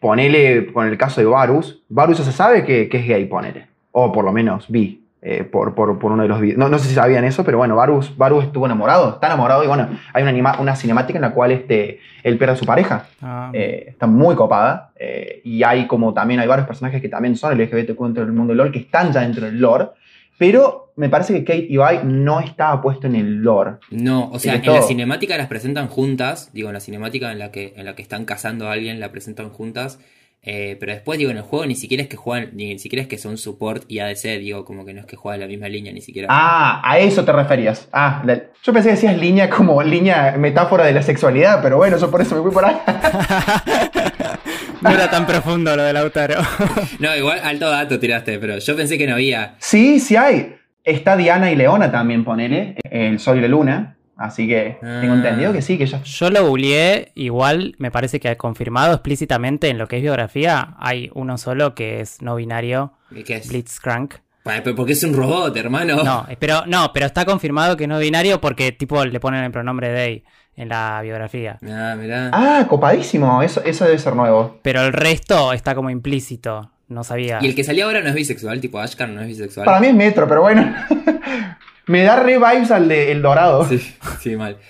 Ponele 0.01 0.67
con 0.73 0.87
el 0.87 0.97
caso 0.97 1.21
de 1.21 1.27
Varus. 1.27 1.83
Varus 1.89 2.19
ya 2.19 2.25
se 2.25 2.33
sabe 2.33 2.65
que, 2.65 2.89
que 2.89 2.99
es 2.99 3.07
gay, 3.07 3.25
ponele. 3.27 3.67
O 3.93 4.13
por 4.13 4.25
lo 4.25 4.33
menos 4.33 4.67
vi. 4.69 5.03
Eh, 5.21 5.43
por, 5.45 5.75
por, 5.75 5.99
por 5.99 6.13
uno 6.13 6.23
de 6.23 6.29
los 6.29 6.41
videos. 6.41 6.59
No, 6.59 6.69
no 6.69 6.79
sé 6.79 6.89
si 6.89 6.95
sabían 6.95 7.25
eso, 7.25 7.45
pero 7.45 7.59
bueno, 7.59 7.75
Varus, 7.77 8.17
Varus 8.17 8.45
estuvo 8.45 8.67
enamorado. 8.67 9.11
Está 9.15 9.27
enamorado 9.27 9.65
y 9.65 9.67
bueno, 9.67 9.89
hay 10.13 10.23
una, 10.23 10.31
anima- 10.31 10.61
una 10.61 10.77
cinemática 10.77 11.19
en 11.19 11.23
la 11.23 11.33
cual 11.33 11.51
este, 11.53 11.99
él 12.23 12.39
pierde 12.39 12.55
a 12.55 12.57
su 12.57 12.65
pareja. 12.67 13.07
Ah, 13.21 13.51
Eh, 13.53 13.87
está 13.89 14.07
muy 14.07 14.35
copada. 14.37 14.93
eh, 14.97 15.41
y 15.45 15.63
hay 15.63 15.87
como 15.87 16.13
también 16.15 16.41
hay 16.41 16.47
varios 16.49 16.67
personajes 16.67 17.01
que 17.03 17.09
también 17.09 17.37
son 17.37 17.53
LGBTQ 17.59 17.99
dentro 18.05 18.25
del 18.25 18.33
mundo 18.33 18.51
del 18.53 18.59
lore, 18.59 18.73
que 18.73 18.79
están 18.81 19.13
ya 19.13 19.21
dentro 19.21 19.45
del 19.47 19.59
lore. 19.61 19.87
Pero 20.39 20.93
me 20.97 21.09
parece 21.09 21.33
que 21.35 21.45
Kate 21.45 21.67
y 21.69 21.77
Vi 21.79 21.99
no 22.05 22.39
estaba 22.41 22.81
puesto 22.81 23.07
en 23.09 23.17
el 23.17 23.43
lore. 23.43 23.73
No, 23.91 24.31
o 24.31 24.39
sea, 24.39 24.55
en 24.55 24.65
la 24.67 24.83
cinemática 24.83 25.37
las 25.37 25.49
presentan 25.49 25.89
juntas, 25.89 26.51
digo, 26.53 26.69
en 26.69 26.75
la 26.75 26.81
cinemática 26.81 27.33
en 27.33 27.39
la 27.41 27.51
que, 27.51 27.75
en 27.77 27.85
la 27.85 27.95
que 27.97 28.03
están 28.03 28.25
casando 28.25 28.69
a 28.69 28.73
alguien, 28.73 29.01
la 29.01 29.11
presentan 29.11 29.49
juntas. 29.51 29.99
Eh, 30.43 30.77
pero 30.81 30.93
después, 30.93 31.19
digo, 31.19 31.31
en 31.31 31.37
el 31.39 31.43
juego 31.43 31.67
ni 31.67 31.75
siquiera 31.75 32.03
es 32.03 32.09
que 32.09 32.17
juegan, 32.17 32.51
ni 32.55 32.79
siquiera 32.79 33.03
es 33.03 33.09
que 33.09 33.19
son 33.19 33.37
support 33.39 33.85
y 33.89 33.99
ADC, 33.99 34.39
digo, 34.39 34.65
como 34.65 34.85
que 34.87 34.95
no 34.95 35.01
es 35.01 35.07
que 35.07 35.17
juegan 35.17 35.41
la 35.41 35.47
misma 35.47 35.69
línea, 35.69 35.93
ni 35.93 36.01
siquiera. 36.01 36.29
Ah, 36.31 36.81
a 36.85 36.99
eso 36.99 37.25
te 37.25 37.33
referías. 37.33 37.89
Ah, 37.93 38.23
la- 38.25 38.43
yo 38.63 38.73
pensé 38.73 38.89
que 38.91 38.95
decías 38.95 39.17
línea 39.19 39.51
como 39.51 39.83
línea 39.83 40.37
metáfora 40.39 40.85
de 40.87 40.93
la 40.93 41.03
sexualidad, 41.03 41.61
pero 41.63 41.77
bueno, 41.77 41.99
yo 41.99 42.11
por 42.11 42.21
eso 42.23 42.35
me 42.37 42.43
fui 42.43 42.51
por 42.53 42.65
ahí. 42.65 42.77
no 44.81 44.91
era 44.91 45.11
tan 45.11 45.27
profundo 45.27 45.75
lo 45.77 45.83
del 45.83 45.95
Lautaro. 45.95 46.37
No, 46.99 47.15
igual 47.17 47.41
alto 47.45 47.69
dato 47.71 47.99
tiraste, 47.99 48.39
pero 48.39 48.59
yo 48.59 48.77
pensé 48.77 48.97
que 48.99 49.07
no 49.07 49.15
había. 49.15 49.55
sí, 49.59 50.01
sí 50.01 50.17
hay. 50.17 50.55
Está 50.85 51.17
Diana 51.17 51.51
y 51.53 51.57
Leona 51.57 51.91
también, 51.93 52.25
ponele, 52.25 52.77
el 52.91 53.19
sol 53.19 53.37
y 53.39 53.41
la 53.43 53.49
luna. 53.49 53.97
Así 54.19 54.49
que 54.49 54.77
tengo 54.81 55.15
Ah. 55.15 55.17
entendido 55.17 55.53
que 55.53 55.63
sí, 55.63 55.79
que 55.79 55.85
ellas 55.85 56.03
Yo 56.03 56.29
lo 56.29 56.45
googleé, 56.45 57.13
igual 57.15 57.77
me 57.79 57.91
parece 57.93 58.19
que 58.19 58.29
ha 58.29 58.37
confirmado 58.37 58.93
explícitamente 58.93 59.69
en 59.69 59.79
lo 59.79 59.87
que 59.87 59.97
es 59.97 60.03
biografía, 60.03 60.75
hay 60.79 61.11
uno 61.15 61.39
solo 61.39 61.75
que 61.77 62.01
es 62.01 62.21
no 62.21 62.35
binario, 62.35 62.93
¿Qué 63.25 63.37
es? 63.37 63.49
Blitzcrank. 63.49 64.15
Pero 64.43 64.75
Porque 64.75 64.93
es 64.95 65.03
un 65.05 65.15
robot, 65.15 65.57
hermano. 65.57 66.03
No, 66.03 66.27
pero 66.39 66.65
no, 66.67 66.91
pero 66.93 67.07
está 67.07 67.25
confirmado 67.25 67.77
que 67.77 67.85
es 67.85 67.89
no 67.89 67.99
binario 67.99 68.41
porque 68.41 68.73
tipo 68.73 69.05
le 69.05 69.21
ponen 69.21 69.45
el 69.45 69.51
pronombre 69.53 69.95
they 69.95 70.25
en 70.57 70.71
la 70.71 71.01
biografía. 71.03 71.59
Ah, 71.69 71.95
mirá. 71.97 72.31
Ah, 72.33 72.67
copadísimo. 72.69 73.43
Eso, 73.43 73.63
eso 73.65 73.85
debe 73.85 73.99
ser 73.99 74.17
nuevo. 74.17 74.59
Pero 74.63 74.81
el 74.83 74.93
resto 74.93 75.53
está 75.53 75.75
como 75.77 75.91
implícito. 75.91 76.73
No 76.89 77.05
sabía. 77.05 77.39
Y 77.43 77.47
el 77.49 77.55
que 77.55 77.63
salió 77.63 77.85
ahora 77.85 78.01
no 78.01 78.09
es 78.09 78.15
bisexual, 78.15 78.61
tipo 78.61 78.81
Ashkan 78.81 79.15
no 79.15 79.21
es 79.21 79.29
bisexual. 79.29 79.67
Para 79.67 79.79
mí 79.81 79.89
es 79.89 79.95
metro, 79.95 80.27
pero 80.27 80.41
bueno. 80.41 80.75
me 81.87 82.03
da 82.03 82.17
re 82.23 82.39
vibes 82.39 82.71
al 82.71 82.89
de 82.89 83.13
El 83.13 83.23
Dorado. 83.23 83.67
Sí, 83.69 83.79
sí, 84.21 84.37
mal. 84.37 84.57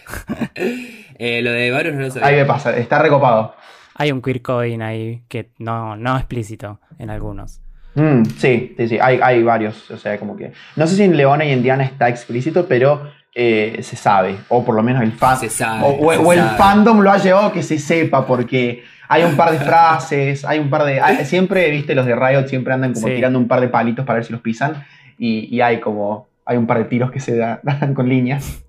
Eh, 1.21 1.43
lo 1.43 1.51
de 1.51 1.71
Varus 1.73 1.95
no 1.95 2.03
lo 2.03 2.11
sabía. 2.11 2.29
Ahí 2.29 2.37
me 2.37 2.45
pasa, 2.45 2.77
está 2.77 3.01
recopado. 3.01 3.55
Hay 3.97 4.13
un 4.13 4.23
queer 4.23 4.41
coding 4.41 4.81
ahí 4.83 5.25
que 5.29 5.51
no, 5.59 5.97
no 5.97 6.17
explícito 6.17 6.79
en 6.99 7.11
algunos. 7.11 7.61
Mm, 7.97 8.23
sí, 8.37 8.75
sí, 8.77 8.89
sí, 8.89 8.99
hay, 9.03 9.19
hay 9.21 9.43
varios. 9.43 9.91
O 9.91 9.97
sea, 9.99 10.17
como 10.19 10.37
que. 10.37 10.53
No 10.77 10.87
sé 10.87 10.95
si 10.95 11.03
en 11.03 11.17
Leona 11.17 11.45
y 11.45 11.51
en 11.51 11.63
Diana 11.65 11.83
está 11.83 12.09
explícito, 12.09 12.67
pero 12.69 13.11
eh, 13.35 13.81
se 13.83 13.97
sabe. 13.97 14.37
O 14.49 14.65
por 14.65 14.77
lo 14.77 14.83
menos 14.85 15.03
el 15.03 15.11
fan. 15.11 15.37
Se 15.39 15.49
sabe, 15.51 15.83
O, 15.85 16.07
o- 16.07 16.13
se 16.13 16.19
o 16.19 16.33
el 16.33 16.39
sabe. 16.39 16.57
fandom 16.57 17.01
lo 17.01 17.11
ha 17.11 17.19
llevado 17.19 17.47
a 17.49 17.53
que 17.53 17.65
se 17.65 17.79
sepa, 17.81 18.25
porque 18.25 18.85
hay 19.09 19.25
un 19.25 19.35
par 19.37 19.51
de 19.51 19.59
frases, 19.65 20.45
hay 20.45 20.61
un 20.61 20.71
par 20.71 20.85
de. 20.85 21.01
hay- 21.01 21.25
siempre, 21.25 21.69
viste, 21.73 21.97
los 21.97 22.07
de 22.07 22.15
Riot 22.15 22.47
siempre 22.47 22.73
andan 22.75 22.93
como 22.93 23.09
Sí. 23.09 23.15
tirando 23.17 23.41
un 23.41 23.49
par 23.49 23.61
de 23.61 23.67
palitos 23.69 24.07
para 24.07 24.19
ver 24.19 24.25
si 24.25 24.33
los 24.33 24.41
pisan. 24.43 24.85
Y, 25.19 25.53
y 25.53 25.61
hay 25.63 25.81
como. 25.81 26.29
Hay 26.47 26.57
un 26.57 26.67
par 26.69 26.79
de 26.79 26.85
tiros 26.85 27.11
que 27.11 27.19
se 27.19 27.37
da- 27.37 27.59
dan 27.65 27.93
con 27.95 28.09
líneas. 28.09 28.63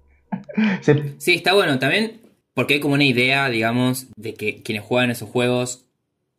Se- 0.81 1.15
Sí, 1.19 1.33
está 1.35 1.53
bueno 1.53 1.79
también 1.79 2.21
porque 2.53 2.75
hay 2.75 2.79
como 2.79 2.95
una 2.95 3.05
idea, 3.05 3.47
digamos, 3.49 4.07
de 4.17 4.33
que 4.33 4.61
quienes 4.63 4.83
juegan 4.83 5.11
esos 5.11 5.29
juegos 5.29 5.85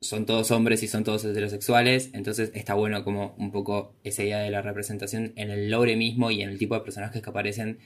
son 0.02 0.24
todos 0.26 0.50
hombres 0.50 0.82
y 0.82 0.88
son 0.88 1.04
todos 1.04 1.24
heterosexuales, 1.24 2.10
entonces 2.14 2.50
está 2.54 2.74
bueno 2.74 3.04
como 3.04 3.34
un 3.38 3.50
poco 3.52 3.94
esa 4.02 4.22
idea 4.22 4.38
de 4.38 4.50
la 4.50 4.62
representación 4.62 5.32
en 5.36 5.50
el 5.50 5.70
lore 5.70 5.96
mismo 5.96 6.30
y 6.30 6.42
en 6.42 6.48
el 6.50 6.58
tipo 6.58 6.74
de 6.74 6.80
personajes 6.80 7.20
que 7.22 7.28
aparecen, 7.30 7.78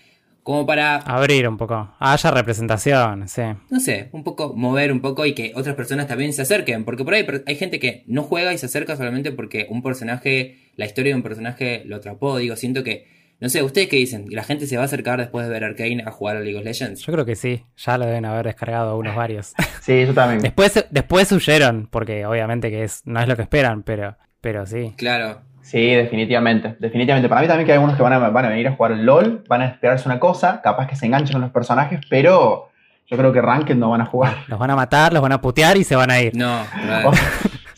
como 0.44 0.64
para, 0.66 0.96
Abrir 0.98 1.48
un 1.48 1.56
poco. 1.56 1.94
Haya 1.98 2.30
representación, 2.30 3.28
sí. 3.28 3.42
no 3.70 3.80
sé, 3.80 4.10
un 4.12 4.22
poco 4.24 4.52
mover 4.54 4.92
un 4.92 5.00
poco 5.00 5.26
y 5.26 5.32
que 5.34 5.52
otras 5.56 5.74
personas 5.74 6.06
también 6.06 6.32
se 6.32 6.42
acerquen, 6.42 6.84
porque 6.84 7.02
por 7.04 7.14
ahí 7.14 7.26
hay 7.46 7.56
gente 7.56 7.80
que 7.80 8.04
no 8.06 8.22
juega 8.22 8.52
y 8.52 8.58
se 8.58 8.66
acerca 8.66 8.96
solamente 8.96 9.32
porque 9.32 9.66
un 9.70 9.82
personaje, 9.82 10.70
la 10.76 10.86
historia 10.86 11.12
de 11.12 11.16
un 11.16 11.22
personaje 11.22 11.82
lo 11.84 11.96
atrapó, 11.96 12.36
digo, 12.38 12.56
siento 12.56 12.84
que, 12.84 13.06
no 13.40 13.48
sé, 13.48 13.62
¿ustedes 13.62 13.88
qué 13.88 13.96
dicen? 13.96 14.26
¿La 14.30 14.42
gente 14.42 14.66
se 14.66 14.76
va 14.76 14.82
a 14.82 14.86
acercar 14.86 15.18
después 15.18 15.46
de 15.46 15.52
ver 15.52 15.64
Arcane 15.64 16.02
a 16.06 16.10
jugar 16.10 16.36
a 16.36 16.40
League 16.40 16.58
of 16.58 16.64
Legends? 16.64 17.00
Yo 17.00 17.12
creo 17.12 17.24
que 17.24 17.36
sí. 17.36 17.64
Ya 17.76 17.98
lo 17.98 18.06
deben 18.06 18.24
haber 18.24 18.46
descargado 18.46 18.96
unos 18.96 19.14
varios. 19.14 19.52
sí, 19.82 20.06
yo 20.06 20.14
también. 20.14 20.40
después, 20.40 20.86
después 20.90 21.30
huyeron, 21.32 21.88
porque 21.90 22.24
obviamente 22.26 22.70
que 22.70 22.84
es, 22.84 23.02
no 23.04 23.20
es 23.20 23.28
lo 23.28 23.36
que 23.36 23.42
esperan, 23.42 23.82
pero, 23.82 24.16
pero 24.40 24.66
sí. 24.66 24.94
Claro. 24.96 25.42
Sí, 25.64 25.94
definitivamente. 25.94 26.76
Definitivamente. 26.78 27.28
Para 27.28 27.40
mí 27.40 27.48
también 27.48 27.66
que 27.66 27.72
hay 27.72 27.76
algunos 27.76 27.96
que 27.96 28.02
van 28.02 28.12
a, 28.12 28.18
van 28.18 28.44
a 28.44 28.48
venir 28.50 28.68
a 28.68 28.72
jugar 28.76 28.92
al 28.92 29.04
LOL, 29.04 29.44
van 29.48 29.62
a 29.62 29.66
esperarse 29.66 30.06
una 30.06 30.20
cosa, 30.20 30.60
capaz 30.62 30.86
que 30.86 30.94
se 30.94 31.06
enganchen 31.06 31.32
con 31.32 31.40
los 31.40 31.50
personajes, 31.50 32.00
pero 32.10 32.68
yo 33.06 33.16
creo 33.16 33.32
que 33.32 33.40
Ranked 33.40 33.74
no 33.74 33.90
van 33.90 34.02
a 34.02 34.06
jugar. 34.06 34.44
Los 34.46 34.58
van 34.58 34.70
a 34.70 34.76
matar, 34.76 35.12
los 35.12 35.22
van 35.22 35.32
a 35.32 35.40
putear 35.40 35.76
y 35.78 35.84
se 35.84 35.96
van 35.96 36.10
a 36.10 36.20
ir. 36.20 36.36
No, 36.36 36.62
verdad. 36.76 37.12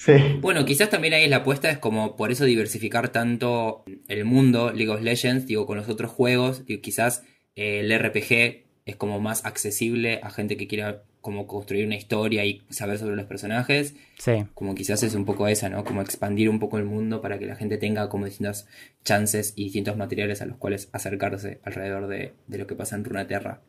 Sí. 0.07 0.39
Bueno, 0.41 0.65
quizás 0.65 0.89
también 0.89 1.13
ahí 1.15 1.29
la 1.29 1.39
apuesta 1.39 1.69
es 1.71 1.79
como 1.79 2.17
por 2.17 2.31
eso 2.33 2.45
diversificar 2.47 3.11
tanto 3.11 3.85
el 4.09 4.25
mundo 4.25 4.71
League 4.73 4.89
of 4.91 5.03
Legends, 5.03 5.47
digo, 5.47 5.67
con 5.67 5.77
los 5.77 5.89
otros 5.89 6.11
juegos, 6.11 6.65
digo, 6.65 6.81
quizás 6.81 7.25
eh, 7.57 7.81
el 7.81 7.99
RPG 7.99 8.65
es 8.87 8.97
como 8.97 9.21
más 9.21 9.45
accesible 9.45 10.21
a 10.23 10.31
gente 10.31 10.57
que 10.57 10.69
quiera 10.69 11.03
como 11.21 11.49
construir 11.49 11.85
una 11.87 11.97
historia 11.97 12.45
y 12.45 12.63
saber 12.71 12.99
sobre 12.99 13.17
los 13.17 13.25
personajes, 13.27 13.97
Sí. 14.17 14.45
como 14.55 14.77
quizás 14.77 15.03
es 15.03 15.15
un 15.17 15.25
poco 15.25 15.49
esa, 15.49 15.69
¿no? 15.69 15.83
Como 15.85 16.01
expandir 16.01 16.49
un 16.49 16.61
poco 16.61 16.79
el 16.79 16.85
mundo 16.85 17.21
para 17.21 17.37
que 17.41 17.47
la 17.47 17.57
gente 17.57 17.79
tenga 17.79 18.09
como 18.09 18.27
distintas 18.27 18.69
chances 19.05 19.53
y 19.57 19.65
distintos 19.65 19.97
materiales 19.97 20.41
a 20.41 20.47
los 20.47 20.57
cuales 20.57 20.89
acercarse 20.93 21.59
alrededor 21.65 22.07
de, 22.07 22.35
de 22.47 22.59
lo 22.59 22.69
que 22.69 22.77
pasa 22.77 22.95
en 22.95 23.05
Runaterra. 23.05 23.61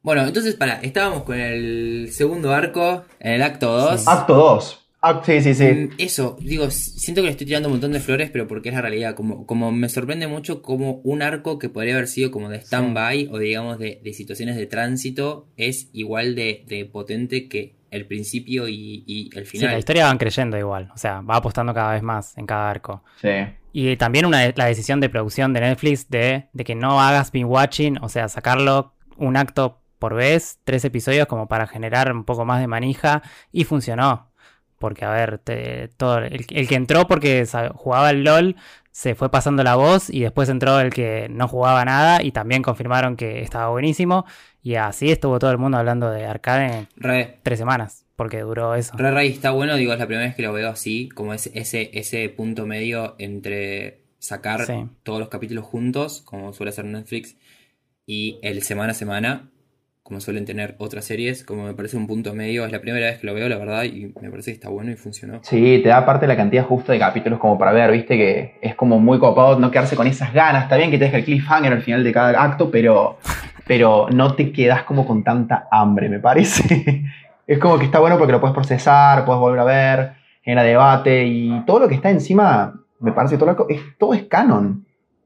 Bueno, 0.00 0.26
entonces, 0.26 0.54
para, 0.54 0.80
estábamos 0.80 1.24
con 1.24 1.38
el 1.38 2.08
segundo 2.10 2.52
arco, 2.54 3.04
en 3.20 3.32
el 3.32 3.42
acto 3.42 3.70
2. 3.70 4.08
Acto 4.08 4.34
2. 4.34 4.81
Sí, 5.24 5.40
sí, 5.40 5.54
sí. 5.54 5.64
Mm, 5.64 5.90
Eso, 5.98 6.36
digo, 6.40 6.70
siento 6.70 7.22
que 7.22 7.26
le 7.26 7.32
estoy 7.32 7.46
tirando 7.46 7.68
un 7.68 7.74
montón 7.74 7.92
de 7.92 8.00
flores, 8.00 8.30
pero 8.30 8.46
porque 8.46 8.68
es 8.68 8.74
la 8.74 8.82
realidad. 8.82 9.14
Como, 9.16 9.46
como 9.46 9.72
me 9.72 9.88
sorprende 9.88 10.26
mucho 10.28 10.62
como 10.62 11.00
un 11.04 11.22
arco 11.22 11.58
que 11.58 11.68
podría 11.68 11.94
haber 11.94 12.06
sido 12.08 12.30
como 12.30 12.48
de 12.48 12.58
stand-by 12.60 13.28
o 13.32 13.38
digamos 13.38 13.78
de, 13.78 14.00
de 14.02 14.12
situaciones 14.12 14.56
de 14.56 14.66
tránsito 14.66 15.48
es 15.56 15.88
igual 15.92 16.34
de, 16.36 16.64
de 16.68 16.84
potente 16.84 17.48
que 17.48 17.74
el 17.90 18.06
principio 18.06 18.68
y, 18.68 19.04
y 19.06 19.30
el 19.36 19.44
Sí, 19.54 19.58
final. 19.58 19.72
la 19.72 19.78
historia 19.78 20.06
van 20.06 20.18
creyendo 20.18 20.56
igual. 20.58 20.90
O 20.94 20.98
sea, 20.98 21.20
va 21.20 21.36
apostando 21.36 21.74
cada 21.74 21.92
vez 21.92 22.02
más 22.02 22.36
en 22.38 22.46
cada 22.46 22.70
arco. 22.70 23.02
Sí. 23.20 23.28
Y 23.72 23.96
también 23.96 24.26
una, 24.26 24.52
la 24.54 24.66
decisión 24.66 25.00
de 25.00 25.08
producción 25.08 25.52
de 25.52 25.60
Netflix 25.60 26.08
de, 26.10 26.48
de 26.52 26.64
que 26.64 26.74
no 26.74 27.00
hagas 27.00 27.32
binge 27.32 27.46
watching, 27.48 27.98
o 28.02 28.08
sea, 28.08 28.28
sacarlo 28.28 28.94
un 29.16 29.36
acto 29.36 29.80
por 29.98 30.14
vez, 30.14 30.58
tres 30.64 30.84
episodios 30.84 31.26
como 31.26 31.48
para 31.48 31.66
generar 31.66 32.12
un 32.12 32.24
poco 32.24 32.44
más 32.44 32.60
de 32.60 32.66
manija 32.66 33.22
y 33.52 33.64
funcionó. 33.64 34.31
Porque, 34.82 35.04
a 35.04 35.10
ver, 35.10 35.38
te- 35.38 35.86
todo, 35.96 36.18
el, 36.18 36.44
el 36.50 36.66
que 36.68 36.74
entró 36.74 37.06
porque 37.06 37.46
jugaba 37.74 38.10
el 38.10 38.24
LOL 38.24 38.56
se 38.90 39.14
fue 39.14 39.30
pasando 39.30 39.62
la 39.62 39.76
voz 39.76 40.10
y 40.10 40.20
después 40.20 40.48
entró 40.48 40.80
el 40.80 40.90
que 40.92 41.28
no 41.30 41.46
jugaba 41.46 41.84
nada 41.84 42.20
y 42.20 42.32
también 42.32 42.62
confirmaron 42.62 43.16
que 43.16 43.40
estaba 43.40 43.68
buenísimo. 43.70 44.26
Y 44.60 44.74
así 44.74 45.12
estuvo 45.12 45.38
todo 45.38 45.52
el 45.52 45.58
mundo 45.58 45.78
hablando 45.78 46.10
de 46.10 46.26
Arcade 46.26 46.66
en 46.66 46.88
Re, 46.96 47.38
tres 47.44 47.60
semanas, 47.60 48.04
porque 48.16 48.40
duró 48.40 48.74
eso. 48.74 48.92
re, 48.96 49.12
re, 49.12 49.26
está 49.28 49.52
bueno, 49.52 49.76
digo, 49.76 49.92
es 49.92 50.00
la 50.00 50.06
primera 50.06 50.26
vez 50.26 50.34
que 50.34 50.42
lo 50.42 50.52
veo 50.52 50.68
así, 50.68 51.08
como 51.10 51.32
ese, 51.32 51.52
ese, 51.54 51.90
ese 51.94 52.28
punto 52.28 52.66
medio 52.66 53.14
entre 53.18 54.02
sacar 54.18 54.66
Sí. 54.66 54.74
todos 55.04 55.20
los 55.20 55.28
capítulos 55.28 55.64
juntos, 55.64 56.22
como 56.22 56.52
suele 56.52 56.70
hacer 56.70 56.84
Netflix, 56.84 57.36
y 58.04 58.38
el 58.42 58.62
semana 58.62 58.90
a 58.92 58.94
semana. 58.94 59.48
Como 60.02 60.20
suelen 60.20 60.44
tener 60.44 60.74
otras 60.78 61.04
series, 61.04 61.44
como 61.44 61.64
me 61.64 61.74
parece 61.74 61.96
un 61.96 62.06
punto 62.06 62.34
medio. 62.34 62.64
Es 62.64 62.72
la 62.72 62.80
primera 62.80 63.06
vez 63.06 63.18
que 63.18 63.26
lo 63.26 63.34
veo, 63.34 63.48
la 63.48 63.56
verdad, 63.56 63.84
y 63.84 64.12
me 64.20 64.30
parece 64.30 64.50
que 64.50 64.56
está 64.56 64.68
bueno 64.68 64.90
y 64.90 64.96
funcionó. 64.96 65.40
Sí, 65.42 65.80
te 65.82 65.90
da 65.90 65.98
aparte 65.98 66.26
la 66.26 66.36
cantidad 66.36 66.64
justa 66.64 66.92
de 66.92 66.98
capítulos 66.98 67.38
como 67.38 67.58
para 67.58 67.72
ver, 67.72 67.92
viste, 67.92 68.16
que 68.16 68.58
es 68.60 68.74
como 68.74 68.98
muy 68.98 69.18
copado 69.18 69.58
no 69.58 69.70
quedarse 69.70 69.96
con 69.96 70.06
esas 70.06 70.32
ganas. 70.32 70.64
Está 70.64 70.76
bien 70.76 70.90
que 70.90 70.98
te 70.98 71.04
deja 71.04 71.18
el 71.18 71.24
cliffhanger 71.24 71.72
al 71.72 71.82
final 71.82 72.02
de 72.02 72.12
cada 72.12 72.42
acto, 72.42 72.70
pero, 72.70 73.18
pero 73.66 74.08
no 74.12 74.34
te 74.34 74.52
quedas 74.52 74.82
como 74.82 75.06
con 75.06 75.22
tanta 75.22 75.68
hambre, 75.70 76.08
me 76.08 76.18
parece. 76.18 77.04
es 77.46 77.58
como 77.58 77.78
que 77.78 77.84
está 77.84 78.00
bueno 78.00 78.18
porque 78.18 78.32
lo 78.32 78.40
puedes 78.40 78.54
procesar, 78.54 79.24
puedes 79.24 79.40
volver 79.40 79.60
a 79.60 79.64
ver, 79.64 80.12
genera 80.42 80.64
debate 80.64 81.26
y 81.26 81.60
todo 81.64 81.78
lo 81.80 81.88
que 81.88 81.94
está 81.94 82.10
encima, 82.10 82.74
me 82.98 83.12
parece, 83.12 83.38
todo, 83.38 83.52
lo, 83.52 83.68
es, 83.68 83.80
todo 83.98 84.14
es 84.14 84.24
canon. 84.24 84.84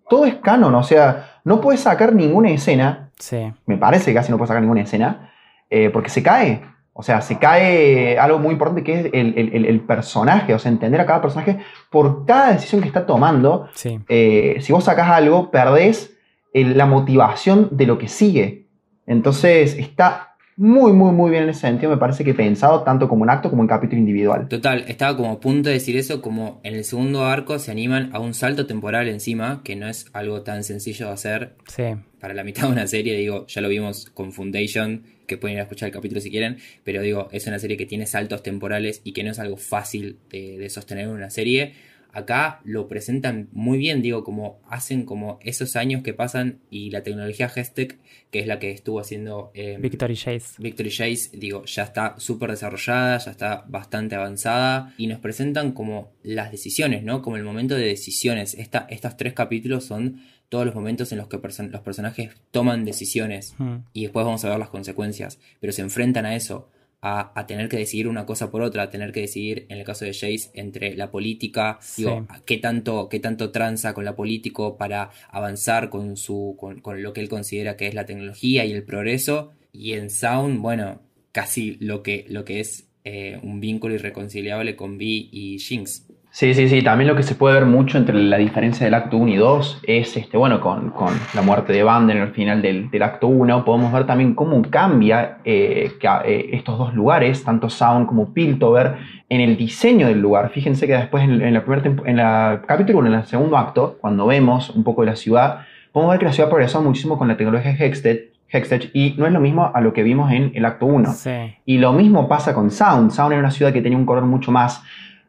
Todo 0.08 0.26
es 0.26 0.36
canon, 0.36 0.74
o 0.74 0.82
sea, 0.82 1.40
no 1.44 1.60
puedes 1.60 1.80
sacar 1.80 2.12
ninguna 2.12 2.50
escena 2.50 3.06
Sí. 3.18 3.52
Me 3.66 3.78
parece 3.78 4.10
que 4.10 4.14
casi 4.14 4.30
no 4.30 4.38
puede 4.38 4.48
sacar 4.48 4.62
ninguna 4.62 4.82
escena. 4.82 5.32
Eh, 5.70 5.90
porque 5.90 6.10
se 6.10 6.22
cae. 6.22 6.62
O 6.92 7.02
sea, 7.02 7.20
se 7.20 7.38
cae 7.38 8.18
algo 8.18 8.38
muy 8.38 8.52
importante 8.52 8.82
que 8.82 9.00
es 9.00 9.10
el, 9.12 9.80
personaje. 9.80 10.54
O 10.54 10.58
sea, 10.58 10.70
entender 10.70 11.00
a 11.00 11.06
cada 11.06 11.20
personaje 11.20 11.58
por 11.90 12.24
cada 12.24 12.52
decisión 12.52 12.80
que 12.80 12.88
está 12.88 13.04
tomando. 13.04 13.68
Sí. 13.74 14.00
Eh, 14.08 14.58
si 14.60 14.72
vos 14.72 14.84
sacas 14.84 15.08
algo, 15.08 15.50
perdés 15.50 16.16
la 16.52 16.86
motivación 16.86 17.68
de 17.72 17.86
lo 17.86 17.98
que 17.98 18.08
sigue. 18.08 18.68
Entonces, 19.06 19.76
está 19.78 20.25
muy, 20.56 20.92
muy, 20.92 21.12
muy 21.12 21.30
bien 21.30 21.44
en 21.44 21.50
ese 21.50 21.60
sentido. 21.60 21.90
Me 21.90 21.98
parece 21.98 22.24
que 22.24 22.32
pensado 22.32 22.82
tanto 22.82 23.08
como 23.08 23.22
un 23.22 23.30
acto 23.30 23.50
como 23.50 23.62
un 23.62 23.68
capítulo 23.68 24.00
individual. 24.00 24.48
Total, 24.48 24.84
estaba 24.88 25.16
como 25.16 25.32
a 25.32 25.40
punto 25.40 25.68
de 25.68 25.74
decir 25.74 25.96
eso, 25.96 26.22
como 26.22 26.60
en 26.64 26.74
el 26.74 26.84
segundo 26.84 27.24
arco 27.26 27.58
se 27.58 27.70
animan 27.70 28.10
a 28.14 28.20
un 28.20 28.32
salto 28.32 28.66
temporal 28.66 29.08
encima, 29.08 29.60
que 29.62 29.76
no 29.76 29.86
es 29.86 30.06
algo 30.14 30.42
tan 30.42 30.64
sencillo 30.64 31.06
de 31.06 31.12
hacer. 31.12 31.56
Sí. 31.68 31.84
Para 32.20 32.32
la 32.32 32.42
mitad 32.42 32.62
de 32.64 32.72
una 32.72 32.86
serie, 32.86 33.16
digo, 33.16 33.46
ya 33.46 33.60
lo 33.60 33.68
vimos 33.68 34.10
con 34.14 34.32
Foundation, 34.32 35.04
que 35.26 35.36
pueden 35.36 35.56
ir 35.56 35.60
a 35.60 35.64
escuchar 35.64 35.88
el 35.88 35.92
capítulo 35.92 36.20
si 36.20 36.30
quieren, 36.30 36.56
pero 36.84 37.02
digo, 37.02 37.28
es 37.32 37.46
una 37.46 37.58
serie 37.58 37.76
que 37.76 37.84
tiene 37.84 38.06
saltos 38.06 38.42
temporales 38.42 39.02
y 39.04 39.12
que 39.12 39.24
no 39.24 39.32
es 39.32 39.38
algo 39.38 39.58
fácil 39.58 40.18
de, 40.30 40.56
de 40.56 40.70
sostener 40.70 41.04
en 41.04 41.10
una 41.10 41.30
serie 41.30 41.74
acá 42.16 42.60
lo 42.64 42.88
presentan 42.88 43.48
muy 43.52 43.76
bien, 43.76 44.00
digo, 44.00 44.24
como 44.24 44.58
hacen 44.68 45.04
como 45.04 45.38
esos 45.42 45.76
años 45.76 46.02
que 46.02 46.14
pasan 46.14 46.60
y 46.70 46.90
la 46.90 47.02
tecnología 47.02 47.50
Gestec, 47.50 47.98
que 48.30 48.38
es 48.38 48.46
la 48.46 48.58
que 48.58 48.70
estuvo 48.70 49.00
haciendo 49.00 49.50
eh, 49.54 49.76
Victory 49.78 50.16
Chase. 50.16 50.54
Victory 50.58 50.90
Chase, 50.90 51.30
digo, 51.34 51.66
ya 51.66 51.82
está 51.82 52.14
súper 52.18 52.50
desarrollada, 52.50 53.18
ya 53.18 53.30
está 53.30 53.64
bastante 53.68 54.14
avanzada 54.14 54.94
y 54.96 55.08
nos 55.08 55.20
presentan 55.20 55.72
como 55.72 56.12
las 56.22 56.50
decisiones, 56.50 57.02
¿no? 57.02 57.20
Como 57.20 57.36
el 57.36 57.44
momento 57.44 57.74
de 57.74 57.84
decisiones. 57.84 58.54
Esta, 58.54 58.86
estos 58.88 59.18
tres 59.18 59.34
capítulos 59.34 59.84
son 59.84 60.22
todos 60.48 60.64
los 60.64 60.74
momentos 60.74 61.12
en 61.12 61.18
los 61.18 61.28
que 61.28 61.38
los 61.38 61.80
personajes 61.82 62.30
toman 62.50 62.86
decisiones 62.86 63.54
hmm. 63.58 63.76
y 63.92 64.04
después 64.04 64.24
vamos 64.24 64.42
a 64.44 64.48
ver 64.48 64.58
las 64.58 64.70
consecuencias, 64.70 65.38
pero 65.60 65.72
se 65.74 65.82
enfrentan 65.82 66.24
a 66.24 66.34
eso 66.34 66.70
a, 67.02 67.46
tener 67.46 67.68
que 67.68 67.76
decidir 67.76 68.08
una 68.08 68.26
cosa 68.26 68.50
por 68.50 68.62
otra, 68.62 68.84
a 68.84 68.90
tener 68.90 69.12
que 69.12 69.20
decidir, 69.20 69.66
en 69.68 69.78
el 69.78 69.84
caso 69.84 70.04
de 70.04 70.12
Jace, 70.12 70.50
entre 70.54 70.96
la 70.96 71.10
política, 71.10 71.78
digo, 71.96 72.26
qué 72.44 72.58
tanto, 72.58 73.08
qué 73.08 73.20
tanto 73.20 73.50
tranza 73.50 73.94
con 73.94 74.04
la 74.04 74.16
político 74.16 74.76
para 74.76 75.10
avanzar 75.28 75.88
con, 75.88 76.16
su, 76.16 76.56
con, 76.58 77.02
lo 77.02 77.12
que 77.12 77.20
él 77.20 77.28
considera 77.28 77.76
que 77.76 77.86
es 77.86 77.94
la 77.94 78.06
tecnología 78.06 78.64
y 78.64 78.72
el 78.72 78.82
progreso, 78.82 79.52
y 79.72 79.92
en 79.92 80.10
Sound, 80.10 80.60
bueno, 80.60 81.02
casi 81.32 81.76
lo 81.80 82.02
que, 82.02 82.24
lo 82.28 82.44
que 82.44 82.60
es 82.60 82.88
eh, 83.04 83.38
un 83.42 83.60
vínculo 83.60 83.94
irreconciliable 83.94 84.74
con 84.74 84.98
Vi 84.98 85.28
y 85.30 85.58
Jinx. 85.58 86.08
Sí, 86.36 86.52
sí, 86.52 86.68
sí. 86.68 86.82
También 86.82 87.08
lo 87.08 87.16
que 87.16 87.22
se 87.22 87.34
puede 87.34 87.54
ver 87.54 87.64
mucho 87.64 87.96
entre 87.96 88.14
la 88.14 88.36
diferencia 88.36 88.84
del 88.84 88.92
acto 88.92 89.16
1 89.16 89.32
y 89.32 89.36
2 89.36 89.80
es, 89.84 90.18
este, 90.18 90.36
bueno, 90.36 90.60
con, 90.60 90.92
la 91.32 91.40
muerte 91.40 91.72
de 91.72 91.82
Banden 91.82 92.18
al 92.18 92.32
final 92.32 92.60
del, 92.60 93.02
acto 93.02 93.26
1, 93.26 93.64
podemos 93.64 93.90
ver 93.90 94.04
también 94.04 94.34
cómo 94.34 94.60
cambia 94.68 95.38
eh, 95.46 95.92
eh, 95.98 96.50
estos 96.52 96.76
dos 96.76 96.92
lugares, 96.92 97.42
tanto 97.42 97.70
Sound 97.70 98.06
como 98.06 98.34
Piltover, 98.34 98.96
en 99.30 99.40
el 99.40 99.56
diseño 99.56 100.08
del 100.08 100.20
lugar. 100.20 100.50
Fíjense 100.50 100.86
que 100.86 100.92
después 100.92 101.24
en, 101.24 101.54
la 101.54 101.64
primer 101.64 102.00
en 102.04 102.16
la 102.18 102.60
capítulo 102.66 102.98
1, 102.98 103.08
en 103.08 103.14
el 103.14 103.24
segundo 103.24 103.56
acto, 103.56 103.96
cuando 103.98 104.26
vemos 104.26 104.68
un 104.68 104.84
poco 104.84 105.00
de 105.00 105.06
la 105.12 105.16
ciudad, 105.16 105.60
podemos 105.90 106.12
ver 106.12 106.18
que 106.18 106.26
la 106.26 106.32
ciudad 106.34 106.48
ha 106.48 106.50
progresado 106.50 106.84
muchísimo 106.84 107.16
con 107.16 107.28
la 107.28 107.38
tecnología 107.38 107.74
Hextech, 107.74 108.32
Hextech 108.50 108.90
y 108.92 109.14
no 109.16 109.24
es 109.24 109.32
lo 109.32 109.40
mismo 109.40 109.70
a 109.72 109.80
lo 109.80 109.94
que 109.94 110.02
vimos 110.02 110.30
en 110.30 110.52
el 110.54 110.66
acto 110.66 110.84
1. 110.84 111.14
Sí. 111.14 111.30
Y 111.64 111.78
lo 111.78 111.94
mismo 111.94 112.28
pasa 112.28 112.52
con 112.52 112.70
Sound. 112.70 113.10
Sound 113.12 113.32
era 113.32 113.40
una 113.40 113.50
ciudad 113.50 113.72
que 113.72 113.80
tenía 113.80 113.96
un 113.96 114.04
color 114.04 114.26
mucho 114.26 114.52
más 114.52 114.82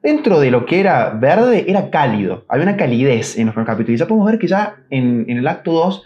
dentro 0.08 0.40
de 0.40 0.52
lo 0.52 0.66
que 0.66 0.80
era 0.80 1.10
verde, 1.10 1.66
era 1.68 1.90
cálido. 1.90 2.46
Había 2.48 2.64
una 2.64 2.78
calidez 2.78 3.38
en 3.38 3.48
los 3.48 3.54
primeros 3.54 3.74
capítulos. 3.74 3.98
Y 3.98 4.00
ya 4.00 4.08
podemos 4.08 4.26
ver 4.32 4.40
que 4.40 4.48
ya 4.48 4.78
en, 4.90 5.26
el 5.28 5.46
acto 5.46 5.74
2, 5.74 6.04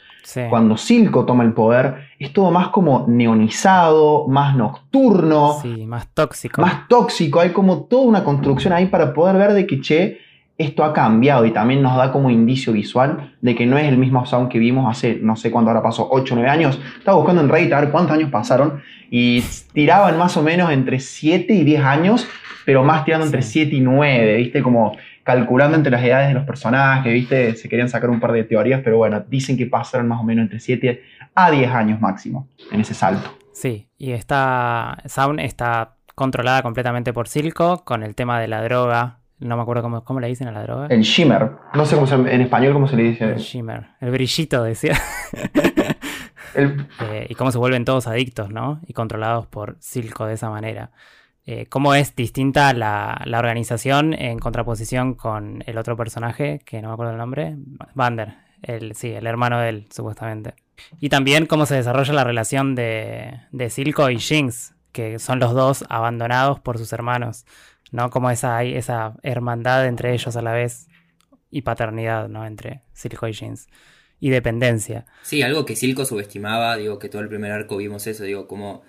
cuando 0.49 0.75
Silco 0.75 1.23
toma 1.23 1.43
el 1.43 1.53
poder, 1.53 2.07
es 2.17 2.33
todo 2.33 2.49
más 2.49 2.69
como 2.69 3.05
neonizado, 3.07 4.27
más 4.27 4.55
nocturno. 4.55 5.59
Sí, 5.61 5.85
más 5.85 6.07
tóxico. 6.15 6.59
Más 6.61 6.87
tóxico. 6.87 7.41
Hay 7.41 7.51
como 7.51 7.83
toda 7.83 8.01
una 8.01 8.23
construcción 8.23 8.73
ahí 8.73 8.87
para 8.87 9.13
poder 9.13 9.37
ver 9.37 9.53
de 9.53 9.67
que, 9.67 9.81
che, 9.81 10.17
esto 10.57 10.83
ha 10.83 10.93
cambiado 10.93 11.45
y 11.45 11.51
también 11.51 11.83
nos 11.83 11.95
da 11.95 12.11
como 12.11 12.31
indicio 12.31 12.73
visual 12.73 13.35
de 13.39 13.55
que 13.55 13.67
no 13.67 13.77
es 13.77 13.87
el 13.87 13.99
mismo 13.99 14.25
sound 14.25 14.49
que 14.49 14.57
vimos 14.57 14.89
hace 14.89 15.19
no 15.21 15.35
sé 15.35 15.51
cuánto 15.51 15.69
ahora 15.69 15.83
pasó, 15.83 16.07
8 16.09 16.33
o 16.33 16.37
9 16.37 16.49
años. 16.49 16.79
Estaba 16.97 17.17
buscando 17.17 17.41
en 17.41 17.49
Reddit 17.49 17.73
a 17.73 17.81
ver 17.81 17.91
cuántos 17.91 18.15
años 18.15 18.31
pasaron 18.31 18.81
y 19.11 19.43
tiraban 19.73 20.17
más 20.17 20.37
o 20.37 20.41
menos 20.41 20.71
entre 20.71 20.99
7 20.99 21.53
y 21.53 21.63
10 21.63 21.83
años 21.83 22.27
pero 22.65 22.83
más 22.83 23.05
tirando 23.05 23.25
entre 23.25 23.41
7 23.41 23.75
y 23.75 23.81
9, 23.81 24.35
¿viste? 24.37 24.61
Como 24.61 24.95
calculando 25.23 25.77
entre 25.77 25.91
las 25.91 26.03
edades 26.03 26.29
de 26.29 26.33
los 26.33 26.45
personajes, 26.45 27.13
¿viste? 27.13 27.55
Se 27.55 27.69
querían 27.69 27.89
sacar 27.89 28.09
un 28.09 28.19
par 28.19 28.31
de 28.31 28.43
teorías, 28.43 28.81
pero 28.83 28.97
bueno, 28.97 29.23
dicen 29.29 29.57
que 29.57 29.65
pasaron 29.65 30.07
más 30.07 30.19
o 30.19 30.23
menos 30.23 30.43
entre 30.43 30.59
7 30.59 31.01
a 31.35 31.51
10 31.51 31.71
años 31.71 32.01
máximo 32.01 32.47
en 32.71 32.81
ese 32.81 32.93
salto. 32.93 33.37
Sí, 33.53 33.87
y 33.97 34.11
esta 34.11 34.97
Sound 35.05 35.39
está 35.39 35.95
controlada 36.15 36.61
completamente 36.61 37.13
por 37.13 37.27
Silco 37.27 37.83
con 37.83 38.03
el 38.03 38.15
tema 38.15 38.39
de 38.39 38.47
la 38.47 38.63
droga. 38.63 39.19
No 39.39 39.55
me 39.55 39.63
acuerdo 39.63 39.81
cómo, 39.81 40.03
cómo 40.03 40.19
le 40.19 40.27
dicen 40.27 40.47
a 40.47 40.51
la 40.51 40.63
droga. 40.63 40.87
El 40.87 41.01
shimmer. 41.01 41.51
No 41.73 41.85
sé 41.85 41.95
cómo 41.95 42.07
se, 42.07 42.15
en 42.15 42.41
español 42.41 42.73
cómo 42.73 42.87
se 42.87 42.95
le 42.95 43.03
dice. 43.03 43.25
El 43.25 43.37
shimmer. 43.37 43.87
El 43.99 44.11
brillito, 44.11 44.63
decía. 44.63 44.95
Eh, 46.53 47.27
y 47.29 47.35
cómo 47.35 47.49
se 47.49 47.57
vuelven 47.57 47.85
todos 47.85 48.07
adictos, 48.07 48.49
¿no? 48.49 48.81
Y 48.85 48.91
controlados 48.91 49.47
por 49.47 49.77
Silco 49.79 50.25
de 50.25 50.33
esa 50.33 50.49
manera. 50.49 50.91
Eh, 51.45 51.65
cómo 51.67 51.95
es 51.95 52.15
distinta 52.15 52.71
la, 52.73 53.23
organización 53.25 54.13
en 54.13 54.37
contraposición 54.37 55.15
con 55.15 55.63
el 55.65 55.77
otro 55.77 55.97
personaje, 55.97 56.61
que 56.65 56.81
no 56.81 56.89
me 56.89 56.93
acuerdo 56.93 57.13
el 57.13 57.17
nombre, 57.17 57.55
Vander, 57.95 58.35
el, 58.61 58.95
sí, 58.95 59.09
el 59.09 59.25
hermano 59.25 59.59
de 59.59 59.69
él, 59.69 59.87
supuestamente. 59.91 60.53
Y 60.99 61.09
también 61.09 61.47
cómo 61.47 61.65
se 61.65 61.75
desarrolla 61.75 62.13
la 62.13 62.23
relación 62.23 62.75
de, 62.75 63.39
de 63.51 63.69
Silco 63.69 64.09
y 64.09 64.19
Jinx, 64.19 64.75
que 64.91 65.19
son 65.19 65.39
los 65.39 65.53
dos 65.53 65.83
abandonados 65.89 66.59
por 66.59 66.77
sus 66.77 66.93
hermanos, 66.93 67.45
¿no? 67.91 68.09
Como 68.09 68.29
esa, 68.29 68.63
esa 68.63 69.15
hermandad 69.23 69.87
entre 69.87 70.13
ellos 70.13 70.35
a 70.35 70.41
la 70.41 70.51
vez 70.51 70.87
y 71.49 71.61
paternidad, 71.61 72.29
¿no? 72.29 72.45
Entre 72.45 72.81
Silco 72.93 73.27
y 73.27 73.33
Jinx. 73.33 73.67
Y 74.19 74.29
dependencia. 74.29 75.07
Sí, 75.23 75.41
algo 75.41 75.65
que 75.65 75.75
Silco 75.75 76.05
subestimaba, 76.05 76.77
digo 76.77 76.99
que 76.99 77.09
todo 77.09 77.23
el 77.23 77.27
primer 77.27 77.51
arco 77.51 77.77
vimos 77.77 78.05
eso, 78.05 78.23
digo, 78.23 78.47
como 78.47 78.83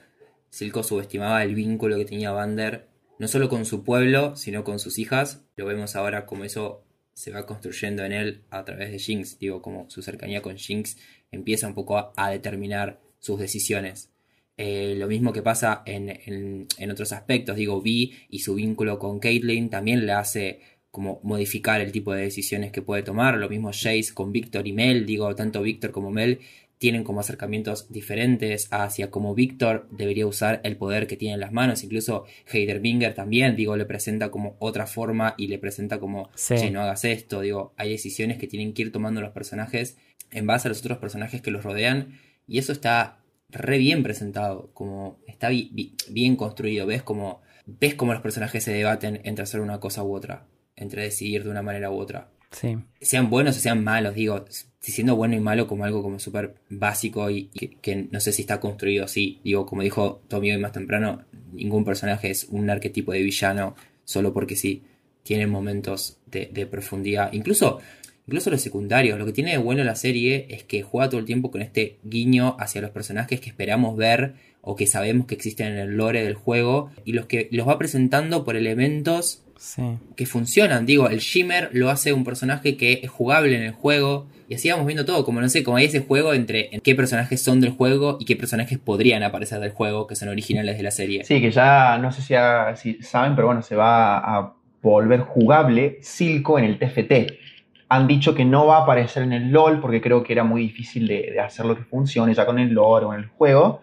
Silco 0.53 0.83
subestimaba 0.83 1.43
el 1.43 1.55
vínculo 1.55 1.97
que 1.97 2.05
tenía 2.05 2.31
Vander, 2.31 2.87
no 3.19 3.27
solo 3.27 3.49
con 3.49 3.65
su 3.65 3.85
pueblo, 3.85 4.37
sino 4.37 4.65
con 4.65 4.79
sus 4.79 4.99
hijas. 4.99 5.41
Lo 5.57 5.65
vemos 5.65 5.97
ahora 5.97 6.27
como 6.27 6.45
eso 6.45 6.85
se 7.15 7.31
va 7.31 7.47
construyendo 7.47 8.05
en 8.05 8.13
él 8.13 8.43
a 8.51 8.63
través 8.63 8.91
de 8.91 8.99
Jinx, 8.99 9.39
digo, 9.39 9.63
como 9.63 9.89
su 9.89 10.03
cercanía 10.03 10.43
con 10.43 10.59
Jinx 10.59 10.99
empieza 11.31 11.67
un 11.67 11.75
poco 11.75 12.13
a, 12.15 12.31
determinar 12.31 13.01
sus 13.19 13.41
decisiones. 13.41 14.11
Eh, 14.59 14.95
lo 14.99 15.07
mismo 15.07 15.33
que 15.33 15.41
pasa 15.41 15.83
en, 15.87 16.69
otros 16.91 17.13
aspectos, 17.13 17.57
digo, 17.57 17.81
Vi 17.81 18.13
y 18.29 18.41
su 18.41 18.55
vínculo 18.55 18.99
con 18.99 19.21
Caitlyn 19.21 19.71
también 19.71 20.05
le 20.05 20.13
hace 20.13 20.61
como 20.91 21.19
modificar 21.23 21.81
el 21.81 21.93
tipo 21.93 22.13
de 22.13 22.25
decisiones 22.25 22.73
que 22.73 22.83
puede 22.83 23.03
tomar. 23.03 23.39
Lo 23.39 23.49
mismo 23.49 23.71
Jace 23.73 24.13
con 24.13 24.33
Victor 24.33 24.67
y 24.67 24.75
Mel, 24.75 25.07
digo, 25.07 25.35
tanto 25.35 25.63
Victor 25.63 25.93
como 25.93 26.11
Mel 26.11 26.41
tienen 26.83 27.05
como 27.05 27.21
acercamientos 27.21 27.87
diferentes 27.93 28.67
hacia 28.73 29.09
cómo 29.09 29.37
Víctor 29.37 29.87
debería 29.93 30.27
usar 30.27 30.61
el 30.65 30.77
poder 30.77 31.07
que 31.07 31.17
tiene 31.17 31.35
en 31.35 31.39
las 31.39 31.53
manos. 31.53 31.85
Incluso 31.85 32.25
Heiderbinger 32.53 33.15
también, 33.15 33.55
digo, 33.55 33.77
le 33.77 33.85
presenta 33.85 34.33
como 34.33 34.57
otra 34.59 34.89
forma 34.89 35.37
y 35.39 35.47
le 35.47 35.61
presenta 35.61 36.01
como, 36.01 36.29
si 36.35 36.71
no 36.71 36.83
hagas 36.83 37.05
esto. 37.05 37.41
Digo, 37.41 37.73
hay 37.77 37.91
decisiones 37.91 38.37
que 38.37 38.49
tienen 38.49 38.75
que 38.75 38.83
ir 38.83 38.91
tomando 38.91 39.21
los 39.21 39.31
personajes 39.31 39.97
en 40.33 40.45
base 40.49 40.67
a 40.67 40.71
los 40.71 40.81
otros 40.81 40.99
personajes 40.99 41.41
que 41.41 41.53
los 41.53 41.63
rodean. 41.63 42.19
Y 42.49 42.59
eso 42.59 42.73
está 42.73 43.21
re 43.49 43.79
bien 43.79 44.03
presentado, 44.03 44.73
como 44.75 45.21
está 45.29 45.51
bien 45.51 46.35
construido. 46.35 46.85
Ves 46.85 47.05
como, 47.05 47.43
ves 47.65 47.95
cómo 47.95 48.13
los 48.13 48.23
personajes 48.23 48.65
se 48.65 48.73
debaten 48.73 49.21
entre 49.23 49.45
hacer 49.45 49.61
una 49.61 49.79
cosa 49.79 50.03
u 50.03 50.13
otra, 50.13 50.49
entre 50.75 51.05
decidir 51.05 51.45
de 51.45 51.51
una 51.51 51.63
manera 51.63 51.93
u 51.93 51.95
otra. 51.95 52.33
Sean 53.01 53.31
buenos 53.31 53.57
o 53.57 53.61
sean 53.61 53.85
malos, 53.85 54.17
digo, 54.17 54.45
siendo 54.91 55.15
bueno 55.15 55.37
y 55.37 55.41
malo 55.41 55.69
como 55.69 55.85
algo 55.85 56.03
como 56.03 56.19
súper 56.19 56.57
básico 56.69 57.31
y, 57.31 57.45
que, 57.47 58.09
no 58.11 58.19
sé 58.19 58.33
si 58.33 58.43
está 58.43 58.59
construido 58.59 59.05
así. 59.05 59.41
Digo, 59.45 59.65
como 59.65 59.83
dijo 59.83 60.23
Tommy 60.29 60.51
hoy 60.51 60.59
más 60.59 60.73
temprano, 60.73 61.25
ningún 61.53 61.85
personaje 61.85 62.31
es 62.31 62.49
un 62.51 62.69
arquetipo 62.69 63.13
de 63.13 63.23
villano 63.23 63.77
solo 64.05 64.33
porque 64.33 64.57
sí. 64.57 64.83
Tienen 65.23 65.51
momentos 65.51 66.19
de, 66.27 66.67
profundidad. 66.67 67.33
Incluso 67.33 67.79
incluso 68.27 68.51
los 68.51 68.61
secundarios. 68.61 69.17
Lo 69.21 69.25
que 69.25 69.33
tiene 69.33 69.53
de 69.53 69.59
bueno 69.59 69.85
la 69.85 69.95
serie 69.95 70.47
es 70.51 70.65
que 70.65 70.83
juega 70.83 71.09
todo 71.09 71.21
el 71.21 71.27
tiempo 71.27 71.53
con 71.53 71.63
este 71.63 71.99
guiño 72.03 72.57
hacia 72.59 72.81
los 72.81 72.91
personajes 72.91 73.41
que 73.41 73.49
esperamos 73.49 73.97
ver 73.97 74.35
o 74.63 74.75
que 74.75 74.89
sabemos 74.89 75.27
que 75.27 75.37
existen 75.37 75.69
en 75.69 75.79
el 75.79 75.97
lore 75.97 76.25
del 76.25 76.35
juego 76.35 76.91
y 77.05 77.13
los 77.13 77.27
que 77.27 77.49
los 77.53 77.69
va 77.69 77.79
presentando 77.79 78.45
por 78.45 78.57
elementos 78.57 79.45
Sí. 79.65 79.83
que 80.17 80.27
funcionan. 80.27 80.87
Digo, 80.87 81.09
el 81.09 81.21
Shimmer 81.21 81.71
lo 81.73 81.89
hace 81.89 82.13
un 82.13 82.25
personaje 82.25 82.77
que 82.77 82.99
es 83.05 83.09
jugable 83.11 83.55
en 83.57 83.63
el 83.63 83.71
juego. 83.73 84.27
Y 84.49 84.57
así 84.57 84.69
vamos 84.71 84.87
viendo 84.87 85.05
todo, 85.05 85.25
como 85.25 85.41
no 85.41 85.49
sé, 85.49 85.63
como 85.63 85.77
hay 85.77 85.85
ese 85.87 86.01
juego 86.01 86.35
entre 86.35 86.75
en 86.75 86.81
qué 86.81 86.95
personajes 86.97 87.41
son 87.41 87.61
del 87.61 87.71
juego 87.71 88.17
y 88.21 88.25
qué 88.25 88.35
personajes 88.37 88.77
podrían 88.79 89.23
aparecer 89.23 89.61
del 89.61 89.71
juego, 89.71 90.07
que 90.09 90.17
son 90.17 90.29
originales 90.29 90.77
de 90.77 90.83
la 90.83 90.91
serie. 90.91 91.25
Sí, 91.25 91.41
que 91.41 91.51
ya 91.53 91.97
no 91.99 92.11
sé 92.13 92.23
si, 92.23 92.35
ha- 92.35 92.75
si 92.77 93.01
saben, 93.03 93.35
pero 93.37 93.47
bueno, 93.47 93.63
se 93.63 93.77
va 93.77 94.19
a 94.19 94.53
volver 94.83 95.21
jugable 95.21 95.99
Silco 96.03 96.59
en 96.59 96.65
el 96.65 96.79
TFT. 96.79 97.39
Han 97.89 98.07
dicho 98.09 98.35
que 98.35 98.45
no 98.45 98.67
va 98.67 98.79
a 98.79 98.83
aparecer 98.83 99.23
en 99.23 99.33
el 99.33 99.51
LOL 99.53 99.81
porque 99.81 100.01
creo 100.01 100.23
que 100.25 100.33
era 100.33 100.45
muy 100.45 100.63
difícil 100.63 101.07
de, 101.07 101.31
de 101.33 101.41
hacer 101.41 101.65
lo 101.65 101.77
que 101.77 101.85
funcione 101.85 102.35
ya 102.35 102.45
con 102.45 102.59
el 102.59 102.71
lore 102.75 103.07
o 103.07 103.15
en 103.15 103.21
el 103.21 103.27
juego. 103.29 103.81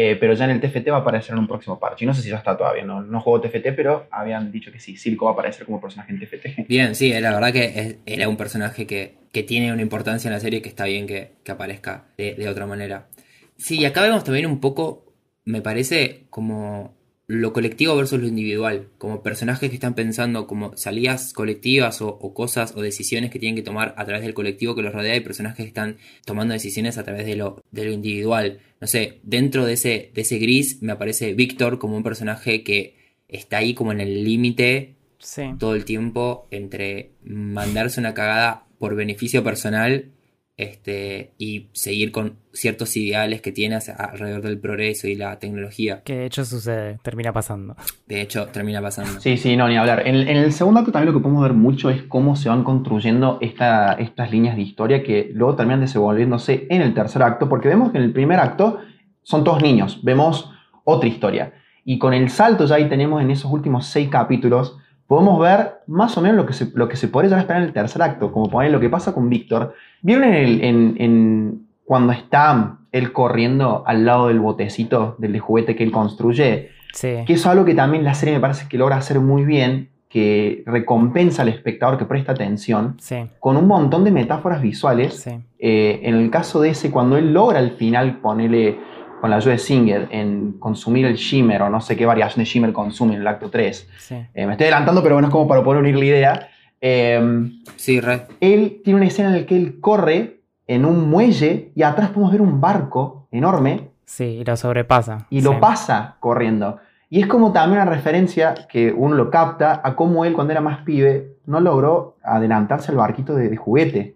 Eh, 0.00 0.16
pero 0.20 0.32
ya 0.34 0.44
en 0.44 0.52
el 0.52 0.60
TFT 0.60 0.90
va 0.92 0.98
a 0.98 1.00
aparecer 1.00 1.32
en 1.32 1.40
un 1.40 1.48
próximo 1.48 1.76
parche. 1.80 2.06
No 2.06 2.14
sé 2.14 2.22
si 2.22 2.30
ya 2.30 2.36
está 2.36 2.56
todavía, 2.56 2.84
no, 2.84 3.02
no 3.02 3.20
juego 3.20 3.40
TFT, 3.40 3.72
pero 3.74 4.06
habían 4.12 4.52
dicho 4.52 4.70
que 4.70 4.78
sí, 4.78 4.96
Silco 4.96 5.24
va 5.24 5.32
a 5.32 5.34
aparecer 5.34 5.66
como 5.66 5.80
personaje 5.80 6.12
en 6.12 6.20
TFT. 6.20 6.46
Bien, 6.68 6.94
sí, 6.94 7.12
la 7.20 7.32
verdad 7.34 7.52
que 7.52 7.64
es- 7.64 7.96
era 8.06 8.28
un 8.28 8.36
personaje 8.36 8.86
que, 8.86 9.16
que 9.32 9.42
tiene 9.42 9.72
una 9.72 9.82
importancia 9.82 10.28
en 10.28 10.34
la 10.34 10.40
serie 10.40 10.62
que 10.62 10.68
está 10.68 10.84
bien 10.84 11.08
que, 11.08 11.32
que 11.42 11.50
aparezca 11.50 12.04
de, 12.16 12.34
de 12.36 12.48
otra 12.48 12.64
manera. 12.66 13.08
Sí, 13.56 13.80
y 13.80 13.86
acá 13.86 14.02
vemos 14.02 14.22
también 14.22 14.46
un 14.46 14.60
poco, 14.60 15.04
me 15.44 15.60
parece, 15.62 16.26
como 16.30 16.94
lo 17.28 17.52
colectivo 17.52 17.94
versus 17.94 18.18
lo 18.20 18.26
individual, 18.26 18.88
como 18.96 19.22
personajes 19.22 19.68
que 19.68 19.74
están 19.76 19.94
pensando 19.94 20.46
como 20.46 20.74
salidas 20.78 21.34
colectivas 21.34 22.00
o, 22.00 22.08
o 22.08 22.32
cosas 22.32 22.72
o 22.74 22.80
decisiones 22.80 23.30
que 23.30 23.38
tienen 23.38 23.54
que 23.54 23.62
tomar 23.62 23.94
a 23.98 24.04
través 24.06 24.22
del 24.22 24.32
colectivo 24.32 24.74
que 24.74 24.80
los 24.80 24.94
rodea 24.94 25.14
y 25.14 25.20
personajes 25.20 25.58
que 25.58 25.68
están 25.68 25.98
tomando 26.24 26.54
decisiones 26.54 26.96
a 26.96 27.04
través 27.04 27.26
de 27.26 27.36
lo, 27.36 27.62
de 27.70 27.84
lo 27.84 27.92
individual. 27.92 28.60
No 28.80 28.86
sé, 28.86 29.20
dentro 29.24 29.66
de 29.66 29.74
ese, 29.74 30.10
de 30.14 30.22
ese 30.22 30.38
gris 30.38 30.82
me 30.82 30.92
aparece 30.92 31.34
Víctor 31.34 31.78
como 31.78 31.98
un 31.98 32.02
personaje 32.02 32.64
que 32.64 32.96
está 33.28 33.58
ahí 33.58 33.74
como 33.74 33.92
en 33.92 34.00
el 34.00 34.24
límite 34.24 34.94
Sí. 35.20 35.42
todo 35.58 35.74
el 35.74 35.84
tiempo 35.84 36.46
entre 36.52 37.10
mandarse 37.24 37.98
una 37.98 38.14
cagada 38.14 38.66
por 38.78 38.94
beneficio 38.94 39.42
personal 39.42 40.12
este, 40.58 41.32
y 41.38 41.68
seguir 41.72 42.12
con 42.12 42.36
ciertos 42.52 42.94
ideales 42.96 43.40
que 43.40 43.52
tiene 43.52 43.76
hacia- 43.76 43.94
alrededor 43.94 44.42
del 44.42 44.58
progreso 44.58 45.06
y 45.08 45.14
la 45.14 45.38
tecnología. 45.38 46.02
Que 46.02 46.16
de 46.16 46.26
hecho 46.26 46.44
sucede, 46.44 46.98
termina 47.02 47.32
pasando. 47.32 47.76
De 48.06 48.20
hecho, 48.20 48.46
termina 48.48 48.82
pasando. 48.82 49.20
Sí, 49.20 49.36
sí, 49.38 49.56
no, 49.56 49.68
ni 49.68 49.76
hablar. 49.76 50.06
En, 50.06 50.16
en 50.16 50.36
el 50.36 50.52
segundo 50.52 50.80
acto 50.80 50.92
también 50.92 51.14
lo 51.14 51.18
que 51.18 51.22
podemos 51.22 51.42
ver 51.44 51.52
mucho 51.54 51.88
es 51.90 52.02
cómo 52.02 52.36
se 52.36 52.48
van 52.48 52.64
construyendo 52.64 53.38
esta- 53.40 53.92
estas 53.94 54.30
líneas 54.32 54.56
de 54.56 54.62
historia 54.62 55.02
que 55.02 55.30
luego 55.32 55.54
terminan 55.56 55.80
desenvolviéndose 55.80 56.66
en 56.68 56.82
el 56.82 56.92
tercer 56.92 57.22
acto, 57.22 57.48
porque 57.48 57.68
vemos 57.68 57.92
que 57.92 57.98
en 57.98 58.04
el 58.04 58.12
primer 58.12 58.40
acto 58.40 58.80
son 59.22 59.44
todos 59.44 59.62
niños, 59.62 60.00
vemos 60.02 60.50
otra 60.84 61.08
historia. 61.08 61.52
Y 61.84 61.98
con 61.98 62.12
el 62.12 62.28
salto 62.30 62.66
ya 62.66 62.74
ahí 62.74 62.88
tenemos 62.88 63.22
en 63.22 63.30
esos 63.30 63.50
últimos 63.50 63.86
seis 63.86 64.08
capítulos, 64.08 64.76
podemos 65.08 65.40
ver 65.40 65.78
más 65.88 66.16
o 66.16 66.20
menos 66.20 66.36
lo 66.36 66.46
que 66.46 66.52
se, 66.52 66.70
lo 66.74 66.88
que 66.88 66.96
se 66.96 67.08
podría 67.08 67.28
llegar 67.30 67.38
a 67.38 67.42
esperar 67.42 67.62
en 67.62 67.68
el 67.68 67.74
tercer 67.74 68.02
acto, 68.02 68.30
como 68.30 68.48
poner 68.48 68.70
lo 68.70 68.78
que 68.78 68.88
pasa 68.90 69.12
con 69.14 69.28
Víctor. 69.28 69.74
¿Vieron 70.02 70.22
en 70.24 70.34
el- 70.34 70.62
en- 70.62 70.94
en- 70.98 71.62
cuando 71.84 72.12
está 72.12 72.76
él 72.92 73.12
corriendo 73.12 73.82
al 73.86 74.04
lado 74.04 74.28
del 74.28 74.38
botecito 74.40 75.16
del 75.18 75.32
de 75.32 75.38
juguete 75.40 75.74
que 75.74 75.82
él 75.82 75.90
construye? 75.90 76.68
Sí. 76.92 77.08
Que 77.26 77.32
eso 77.32 77.40
es 77.42 77.46
algo 77.46 77.64
que 77.64 77.74
también 77.74 78.04
la 78.04 78.14
serie 78.14 78.34
me 78.34 78.40
parece 78.40 78.68
que 78.68 78.76
logra 78.78 78.96
hacer 78.96 79.18
muy 79.20 79.44
bien, 79.46 79.88
que 80.10 80.62
recompensa 80.66 81.42
al 81.42 81.48
espectador 81.48 81.98
que 81.98 82.04
presta 82.06 82.32
atención, 82.32 82.94
Sí. 82.98 83.16
con 83.40 83.56
un 83.56 83.66
montón 83.66 84.04
de 84.04 84.10
metáforas 84.10 84.60
visuales. 84.62 85.20
Sí. 85.20 85.30
Eh, 85.58 86.00
en 86.04 86.14
el 86.16 86.30
caso 86.30 86.60
de 86.60 86.70
ese, 86.70 86.90
cuando 86.90 87.16
él 87.16 87.32
logra 87.32 87.58
al 87.58 87.72
final 87.72 88.18
ponerle 88.20 88.78
con 89.20 89.30
la 89.30 89.36
ayuda 89.36 89.52
de 89.52 89.58
Singer 89.58 90.08
en 90.10 90.52
consumir 90.58 91.06
el 91.06 91.16
shimmer 91.16 91.62
o 91.62 91.70
no 91.70 91.80
sé 91.80 91.96
qué 91.96 92.06
variación 92.06 92.44
de 92.44 92.50
shimmer 92.50 92.72
consume 92.72 93.14
en 93.14 93.20
el 93.22 93.26
acto 93.26 93.50
3. 93.50 93.88
Sí. 93.98 94.14
Eh, 94.34 94.46
me 94.46 94.52
estoy 94.52 94.64
adelantando, 94.66 95.02
pero 95.02 95.14
bueno, 95.16 95.28
es 95.28 95.32
como 95.32 95.48
para 95.48 95.62
poder 95.62 95.80
unir 95.82 95.96
la 95.96 96.04
idea. 96.04 96.48
Eh, 96.80 97.50
Sí, 97.76 98.00
re. 98.00 98.26
él 98.40 98.80
tiene 98.84 98.98
una 98.98 99.08
escena 99.08 99.28
en 99.30 99.40
la 99.40 99.46
que 99.46 99.56
él 99.56 99.80
corre 99.80 100.40
en 100.66 100.84
un 100.84 101.08
muelle 101.10 101.72
y 101.74 101.82
atrás 101.82 102.10
podemos 102.10 102.30
ver 102.32 102.40
un 102.42 102.60
barco 102.60 103.26
enorme 103.32 103.88
Sí, 104.04 104.24
y 104.24 104.44
lo 104.44 104.56
sobrepasa. 104.56 105.26
y 105.30 105.40
lo 105.40 105.52
Sí. 105.52 105.56
pasa 105.60 106.16
corriendo. 106.20 106.78
Y 107.10 107.20
es 107.22 107.26
como 107.26 107.52
también 107.52 107.80
una 107.82 107.90
referencia 107.90 108.54
que 108.70 108.92
uno 108.92 109.14
lo 109.16 109.30
capta 109.30 109.80
a 109.82 109.96
cómo 109.96 110.24
él 110.26 110.34
cuando 110.34 110.52
era 110.52 110.60
más 110.60 110.82
pibe 110.84 111.36
no 111.46 111.58
logró 111.60 112.16
adelantarse 112.22 112.90
al 112.92 112.98
barquito 112.98 113.34
de, 113.34 113.48
de 113.48 113.56
juguete. 113.56 114.14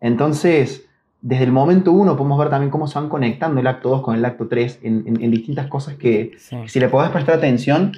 Entonces, 0.00 0.83
desde 1.26 1.44
el 1.44 1.52
momento 1.52 1.90
uno 1.92 2.16
podemos 2.16 2.38
ver 2.38 2.50
también 2.50 2.70
cómo 2.70 2.86
se 2.86 2.98
van 2.98 3.08
conectando 3.08 3.58
el 3.60 3.66
acto 3.66 3.88
2 3.88 4.02
con 4.02 4.14
el 4.14 4.24
acto 4.24 4.46
3 4.46 4.78
en, 4.82 5.04
en- 5.06 5.22
en 5.22 5.30
distintas 5.30 5.66
cosas 5.68 5.94
que 5.94 6.32
Sí. 6.38 6.56
si 6.66 6.78
le 6.80 6.88
podés 6.90 7.10
prestar 7.10 7.36
atención, 7.36 7.92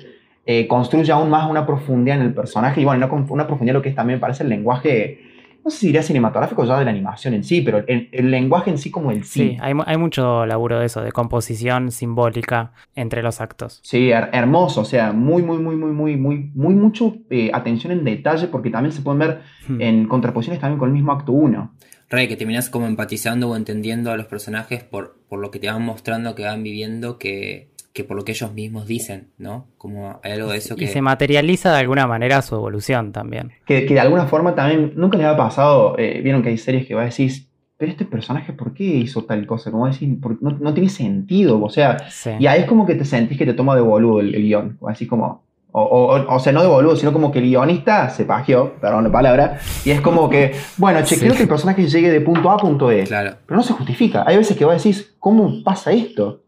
eh, 0.47 0.69
construye 0.69 1.11
aún 1.11 1.29
más 1.29 1.51
una 1.51 1.67
profundidad 1.67 2.19
en 2.19 2.23
el 2.23 2.33
personaje 2.35 2.81
y 2.81 2.85
bueno, 2.85 3.05
una, 3.13 3.25
una 3.29 3.47
profundidad 3.49 3.75
lo 3.75 3.83
que 3.83 3.89
es 3.89 3.97
también 3.97 4.21
parece 4.21 4.45
el 4.45 4.49
lenguaje, 4.49 5.19
no 5.65 5.71
sé 5.73 5.79
si 5.79 5.87
diría 5.87 6.05
cinematográfico 6.05 6.65
ya 6.65 6.79
de 6.79 6.85
la 6.85 6.93
animación 6.93 7.35
en 7.35 7.43
sí, 7.43 7.63
pero 7.63 7.79
el, 7.89 8.09
el 8.13 8.31
lenguaje 8.31 8.71
en 8.71 8.79
sí 8.79 8.93
como 8.93 9.11
el 9.11 9.25
Sí, 9.25 9.41
cine. 9.41 9.59
hay, 9.61 9.75
hay 9.85 9.97
mucho 9.97 10.47
laburo 10.47 10.79
de 10.79 10.87
eso, 10.87 11.03
de 11.03 11.11
composición 11.11 11.91
simbólica 11.91 12.71
entre 12.95 13.25
los 13.25 13.41
actos. 13.41 13.81
Sí, 13.83 14.11
her- 14.13 14.31
hermoso, 14.33 14.83
o 14.83 14.85
sea, 14.85 15.13
muy, 15.13 15.43
muy, 15.43 15.59
muy, 15.59 15.75
muy, 15.75 15.91
muy, 15.91 16.17
muy, 16.17 16.51
muy 16.55 16.75
mucho 16.77 17.17
eh, 17.31 17.51
atención 17.53 17.93
en 17.93 18.05
detalle 18.05 18.47
porque 18.47 18.71
también 18.71 18.93
se 18.93 19.03
pueden 19.03 19.19
ver 19.19 19.41
Hmm. 19.69 19.81
en 19.81 20.07
contraposiciones 20.07 20.61
también 20.61 20.79
con 20.79 20.91
el 20.91 20.95
mismo 20.95 21.11
acto 21.11 21.33
1. 21.33 21.73
Re, 22.09 22.29
que 22.29 22.37
terminas 22.37 22.71
como 22.71 22.87
empatizando 22.87 23.49
o 23.51 23.57
entendiendo 23.57 24.11
a 24.13 24.17
los 24.17 24.27
personajes 24.27 24.85
por, 24.85 25.17
por 25.29 25.41
lo 25.41 25.51
que 25.51 25.59
te 25.59 25.67
van 25.69 25.83
mostrando, 25.83 26.35
que 26.35 26.45
van 26.45 26.63
viviendo, 26.63 27.19
que, 27.19 27.69
que 27.93 28.05
por 28.05 28.17
lo 28.17 28.25
que 28.25 28.33
ellos 28.33 28.53
mismos 28.53 28.87
dicen, 28.87 29.29
¿no? 29.39 29.67
Como 29.79 30.21
hay 30.23 30.33
algo 30.33 30.51
de 30.53 30.59
eso 30.59 30.75
Y 30.75 30.81
que... 30.81 30.87
se 30.89 31.03
materializa 31.03 31.73
de 31.73 31.79
alguna 31.79 32.07
manera 32.07 32.43
su 32.43 32.55
evolución 32.55 33.11
también. 33.13 33.53
Que, 33.67 33.87
que 33.87 33.95
de 33.95 34.01
alguna 34.01 34.27
forma 34.27 34.55
también, 34.55 34.93
nunca 34.97 35.17
les 35.19 35.27
ha 35.27 35.37
pasado, 35.37 35.97
eh, 35.99 36.21
vieron 36.23 36.43
que 36.43 36.51
hay 36.51 36.59
series 36.59 36.87
que 36.87 36.95
vos 36.95 37.05
decís, 37.05 37.49
pero 37.79 37.91
este 37.91 38.05
personaje, 38.05 38.53
¿por 38.53 38.73
qué 38.73 38.85
hizo 38.85 39.25
tal 39.25 39.45
cosa? 39.47 39.71
Como 39.71 39.87
decir, 39.87 40.21
"Por- 40.21 40.43
no, 40.43 40.51
no 40.53 40.73
tiene 40.75 40.89
sentido, 40.91 41.63
o 41.63 41.69
sea, 41.71 42.09
Sí. 42.09 42.31
y 42.39 42.47
ahí 42.47 42.61
es 42.61 42.67
como 42.67 42.87
que 42.87 42.95
te 42.95 43.05
sentís 43.05 43.37
que 43.37 43.45
te 43.47 43.53
toma 43.55 43.75
de 43.75 43.83
boludo 43.83 44.21
el, 44.21 44.35
el 44.35 44.43
guion, 44.43 44.77
o 44.81 44.89
así 44.89 45.07
como, 45.07 45.45
o, 45.73 45.83
o- 45.83 46.35
o 46.35 46.39
sea, 46.39 46.53
no 46.53 46.63
de 46.63 46.69
boludo, 46.69 46.97
sino 46.97 47.13
como 47.13 47.31
que 47.33 47.39
el 47.41 47.47
guionista 47.47 48.09
se 48.11 48.25
pajeó, 48.25 48.73
perdón 48.81 49.05
la 49.05 49.13
palabra, 49.13 49.59
y 49.85 49.91
es 49.91 50.01
como 50.01 50.29
que, 50.31 50.55
bueno, 50.79 51.01
che, 51.03 51.15
Sí. 51.17 51.21
quiero 51.21 51.35
que 51.35 51.43
el 51.43 51.49
personaje 51.49 51.87
llegue 51.87 52.11
de 52.11 52.21
punto 52.21 52.51
A 52.51 52.55
a 52.55 52.57
punto 52.57 52.91
E. 52.91 53.05
Claro. 53.05 53.37
Pero 53.47 53.57
no 53.59 53.63
se 53.63 53.73
justifica. 53.75 54.25
Hay 54.27 54.37
veces 54.39 54.57
que 54.57 54.65
vos 54.65 54.75
decís, 54.77 55.15
¿cómo 55.19 55.63
pasa 55.63 55.93
esto? 55.93 56.43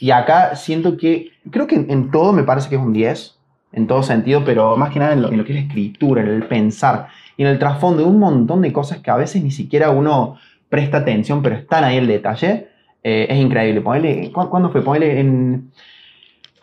Y 0.00 0.10
acá 0.10 0.54
siento 0.56 0.96
que, 0.96 1.30
creo 1.50 1.66
que 1.66 1.76
en, 1.76 1.90
en 1.90 2.10
todo 2.10 2.32
me 2.32 2.42
parece 2.42 2.68
que 2.68 2.74
es 2.74 2.80
un 2.82 2.92
10, 2.92 3.38
en 3.72 3.86
todo 3.86 4.02
sentido, 4.02 4.42
pero 4.44 4.76
más 4.76 4.90
que 4.92 4.98
nada 4.98 5.12
en 5.14 5.22
lo, 5.22 5.30
en 5.30 5.38
lo 5.38 5.44
que 5.44 5.52
es 5.52 5.60
la 5.60 5.66
escritura, 5.66 6.22
en 6.22 6.28
el 6.28 6.42
pensar, 6.44 7.08
y 7.36 7.42
en 7.42 7.48
el 7.48 7.58
trasfondo 7.58 8.02
de 8.02 8.08
un 8.08 8.18
montón 8.18 8.60
de 8.62 8.72
cosas 8.72 8.98
que 8.98 9.10
a 9.10 9.16
veces 9.16 9.42
ni 9.42 9.50
siquiera 9.50 9.90
uno 9.90 10.36
presta 10.68 10.98
atención, 10.98 11.42
pero 11.42 11.56
están 11.56 11.84
ahí 11.84 11.96
el 11.96 12.06
detalle. 12.06 12.68
Eh, 13.02 13.26
es 13.28 13.38
increíble. 13.38 13.80
Ponele, 13.80 14.30
¿cu- 14.32 14.48
¿Cuándo 14.48 14.70
fue? 14.70 14.82
Ponele 14.82 15.20
en... 15.20 15.70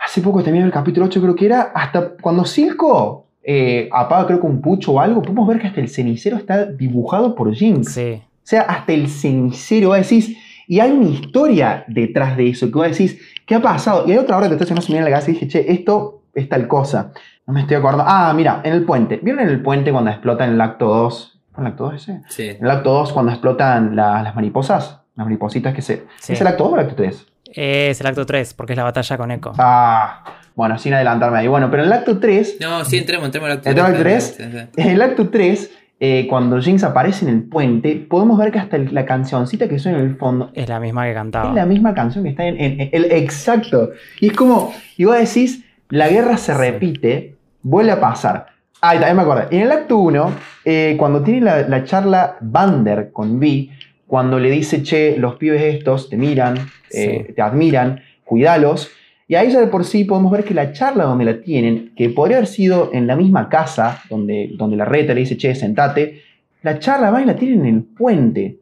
Hace 0.03 0.21
poco 0.21 0.41
terminé 0.43 0.65
el 0.65 0.71
capítulo 0.71 1.05
8, 1.05 1.21
creo 1.21 1.35
que 1.35 1.45
era, 1.45 1.61
hasta 1.75 2.13
cuando 2.21 2.43
Silco 2.45 3.27
eh, 3.43 3.87
apaga 3.91 4.27
creo 4.27 4.39
que 4.41 4.47
un 4.47 4.61
pucho 4.61 4.93
o 4.93 4.99
algo, 4.99 5.21
podemos 5.21 5.47
ver 5.47 5.59
que 5.59 5.67
hasta 5.67 5.81
el 5.81 5.89
cenicero 5.89 6.37
está 6.37 6.65
dibujado 6.65 7.35
por 7.35 7.53
Jinx. 7.53 7.93
Sí. 7.93 8.21
O 8.23 8.47
sea, 8.51 8.61
hasta 8.63 8.93
el 8.93 9.07
cenicero, 9.07 9.89
vos 9.89 9.97
decís, 9.97 10.35
y 10.67 10.79
hay 10.79 10.91
una 10.91 11.09
historia 11.09 11.85
detrás 11.87 12.35
de 12.37 12.49
eso, 12.49 12.67
que 12.67 12.73
vos 12.73 12.87
decís, 12.89 13.19
¿qué 13.45 13.55
ha 13.55 13.61
pasado? 13.61 14.05
Y 14.07 14.11
hay 14.11 14.17
otra 14.17 14.37
hora 14.37 14.49
que 14.49 14.55
te 14.55 14.63
hace 14.63 14.73
no 14.73 14.81
se 14.81 14.91
mira 14.91 14.99
en 14.99 15.05
la 15.05 15.11
cabeza 15.11 15.31
y 15.31 15.33
dije, 15.35 15.47
che, 15.47 15.71
esto 15.71 16.23
es 16.33 16.47
tal 16.49 16.67
cosa. 16.67 17.11
No 17.45 17.53
me 17.53 17.61
estoy 17.61 17.75
acordando. 17.77 18.05
Ah, 18.07 18.33
mira, 18.35 18.61
en 18.63 18.73
el 18.73 18.83
puente. 18.85 19.19
¿Vieron 19.21 19.41
en 19.41 19.49
el 19.49 19.61
puente 19.61 19.91
cuando 19.91 20.09
explotan 20.11 20.49
en 20.49 20.55
el 20.55 20.61
acto 20.61 20.85
2? 20.87 21.41
¿Fue 21.51 21.61
en 21.61 21.67
el 21.67 21.71
acto 21.73 21.83
2 21.85 21.93
ese? 21.95 22.21
Sí. 22.29 22.47
En 22.49 22.63
el 22.65 22.71
acto 22.71 22.91
2 22.93 23.11
cuando 23.11 23.31
explotan 23.31 23.95
la- 23.95 24.23
las 24.23 24.33
mariposas. 24.35 25.01
Las 25.15 25.25
maripositas 25.25 25.73
que 25.73 25.81
se... 25.81 26.03
Sí. 26.19 26.33
¿Es 26.33 26.41
el 26.41 26.47
acto 26.47 26.63
2 26.63 26.71
o 26.73 26.75
el 26.75 26.81
acto 26.81 26.95
3? 26.95 27.27
Es 27.53 27.99
el 28.01 28.07
acto 28.07 28.25
3, 28.25 28.53
porque 28.53 28.73
es 28.73 28.77
la 28.77 28.83
batalla 28.83 29.17
con 29.17 29.31
Echo. 29.31 29.53
Ah, 29.57 30.23
bueno, 30.55 30.77
sin 30.77 30.93
adelantarme 30.93 31.39
ahí. 31.39 31.47
Bueno, 31.47 31.69
pero 31.71 31.83
en 31.83 31.87
el 31.87 31.93
acto 31.93 32.19
3 32.19 32.57
No, 32.61 32.83
sí, 32.85 32.97
entremos, 32.97 33.25
entremos 33.25 33.47
al 33.49 33.57
acto 33.57 33.69
¿Entremos 33.69 33.91
al 33.93 33.97
tres. 33.99 34.33
tres? 34.37 34.51
Sí, 34.51 34.57
sí. 34.75 34.81
En 34.81 34.89
el 34.89 35.01
acto 35.01 35.29
3, 35.29 35.71
eh, 35.99 36.27
cuando 36.29 36.59
Jinx 36.61 36.83
aparece 36.83 37.25
en 37.27 37.33
el 37.35 37.43
puente, 37.43 37.95
podemos 38.09 38.37
ver 38.39 38.51
que 38.51 38.59
hasta 38.59 38.75
el- 38.75 38.93
la 38.93 39.05
cancioncita 39.05 39.67
que 39.69 39.79
suena 39.79 39.99
en 39.99 40.05
el 40.05 40.15
fondo 40.17 40.49
Es 40.53 40.67
la 40.67 40.79
misma 40.79 41.05
que 41.05 41.13
cantaba. 41.13 41.49
es 41.49 41.55
la 41.55 41.65
misma 41.65 41.93
canción 41.93 42.23
que 42.23 42.31
está 42.31 42.45
en, 42.45 42.59
en- 42.59 42.81
en- 42.81 42.89
el 42.91 43.11
exacto. 43.11 43.91
Y 44.19 44.27
es 44.27 44.33
como, 44.33 44.73
y 44.97 45.05
vos 45.05 45.17
decís, 45.17 45.63
la 45.89 46.07
guerra 46.09 46.37
se 46.37 46.53
repite, 46.53 47.35
vuelve 47.63 47.91
a 47.91 47.99
pasar. 47.99 48.47
Ah, 48.81 48.95
y 48.95 48.97
también 48.97 49.17
me 49.17 49.21
acordé. 49.21 49.55
En 49.55 49.61
el 49.61 49.71
acto 49.71 49.97
1, 49.97 50.31
eh, 50.65 50.95
cuando 50.97 51.21
tiene 51.21 51.41
la, 51.41 51.61
la 51.67 51.83
charla 51.83 52.37
Bander 52.41 53.11
con 53.11 53.39
Vi, 53.39 53.69
cuando 54.11 54.39
le 54.39 54.51
dice, 54.51 54.83
che, 54.83 55.15
los 55.17 55.35
pibes 55.35 55.61
estos 55.73 56.09
te 56.09 56.17
miran, 56.17 56.57
eh, 56.91 57.23
Sí. 57.27 57.33
te 57.33 57.41
admiran, 57.41 58.01
cuidalos. 58.25 58.89
Y 59.29 59.35
ahí 59.35 59.49
ya 59.49 59.61
de 59.61 59.67
por 59.67 59.85
sí 59.85 60.03
podemos 60.03 60.29
ver 60.33 60.43
que 60.43 60.53
la 60.53 60.73
charla 60.73 61.05
donde 61.05 61.23
la 61.23 61.39
tienen, 61.39 61.93
que 61.95 62.09
podría 62.09 62.35
haber 62.37 62.47
sido 62.47 62.89
en 62.91 63.07
la 63.07 63.15
misma 63.15 63.47
casa 63.47 64.01
donde, 64.09 64.51
donde 64.57 64.75
la 64.75 64.83
reta 64.83 65.13
le 65.13 65.21
dice, 65.21 65.37
che, 65.37 65.55
sentate, 65.55 66.21
la 66.61 66.77
charla 66.77 67.09
va 67.09 67.21
y 67.21 67.25
la 67.25 67.37
tienen 67.37 67.65
en 67.65 67.75
el 67.77 67.83
puente. 67.83 68.57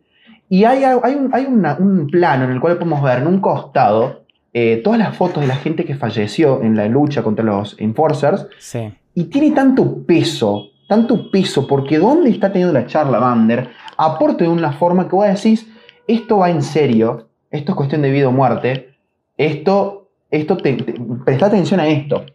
Y 0.50 0.66
hay, 0.66 0.84
hay, 0.84 1.16
un, 1.16 1.32
hay 1.34 1.46
una- 1.46 1.78
un 1.80 2.06
plano 2.12 2.44
en 2.46 2.52
el 2.52 2.60
cual 2.60 2.78
podemos 2.78 3.02
ver 3.02 3.18
en 3.20 3.28
un 3.28 3.40
costado 3.42 4.26
eh, 4.54 4.82
todas 4.84 5.00
las 5.00 5.18
fotos 5.18 5.42
de 5.42 5.48
la 5.48 5.56
gente 5.56 5.84
que 5.84 5.96
falleció 5.96 6.62
en 6.62 6.76
la 6.76 6.88
lucha 6.88 7.24
contra 7.24 7.44
los 7.44 7.76
Enforcers. 7.80 8.46
Sí. 8.60 8.82
Y 9.16 9.24
tiene 9.26 9.50
tanto 9.52 10.04
peso, 10.06 10.70
tanto 10.88 11.32
peso, 11.32 11.66
porque 11.66 11.98
¿dónde 11.98 12.30
está 12.30 12.52
teniendo 12.52 12.74
la 12.74 12.86
charla 12.86 13.18
Vander? 13.18 13.70
Aporte 14.02 14.46
de 14.46 14.50
una 14.50 14.72
forma 14.72 15.08
que 15.10 15.16
vos 15.16 15.28
decís, 15.28 15.68
esto 16.08 16.38
va 16.38 16.50
en 16.50 16.62
serio, 16.62 17.28
esto 17.52 17.74
es 17.74 17.76
cuestión 17.76 18.02
de 18.02 18.12
vida 18.12 18.30
o 18.30 18.32
muerte, 18.32 18.96
esto, 19.38 20.08
esto 20.32 20.58
te, 20.58 20.74
te- 20.74 20.94
presta 21.26 21.48
atención 21.48 21.80
a 21.80 21.88
esto. 21.88 22.26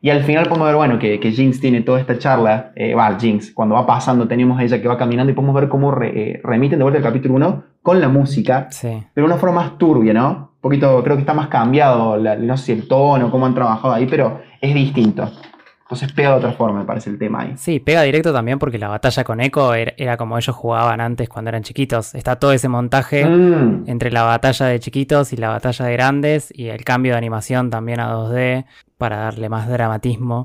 Y 0.00 0.10
al 0.10 0.22
final 0.22 0.46
podemos 0.46 0.68
ver, 0.68 0.76
bueno, 0.76 0.98
que, 1.00 1.18
que 1.18 1.32
Jinx 1.32 1.60
tiene 1.60 1.80
toda 1.80 1.98
esta 1.98 2.18
charla, 2.18 2.70
eh, 2.76 2.94
va, 2.94 3.18
Jinx, 3.18 3.50
cuando 3.52 3.74
va 3.74 3.84
pasando 3.84 4.28
tenemos 4.28 4.58
a 4.58 4.62
ella 4.62 4.80
que 4.80 4.86
va 4.86 4.96
caminando 4.96 5.32
y 5.32 5.34
podemos 5.34 5.56
ver 5.56 5.68
cómo 5.68 5.90
re- 5.90 6.12
eh, 6.34 6.40
remiten 6.44 6.78
de 6.78 6.84
vuelta 6.84 6.98
el 6.98 7.04
capítulo 7.04 7.34
1 7.34 7.64
con 7.82 8.00
la 8.00 8.08
música, 8.08 8.68
Sí. 8.70 8.88
pero 9.12 9.26
de 9.26 9.32
una 9.32 9.40
forma 9.40 9.56
más 9.62 9.76
turbia, 9.78 10.12
¿no? 10.14 10.52
Un 10.54 10.60
poquito, 10.60 11.02
creo 11.02 11.16
que 11.16 11.22
está 11.22 11.34
más 11.34 11.48
cambiado, 11.48 12.16
la- 12.16 12.36
no 12.36 12.56
sé 12.56 12.66
si 12.66 12.72
el 12.72 12.86
tono, 12.86 13.28
cómo 13.32 13.44
han 13.46 13.54
trabajado 13.56 13.92
ahí, 13.94 14.06
pero 14.08 14.40
es 14.60 14.72
distinto. 14.72 15.28
Entonces 15.90 16.12
pega 16.12 16.32
de 16.32 16.36
otra 16.36 16.52
forma, 16.52 16.80
me 16.80 16.84
parece, 16.84 17.08
el 17.08 17.18
tema 17.18 17.40
ahí. 17.42 17.54
Sí, 17.56 17.80
pega 17.80 18.02
directo 18.02 18.30
también 18.30 18.58
porque 18.58 18.76
la 18.78 18.88
batalla 18.88 19.24
con 19.24 19.40
Echo 19.40 19.72
era, 19.72 19.94
era 19.96 20.18
como 20.18 20.36
ellos 20.36 20.54
jugaban 20.54 21.00
antes 21.00 21.30
cuando 21.30 21.48
eran 21.48 21.62
chiquitos. 21.62 22.14
Está 22.14 22.36
todo 22.36 22.52
ese 22.52 22.68
montaje 22.68 23.24
Mm. 23.24 23.84
entre 23.88 24.10
la 24.10 24.22
batalla 24.22 24.66
de 24.66 24.80
chiquitos 24.80 25.32
y 25.32 25.38
la 25.38 25.48
batalla 25.48 25.86
de 25.86 25.92
grandes 25.94 26.52
y 26.54 26.68
el 26.68 26.84
cambio 26.84 27.12
de 27.12 27.18
animación 27.18 27.70
también 27.70 28.00
a 28.00 28.12
2D 28.12 28.66
para 28.98 29.16
darle 29.16 29.48
más 29.48 29.66
dramatismo. 29.66 30.44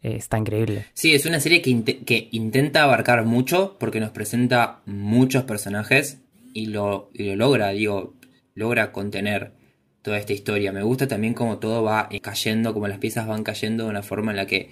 Eh, 0.00 0.14
está 0.14 0.38
increíble. 0.38 0.86
Sí, 0.92 1.12
es 1.12 1.26
una 1.26 1.40
serie 1.40 1.60
que, 1.60 1.82
que 2.04 2.28
intenta 2.30 2.84
abarcar 2.84 3.24
mucho 3.24 3.76
porque 3.80 3.98
nos 3.98 4.10
presenta 4.10 4.78
muchos 4.86 5.42
personajes 5.42 6.20
y 6.54 6.66
lo, 6.66 7.10
y 7.12 7.24
lo 7.24 7.34
logra, 7.34 7.70
digo, 7.70 8.14
logra 8.54 8.92
contener 8.92 9.57
toda 10.08 10.18
esta 10.18 10.32
historia. 10.32 10.72
Me 10.72 10.82
gusta 10.82 11.06
también 11.06 11.34
como 11.34 11.58
todo 11.58 11.82
va 11.82 12.08
eh, 12.10 12.20
cayendo, 12.20 12.74
como 12.74 12.88
las 12.88 12.98
piezas 12.98 13.26
van 13.26 13.44
cayendo 13.44 13.84
de 13.84 13.90
una 13.90 14.02
forma 14.02 14.30
en 14.32 14.36
la 14.38 14.46
que 14.46 14.70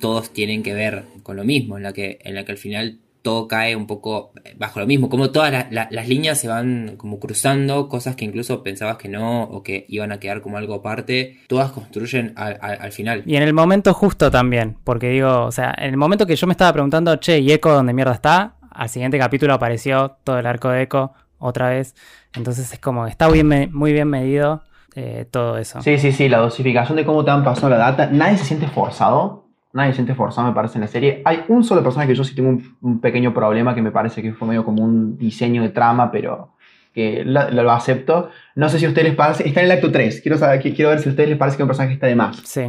todos 0.00 0.32
tienen 0.32 0.62
que 0.62 0.72
ver 0.74 1.04
con 1.22 1.36
lo 1.36 1.44
mismo, 1.44 1.76
en 1.76 1.82
la 1.82 1.92
que, 1.92 2.18
en 2.24 2.34
la 2.34 2.44
que 2.44 2.52
al 2.52 2.58
final 2.58 2.98
todo 3.22 3.48
cae 3.48 3.76
un 3.76 3.86
poco 3.86 4.32
eh, 4.44 4.54
bajo 4.56 4.80
lo 4.80 4.86
mismo, 4.86 5.10
como 5.10 5.30
todas 5.30 5.52
la- 5.52 5.68
la- 5.70 5.88
las 5.90 6.08
líneas 6.08 6.40
se 6.40 6.48
van 6.48 6.94
como 6.96 7.18
cruzando, 7.20 7.86
cosas 7.88 8.16
que 8.16 8.24
incluso 8.24 8.62
pensabas 8.62 8.96
que 8.96 9.08
no 9.10 9.42
o 9.42 9.62
que 9.62 9.84
iban 9.88 10.10
a 10.10 10.18
quedar 10.18 10.40
como 10.40 10.56
algo 10.56 10.72
aparte, 10.76 11.36
todas 11.46 11.70
construyen 11.70 12.32
al 12.36 12.92
final. 12.92 13.22
Y 13.26 13.36
en 13.36 13.42
el 13.42 13.52
momento 13.52 13.92
justo 13.92 14.30
también, 14.30 14.76
porque 14.84 15.10
digo, 15.10 15.44
o 15.44 15.52
sea, 15.52 15.74
en 15.76 15.90
el 15.90 15.96
momento 15.98 16.26
que 16.26 16.34
yo 16.34 16.46
me 16.46 16.54
estaba 16.54 16.72
preguntando, 16.72 17.14
che, 17.16 17.40
¿y 17.40 17.52
Echo 17.52 17.68
dónde 17.68 17.92
mierda 17.92 18.14
está? 18.14 18.54
Al 18.70 18.88
siguiente 18.88 19.18
capítulo 19.18 19.52
apareció 19.52 20.16
todo 20.24 20.38
el 20.38 20.46
arco 20.46 20.70
de 20.70 20.80
Echo 20.82 21.12
otra 21.40 21.70
vez. 21.70 21.94
Entonces 22.36 22.72
es 22.72 22.78
como, 22.78 23.06
está 23.08 23.28
bien 23.28 23.70
muy 23.72 23.92
bien 23.92 24.08
medido 24.08 24.62
eh, 24.94 25.26
todo 25.30 25.58
eso. 25.58 25.82
Sí, 25.82 25.98
sí, 25.98 26.12
sí, 26.12 26.28
la 26.28 26.38
dosificación 26.38 26.96
de 26.96 27.04
cómo 27.04 27.24
te 27.24 27.30
han 27.32 27.42
pasado 27.42 27.70
la 27.70 27.76
data. 27.78 28.08
Nadie 28.12 28.38
se 28.38 28.44
siente 28.44 28.68
forzado. 28.68 29.46
Nadie 29.72 29.90
se 29.92 29.96
siente 29.96 30.14
forzado, 30.16 30.48
me 30.48 30.54
parece, 30.54 30.78
en 30.78 30.82
la 30.82 30.88
serie. 30.88 31.22
Hay 31.24 31.44
un 31.48 31.62
solo 31.62 31.82
personaje 31.82 32.08
que 32.08 32.16
yo 32.16 32.24
sí 32.24 32.34
tengo 32.34 32.48
un, 32.48 32.76
un 32.80 33.00
pequeño 33.00 33.32
problema 33.32 33.72
que 33.74 33.82
me 33.82 33.92
parece 33.92 34.20
que 34.20 34.32
fue 34.32 34.48
medio 34.48 34.64
como 34.64 34.82
un 34.82 35.16
diseño 35.16 35.62
de 35.62 35.68
trama, 35.68 36.10
pero 36.10 36.54
que 36.92 37.22
lo, 37.24 37.70
acepto. 37.70 38.30
No 38.56 38.68
sé 38.68 38.80
si 38.80 38.86
a 38.86 38.88
ustedes 38.88 39.08
les 39.08 39.16
parece. 39.16 39.46
Está 39.46 39.60
en 39.60 39.66
el 39.66 39.72
acto 39.72 39.92
3. 39.92 40.22
Quiero, 40.22 40.38
saber, 40.38 40.60
quiero 40.60 40.90
ver 40.90 40.98
si 40.98 41.08
a 41.08 41.12
ustedes 41.12 41.28
les 41.28 41.38
parece 41.38 41.56
que 41.56 41.62
un 41.62 41.68
personaje 41.68 41.94
está 41.94 42.08
de 42.08 42.16
más. 42.16 42.38
Sí, 42.44 42.62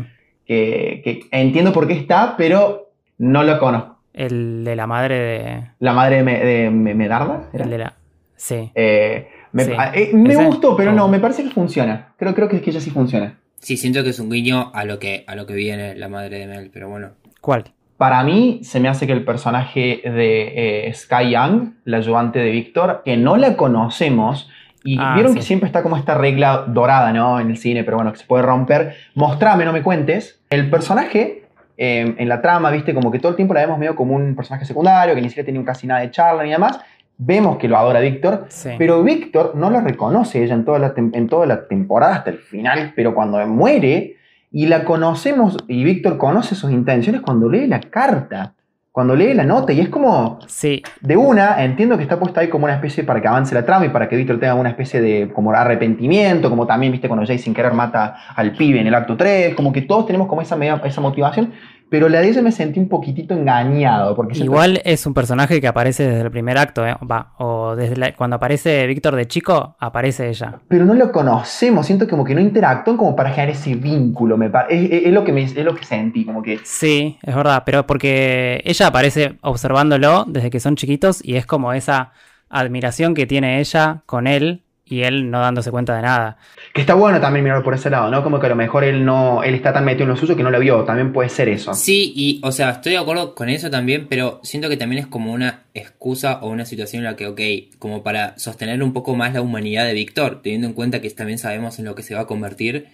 Que, 0.45 1.01
que 1.03 1.21
entiendo 1.31 1.73
por 1.73 1.87
qué 1.87 1.93
está, 1.93 2.35
pero 2.37 2.91
no 3.17 3.41
lo 3.43 3.57
conozco. 3.57 3.97
el 4.13 4.63
de 4.63 4.75
la 4.75 4.85
madre 4.85 5.15
de... 5.19 5.67
La 5.79 5.93
madre 5.93 6.17
de, 6.17 6.23
Me- 6.23 6.39
de 6.45 6.69
Me- 6.69 6.93
Medarda. 6.93 7.49
¿era? 7.51 7.63
El 7.63 7.69
de 7.71 7.77
la... 7.79 7.93
Sí. 8.41 8.71
Eh, 8.73 9.27
me, 9.51 9.65
Sí. 9.65 9.71
eh, 9.93 10.09
me 10.13 10.35
gustó, 10.35 10.75
pero 10.75 10.91
no, 10.93 11.07
me 11.07 11.19
parece 11.19 11.43
que 11.43 11.51
funciona. 11.51 12.13
Creo, 12.17 12.33
creo 12.33 12.49
que, 12.49 12.59
que 12.59 12.71
ella 12.71 12.79
sí 12.81 12.89
funciona. 12.89 13.37
Sí, 13.59 13.77
siento 13.77 14.03
que 14.03 14.09
es 14.09 14.19
un 14.19 14.31
guiño 14.31 14.71
a 14.73 14.83
lo 14.83 14.97
que, 14.97 15.23
a 15.27 15.35
lo 15.35 15.45
que 15.45 15.53
viene 15.53 15.93
la 15.95 16.09
madre 16.09 16.39
de 16.39 16.47
Mel, 16.47 16.71
pero 16.73 16.89
bueno. 16.89 17.09
¿Cuál? 17.39 17.65
Para 17.97 18.23
mí, 18.23 18.61
se 18.63 18.79
me 18.79 18.89
hace 18.89 19.05
que 19.05 19.13
el 19.13 19.23
personaje 19.23 20.01
de 20.03 20.87
eh, 20.87 20.93
Sky 20.95 21.29
Young, 21.31 21.73
la 21.85 21.97
ayudante 21.97 22.39
de 22.39 22.49
Víctor, 22.49 23.03
que 23.05 23.15
no 23.15 23.37
la 23.37 23.55
conocemos, 23.55 24.49
y 24.83 24.97
Ah, 24.99 25.11
vieron 25.13 25.33
sí. 25.33 25.37
que 25.39 25.45
siempre 25.45 25.67
está 25.67 25.83
como 25.83 25.95
esta 25.97 26.15
regla 26.15 26.65
dorada, 26.67 27.13
¿no? 27.13 27.39
En 27.39 27.51
el 27.51 27.57
cine, 27.57 27.83
pero 27.83 27.97
bueno, 27.97 28.11
que 28.11 28.17
se 28.17 28.25
puede 28.25 28.41
romper. 28.41 28.95
Mostrame, 29.13 29.65
no 29.65 29.73
me 29.73 29.83
cuentes. 29.83 30.41
El 30.49 30.71
personaje, 30.71 31.43
eh, 31.77 32.15
en 32.17 32.27
la 32.27 32.41
trama, 32.41 32.71
viste, 32.71 32.95
como 32.95 33.11
que 33.11 33.19
todo 33.19 33.29
el 33.29 33.35
tiempo 33.35 33.53
la 33.53 33.59
vemos 33.61 33.77
medio 33.77 33.95
como 33.95 34.15
un 34.15 34.35
personaje 34.35 34.65
secundario, 34.65 35.13
que 35.13 35.21
ni 35.21 35.29
siquiera 35.29 35.45
tiene 35.45 35.63
casi 35.63 35.85
nada 35.85 36.01
de 36.01 36.09
charla 36.09 36.43
ni 36.43 36.49
demás. 36.49 36.79
Vemos 37.23 37.57
que 37.57 37.67
lo 37.67 37.77
adora 37.77 37.99
Víctor, 37.99 38.45
Sí. 38.49 38.69
pero 38.79 39.03
Víctor 39.03 39.51
no 39.55 39.69
la 39.69 39.81
reconoce 39.81 40.43
ella 40.43 40.55
en 40.55 40.65
toda, 40.65 40.79
la 40.79 40.93
en 40.95 41.27
toda 41.27 41.45
la 41.45 41.67
temporada 41.67 42.15
hasta 42.15 42.31
el 42.31 42.39
final, 42.39 42.93
pero 42.95 43.13
cuando 43.13 43.45
muere 43.45 44.15
y 44.51 44.65
la 44.65 44.83
conocemos 44.85 45.55
y 45.67 45.83
Víctor 45.83 46.17
conoce 46.17 46.55
sus 46.55 46.71
intenciones 46.71 47.21
cuando 47.21 47.47
lee 47.47 47.67
la 47.67 47.79
carta, 47.79 48.53
cuando 48.91 49.15
lee 49.15 49.35
la 49.35 49.43
nota 49.43 49.71
y 49.71 49.81
es 49.81 49.89
como 49.89 50.39
Sí, 50.47 50.81
de 50.99 51.15
una, 51.15 51.63
entiendo 51.63 51.95
que 51.95 52.01
está 52.03 52.17
puesta 52.19 52.41
ahí 52.41 52.49
como 52.49 52.65
una 52.65 52.73
especie 52.73 53.03
para 53.03 53.21
que 53.21 53.27
avance 53.27 53.53
la 53.53 53.65
trama 53.67 53.85
y 53.85 53.89
para 53.89 54.09
que 54.09 54.15
Víctor 54.15 54.39
tenga 54.39 54.55
una 54.55 54.69
especie 54.69 54.99
de 54.99 55.29
como 55.31 55.51
arrepentimiento, 55.53 56.49
como 56.49 56.65
también 56.65 56.91
viste 56.91 57.07
cuando 57.07 57.23
Jay 57.27 57.37
sin 57.37 57.53
querer 57.53 57.73
mata 57.73 58.15
al 58.35 58.53
pibe 58.53 58.81
en 58.81 58.87
el 58.87 58.95
acto 58.95 59.15
3, 59.15 59.53
como 59.53 59.71
que 59.71 59.83
todos 59.83 60.07
tenemos 60.07 60.27
como 60.27 60.41
esa, 60.41 60.55
media- 60.55 60.81
esa 60.83 60.99
motivación, 61.01 61.53
pero 61.91 62.07
la 62.07 62.21
de 62.21 62.29
ella 62.29 62.41
me 62.41 62.53
sentí 62.53 62.79
un 62.79 62.87
poquitito 62.87 63.33
engañado, 63.33 64.15
porque 64.15 64.39
igual 64.39 64.81
es 64.85 65.05
un 65.05 65.13
personaje 65.13 65.59
que 65.59 65.67
aparece 65.67 66.07
desde 66.07 66.21
el 66.21 66.31
primer 66.31 66.57
acto, 66.57 66.87
¿eh? 66.87 66.95
Va, 67.03 67.33
o 67.37 67.75
desde 67.75 67.97
la- 67.97 68.13
cuando 68.15 68.37
aparece 68.37 68.87
Víctor 68.87 69.17
de 69.17 69.27
chico, 69.27 69.75
aparece 69.77 70.29
ella. 70.29 70.61
pero 70.69 70.85
no 70.85 70.93
lo 70.93 71.11
conocemos, 71.11 71.85
siento 71.85 72.07
como 72.07 72.23
que 72.23 72.33
no 72.33 72.39
interactúan 72.39 72.95
como 72.95 73.13
para 73.13 73.31
generar 73.31 73.49
ese 73.53 73.75
vínculo, 73.75 74.37
me 74.37 74.49
pa- 74.49 74.67
es, 74.69 74.89
es- 74.89 75.05
es 75.07 75.11
lo 75.11 75.25
que 75.25 75.33
me, 75.33 75.43
es 75.43 75.55
lo 75.57 75.75
que 75.75 75.83
sentí, 75.83 76.23
como 76.23 76.41
que 76.41 76.59
Sí, 76.63 77.17
es 77.23 77.35
verdad, 77.35 77.63
pero 77.65 77.85
porque 77.85 78.61
ella 78.63 78.87
aparece 78.87 79.37
observándolo 79.41 80.23
desde 80.29 80.49
que 80.49 80.61
son 80.61 80.77
chiquitos 80.77 81.19
y 81.25 81.35
es 81.35 81.45
como 81.45 81.73
esa 81.73 82.13
admiración 82.49 83.13
que 83.13 83.25
tiene 83.25 83.59
ella 83.59 84.03
con 84.05 84.27
él 84.27 84.63
y 84.91 85.03
él 85.03 85.31
no 85.31 85.39
dándose 85.39 85.71
cuenta 85.71 85.95
de 85.95 86.01
nada. 86.01 86.37
Que 86.73 86.81
está 86.81 86.93
bueno 86.93 87.19
también 87.21 87.43
mirarlo 87.43 87.63
por 87.63 87.73
ese 87.73 87.89
lado, 87.89 88.11
¿no? 88.11 88.23
Como 88.23 88.39
que 88.39 88.47
a 88.47 88.49
lo 88.49 88.55
mejor 88.55 88.83
él 88.83 89.05
no, 89.05 89.41
él 89.41 89.55
está 89.55 89.71
tan 89.71 89.85
metido 89.85 90.03
en 90.03 90.09
lo 90.09 90.15
suyo 90.17 90.35
que 90.35 90.43
no 90.43 90.51
lo 90.51 90.59
vio, 90.59 90.83
también 90.83 91.13
puede 91.13 91.29
ser 91.29 91.47
eso. 91.47 91.73
Sí, 91.73 92.11
y, 92.15 92.41
o 92.43 92.51
sea, 92.51 92.71
estoy 92.71 92.91
de 92.91 92.97
acuerdo 92.97 93.33
con 93.33 93.49
eso 93.49 93.69
también, 93.69 94.07
pero 94.09 94.41
siento 94.43 94.67
que 94.67 94.77
también 94.77 95.03
es 95.03 95.07
como 95.07 95.31
una 95.31 95.63
excusa 95.73 96.39
o 96.41 96.49
una 96.49 96.65
situación 96.65 97.03
en 97.03 97.05
la 97.05 97.15
que, 97.15 97.27
ok, 97.27 97.41
como 97.79 98.03
para 98.03 98.37
sostener 98.37 98.83
un 98.83 98.91
poco 98.91 99.15
más 99.15 99.33
la 99.33 99.41
humanidad 99.41 99.85
de 99.85 99.93
Víctor, 99.93 100.41
teniendo 100.43 100.67
en 100.67 100.73
cuenta 100.73 100.99
que 100.99 101.09
también 101.11 101.37
sabemos 101.37 101.79
en 101.79 101.85
lo 101.85 101.95
que 101.95 102.03
se 102.03 102.13
va 102.13 102.21
a 102.21 102.27
convertir, 102.27 102.87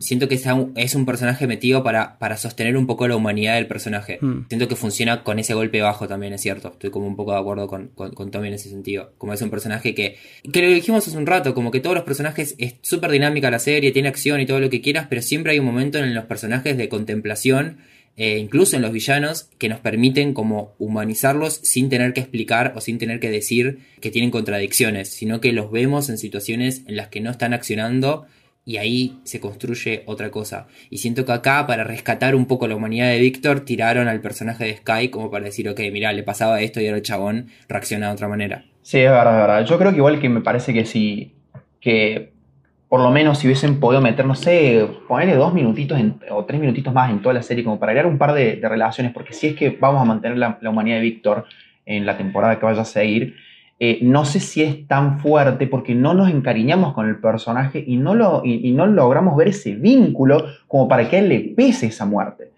siento 0.00 0.28
que 0.28 0.34
es 0.34 0.46
un, 0.46 0.72
es 0.76 0.94
un 0.94 1.06
personaje 1.06 1.46
metido 1.46 1.82
para, 1.82 2.18
para 2.18 2.36
sostener 2.36 2.76
un 2.76 2.86
poco 2.86 3.08
la 3.08 3.16
humanidad 3.16 3.54
del 3.54 3.66
personaje. 3.66 4.18
Hmm. 4.20 4.46
Siento 4.48 4.68
que 4.68 4.76
funciona 4.76 5.22
con 5.22 5.38
ese 5.38 5.54
golpe 5.54 5.80
bajo 5.80 6.06
también, 6.06 6.34
es 6.34 6.42
cierto. 6.42 6.68
Estoy 6.68 6.90
como 6.90 7.06
un 7.06 7.16
poco 7.16 7.32
de 7.32 7.38
acuerdo 7.38 7.66
con, 7.66 7.88
con, 7.88 8.12
con 8.12 8.30
Tommy 8.30 8.48
en 8.48 8.54
ese 8.54 8.68
sentido. 8.68 9.12
Como 9.16 9.32
es 9.32 9.40
un 9.42 9.50
personaje 9.50 9.94
que, 9.94 10.16
que 10.52 10.62
lo 10.62 10.68
dijimos 10.68 11.06
hace 11.06 11.16
un 11.16 11.26
rato, 11.30 11.54
como 11.54 11.70
que 11.70 11.80
todos 11.80 11.96
los 11.96 12.04
personajes 12.04 12.54
es 12.58 12.74
súper 12.82 13.10
dinámica 13.10 13.50
la 13.50 13.58
serie, 13.58 13.92
tiene 13.92 14.08
acción 14.08 14.40
y 14.40 14.46
todo 14.46 14.60
lo 14.60 14.68
que 14.68 14.80
quieras, 14.80 15.06
pero 15.08 15.22
siempre 15.22 15.52
hay 15.52 15.58
un 15.58 15.66
momento 15.66 15.98
en 15.98 16.14
los 16.14 16.26
personajes 16.26 16.76
de 16.76 16.88
contemplación, 16.88 17.78
eh, 18.16 18.38
incluso 18.38 18.76
en 18.76 18.82
los 18.82 18.92
villanos, 18.92 19.48
que 19.58 19.68
nos 19.68 19.80
permiten 19.80 20.34
como 20.34 20.74
humanizarlos 20.78 21.54
sin 21.62 21.88
tener 21.88 22.12
que 22.12 22.20
explicar 22.20 22.74
o 22.76 22.80
sin 22.80 22.98
tener 22.98 23.20
que 23.20 23.30
decir 23.30 23.78
que 24.00 24.10
tienen 24.10 24.30
contradicciones, 24.30 25.08
sino 25.08 25.40
que 25.40 25.52
los 25.52 25.70
vemos 25.70 26.10
en 26.10 26.18
situaciones 26.18 26.82
en 26.86 26.96
las 26.96 27.08
que 27.08 27.20
no 27.20 27.30
están 27.30 27.54
accionando 27.54 28.26
y 28.64 28.76
ahí 28.76 29.18
se 29.24 29.40
construye 29.40 30.02
otra 30.06 30.30
cosa. 30.30 30.66
Y 30.90 30.98
siento 30.98 31.24
que 31.24 31.32
acá, 31.32 31.66
para 31.66 31.84
rescatar 31.84 32.34
un 32.34 32.46
poco 32.46 32.68
la 32.68 32.76
humanidad 32.76 33.08
de 33.08 33.18
Víctor, 33.18 33.64
tiraron 33.64 34.06
al 34.06 34.20
personaje 34.20 34.64
de 34.64 34.76
Sky 34.76 35.08
como 35.08 35.30
para 35.30 35.46
decir, 35.46 35.68
ok, 35.68 35.80
mira, 35.92 36.12
le 36.12 36.22
pasaba 36.22 36.60
esto 36.60 36.80
y 36.80 36.86
ahora 36.86 36.98
el 36.98 37.02
chabón 37.02 37.48
reacciona 37.68 38.08
de 38.08 38.12
otra 38.12 38.28
manera. 38.28 38.69
Sí, 38.82 38.98
es 38.98 39.10
verdad, 39.10 39.34
es 39.34 39.40
verdad. 39.46 39.64
Yo 39.64 39.78
creo 39.78 39.90
que 39.90 39.98
igual 39.98 40.20
que 40.20 40.28
me 40.28 40.40
parece 40.40 40.72
que 40.72 40.84
sí, 40.84 41.34
que 41.80 42.32
por 42.88 43.00
lo 43.00 43.10
menos 43.10 43.38
si 43.38 43.46
hubiesen 43.46 43.78
podido 43.78 44.00
meter, 44.00 44.26
no 44.26 44.34
sé, 44.34 44.86
ponerle 45.06 45.36
dos 45.36 45.54
minutitos 45.54 45.98
o 46.30 46.44
tres 46.44 46.60
minutitos 46.60 46.92
más 46.92 47.10
en 47.10 47.22
toda 47.22 47.34
la 47.34 47.42
serie 47.42 47.62
como 47.62 47.78
para 47.78 47.92
crear 47.92 48.06
un 48.06 48.18
par 48.18 48.32
de, 48.32 48.58
relaciones, 48.62 49.12
porque 49.12 49.32
si 49.32 49.48
es 49.48 49.54
que 49.54 49.70
vamos 49.70 50.02
a 50.02 50.04
mantener 50.04 50.38
la, 50.38 50.58
humanidad 50.68 50.96
de 50.96 51.02
Víctor 51.02 51.44
en 51.86 52.04
la 52.04 52.16
temporada 52.16 52.58
que 52.58 52.66
vaya 52.66 52.82
a 52.82 52.84
seguir, 52.84 53.36
eh, 53.78 54.00
no 54.02 54.24
sé 54.24 54.40
si 54.40 54.62
es 54.62 54.88
tan 54.88 55.20
fuerte 55.20 55.66
porque 55.66 55.94
no 55.94 56.14
nos 56.14 56.30
encariñamos 56.30 56.92
con 56.92 57.08
el 57.08 57.20
personaje 57.20 57.82
y 57.86 57.96
no, 57.96 58.14
lo, 58.14 58.42
y 58.44 58.72
no 58.72 58.86
logramos 58.86 59.36
ver 59.36 59.48
ese 59.48 59.74
vínculo 59.76 60.44
como 60.66 60.88
para 60.88 61.08
que 61.08 61.16
a 61.16 61.18
él 61.20 61.28
le 61.28 61.40
pese 61.56 61.86
esa 61.86 62.06
muerte. 62.06 62.50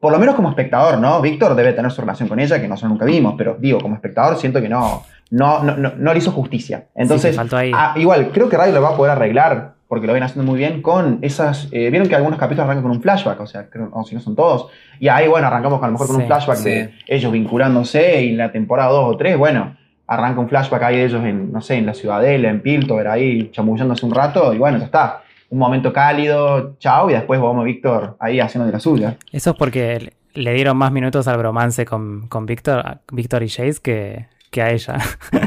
Por 0.00 0.12
lo 0.12 0.18
menos 0.18 0.34
como 0.34 0.48
espectador, 0.48 0.98
¿no? 0.98 1.20
Víctor 1.20 1.54
debe 1.54 1.74
tener 1.74 1.90
su 1.90 2.00
relación 2.00 2.26
con 2.26 2.40
ella, 2.40 2.58
que 2.58 2.66
nosotros 2.66 2.92
nunca 2.92 3.04
vimos, 3.04 3.34
pero 3.36 3.56
digo, 3.60 3.80
como 3.80 3.96
espectador 3.96 4.38
siento 4.38 4.62
que 4.62 4.68
no, 4.68 5.02
no, 5.30 5.62
no, 5.62 5.76
no, 5.76 5.92
no 5.96 6.12
le 6.12 6.18
hizo 6.18 6.32
justicia. 6.32 6.86
Entonces, 6.94 7.36
faltó 7.36 7.56
ahí. 7.56 7.70
ah, 7.74 7.94
igual, 7.96 8.30
creo 8.32 8.48
que 8.48 8.56
Radio 8.56 8.74
lo 8.74 8.82
va 8.82 8.90
a 8.90 8.96
poder 8.96 9.12
arreglar 9.12 9.74
porque 9.88 10.06
lo 10.06 10.12
ven 10.12 10.22
haciendo 10.22 10.48
muy 10.48 10.58
bien 10.58 10.82
con 10.82 11.18
esas. 11.22 11.68
eh, 11.72 11.90
Vieron 11.90 12.08
que 12.08 12.14
algunos 12.14 12.38
capítulos 12.38 12.64
arrancan 12.64 12.82
con 12.82 12.92
un 12.92 13.02
flashback, 13.02 13.40
o 13.40 13.46
sea, 13.46 13.68
creo- 13.68 13.88
o 13.92 14.04
si 14.04 14.14
no 14.14 14.20
son 14.20 14.36
todos. 14.36 14.68
Y 15.00 15.08
ahí, 15.08 15.26
bueno, 15.26 15.48
arrancamos 15.48 15.82
a 15.82 15.86
lo 15.86 15.92
mejor 15.92 16.06
con 16.06 16.16
Sí, 16.16 16.22
un 16.22 16.28
flashback 16.28 16.56
sí. 16.58 16.68
de 16.70 16.90
ellos 17.08 17.32
vinculándose 17.32 18.22
y 18.24 18.30
en 18.30 18.36
la 18.38 18.52
temporada 18.52 18.90
2 18.90 19.14
o 19.14 19.16
3, 19.16 19.36
bueno, 19.36 19.76
arranca 20.06 20.40
un 20.40 20.48
flashback 20.48 20.82
ahí 20.82 20.96
de 20.98 21.04
ellos 21.06 21.24
en, 21.24 21.52
no 21.52 21.60
sé, 21.60 21.76
en 21.76 21.86
la 21.86 21.94
Ciudadela, 21.94 22.48
en 22.50 22.60
Piltover, 22.60 23.08
ahí 23.08 23.50
chamullándose 23.52 24.06
un 24.06 24.14
rato 24.14 24.52
y 24.54 24.58
bueno, 24.58 24.78
ya 24.78 24.84
está. 24.84 25.22
Un 25.50 25.58
momento 25.58 25.92
cálido, 25.92 26.76
chao, 26.78 27.10
y 27.10 27.14
después 27.14 27.40
vamos 27.40 27.64
Víctor 27.64 28.16
ahí 28.20 28.38
haciendo 28.38 28.66
de 28.66 28.72
la 28.72 28.78
suya. 28.80 29.16
Eso 29.32 29.50
es 29.50 29.56
porque 29.56 30.12
le 30.34 30.52
dieron 30.54 30.76
más 30.76 30.92
minutos 30.92 31.26
al 31.26 31.38
bromance 31.38 31.84
con, 31.84 32.28
con 32.28 32.46
Víctor, 32.46 32.78
a 32.86 33.00
Víctor 33.10 33.42
y 33.42 33.48
Jace 33.48 33.80
que, 33.82 34.26
que 34.50 34.62
a 34.62 34.72
ella. 34.72 34.98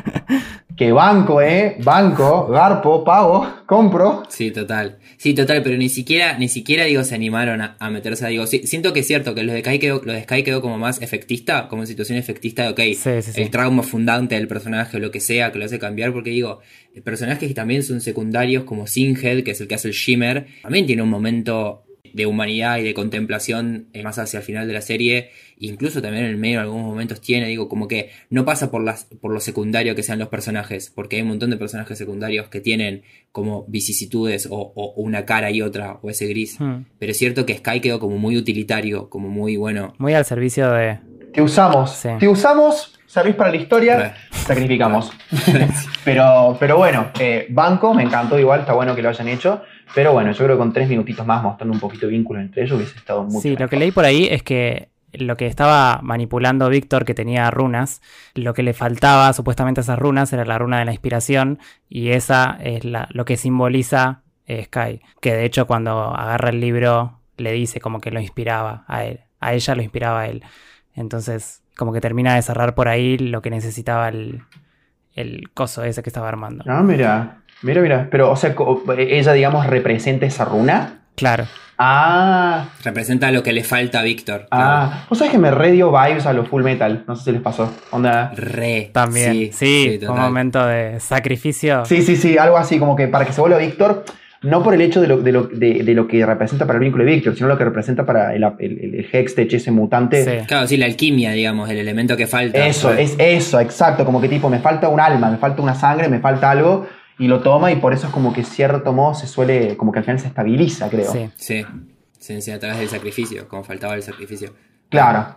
Que 0.75 0.91
banco, 0.91 1.39
¿eh? 1.39 1.77
Banco, 1.83 2.47
garpo, 2.47 3.03
pago, 3.03 3.47
compro. 3.67 4.23
Sí, 4.27 4.49
total. 4.49 4.97
Sí, 5.17 5.35
total, 5.35 5.61
pero 5.61 5.77
ni 5.77 5.87
siquiera, 5.87 6.35
ni 6.39 6.47
siquiera, 6.47 6.85
digo, 6.85 7.03
se 7.03 7.13
animaron 7.13 7.61
a, 7.61 7.75
a 7.79 7.91
meterse. 7.91 8.27
Digo, 8.27 8.47
sí, 8.47 8.65
siento 8.65 8.91
que 8.91 9.01
es 9.01 9.07
cierto 9.07 9.35
que 9.35 9.43
lo 9.43 9.53
de 9.53 9.61
Sky 9.61 9.77
quedó, 9.77 10.01
lo 10.03 10.13
de 10.13 10.23
Sky 10.23 10.41
quedó 10.41 10.61
como 10.61 10.79
más 10.79 10.99
efectista, 11.03 11.67
como 11.67 11.83
en 11.83 11.87
situación 11.87 12.17
efectista 12.17 12.63
de, 12.63 12.69
ok, 12.69 12.79
Sí, 12.95 13.21
sí, 13.21 13.33
sí. 13.33 13.41
el 13.43 13.51
trauma 13.51 13.83
fundante 13.83 14.33
del 14.33 14.47
personaje 14.47 14.97
o 14.97 14.99
lo 14.99 15.11
que 15.11 15.19
sea 15.19 15.51
que 15.51 15.59
lo 15.59 15.65
hace 15.65 15.77
cambiar, 15.77 16.11
porque 16.11 16.31
digo, 16.31 16.59
personajes 17.03 17.47
que 17.47 17.53
también 17.53 17.83
son 17.83 18.01
secundarios, 18.01 18.63
como 18.63 18.87
Sinhead, 18.87 19.43
que 19.43 19.51
es 19.51 19.61
el 19.61 19.67
que 19.67 19.75
hace 19.75 19.89
el 19.89 19.93
Shimmer, 19.93 20.47
también 20.63 20.87
tiene 20.87 21.03
un 21.03 21.09
momento 21.09 21.83
de 22.11 22.25
humanidad 22.25 22.77
y 22.77 22.83
de 22.83 22.93
contemplación 22.93 23.87
eh, 23.93 24.03
más 24.03 24.19
hacia 24.19 24.39
el 24.39 24.43
final 24.43 24.67
de 24.67 24.73
la 24.73 24.81
serie, 24.81 25.29
incluso 25.57 26.01
también 26.01 26.25
en 26.25 26.31
el 26.31 26.37
medio 26.37 26.55
en 26.55 26.63
algunos 26.63 26.85
momentos 26.85 27.21
tiene, 27.21 27.47
digo, 27.47 27.69
como 27.69 27.87
que 27.87 28.09
no 28.29 28.43
pasa 28.43 28.69
por 28.71 28.83
las 28.83 29.05
por 29.21 29.31
lo 29.31 29.39
secundario 29.39 29.95
que 29.95 30.03
sean 30.03 30.19
los 30.19 30.27
personajes, 30.27 30.91
porque 30.93 31.15
hay 31.15 31.21
un 31.21 31.29
montón 31.29 31.49
de 31.49 31.57
personajes 31.57 31.97
secundarios 31.97 32.49
que 32.49 32.59
tienen 32.59 33.03
como 33.31 33.63
vicisitudes 33.69 34.47
o, 34.51 34.73
o 34.75 34.93
una 35.01 35.25
cara 35.25 35.49
y 35.49 35.61
otra, 35.61 35.99
o 36.01 36.09
ese 36.09 36.27
gris. 36.27 36.59
Hmm. 36.59 36.83
Pero 36.99 37.11
es 37.13 37.17
cierto 37.17 37.45
que 37.45 37.57
Sky 37.57 37.79
quedó 37.79 37.99
como 37.99 38.17
muy 38.17 38.37
utilitario, 38.37 39.09
como 39.09 39.29
muy 39.29 39.55
bueno. 39.55 39.93
Muy 39.97 40.13
al 40.13 40.25
servicio 40.25 40.69
de. 40.71 40.99
Te 41.33 41.41
usamos, 41.41 41.91
Sí. 41.91 42.09
te 42.19 42.27
usamos, 42.27 42.99
servís 43.07 43.33
para 43.35 43.49
la 43.49 43.55
historia, 43.55 43.97
Re. 43.97 44.13
sacrificamos. 44.45 45.11
pero, 46.05 46.57
pero 46.59 46.77
bueno, 46.77 47.11
eh, 47.19 47.47
banco, 47.49 47.93
me 47.93 48.03
encantó 48.03 48.37
igual, 48.37 48.59
está 48.61 48.73
bueno 48.73 48.93
que 48.93 49.01
lo 49.01 49.09
hayan 49.09 49.27
hecho. 49.29 49.61
Pero 49.95 50.13
bueno, 50.13 50.31
yo 50.31 50.43
creo 50.43 50.57
que 50.57 50.59
con 50.59 50.73
tres 50.73 50.89
minutitos 50.89 51.25
más 51.25 51.43
mostrando 51.43 51.73
un 51.73 51.79
poquito 51.79 52.07
de 52.07 52.13
vínculo 52.13 52.39
entre 52.39 52.63
ellos 52.63 52.77
hubiese 52.77 52.97
estado 52.97 53.23
mucho 53.23 53.41
Sí, 53.41 53.55
lo 53.55 53.69
que 53.69 53.77
leí 53.77 53.91
por 53.91 54.05
ahí 54.05 54.27
es 54.29 54.43
que 54.43 54.89
lo 55.13 55.37
que 55.37 55.47
estaba 55.47 55.99
manipulando 56.01 56.69
Víctor, 56.69 57.05
que 57.05 57.13
tenía 57.13 57.49
runas, 57.51 58.01
lo 58.33 58.53
que 58.53 58.63
le 58.63 58.73
faltaba 58.73 59.31
supuestamente 59.33 59.81
a 59.81 59.83
esas 59.83 59.99
runas 59.99 60.33
era 60.33 60.45
la 60.45 60.57
runa 60.57 60.79
de 60.79 60.85
la 60.85 60.91
inspiración, 60.91 61.59
y 61.87 62.09
esa 62.09 62.57
es 62.59 62.83
la, 62.83 63.07
lo 63.11 63.25
que 63.25 63.37
simboliza 63.37 64.23
eh, 64.47 64.65
Sky. 64.65 65.01
Que 65.21 65.33
de 65.33 65.45
hecho, 65.45 65.67
cuando 65.67 66.15
agarra 66.15 66.49
el 66.49 66.59
libro, 66.59 67.19
le 67.37 67.51
dice 67.51 67.79
como 67.79 67.99
que 67.99 68.11
lo 68.11 68.19
inspiraba 68.19 68.85
a 68.87 69.05
él. 69.05 69.21
A 69.39 69.53
ella 69.53 69.75
lo 69.75 69.81
inspiraba 69.81 70.21
a 70.21 70.27
él. 70.27 70.43
Entonces, 70.95 71.63
como 71.75 71.93
que 71.93 72.01
termina 72.01 72.35
de 72.35 72.41
cerrar 72.41 72.75
por 72.75 72.87
ahí 72.87 73.17
lo 73.17 73.41
que 73.41 73.49
necesitaba 73.49 74.09
el, 74.09 74.41
el 75.13 75.49
coso 75.53 75.83
ese 75.83 76.03
que 76.03 76.09
estaba 76.09 76.27
armando. 76.27 76.63
Ah, 76.67 76.81
mira, 76.81 77.42
mira, 77.63 77.81
mira. 77.81 78.07
Pero, 78.11 78.31
o 78.31 78.35
sea, 78.35 78.55
ella, 78.97 79.33
digamos, 79.33 79.65
representa 79.67 80.25
esa 80.25 80.45
runa. 80.45 80.99
Claro. 81.15 81.45
Ah, 81.77 82.65
Representa 82.83 83.31
lo 83.31 83.43
que 83.43 83.51
le 83.51 83.63
falta 83.63 83.99
a 83.99 84.03
Víctor. 84.03 84.47
ah. 84.51 85.05
Vos 85.09 85.17
sabés 85.17 85.31
que 85.31 85.37
me 85.39 85.51
re 85.51 85.71
dio 85.71 85.91
vibes 85.91 86.25
a 86.25 86.33
lo 86.33 86.45
full 86.45 86.63
metal. 86.63 87.03
No 87.07 87.15
sé 87.15 87.25
si 87.25 87.31
les 87.31 87.41
pasó. 87.41 87.73
Onda. 87.91 88.31
claro. 88.33 88.51
Re. 88.51 88.89
También. 88.93 89.33
Sí, 89.33 89.51
Sí, 89.53 89.97
sí, 89.99 90.05
un 90.05 90.19
momento 90.19 90.65
de 90.65 90.99
sacrificio. 90.99 91.83
Sí, 91.85 92.01
sí, 92.01 92.15
sí, 92.15 92.37
algo 92.37 92.57
así, 92.57 92.77
como 92.79 92.95
que 92.95 93.07
para 93.07 93.25
que 93.25 93.33
se 93.33 93.41
vuelva 93.41 93.57
Víctor, 93.57 94.05
no 94.43 94.61
por 94.61 94.73
el 94.75 94.81
hecho 94.81 95.01
de 95.01 95.07
lo, 95.07 95.17
de 95.21 95.31
lo, 95.31 95.43
de, 95.43 95.83
de 95.83 95.93
lo 95.93 96.07
que 96.07 96.25
representa 96.25 96.65
para 96.67 96.77
el 96.77 96.83
vínculo 96.83 97.05
de 97.05 97.11
Víctor, 97.11 97.35
sino 97.35 97.47
lo 97.47 97.57
que 97.57 97.63
representa 97.65 98.05
para 98.05 98.35
el, 98.35 98.43
el, 98.43 98.79
el, 98.79 98.95
el 98.95 99.07
Hextech, 99.11 99.51
ese 99.53 99.71
mutante. 99.71 100.23
Sí. 100.23 100.45
Claro, 100.47 100.67
sí, 100.67 100.77
la 100.77 100.85
alquimia, 100.85 101.31
digamos, 101.31 101.69
el 101.69 101.77
elemento 101.77 102.15
que 102.15 102.27
falta. 102.27 102.65
Eso, 102.67 102.93
es 102.93 103.15
eso, 103.17 103.59
exacto, 103.59 104.05
como 104.05 104.21
que 104.21 104.29
tipo, 104.29 104.49
me 104.49 104.59
falta 104.59 104.89
un 104.89 104.99
alma, 104.99 105.29
me 105.31 105.37
falta 105.37 105.61
una 105.61 105.75
sangre, 105.75 106.07
me 106.07 106.19
falta 106.19 106.51
algo, 106.51 106.87
y 107.23 107.27
lo 107.27 107.41
toma 107.41 107.71
y 107.71 107.77
por 107.77 107.93
eso 107.93 108.07
es 108.07 108.13
como 108.13 108.33
que 108.33 108.43
cierto 108.43 108.91
modo 108.93 109.13
se 109.15 109.27
suele, 109.27 109.77
como 109.77 109.91
que 109.91 109.99
al 109.99 110.05
final 110.05 110.19
se 110.19 110.27
estabiliza, 110.27 110.89
creo. 110.89 111.11
Sí. 111.11 111.29
Sí, 111.35 111.65
sí, 112.19 112.41
sí, 112.41 112.51
a 112.51 112.59
través 112.59 112.79
del 112.79 112.89
sacrificio, 112.89 113.47
como 113.47 113.63
faltaba 113.63 113.95
el 113.95 114.03
sacrificio. 114.03 114.53
Claro. 114.89 115.35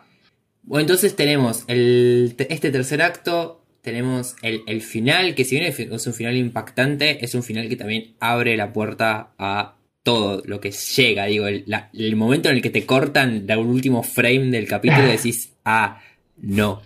Bueno, 0.63 0.81
entonces 0.81 1.15
tenemos 1.15 1.65
el, 1.69 2.35
te- 2.37 2.53
este 2.53 2.71
tercer 2.71 3.03
acto, 3.03 3.63
tenemos 3.83 4.35
el, 4.43 4.63
el 4.67 4.83
final, 4.83 5.35
que 5.37 5.45
si 5.45 5.59
bien 5.61 5.73
es 5.93 6.07
un 6.07 6.13
final 6.15 6.37
impactante, 6.37 7.25
es 7.25 7.35
un 7.37 7.43
final 7.45 7.69
que 7.69 7.77
también 7.77 8.15
abre 8.19 8.57
la 8.57 8.73
puerta 8.73 9.31
a 9.39 9.77
todo 10.03 10.43
lo 10.45 10.61
que 10.61 10.71
llega, 10.73 11.27
digo, 11.27 11.47
el, 11.47 11.63
la- 11.67 11.91
el 11.93 12.17
momento 12.17 12.49
en 12.49 12.57
el 12.57 12.63
que 12.63 12.71
te 12.71 12.85
cortan 12.85 13.47
un 13.49 13.67
último 13.69 14.03
frame 14.03 14.47
del 14.51 14.67
capítulo 14.67 15.05
y 15.07 15.13
decís, 15.13 15.53
ah, 15.65 16.01
no, 16.37 16.83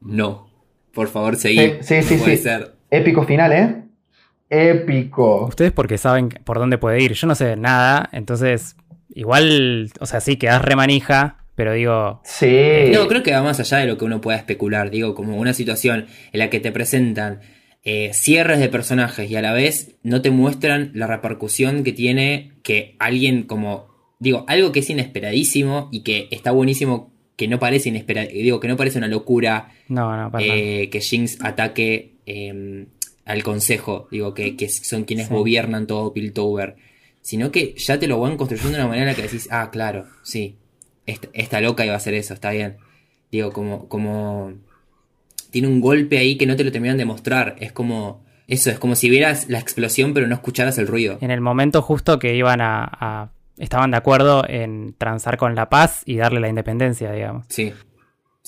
no, 0.00 0.48
por 0.92 1.08
favor 1.08 1.36
seguí, 1.36 1.74
Sí, 1.80 2.02
sí, 2.02 2.02
sí, 2.02 2.16
puede 2.16 2.36
sí. 2.36 2.42
ser. 2.42 2.74
Épico 2.90 3.24
final, 3.24 3.52
¿eh? 3.52 3.82
Épico. 4.50 5.46
Ustedes 5.46 5.72
porque 5.72 5.98
saben 5.98 6.28
por 6.44 6.58
dónde 6.58 6.78
puede 6.78 7.00
ir. 7.02 7.12
Yo 7.12 7.26
no 7.26 7.34
sé 7.34 7.56
nada, 7.56 8.08
entonces 8.12 8.76
igual, 9.14 9.90
o 10.00 10.06
sea, 10.06 10.20
sí, 10.20 10.36
quedás 10.36 10.62
remanija, 10.62 11.44
pero 11.54 11.72
digo, 11.72 12.20
Sí. 12.24 12.90
No, 12.92 13.08
creo 13.08 13.22
que 13.22 13.32
va 13.32 13.42
más 13.42 13.58
allá 13.60 13.78
de 13.78 13.86
lo 13.86 13.98
que 13.98 14.04
uno 14.04 14.20
pueda 14.20 14.38
especular, 14.38 14.90
digo, 14.90 15.14
como 15.14 15.36
una 15.36 15.52
situación 15.52 16.06
en 16.32 16.38
la 16.38 16.50
que 16.50 16.60
te 16.60 16.70
presentan 16.72 17.40
eh, 17.84 18.10
cierres 18.12 18.58
de 18.60 18.68
personajes 18.68 19.30
y 19.30 19.36
a 19.36 19.42
la 19.42 19.52
vez 19.52 19.96
no 20.02 20.20
te 20.22 20.30
muestran 20.30 20.90
la 20.94 21.06
repercusión 21.06 21.84
que 21.84 21.92
tiene 21.92 22.52
que 22.62 22.96
alguien 22.98 23.42
como, 23.44 23.88
digo, 24.18 24.44
algo 24.48 24.72
que 24.72 24.80
es 24.80 24.90
inesperadísimo 24.90 25.88
y 25.90 26.02
que 26.02 26.28
está 26.30 26.50
buenísimo, 26.52 27.12
que 27.36 27.48
no 27.48 27.58
parece 27.58 27.88
inesperado, 27.88 28.28
digo, 28.28 28.60
que 28.60 28.68
no 28.68 28.76
parece 28.76 28.98
una 28.98 29.08
locura 29.08 29.70
no, 29.88 30.16
no, 30.16 30.30
para 30.30 30.44
nada. 30.46 30.58
eh, 30.58 30.90
que 30.90 31.00
Jinx 31.00 31.38
ataque 31.42 32.16
eh, 32.26 32.86
al 33.28 33.42
consejo, 33.44 34.08
digo, 34.10 34.34
que, 34.34 34.56
que 34.56 34.68
son 34.68 35.04
quienes 35.04 35.28
Sí. 35.28 35.34
gobiernan 35.34 35.86
todo 35.86 36.12
Piltover, 36.12 36.76
sino 37.22 37.50
que 37.52 37.74
ya 37.76 37.98
te 37.98 38.08
lo 38.08 38.18
van 38.18 38.36
construyendo 38.36 38.76
de 38.76 38.82
una 38.84 38.88
manera 38.88 39.14
que 39.14 39.22
decís, 39.22 39.48
ah, 39.50 39.70
claro, 39.70 40.06
sí, 40.22 40.56
esta, 41.06 41.28
esta 41.32 41.60
loca 41.60 41.84
iba 41.84 41.94
a 41.94 41.98
hacer 41.98 42.14
eso, 42.14 42.34
está 42.34 42.50
bien. 42.50 42.78
Digo, 43.30 43.52
como, 43.52 43.86
como 43.88 44.52
tiene 45.50 45.68
un 45.68 45.80
golpe 45.80 46.18
ahí 46.18 46.36
que 46.36 46.46
no 46.46 46.56
te 46.56 46.64
lo 46.64 46.72
terminan 46.72 46.96
de 46.98 47.04
mostrar, 47.04 47.56
es 47.60 47.72
como, 47.72 48.24
eso, 48.46 48.70
es 48.70 48.78
como 48.78 48.94
si 48.96 49.08
vieras 49.10 49.48
la 49.48 49.58
explosión 49.58 50.14
pero 50.14 50.26
no 50.26 50.34
escucharas 50.34 50.78
el 50.78 50.86
ruido. 50.86 51.18
En 51.20 51.30
el 51.30 51.40
momento 51.40 51.82
justo 51.82 52.18
que 52.18 52.34
iban 52.34 52.60
a, 52.60 52.84
a- 52.84 53.30
estaban 53.58 53.90
de 53.90 53.96
acuerdo 53.96 54.44
en 54.48 54.94
transar 54.96 55.36
con 55.36 55.54
la 55.54 55.68
paz 55.68 56.02
y 56.06 56.16
darle 56.16 56.40
la 56.40 56.48
independencia, 56.48 57.12
digamos. 57.12 57.44
Sí, 57.48 57.72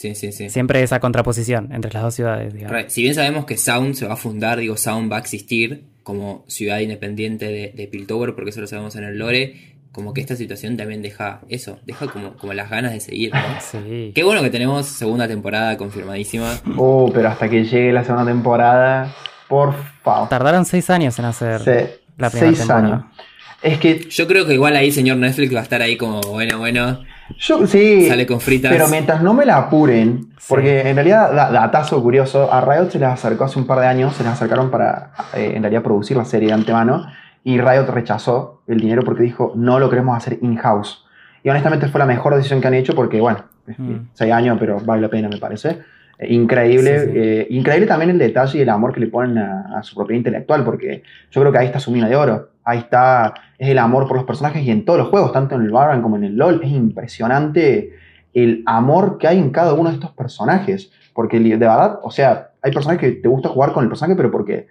sí, 0.00 0.14
sí, 0.14 0.32
sí. 0.32 0.50
Siempre 0.50 0.82
esa 0.82 1.00
contraposición 1.00 1.70
entre 1.72 1.92
las 1.92 2.02
dos 2.02 2.14
ciudades, 2.14 2.52
digamos. 2.54 2.92
Si 2.92 3.02
bien 3.02 3.14
sabemos 3.14 3.44
que 3.44 3.56
Sound 3.56 3.94
se 3.94 4.06
va 4.06 4.14
a 4.14 4.16
fundar, 4.16 4.58
digo, 4.58 4.76
Sound 4.76 5.10
va 5.12 5.16
a 5.16 5.20
existir 5.20 5.84
como 6.02 6.44
ciudad 6.48 6.78
independiente 6.80 7.46
de, 7.46 7.72
de 7.76 7.86
Piltover, 7.86 8.34
porque 8.34 8.50
eso 8.50 8.60
lo 8.60 8.66
sabemos 8.66 8.96
en 8.96 9.04
el 9.04 9.18
lore, 9.18 9.74
como 9.92 10.14
que 10.14 10.20
esta 10.20 10.36
situación 10.36 10.76
también 10.76 11.02
deja 11.02 11.40
eso, 11.48 11.78
deja 11.84 12.06
como, 12.06 12.34
como 12.36 12.52
las 12.52 12.70
ganas 12.70 12.92
de 12.92 13.00
seguir, 13.00 13.32
¿no? 13.34 13.40
Sí. 13.60 14.12
Qué 14.14 14.22
bueno 14.24 14.42
que 14.42 14.50
tenemos 14.50 14.86
segunda 14.86 15.26
temporada 15.28 15.76
confirmadísima. 15.76 16.60
Oh, 16.76 17.10
pero 17.12 17.28
hasta 17.28 17.48
que 17.48 17.64
llegue 17.64 17.92
la 17.92 18.04
segunda 18.04 18.24
temporada, 18.30 19.14
por 19.48 19.74
favor. 20.02 20.28
Tardaron 20.28 20.64
seis 20.64 20.88
años 20.90 21.18
en 21.18 21.24
hacer 21.26 21.60
Se- 21.60 22.00
la 22.16 22.30
primera 22.30 22.48
seis 22.52 22.58
temporada. 22.58 22.86
años. 22.94 23.04
Es 23.62 23.78
que 23.78 24.08
Yo 24.08 24.26
creo 24.26 24.46
que 24.46 24.54
igual 24.54 24.74
ahí 24.76 24.90
señor 24.90 25.18
Netflix 25.18 25.54
va 25.54 25.60
a 25.60 25.64
estar 25.64 25.82
ahí 25.82 25.96
como, 25.96 26.20
bueno, 26.22 26.58
bueno, 26.58 27.02
yo 27.38 27.66
sí. 27.66 28.08
sale 28.08 28.26
con 28.26 28.40
fritas. 28.40 28.70
Pero 28.72 28.88
mientras 28.88 29.22
no 29.22 29.34
me 29.34 29.44
la 29.46 29.56
apuren, 29.56 30.28
Sí. 30.38 30.46
porque 30.48 30.88
en 30.88 30.96
realidad, 30.96 31.32
da- 31.32 31.50
datazo 31.50 32.02
curioso, 32.02 32.52
a 32.52 32.60
Riot 32.60 32.90
se 32.90 32.98
les 32.98 33.08
acercó 33.08 33.44
hace 33.44 33.58
un 33.58 33.66
par 33.66 33.80
de 33.80 33.86
años, 33.86 34.14
se 34.14 34.22
les 34.22 34.32
acercaron 34.32 34.70
para 34.70 35.12
eh, 35.34 35.52
en 35.54 35.62
realidad 35.62 35.82
producir 35.82 36.16
la 36.16 36.24
serie 36.24 36.48
de 36.48 36.54
antemano, 36.54 37.06
y 37.44 37.58
Riot 37.58 37.86
rechazó 37.88 38.62
el 38.66 38.80
dinero 38.80 39.02
porque 39.02 39.22
dijo, 39.22 39.52
no 39.56 39.78
lo 39.78 39.88
queremos 39.88 40.16
hacer 40.16 40.38
in-house. 40.42 41.04
Y 41.42 41.48
honestamente 41.48 41.88
fue 41.88 41.98
la 41.98 42.06
mejor 42.06 42.34
decisión 42.34 42.60
que 42.60 42.68
han 42.68 42.74
hecho 42.74 42.94
porque, 42.94 43.20
bueno, 43.20 43.44
Mm. 43.78 44.08
seis 44.14 44.32
años, 44.32 44.56
pero 44.58 44.78
vale 44.84 45.00
la 45.02 45.08
pena, 45.08 45.28
me 45.28 45.36
parece. 45.38 45.78
Eh, 46.18 46.34
increíble, 46.34 46.98
Sí, 47.00 47.06
sí. 47.06 47.12
eh, 47.16 47.46
increíble 47.50 47.86
también 47.86 48.10
el 48.10 48.18
detalle 48.18 48.58
y 48.58 48.62
el 48.62 48.68
amor 48.68 48.92
que 48.92 49.00
le 49.00 49.06
ponen 49.06 49.38
a, 49.38 49.78
a 49.78 49.82
su 49.82 49.94
propiedad 49.94 50.18
intelectual, 50.18 50.64
porque 50.64 51.02
yo 51.30 51.40
creo 51.40 51.52
que 51.52 51.58
ahí 51.58 51.66
está 51.66 51.78
su 51.80 51.90
mina 51.92 52.08
de 52.08 52.16
oro. 52.16 52.49
Ahí 52.64 52.78
está, 52.78 53.34
es 53.58 53.68
el 53.68 53.78
amor 53.78 54.06
por 54.06 54.16
los 54.16 54.26
personajes 54.26 54.62
y 54.62 54.70
en 54.70 54.84
todos 54.84 54.98
los 54.98 55.08
juegos, 55.08 55.32
tanto 55.32 55.54
en 55.54 55.62
el 55.62 55.70
Valorant 55.70 56.02
como 56.02 56.16
en 56.16 56.24
el 56.24 56.36
LoL, 56.36 56.60
es 56.62 56.70
impresionante 56.70 57.92
el 58.34 58.62
amor 58.66 59.18
que 59.18 59.28
hay 59.28 59.38
en 59.38 59.50
cada 59.50 59.72
uno 59.72 59.88
de 59.88 59.96
estos 59.96 60.10
personajes. 60.12 60.90
Porque 61.14 61.40
de 61.40 61.56
verdad, 61.56 61.98
o 62.02 62.10
sea, 62.10 62.50
hay 62.62 62.72
personajes 62.72 63.00
que 63.00 63.20
te 63.20 63.28
gusta 63.28 63.48
jugar 63.48 63.72
con 63.72 63.82
el 63.82 63.88
personaje, 63.88 64.16
pero 64.16 64.30
porque 64.30 64.68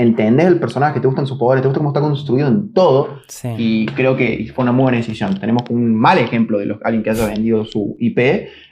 entendés 0.00 0.46
el 0.46 0.58
personaje, 0.58 0.98
te 0.98 1.06
gustan 1.06 1.26
sus 1.26 1.38
poderes, 1.38 1.62
te 1.62 1.68
gusta 1.68 1.78
cómo 1.80 1.90
está 1.90 2.00
construido 2.00 2.48
en 2.48 2.72
todo. 2.72 3.20
Sí. 3.28 3.48
Y 3.58 3.86
creo 3.86 4.16
que 4.16 4.50
fue 4.54 4.62
una 4.62 4.72
muy 4.72 4.84
buena 4.84 4.98
decisión. 4.98 5.38
Tenemos 5.38 5.64
un 5.68 5.94
mal 5.94 6.18
ejemplo 6.18 6.58
de 6.58 6.66
los, 6.66 6.78
alguien 6.82 7.02
que 7.02 7.10
haya 7.10 7.26
vendido 7.26 7.64
su 7.66 7.96
IP, 7.98 8.18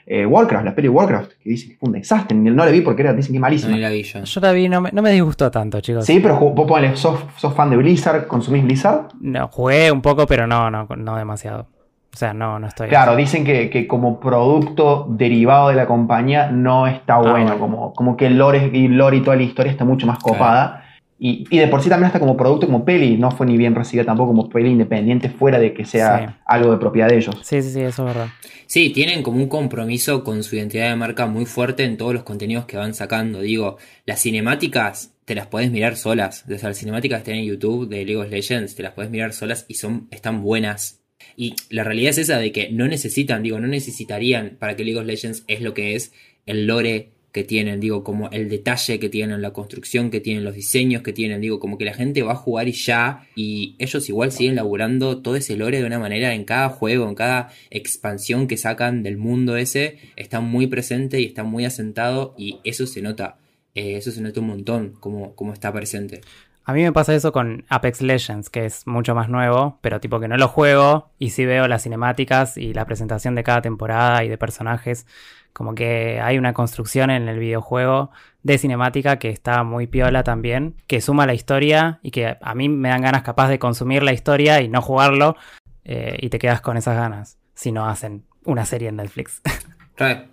eh, 0.07 0.25
Warcraft, 0.25 0.65
la 0.65 0.75
peli 0.75 0.89
Warcraft, 0.89 1.33
que 1.43 1.51
dice 1.51 1.69
que 1.69 1.77
fue 1.77 1.89
un 1.89 1.93
desastre. 1.93 2.37
No 2.37 2.65
la 2.65 2.71
vi 2.71 2.81
porque 2.81 3.03
era, 3.03 3.13
dicen 3.13 3.33
que 3.33 3.37
es 3.37 3.41
No 3.41 3.47
malísima. 3.47 3.77
la 3.77 3.91
vi 3.91 4.03
yo. 4.03 4.25
Yo 4.25 4.41
la 4.41 4.53
vi, 4.53 4.69
no 4.69 4.81
me, 4.81 4.91
no 4.91 5.03
me 5.03 5.11
disgustó 5.11 5.51
tanto, 5.51 5.81
chicos. 5.81 6.07
Sí, 6.07 6.19
pero 6.21 6.39
vos 6.39 6.67
ponele, 6.67 6.97
sos, 6.97 7.21
sos 7.37 7.53
fan 7.55 7.69
de 7.71 7.77
Blizzard, 7.77 8.27
consumís 8.27 8.65
Blizzard. 8.65 9.09
No, 9.21 9.49
jugué 9.49 9.93
un 9.93 10.01
poco, 10.01 10.27
pero 10.27 10.47
no, 10.47 10.71
no, 10.71 10.87
no 10.97 11.17
demasiado. 11.17 11.67
O 12.11 12.17
sea, 12.17 12.33
no, 12.33 12.59
no 12.59 12.67
estoy. 12.67 12.89
Claro, 12.89 13.15
dicen 13.17 13.45
que, 13.45 13.69
que 13.69 13.87
como 13.87 14.19
producto 14.19 15.07
derivado 15.11 15.69
de 15.69 15.75
la 15.75 15.87
compañía 15.87 16.51
no 16.51 16.87
está 16.87 17.19
bueno, 17.19 17.33
bueno. 17.33 17.59
Como, 17.59 17.93
como 17.93 18.17
que 18.17 18.27
el 18.27 18.39
lore 18.39 18.71
y, 18.73 18.89
lore 18.89 19.19
y 19.19 19.21
toda 19.21 19.37
la 19.37 19.43
historia 19.43 19.71
está 19.71 19.85
mucho 19.85 20.07
más 20.07 20.19
copada. 20.19 20.85
Y, 21.21 21.45
y 21.51 21.59
de 21.59 21.67
por 21.67 21.83
sí 21.83 21.89
también 21.89 22.07
hasta 22.07 22.21
como 22.21 22.37
producto, 22.37 22.67
como 22.67 22.85
peli, 22.85 23.17
no 23.17 23.31
fue 23.33 23.47
ni 23.47 23.57
bien 23.57 23.75
recibida 23.75 24.05
tampoco 24.05 24.29
como 24.31 24.49
peli 24.49 24.71
independiente 24.71 25.29
fuera 25.29 25.59
de 25.59 25.75
que 25.75 25.85
sea 25.85 26.19
Sí. 26.29 26.35
algo 26.47 26.71
de 26.71 26.79
propiedad 26.79 27.09
de 27.09 27.17
ellos. 27.17 27.35
Sí, 27.43 27.61
sí, 27.61 27.71
sí, 27.73 27.81
eso 27.81 28.07
es 28.07 28.15
verdad. 28.15 28.29
Sí, 28.67 28.91
tienen 28.91 29.23
como 29.23 29.39
un 29.39 29.49
compromiso 29.49 30.23
con 30.23 30.43
su 30.45 30.55
identidad 30.57 30.91
de 30.91 30.97
marca 30.97 31.27
muy 31.27 31.45
fuerte 31.47 31.85
en 31.85 31.97
todos 31.97 32.15
los 32.15 32.23
contenidos 32.23 32.67
que 32.67 32.77
van 32.77 32.95
sacando. 32.95 33.41
Digo, 33.41 33.79
las 34.07 34.21
cinemáticas 34.23 35.15
te 35.25 35.35
las 35.35 35.47
puedes 35.49 35.71
mirar 35.71 35.97
solas. 35.97 36.45
O 36.49 36.57
sea, 36.59 36.69
las 36.69 36.79
cinemáticas 36.79 37.23
que 37.23 37.31
están 37.33 37.41
en 37.45 37.47
YouTube 37.51 37.89
de 37.89 38.05
League 38.05 38.17
of 38.17 38.31
Legends, 38.31 38.75
te 38.77 38.83
las 38.83 38.93
puedes 38.93 39.11
mirar 39.11 39.33
solas 39.33 39.65
y 39.69 39.75
son, 39.75 40.07
están 40.11 40.43
buenas. 40.43 41.03
Y 41.37 41.55
la 41.71 41.83
realidad 41.85 42.11
es 42.11 42.19
esa 42.19 42.39
de 42.39 42.53
que 42.53 42.71
no 42.71 42.87
necesitan, 42.87 43.43
digo, 43.43 43.59
no 43.59 43.67
necesitarían 43.67 44.57
para 44.59 44.77
que 44.77 44.85
League 44.85 44.99
of 45.01 45.07
Legends 45.07 45.45
es 45.49 45.61
lo 45.63 45.75
que 45.75 45.95
es 45.97 46.13
el 46.47 46.67
lore 46.67 47.11
que 47.39 47.45
tienen, 47.45 47.79
digo, 47.79 48.03
como 48.03 48.29
el 48.31 48.49
detalle 48.49 48.99
que 48.99 49.09
tienen, 49.09 49.41
la 49.41 49.53
construcción 49.53 50.11
que 50.11 50.19
tienen, 50.19 50.43
los 50.43 50.57
diseños 50.57 51.03
que 51.03 51.13
tienen, 51.13 51.41
digo, 51.41 51.61
como 51.61 51.79
que 51.79 51.85
la 51.85 51.95
gente 51.95 52.25
va 52.25 52.33
a 52.33 52.35
jugar 52.35 52.67
y 52.67 52.73
ya, 52.73 53.29
y 53.37 53.77
ellos 53.79 54.09
igual 54.09 54.33
siguen 54.33 54.57
laburando 54.57 55.19
todo 55.23 55.37
ese 55.37 55.57
lore 55.57 55.79
de 55.81 55.87
una 55.87 56.01
manera 56.01 56.35
en 56.35 56.43
cada 56.43 56.69
juego, 56.69 57.09
en 57.09 57.15
cada 57.15 57.51
expansión 57.71 58.49
que 58.49 58.57
sacan 58.57 59.05
del 59.05 59.19
mundo 59.19 59.57
ese, 59.57 59.99
está 60.17 60.41
muy 60.41 60.67
presente 60.67 61.21
y 61.21 61.27
está 61.27 61.45
muy 61.45 61.65
asentado, 61.65 62.35
y 62.37 62.59
eso 62.65 62.89
se 62.89 63.03
nota, 63.03 63.37
eh, 63.77 63.97
eso 63.97 64.11
se 64.11 64.21
nota 64.21 64.41
un 64.41 64.49
montón, 64.49 64.95
como, 64.99 65.37
como 65.37 65.53
está 65.53 65.73
presente. 65.73 66.21
A 66.65 66.73
mí 66.73 66.83
me 66.83 66.93
pasa 66.93 67.15
eso 67.15 67.31
con 67.31 67.65
Apex 67.69 68.03
Legends, 68.03 68.51
que 68.51 68.67
es 68.67 68.85
mucho 68.85 69.15
más 69.15 69.29
nuevo, 69.29 69.79
pero 69.81 70.01
tipo 70.01 70.19
que 70.19 70.27
no 70.27 70.37
lo 70.37 70.49
juego 70.49 71.13
y 71.21 71.31
sí 71.31 71.47
veo 71.47 71.69
las 71.69 71.85
cinemáticas 71.85 72.59
y 72.59 72.75
la 72.75 72.85
presentación 72.85 73.37
de 73.37 73.45
cada 73.45 73.63
temporada 73.63 74.25
y 74.25 74.29
de 74.29 74.37
personajes. 74.37 75.07
Como 75.53 75.75
que 75.75 76.21
hay 76.21 76.39
una 76.39 76.53
construcción 76.53 77.11
en 77.11 77.29
el 77.29 77.39
videojuego 77.39 78.11
de 78.43 78.59
cinemática 78.59 79.19
que 79.19 79.31
está 79.31 79.65
muy 79.65 79.87
piola 79.87 80.23
también, 80.23 80.77
que 80.87 81.01
suma 81.01 81.27
la 81.27 81.35
historia 81.35 81.99
y 82.03 82.11
que 82.11 82.37
a 82.41 82.55
mí 82.55 82.69
me 82.69 82.89
dan 82.91 83.03
ganas 83.03 83.23
capaz 83.23 83.49
de 83.49 83.59
consumir 83.59 84.03
la 84.03 84.13
historia 84.13 84.61
y 84.61 84.69
no 84.69 84.83
jugarlo 84.83 85.37
eh, 85.85 86.17
y 86.21 86.29
te 86.29 86.39
quedas 86.39 86.61
con 86.61 86.77
esas 86.77 86.97
ganas 86.97 87.39
si 87.55 87.73
no 87.73 87.87
hacen 87.87 88.25
una 88.45 88.65
serie 88.65 88.89
en 88.89 88.97
Netflix. 88.97 89.43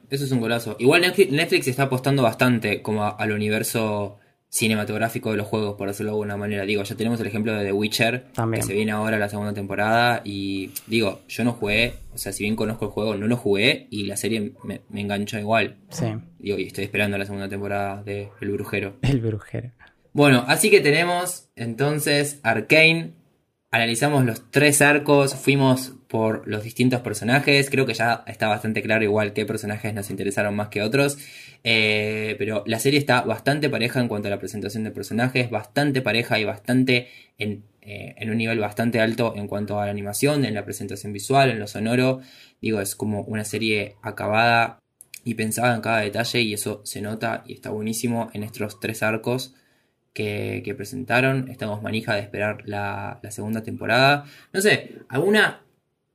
Eso 0.09 0.25
es 0.25 0.31
un 0.31 0.39
golazo. 0.39 0.75
Igual 0.79 1.01
Netflix, 1.01 1.67
está 1.67 1.83
apostando 1.83 2.21
bastante 2.21 2.83
como 2.83 3.03
al 3.17 3.31
universo 3.31 4.19
cinematográfico 4.55 5.31
de 5.31 5.37
los 5.37 5.47
juegos, 5.47 5.75
por 5.75 5.87
decirlo 5.89 6.11
de 6.11 6.15
alguna 6.15 6.37
manera. 6.37 6.65
Digo, 6.65 6.81
ya 6.83 6.95
tenemos 6.95 7.19
el 7.19 7.27
ejemplo 7.27 7.53
de 7.53 7.65
The 7.65 7.73
Witcher, 7.73 8.27
También. 8.33 8.61
que 8.61 8.67
se 8.67 8.73
viene 8.73 8.91
ahora 8.93 9.19
la 9.19 9.27
segunda 9.27 9.53
temporada. 9.53 10.21
Y 10.23 10.71
digo, 10.87 11.21
yo 11.27 11.43
no 11.43 11.51
jugué, 11.51 11.95
o 12.13 12.17
sea, 12.17 12.31
si 12.31 12.43
bien 12.45 12.55
conozco 12.55 12.85
el 12.85 12.91
juego, 12.91 13.15
no 13.15 13.27
lo 13.27 13.35
jugué 13.35 13.87
y 13.89 14.05
la 14.05 14.15
serie 14.15 14.53
me, 14.63 14.81
me 14.89 15.01
enganchó 15.01 15.37
igual. 15.39 15.75
sí, 15.89 16.05
Digo, 16.39 16.57
y 16.57 16.67
estoy 16.67 16.85
esperando 16.85 17.17
la 17.17 17.25
segunda 17.25 17.49
temporada 17.49 18.01
de 18.03 18.29
El 18.39 18.51
Brujero. 18.51 18.95
el 19.01 19.19
brujero. 19.19 19.71
Bueno, 20.13 20.45
así 20.47 20.69
que 20.69 20.79
tenemos 20.79 21.49
entonces 21.57 22.39
Arcane. 22.43 23.11
Analizamos 23.75 24.23
los 24.23 24.49
tres 24.51 24.81
arcos, 24.81 25.35
fuimos 25.35 25.91
por 26.07 26.47
los 26.47 26.63
distintos 26.63 27.01
personajes. 27.01 27.69
Creo 27.69 27.85
que 27.85 27.93
ya 27.93 28.23
está 28.25 28.47
bastante 28.47 28.81
claro 28.81 29.03
igual 29.03 29.33
qué 29.33 29.45
personajes 29.45 29.93
nos 29.93 30.09
interesaron 30.09 30.55
más 30.55 30.69
que 30.69 30.81
otros. 30.81 31.17
Eh, 31.65 32.37
pero 32.39 32.63
la 32.67 32.79
serie 32.79 32.99
está 32.99 33.19
bastante 33.23 33.69
pareja 33.69 33.99
en 33.99 34.07
cuanto 34.07 34.29
a 34.29 34.31
la 34.31 34.39
presentación 34.39 34.85
de 34.85 34.91
personajes, 34.91 35.49
bastante 35.49 36.01
pareja 36.01 36.39
y 36.39 36.45
bastante 36.45 37.09
en, 37.37 37.65
eh, 37.81 38.15
en 38.17 38.29
un 38.29 38.37
nivel 38.37 38.59
bastante 38.59 39.01
alto 39.01 39.33
en 39.35 39.49
cuanto 39.49 39.77
a 39.77 39.87
la 39.87 39.91
animación, 39.91 40.45
en 40.45 40.53
la 40.53 40.63
presentación 40.63 41.11
visual, 41.11 41.49
en 41.49 41.59
lo 41.59 41.67
sonoro. 41.67 42.21
Digo, 42.61 42.79
es 42.79 42.95
como 42.95 43.23
una 43.23 43.43
serie 43.43 43.97
acabada 44.01 44.79
y 45.25 45.33
pensada 45.33 45.75
en 45.75 45.81
cada 45.81 45.99
detalle 45.99 46.39
y 46.39 46.53
eso 46.53 46.79
se 46.85 47.01
nota 47.01 47.43
y 47.45 47.55
está 47.55 47.71
buenísimo 47.71 48.29
en 48.31 48.43
estos 48.43 48.79
tres 48.79 49.03
arcos 49.03 49.53
que, 50.15 50.73
presentaron. 50.75 51.49
Estamos 51.49 51.83
manija 51.83 52.15
de 52.15 52.21
esperar 52.21 52.63
la, 52.65 53.19
segunda 53.29 53.61
temporada. 53.61 54.25
No 54.53 54.61
sé, 54.61 54.95
¿alguna 55.09 55.59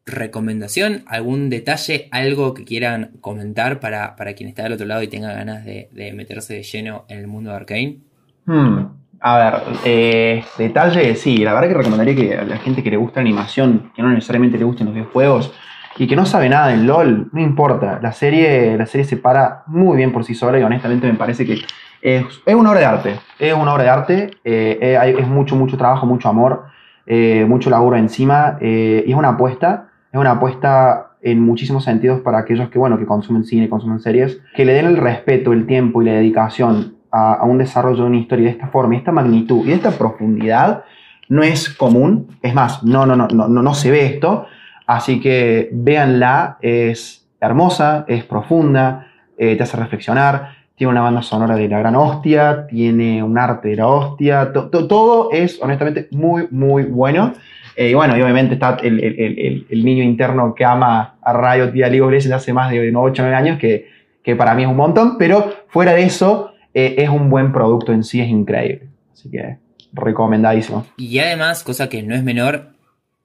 recomendación, 0.06 1.04
algún 1.06 1.50
detalle, 1.50 2.08
algo 2.10 2.54
que 2.54 2.64
quieran 2.64 3.12
comentar 3.20 3.78
para, 3.78 4.16
para 4.16 4.32
quien 4.32 4.48
está 4.48 4.64
del 4.64 4.72
otro 4.72 4.86
lado 4.86 5.02
y 5.02 5.08
tenga 5.08 5.32
ganas 5.32 5.64
de, 5.64 6.12
meterse 6.16 6.54
de 6.54 6.62
lleno 6.62 7.04
en 7.08 7.18
el 7.18 7.26
mundo 7.28 7.50
de 7.50 7.56
Arkane? 7.56 7.98
Hmm, 8.46 8.86
A 9.20 9.38
ver, 9.38 9.62
eh, 9.84 10.42
detalle, 10.56 11.14
sí, 11.14 11.36
la 11.36 11.52
verdad 11.52 11.68
que 11.68 11.74
recomendaría 11.74 12.16
que 12.16 12.34
a 12.34 12.44
la 12.44 12.56
gente 12.56 12.82
que 12.82 12.90
le 12.90 12.96
gusta 12.96 13.20
animación, 13.20 13.92
que 13.94 14.02
no 14.02 14.08
necesariamente 14.08 14.58
le 14.58 14.64
gusten 14.64 14.86
los 14.86 14.94
videojuegos 14.94 15.52
y 15.98 16.06
que 16.06 16.16
no 16.16 16.24
sabe 16.24 16.48
nada 16.48 16.68
del 16.68 16.86
LOL, 16.86 17.28
no 17.32 17.40
importa, 17.40 18.00
la 18.02 18.12
serie, 18.12 18.76
la 18.78 18.86
serie 18.86 19.04
se 19.04 19.18
para 19.18 19.62
muy 19.66 19.98
bien 19.98 20.12
por 20.12 20.24
sí 20.24 20.34
sola 20.34 20.58
y 20.58 20.62
honestamente 20.62 21.06
me 21.06 21.18
parece 21.18 21.44
que 21.44 21.58
es, 22.02 22.24
es 22.46 22.54
una 22.54 22.70
obra 22.70 22.80
de 22.80 22.86
arte, 22.86 23.16
es 23.38 23.52
una 23.54 23.72
obra 23.74 23.84
de 23.84 23.90
arte, 23.90 24.30
eh, 24.44 24.78
eh, 24.80 24.96
hay- 24.96 25.14
es 25.18 25.26
mucho, 25.28 25.56
mucho 25.56 25.76
trabajo, 25.76 26.06
mucho 26.06 26.28
amor, 26.28 26.64
eh, 27.06 27.44
mucho 27.48 27.70
laburo 27.70 27.96
encima 27.96 28.56
eh, 28.60 29.04
y 29.06 29.10
es 29.12 29.16
una 29.16 29.30
apuesta, 29.30 29.88
es 30.12 30.18
una 30.20 30.32
apuesta 30.32 31.06
en 31.22 31.40
muchísimos 31.40 31.84
sentidos 31.84 32.20
para 32.20 32.38
aquellos 32.38 32.70
que, 32.70 32.78
bueno, 32.78 32.98
que 32.98 33.04
consumen 33.06 33.44
cine, 33.44 33.68
consumen 33.68 34.00
series, 34.00 34.40
que 34.54 34.64
le 34.64 34.72
den 34.72 34.86
el 34.86 34.96
respeto, 34.96 35.52
el 35.52 35.66
tiempo 35.66 36.00
y 36.02 36.06
la 36.06 36.12
dedicación 36.12 36.94
a, 37.12 37.34
a 37.34 37.44
un 37.44 37.58
desarrollo 37.58 38.04
de 38.04 38.08
una 38.10 38.16
historia 38.18 38.46
de 38.46 38.52
esta 38.52 38.68
forma 38.68 38.94
y 38.94 38.98
esta 38.98 39.12
magnitud 39.12 39.64
y 39.64 39.68
de 39.68 39.74
esta 39.74 39.90
profundidad 39.90 40.84
no 41.28 41.42
es 41.42 41.68
común. 41.68 42.28
Es 42.42 42.54
más, 42.54 42.82
no, 42.82 43.04
no, 43.06 43.16
no, 43.16 43.28
no, 43.28 43.48
no, 43.48 43.62
no 43.62 43.74
se 43.74 43.90
ve 43.90 44.06
esto. 44.06 44.46
Así 44.86 45.20
que 45.20 45.68
véanla, 45.72 46.56
es 46.62 47.28
hermosa, 47.40 48.04
es 48.08 48.24
profunda, 48.24 49.06
eh, 49.38 49.56
te 49.56 49.62
hace 49.62 49.76
reflexionar, 49.76 50.59
tiene 50.80 50.92
una 50.92 51.02
banda 51.02 51.20
sonora 51.20 51.56
de 51.56 51.68
la 51.68 51.78
gran 51.80 51.94
hostia, 51.94 52.66
tiene 52.66 53.22
un 53.22 53.36
arte 53.36 53.68
de 53.68 53.76
la 53.76 53.86
hostia, 53.86 54.50
to- 54.50 54.70
to- 54.70 54.88
todo 54.88 55.30
es 55.30 55.60
honestamente 55.60 56.08
muy, 56.10 56.48
muy 56.50 56.84
bueno. 56.84 57.34
Eh, 57.76 57.90
y 57.90 57.94
bueno, 57.94 58.16
y 58.16 58.22
obviamente 58.22 58.54
está 58.54 58.78
el, 58.82 58.98
el- 58.98 59.66
el- 59.68 59.84
niño 59.84 60.02
interno 60.02 60.54
que 60.54 60.64
ama 60.64 61.16
a 61.20 61.32
Riot 61.34 61.74
y 61.74 61.82
a 61.82 61.88
League 61.88 62.00
of 62.00 62.32
hace 62.34 62.54
más 62.54 62.70
de 62.70 62.96
8 62.96 63.20
o 63.22 63.26
9 63.26 63.36
años, 63.36 63.58
que, 63.58 63.88
que 64.22 64.34
para 64.36 64.54
mí 64.54 64.62
es 64.62 64.68
un 64.70 64.76
montón, 64.76 65.18
pero 65.18 65.52
fuera 65.68 65.92
de 65.92 66.04
eso, 66.04 66.52
eh, 66.72 66.94
es 66.96 67.10
un 67.10 67.28
buen 67.28 67.52
producto 67.52 67.92
en 67.92 68.02
sí, 68.02 68.22
es 68.22 68.28
increíble. 68.30 68.88
Así 69.12 69.30
que 69.30 69.58
recomendadísimo. 69.92 70.86
Y 70.96 71.18
además, 71.18 71.62
cosa 71.62 71.90
que 71.90 72.02
no 72.02 72.14
es 72.14 72.22
menor, 72.22 72.68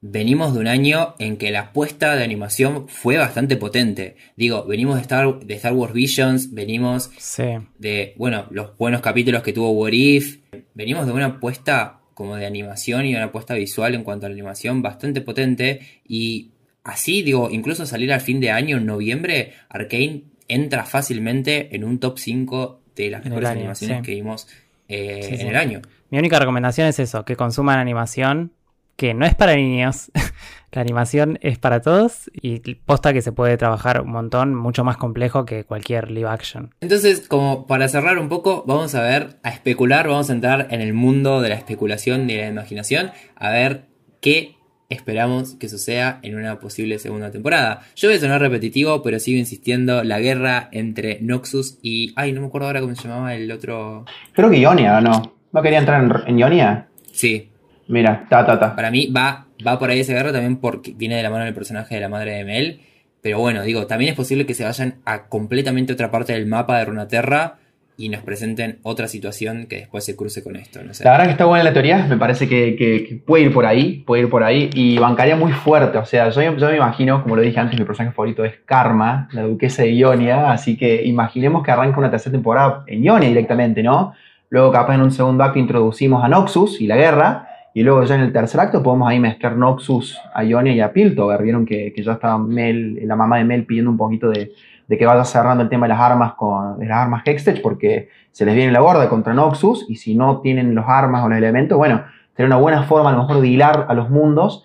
venimos 0.07 0.53
de 0.53 0.59
un 0.59 0.67
año 0.67 1.15
en 1.17 1.37
que 1.37 1.49
la 1.51 1.61
apuesta 1.61 2.15
de 2.15 2.23
animación 2.23 2.87
fue 2.87 3.17
bastante 3.17 3.57
potente. 3.57 4.15
Digo, 4.37 4.63
venimos 4.65 4.95
de 4.95 5.01
Star, 5.01 5.39
de 5.39 5.53
Star 5.55 5.73
Wars 5.73 5.93
Visions, 5.93 6.53
venimos 6.53 7.09
Sí. 7.17 7.43
de, 7.79 8.13
bueno, 8.17 8.45
los 8.51 8.77
buenos 8.77 9.01
capítulos 9.01 9.41
que 9.41 9.51
tuvo 9.51 9.71
What 9.71 9.91
If. 9.93 10.39
Venimos 10.75 11.07
de 11.07 11.11
una 11.13 11.25
apuesta 11.25 12.01
como 12.13 12.35
de 12.35 12.45
animación 12.45 13.05
y 13.07 13.15
una 13.15 13.25
apuesta 13.25 13.55
visual 13.55 13.95
en 13.95 14.03
cuanto 14.03 14.25
a 14.25 14.29
la 14.29 14.33
animación 14.33 14.81
bastante 14.83 15.21
potente. 15.21 15.81
Y 16.07 16.51
así, 16.83 17.23
digo, 17.23 17.49
incluso 17.51 17.85
salir 17.87 18.13
al 18.13 18.21
fin 18.21 18.39
de 18.39 18.51
año, 18.51 18.77
en 18.77 18.85
noviembre, 18.85 19.53
Arkane 19.69 20.21
entra 20.47 20.85
fácilmente 20.85 21.75
en 21.75 21.83
un 21.83 21.99
top 21.99 22.19
5 22.19 22.79
de 22.95 23.09
las 23.09 23.23
En 23.25 23.29
mejores 23.29 23.49
año, 23.49 23.59
animaciones 23.61 23.97
sí. 23.97 24.03
que 24.03 24.13
vimos 24.13 24.47
eh, 24.87 25.21
Sí, 25.23 25.41
en 25.41 25.47
el 25.47 25.55
año. 25.55 25.81
Mi 26.11 26.19
única 26.19 26.37
recomendación 26.37 26.87
es 26.87 26.99
eso, 26.99 27.25
que 27.25 27.35
consuman 27.35 27.79
animación, 27.79 28.51
que 28.95 29.13
no 29.13 29.25
es 29.25 29.35
para 29.35 29.55
niños. 29.55 30.11
La 30.71 30.81
animación 30.81 31.39
es 31.41 31.57
para 31.57 31.81
todos 31.81 32.29
y 32.33 32.59
posta 32.75 33.13
que 33.13 33.21
se 33.21 33.31
puede 33.31 33.55
trabajar 33.55 34.01
un 34.01 34.11
montón, 34.11 34.53
mucho 34.53 34.83
más 34.83 34.97
complejo 34.97 35.45
que 35.45 35.63
cualquier 35.63 36.11
live 36.11 36.27
action. 36.27 36.75
Entonces, 36.81 37.29
como 37.29 37.65
para 37.65 37.87
cerrar 37.87 38.17
un 38.17 38.27
poco, 38.27 38.65
vamos 38.67 38.93
a 38.93 39.01
ver, 39.01 39.37
a 39.43 39.51
especular, 39.51 40.09
vamos 40.09 40.29
a 40.29 40.33
entrar 40.33 40.67
en 40.71 40.81
el 40.81 40.93
mundo 40.93 41.39
de 41.39 41.47
la 41.47 41.55
especulación 41.55 42.29
y 42.29 42.35
de 42.35 42.41
la 42.41 42.49
imaginación, 42.49 43.11
a 43.37 43.51
ver 43.51 43.85
qué 44.19 44.57
esperamos 44.89 45.55
que 45.55 45.69
suceda 45.69 46.19
en 46.23 46.35
una 46.35 46.59
posible 46.59 46.99
segunda 46.99 47.31
temporada. 47.31 47.83
Yo 47.95 48.09
voy 48.09 48.17
a 48.17 48.19
sonar 48.19 48.41
repetitivo, 48.41 49.01
pero 49.01 49.17
sigo 49.19 49.39
insistiendo, 49.39 50.03
la 50.03 50.19
guerra 50.19 50.67
entre 50.73 51.19
Noxus 51.21 51.79
y... 51.81 52.11
Ay, 52.17 52.33
no 52.33 52.41
me 52.41 52.47
acuerdo 52.47 52.67
ahora 52.67 52.81
cómo 52.81 52.93
se 52.95 53.07
llamaba 53.07 53.33
el 53.33 53.49
otro... 53.49 54.03
Creo 54.33 54.49
que 54.49 54.59
Ionia, 54.59 54.97
¿o 54.97 55.01
no? 55.01 55.35
¿No 55.53 55.61
quería 55.61 55.79
entrar 55.79 56.03
en, 56.03 56.11
en 56.27 56.37
Ionia? 56.37 56.87
Sí, 57.13 57.49
Mira, 57.87 58.25
ta, 58.29 58.45
ta, 58.45 58.59
ta. 58.59 58.75
para 58.75 58.89
mí 58.91 59.07
va, 59.15 59.45
va 59.65 59.77
por 59.79 59.89
ahí 59.89 59.99
esa 59.99 60.13
guerra 60.13 60.31
también 60.31 60.57
porque 60.57 60.93
viene 60.95 61.15
de 61.15 61.23
la 61.23 61.29
mano 61.29 61.45
del 61.45 61.53
personaje 61.53 61.95
de 61.95 62.01
la 62.01 62.09
madre 62.09 62.31
de 62.33 62.43
Mel. 62.45 62.79
Pero 63.21 63.39
bueno, 63.39 63.61
digo, 63.63 63.87
también 63.87 64.11
es 64.11 64.15
posible 64.17 64.45
que 64.45 64.53
se 64.53 64.63
vayan 64.63 64.95
a 65.05 65.23
completamente 65.27 65.93
otra 65.93 66.11
parte 66.11 66.33
del 66.33 66.45
mapa 66.45 66.77
de 66.77 66.85
Runaterra 66.85 67.55
y 67.97 68.09
nos 68.09 68.21
presenten 68.23 68.79
otra 68.83 69.07
situación 69.07 69.67
que 69.67 69.77
después 69.77 70.03
se 70.03 70.15
cruce 70.17 70.43
con 70.43 70.57
esto. 70.57 70.83
No 70.83 70.93
sé. 70.93 71.03
La 71.05 71.11
verdad 71.11 71.25
que 71.25 71.31
está 71.31 71.45
buena 71.45 71.63
la 71.63 71.71
teoría, 71.73 72.05
me 72.09 72.17
parece 72.17 72.47
que, 72.49 72.75
que- 72.75 73.05
que 73.07 73.15
puede 73.15 73.45
ir 73.45 73.53
por 73.53 73.65
ahí, 73.65 74.03
puede 74.05 74.23
ir 74.23 74.29
por 74.29 74.43
ahí 74.43 74.69
y 74.73 74.97
bancaría 74.97 75.35
muy 75.37 75.53
fuerte. 75.53 75.97
O 75.97 76.05
sea, 76.05 76.29
yo, 76.29 76.41
yo 76.57 76.69
me 76.69 76.75
imagino, 76.75 77.23
como 77.23 77.35
lo 77.37 77.41
dije 77.41 77.59
antes, 77.59 77.79
mi 77.79 77.85
personaje 77.85 78.13
favorito 78.13 78.43
es 78.43 78.53
Karma, 78.65 79.29
la 79.31 79.43
duquesa 79.43 79.83
de 79.83 79.95
Ionia, 79.95 80.51
así 80.51 80.75
que 80.75 81.03
imaginemos 81.05 81.63
que 81.63 81.71
arranca 81.71 81.97
una 81.99 82.11
tercera 82.11 82.33
temporada 82.33 82.83
en 82.87 83.01
Ionia 83.03 83.29
directamente, 83.29 83.81
¿no? 83.81 84.13
Luego 84.49 84.71
capaz 84.71 84.95
en 84.95 85.01
un 85.01 85.11
segundo 85.11 85.43
acto 85.43 85.57
introducimos 85.57 86.23
a 86.23 86.27
Noxus 86.27 86.81
y 86.81 86.87
la 86.87 86.97
guerra, 86.97 87.47
y 87.75 87.83
luego 87.83 88.05
ya 88.05 88.15
en 88.15 88.21
el 88.21 88.31
tercer 88.31 88.61
acto 88.61 88.81
podemos 88.81 89.09
ahí 89.09 89.19
mezclar 89.19 89.57
Noxus 89.57 90.17
a 90.33 90.45
Ionia 90.45 90.71
y 90.71 90.79
a 90.79 90.93
Piltover. 90.93 91.43
Vieron 91.43 91.65
que, 91.65 91.91
que 91.93 92.01
ya 92.01 92.13
estaba 92.13 92.37
Mel, 92.37 93.01
la 93.05 93.17
mamá 93.17 93.37
de 93.37 93.43
Mel 93.43 93.65
pidiendo 93.65 93.91
un 93.91 93.97
poquito 93.97 94.29
de, 94.29 94.53
de 94.87 94.97
que 94.97 95.05
vaya 95.05 95.25
cerrando 95.25 95.61
el 95.61 95.69
tema 95.69 95.85
de 95.85 95.89
las 95.89 95.99
armas 95.99 96.35
con 96.35 96.79
de 96.79 96.85
las 96.85 96.99
armas 96.99 97.23
Hextech 97.25 97.61
porque 97.61 98.07
se 98.31 98.45
les 98.45 98.55
viene 98.55 98.71
la 98.71 98.79
gorda 98.79 99.09
contra 99.09 99.33
Noxus 99.33 99.87
y 99.89 99.97
si 99.97 100.15
no 100.15 100.39
tienen 100.39 100.73
los 100.73 100.85
armas 100.87 101.25
o 101.25 101.27
los 101.27 101.37
elementos, 101.37 101.77
bueno, 101.77 102.05
sería 102.33 102.47
una 102.47 102.61
buena 102.61 102.83
forma 102.83 103.09
a 103.09 103.11
lo 103.11 103.23
mejor 103.23 103.41
de 103.41 103.47
hilar 103.49 103.87
a 103.89 103.93
los 103.93 104.09
mundos, 104.09 104.63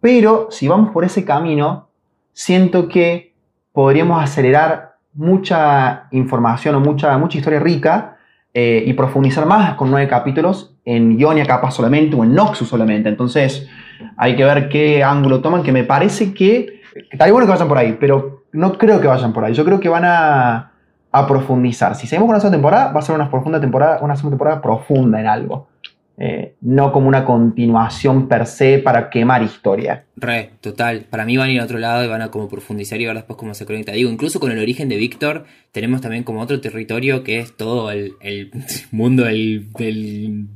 pero 0.00 0.46
si 0.50 0.66
vamos 0.66 0.92
por 0.92 1.04
ese 1.04 1.26
camino, 1.26 1.88
siento 2.32 2.88
que 2.88 3.34
podríamos 3.72 4.22
acelerar 4.24 4.94
mucha 5.12 6.08
información 6.10 6.74
o 6.76 6.80
mucha, 6.80 7.18
mucha 7.18 7.36
historia 7.36 7.60
rica 7.60 8.15
eh, 8.58 8.82
y 8.86 8.94
profundizar 8.94 9.44
más 9.44 9.74
con 9.74 9.90
nueve 9.90 10.08
capítulos 10.08 10.74
en 10.86 11.20
Ionia 11.20 11.44
capaz 11.44 11.72
solamente 11.72 12.16
o 12.16 12.24
en 12.24 12.34
Noxus 12.34 12.66
solamente. 12.66 13.06
Entonces 13.06 13.68
hay 14.16 14.34
que 14.34 14.46
ver 14.46 14.70
qué 14.70 15.04
ángulo 15.04 15.42
toman, 15.42 15.62
que 15.62 15.72
me 15.72 15.84
parece 15.84 16.32
que, 16.32 16.80
estaría 17.10 17.34
bueno 17.34 17.46
que 17.46 17.52
vayan 17.52 17.68
por 17.68 17.76
ahí, 17.76 17.98
pero 18.00 18.44
no 18.52 18.78
creo 18.78 18.98
que 18.98 19.08
vayan 19.08 19.34
por 19.34 19.44
ahí. 19.44 19.52
Yo 19.52 19.62
creo 19.62 19.78
que 19.78 19.90
van 19.90 20.06
a, 20.06 20.72
a 21.12 21.26
profundizar. 21.26 21.96
Si 21.96 22.06
seguimos 22.06 22.28
con 22.28 22.30
una 22.30 22.40
segunda 22.40 22.56
temporada, 22.56 22.92
va 22.92 23.00
a 23.00 23.02
ser 23.02 23.14
una, 23.14 23.30
profunda 23.30 23.60
temporada, 23.60 23.98
una 24.00 24.16
segunda 24.16 24.36
temporada 24.36 24.62
profunda 24.62 25.20
en 25.20 25.26
algo. 25.26 25.68
Eh, 26.18 26.54
no 26.62 26.92
como 26.92 27.08
una 27.08 27.26
continuación 27.26 28.26
per 28.26 28.46
se 28.46 28.78
para 28.78 29.10
quemar 29.10 29.42
historia. 29.42 30.06
Re, 30.16 30.52
total. 30.62 31.06
Para 31.10 31.26
mí 31.26 31.36
van 31.36 31.50
a 31.50 31.52
ir 31.52 31.60
a 31.60 31.64
otro 31.64 31.78
lado 31.78 32.02
y 32.04 32.08
van 32.08 32.22
a 32.22 32.30
como 32.30 32.48
profundizar 32.48 32.98
y 33.00 33.04
ver 33.06 33.14
después 33.16 33.36
cómo 33.38 33.52
se 33.52 33.66
conecta. 33.66 33.92
Digo, 33.92 34.10
incluso 34.10 34.40
con 34.40 34.50
el 34.50 34.58
origen 34.58 34.88
de 34.88 34.96
Víctor, 34.96 35.44
tenemos 35.72 36.00
también 36.00 36.24
como 36.24 36.40
otro 36.40 36.58
territorio 36.60 37.22
que 37.22 37.38
es 37.38 37.54
todo 37.56 37.90
el, 37.90 38.12
el 38.22 38.50
mundo 38.92 39.24
del, 39.24 39.68
del- 39.78 40.46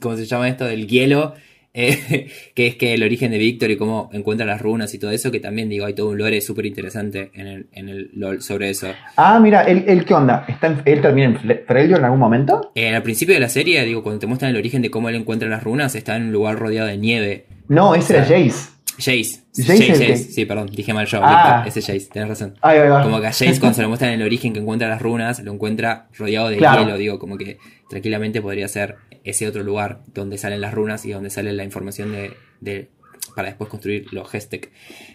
¿Cómo 0.00 0.16
se 0.16 0.26
llama 0.26 0.48
esto? 0.48 0.64
Del 0.64 0.88
hielo. 0.88 1.34
Eh, 1.74 2.28
que 2.54 2.66
es 2.68 2.76
que 2.76 2.94
el 2.94 3.02
origen 3.02 3.30
de 3.32 3.38
Víctor 3.38 3.70
y 3.70 3.76
cómo 3.76 4.08
encuentra 4.12 4.46
las 4.46 4.62
runas 4.62 4.94
y 4.94 4.98
todo 4.98 5.10
eso, 5.10 5.30
que 5.30 5.40
también 5.40 5.68
digo, 5.68 5.84
hay 5.86 5.94
todo 5.94 6.08
un 6.10 6.18
lore 6.18 6.40
súper 6.40 6.66
interesante 6.66 7.30
en 7.34 7.46
el, 7.46 7.66
en 7.72 7.88
el 7.88 8.10
LOL 8.14 8.40
sobre 8.42 8.70
eso. 8.70 8.88
Ah, 9.16 9.38
mira, 9.40 9.62
¿él, 9.64 9.84
él 9.86 10.04
qué 10.04 10.14
onda? 10.14 10.44
¿Está 10.48 10.68
en- 10.68 10.82
¿Él 10.84 11.00
termina 11.00 11.26
en 11.26 11.36
Freljord 11.66 11.98
en 11.98 12.04
algún 12.04 12.20
momento? 12.20 12.70
Eh, 12.74 12.94
al 12.94 13.02
principio 13.02 13.34
de 13.34 13.40
la 13.40 13.48
serie, 13.48 13.84
digo, 13.84 14.02
cuando 14.02 14.20
te 14.20 14.26
muestran 14.26 14.50
el 14.52 14.56
origen 14.56 14.80
de 14.82 14.90
cómo 14.90 15.08
él 15.08 15.16
encuentra 15.16 15.48
las 15.48 15.62
runas, 15.62 15.94
está 15.94 16.16
en 16.16 16.24
un 16.24 16.32
lugar 16.32 16.58
rodeado 16.58 16.88
de 16.88 16.96
nieve. 16.96 17.46
No, 17.68 17.94
ese 17.94 18.14
era 18.14 18.22
O 18.24 18.26
sea, 18.26 18.38
Jace. 18.38 18.70
Jace. 18.96 19.40
Jace 19.56 19.88
Jace. 19.88 20.16
Sí, 20.18 20.44
perdón, 20.44 20.68
dije 20.72 20.94
mal 20.94 21.06
yo. 21.06 21.18
Ah. 21.20 21.62
Víctor, 21.64 21.68
ese 21.82 21.92
Jace, 21.92 22.08
tenés 22.12 22.28
razón. 22.28 22.54
Va, 22.64 22.70
ahí 22.70 22.88
va. 22.88 23.02
Como 23.02 23.20
que 23.20 23.26
a 23.26 23.30
Jace 23.32 23.58
cuando 23.58 23.74
se 23.74 23.82
le 23.82 23.88
muestran 23.88 24.12
el 24.12 24.22
origen 24.22 24.52
que 24.52 24.60
encuentra 24.60 24.88
las 24.88 25.02
runas, 25.02 25.40
lo 25.42 25.52
encuentra 25.52 26.06
rodeado 26.16 26.48
de 26.50 26.58
Claro. 26.58 26.82
hielo, 26.84 26.96
digo, 26.96 27.18
como 27.18 27.36
que 27.36 27.58
tranquilamente 27.88 28.40
podría 28.40 28.68
ser 28.68 28.96
ese 29.24 29.48
otro 29.48 29.62
lugar 29.62 30.02
donde 30.12 30.38
salen 30.38 30.60
las 30.60 30.74
runas 30.74 31.04
y 31.04 31.12
donde 31.12 31.30
sale 31.30 31.52
la 31.52 31.64
información 31.64 32.12
de, 32.60 32.88
para 33.34 33.48
después 33.48 33.70
construir 33.70 34.12
los 34.12 34.32
Hestec. 34.32 34.70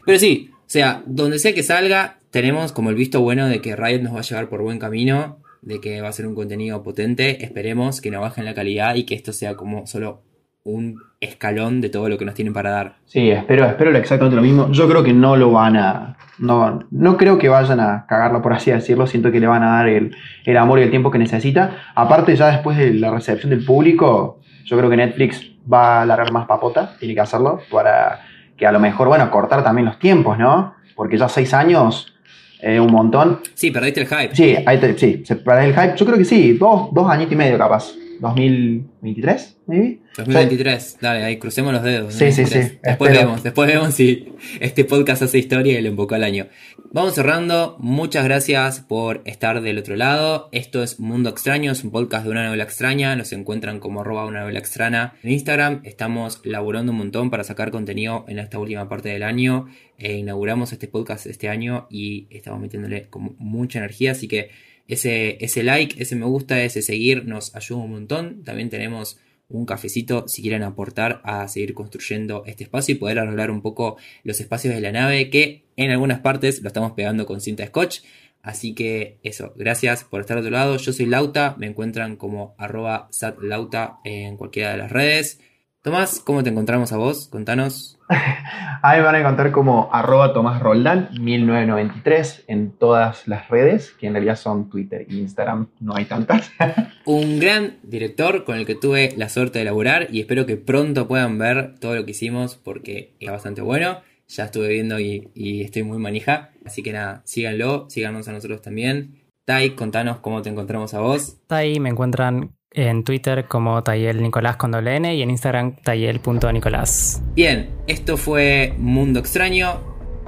Pero 0.06 0.20
sí, 0.20 0.50
o 0.54 0.58
sea, 0.66 1.04
donde 1.06 1.40
sea 1.40 1.54
que 1.54 1.64
salga, 1.64 2.20
tenemos 2.32 2.72
como 2.72 2.90
el 2.90 2.96
visto 2.96 3.22
bueno 3.22 3.48
de 3.48 3.62
que 3.62 3.76
Riot 3.76 4.02
nos 4.02 4.16
va 4.16 4.20
a 4.20 4.24
llevar 4.24 4.50
por 4.50 4.62
buen 4.62 4.80
camino, 4.80 5.40
de 5.62 5.80
que 5.80 6.02
va 6.02 6.10
a 6.10 6.14
ser 6.14 6.28
un 6.28 6.36
contenido 6.36 6.84
potente, 6.84 7.44
esperemos 7.44 8.02
que 8.02 8.12
no 8.12 8.22
bajen 8.22 8.46
la 8.46 8.54
calidad 8.54 8.96
y 8.96 9.04
que 9.04 9.16
esto 9.16 9.34
sea 9.34 9.56
como 9.56 9.88
solo 9.88 10.22
un 10.70 11.02
escalón 11.22 11.82
de 11.82 11.90
todo 11.90 12.08
lo 12.10 12.18
que 12.18 12.26
nos 12.26 12.34
tienen 12.36 12.54
para 12.54 12.70
dar. 12.72 12.96
Sí, 13.06 13.30
espero, 13.30 13.66
espero 13.66 13.96
exactamente 13.98 14.36
lo 14.36 14.42
mismo. 14.42 14.72
Yo 14.72 14.88
creo 14.88 15.04
que 15.04 15.14
no 15.14 15.36
lo 15.36 15.52
van 15.52 15.76
a. 15.78 16.16
No, 16.38 16.80
no 16.92 17.18
creo 17.18 17.38
que 17.38 17.50
vayan 17.50 17.80
a 17.82 18.06
cagarlo, 18.08 18.42
por 18.42 18.54
así 18.54 18.72
decirlo. 18.72 19.06
Siento 19.08 19.32
que 19.32 19.40
le 19.42 19.48
van 19.48 19.64
a 19.64 19.72
dar 19.78 19.90
el, 19.90 20.16
el 20.46 20.58
amor 20.58 20.80
y 20.80 20.84
el 20.84 20.90
tiempo 20.90 21.12
que 21.12 21.18
necesita. 21.18 21.92
Aparte, 21.96 22.36
ya 22.36 22.48
después 22.48 22.78
de 22.78 22.94
la 22.94 23.12
recepción 23.12 23.50
del 23.50 23.66
público, 23.66 24.40
yo 24.64 24.78
creo 24.78 24.90
que 24.90 24.96
Netflix 24.96 25.46
va 25.72 26.00
a 26.00 26.02
alargar 26.04 26.32
más 26.32 26.46
papota. 26.48 26.96
Tiene 26.98 27.14
que 27.14 27.20
hacerlo 27.22 27.60
para 27.70 28.22
que 28.56 28.66
a 28.66 28.72
lo 28.72 28.80
mejor, 28.80 29.10
bueno, 29.10 29.30
cortar 29.30 29.64
también 29.64 29.86
los 29.86 30.00
tiempos, 30.00 30.38
¿no? 30.38 30.76
Porque 30.96 31.18
ya 31.18 31.28
seis 31.28 31.54
años, 31.54 32.14
eh, 32.62 32.80
un 32.80 32.92
montón. 32.92 33.40
Sí, 33.54 33.72
perdiste 33.72 34.02
el 34.02 34.08
hype. 34.08 34.34
Sí, 34.36 34.56
ahí 34.66 34.78
te- 34.78 34.98
sí, 34.98 35.24
el 35.28 35.74
hype. 35.74 35.94
Yo 35.98 36.06
creo 36.06 36.18
que 36.18 36.26
sí, 36.26 36.54
dos, 36.54 36.94
dos 36.94 37.10
añitos 37.10 37.34
y 37.34 37.36
medio 37.36 37.58
capaz. 37.58 37.92
2023, 38.20 39.58
maybe. 39.68 40.00
2023, 40.18 40.98
dale, 41.00 41.24
ahí 41.24 41.38
crucemos 41.38 41.72
los 41.74 41.84
dedos. 41.84 42.14
Sí, 42.14 42.32
sí, 42.32 42.42
2023. 42.42 42.68
sí, 42.72 42.80
Después 42.84 43.12
espero. 43.12 43.28
vemos, 43.28 43.44
después 43.44 43.68
vemos 43.68 43.94
si 43.94 44.34
este 44.60 44.84
podcast 44.86 45.22
hace 45.22 45.38
historia 45.38 45.80
y 45.80 45.82
le 45.82 45.90
invocó 45.90 46.16
al 46.16 46.24
año. 46.24 46.48
Vamos 46.92 47.14
cerrando, 47.16 47.78
muchas 47.80 48.26
gracias 48.26 48.80
por 48.82 49.22
estar 49.26 49.62
del 49.62 49.78
otro 49.78 49.96
lado. 49.96 50.50
Esto 50.52 50.84
es 50.84 51.00
Mundo 51.00 51.30
Extraño, 51.30 51.72
es 51.72 51.84
un 51.84 51.92
podcast 51.92 52.26
de 52.26 52.32
una 52.32 52.46
novela 52.46 52.64
extraña. 52.64 53.16
Nos 53.16 53.32
encuentran 53.32 53.80
como 53.80 54.02
arroba 54.02 54.26
una 54.26 54.42
novela 54.42 54.60
extraña 54.60 55.14
en 55.24 55.32
Instagram. 55.32 55.82
Estamos 55.84 56.42
laburando 56.44 56.92
un 56.92 56.98
montón 56.98 57.30
para 57.30 57.44
sacar 57.44 57.72
contenido 57.72 58.26
en 58.28 58.40
esta 58.40 58.60
última 58.60 58.90
parte 58.90 59.10
del 59.10 59.24
año. 59.24 59.68
Eh, 59.98 60.18
inauguramos 60.18 60.74
este 60.74 60.88
podcast 60.88 61.28
este 61.28 61.48
año 61.48 61.88
y 61.90 62.28
estamos 62.32 62.60
metiéndole 62.60 63.08
como 63.10 63.36
mucha 63.38 63.80
energía, 63.80 64.12
así 64.12 64.28
que 64.28 64.50
ese, 64.90 65.38
ese 65.40 65.64
like, 65.64 66.02
ese 66.02 66.16
me 66.16 66.26
gusta, 66.26 66.62
ese 66.64 66.82
seguir 66.82 67.26
nos 67.26 67.56
ayuda 67.56 67.80
un 67.80 67.92
montón. 67.92 68.44
También 68.44 68.70
tenemos 68.70 69.20
un 69.48 69.66
cafecito 69.66 70.28
si 70.28 70.42
quieren 70.42 70.64
aportar 70.64 71.22
a 71.24 71.48
seguir 71.48 71.74
construyendo 71.74 72.44
este 72.46 72.64
espacio 72.64 72.96
y 72.96 72.98
poder 72.98 73.20
arreglar 73.20 73.52
un 73.52 73.62
poco 73.62 73.98
los 74.24 74.40
espacios 74.40 74.74
de 74.74 74.82
la 74.82 74.92
nave 74.92 75.30
que 75.30 75.64
en 75.76 75.92
algunas 75.92 76.20
partes 76.20 76.62
lo 76.62 76.68
estamos 76.68 76.94
pegando 76.94 77.26
con 77.26 77.40
cinta 77.40 77.66
scotch. 77.66 78.02
Así 78.42 78.74
que 78.74 79.20
eso, 79.22 79.54
gracias 79.56 80.04
por 80.06 80.22
estar 80.22 80.38
a 80.38 80.40
otro 80.40 80.52
lado. 80.52 80.78
Yo 80.78 80.92
soy 80.92 81.06
Lauta, 81.06 81.56
me 81.60 81.68
encuentran 81.68 82.16
como 82.16 82.56
arroba 82.58 83.10
satlauta 83.12 84.00
en 84.04 84.38
cualquiera 84.38 84.72
de 84.72 84.78
las 84.78 84.92
redes. 84.92 85.40
Tomás, 85.84 86.20
¿cómo 86.20 86.42
te 86.42 86.50
encontramos 86.50 86.92
a 86.94 86.98
vos? 86.98 87.28
Contanos. 87.28 87.99
Ahí 88.82 89.00
me 89.00 89.06
van 89.06 89.16
a 89.16 89.20
encontrar 89.20 89.52
como 89.52 89.90
arroba 89.94 90.34
Tomás 90.34 90.62
Roldán 90.62 91.10
1993 91.20 92.46
en 92.48 92.72
todas 92.72 93.28
las 93.28 93.50
redes, 93.50 93.92
que 93.92 94.08
en 94.08 94.14
realidad 94.14 94.36
son 94.36 94.70
Twitter 94.70 95.06
e 95.10 95.16
Instagram, 95.16 95.68
no 95.80 95.96
hay 95.96 96.06
tantas. 96.06 96.52
Un 97.06 97.40
gran 97.40 97.78
director 97.84 98.44
con 98.46 98.58
el 98.58 98.66
que 98.66 98.76
tuve 98.76 99.14
la 99.18 99.30
suerte 99.30 99.60
de 99.60 99.66
laburar 99.66 100.08
y 100.12 100.22
espero 100.22 100.46
que 100.46 100.58
pronto 100.58 101.08
puedan 101.08 101.38
ver 101.38 101.76
todo 101.80 101.96
lo 101.96 102.06
que 102.06 102.12
hicimos 102.12 102.56
porque 102.56 103.16
es 103.20 103.30
bastante 103.30 103.62
bueno. 103.62 104.02
Ya 104.28 104.46
estuve 104.46 104.70
viendo 104.70 105.00
y, 105.00 105.32
y 105.34 105.62
estoy 105.62 105.84
muy 105.84 105.98
manija. 105.98 106.52
Así 106.66 106.84
que 106.84 106.94
nada, 106.94 107.22
síganlo, 107.26 107.90
síganos 107.90 108.28
a 108.28 108.32
nosotros 108.32 108.62
también. 108.62 109.24
Tai, 109.46 109.72
contanos 109.72 110.20
cómo 110.20 110.44
te 110.44 110.50
encontramos 110.50 110.94
a 110.94 111.00
vos. 111.00 111.42
Ahí, 111.50 111.80
me 111.80 111.90
encuentran 111.90 112.54
en 112.72 113.04
Twitter 113.04 113.46
como 113.46 113.82
Tayel 113.84 114.22
Nicolás 114.22 114.58
con 114.58 114.72
doble 114.72 114.96
N 114.96 115.16
y 115.16 115.22
en 115.22 115.30
Instagram 115.30 115.76
tayel.nicolás. 115.84 117.22
Bien, 117.36 117.70
esto 117.88 118.18
fue 118.18 118.74
Mundo 118.78 119.20
Extraño. 119.20 119.82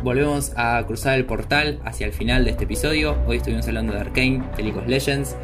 Volvemos 0.04 0.54
a 0.58 0.84
cruzar 0.88 1.18
el 1.18 1.26
portal 1.26 1.80
hacia 1.86 2.08
el 2.08 2.14
final 2.14 2.44
de 2.44 2.52
este 2.52 2.64
episodio. 2.64 3.18
Hoy 3.28 3.38
estuvimos 3.38 3.68
hablando 3.68 3.94
de 3.94 4.00
Arkane, 4.00 4.44
de 4.58 4.64
League 4.64 4.80
of 4.80 4.88
Legends. 4.88 5.36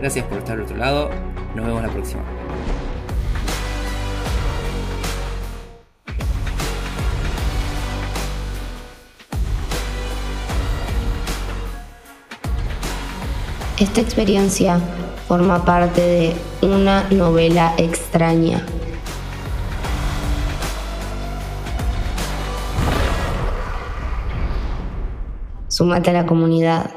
Gracias 0.00 0.26
por 0.26 0.38
estar 0.38 0.56
al 0.56 0.64
otro 0.64 0.76
lado. 0.76 1.10
Nos 1.54 1.66
vemos 1.66 1.82
la 1.82 1.88
próxima. 1.88 2.22
Esta 13.78 14.00
experiencia 14.00 14.78
forma 15.32 15.64
parte 15.64 16.02
de 16.02 16.36
una 16.60 17.08
novela 17.08 17.72
extraña. 17.78 18.66
Súmate 25.68 26.10
a 26.10 26.12
la 26.12 26.26
comunidad. 26.26 26.90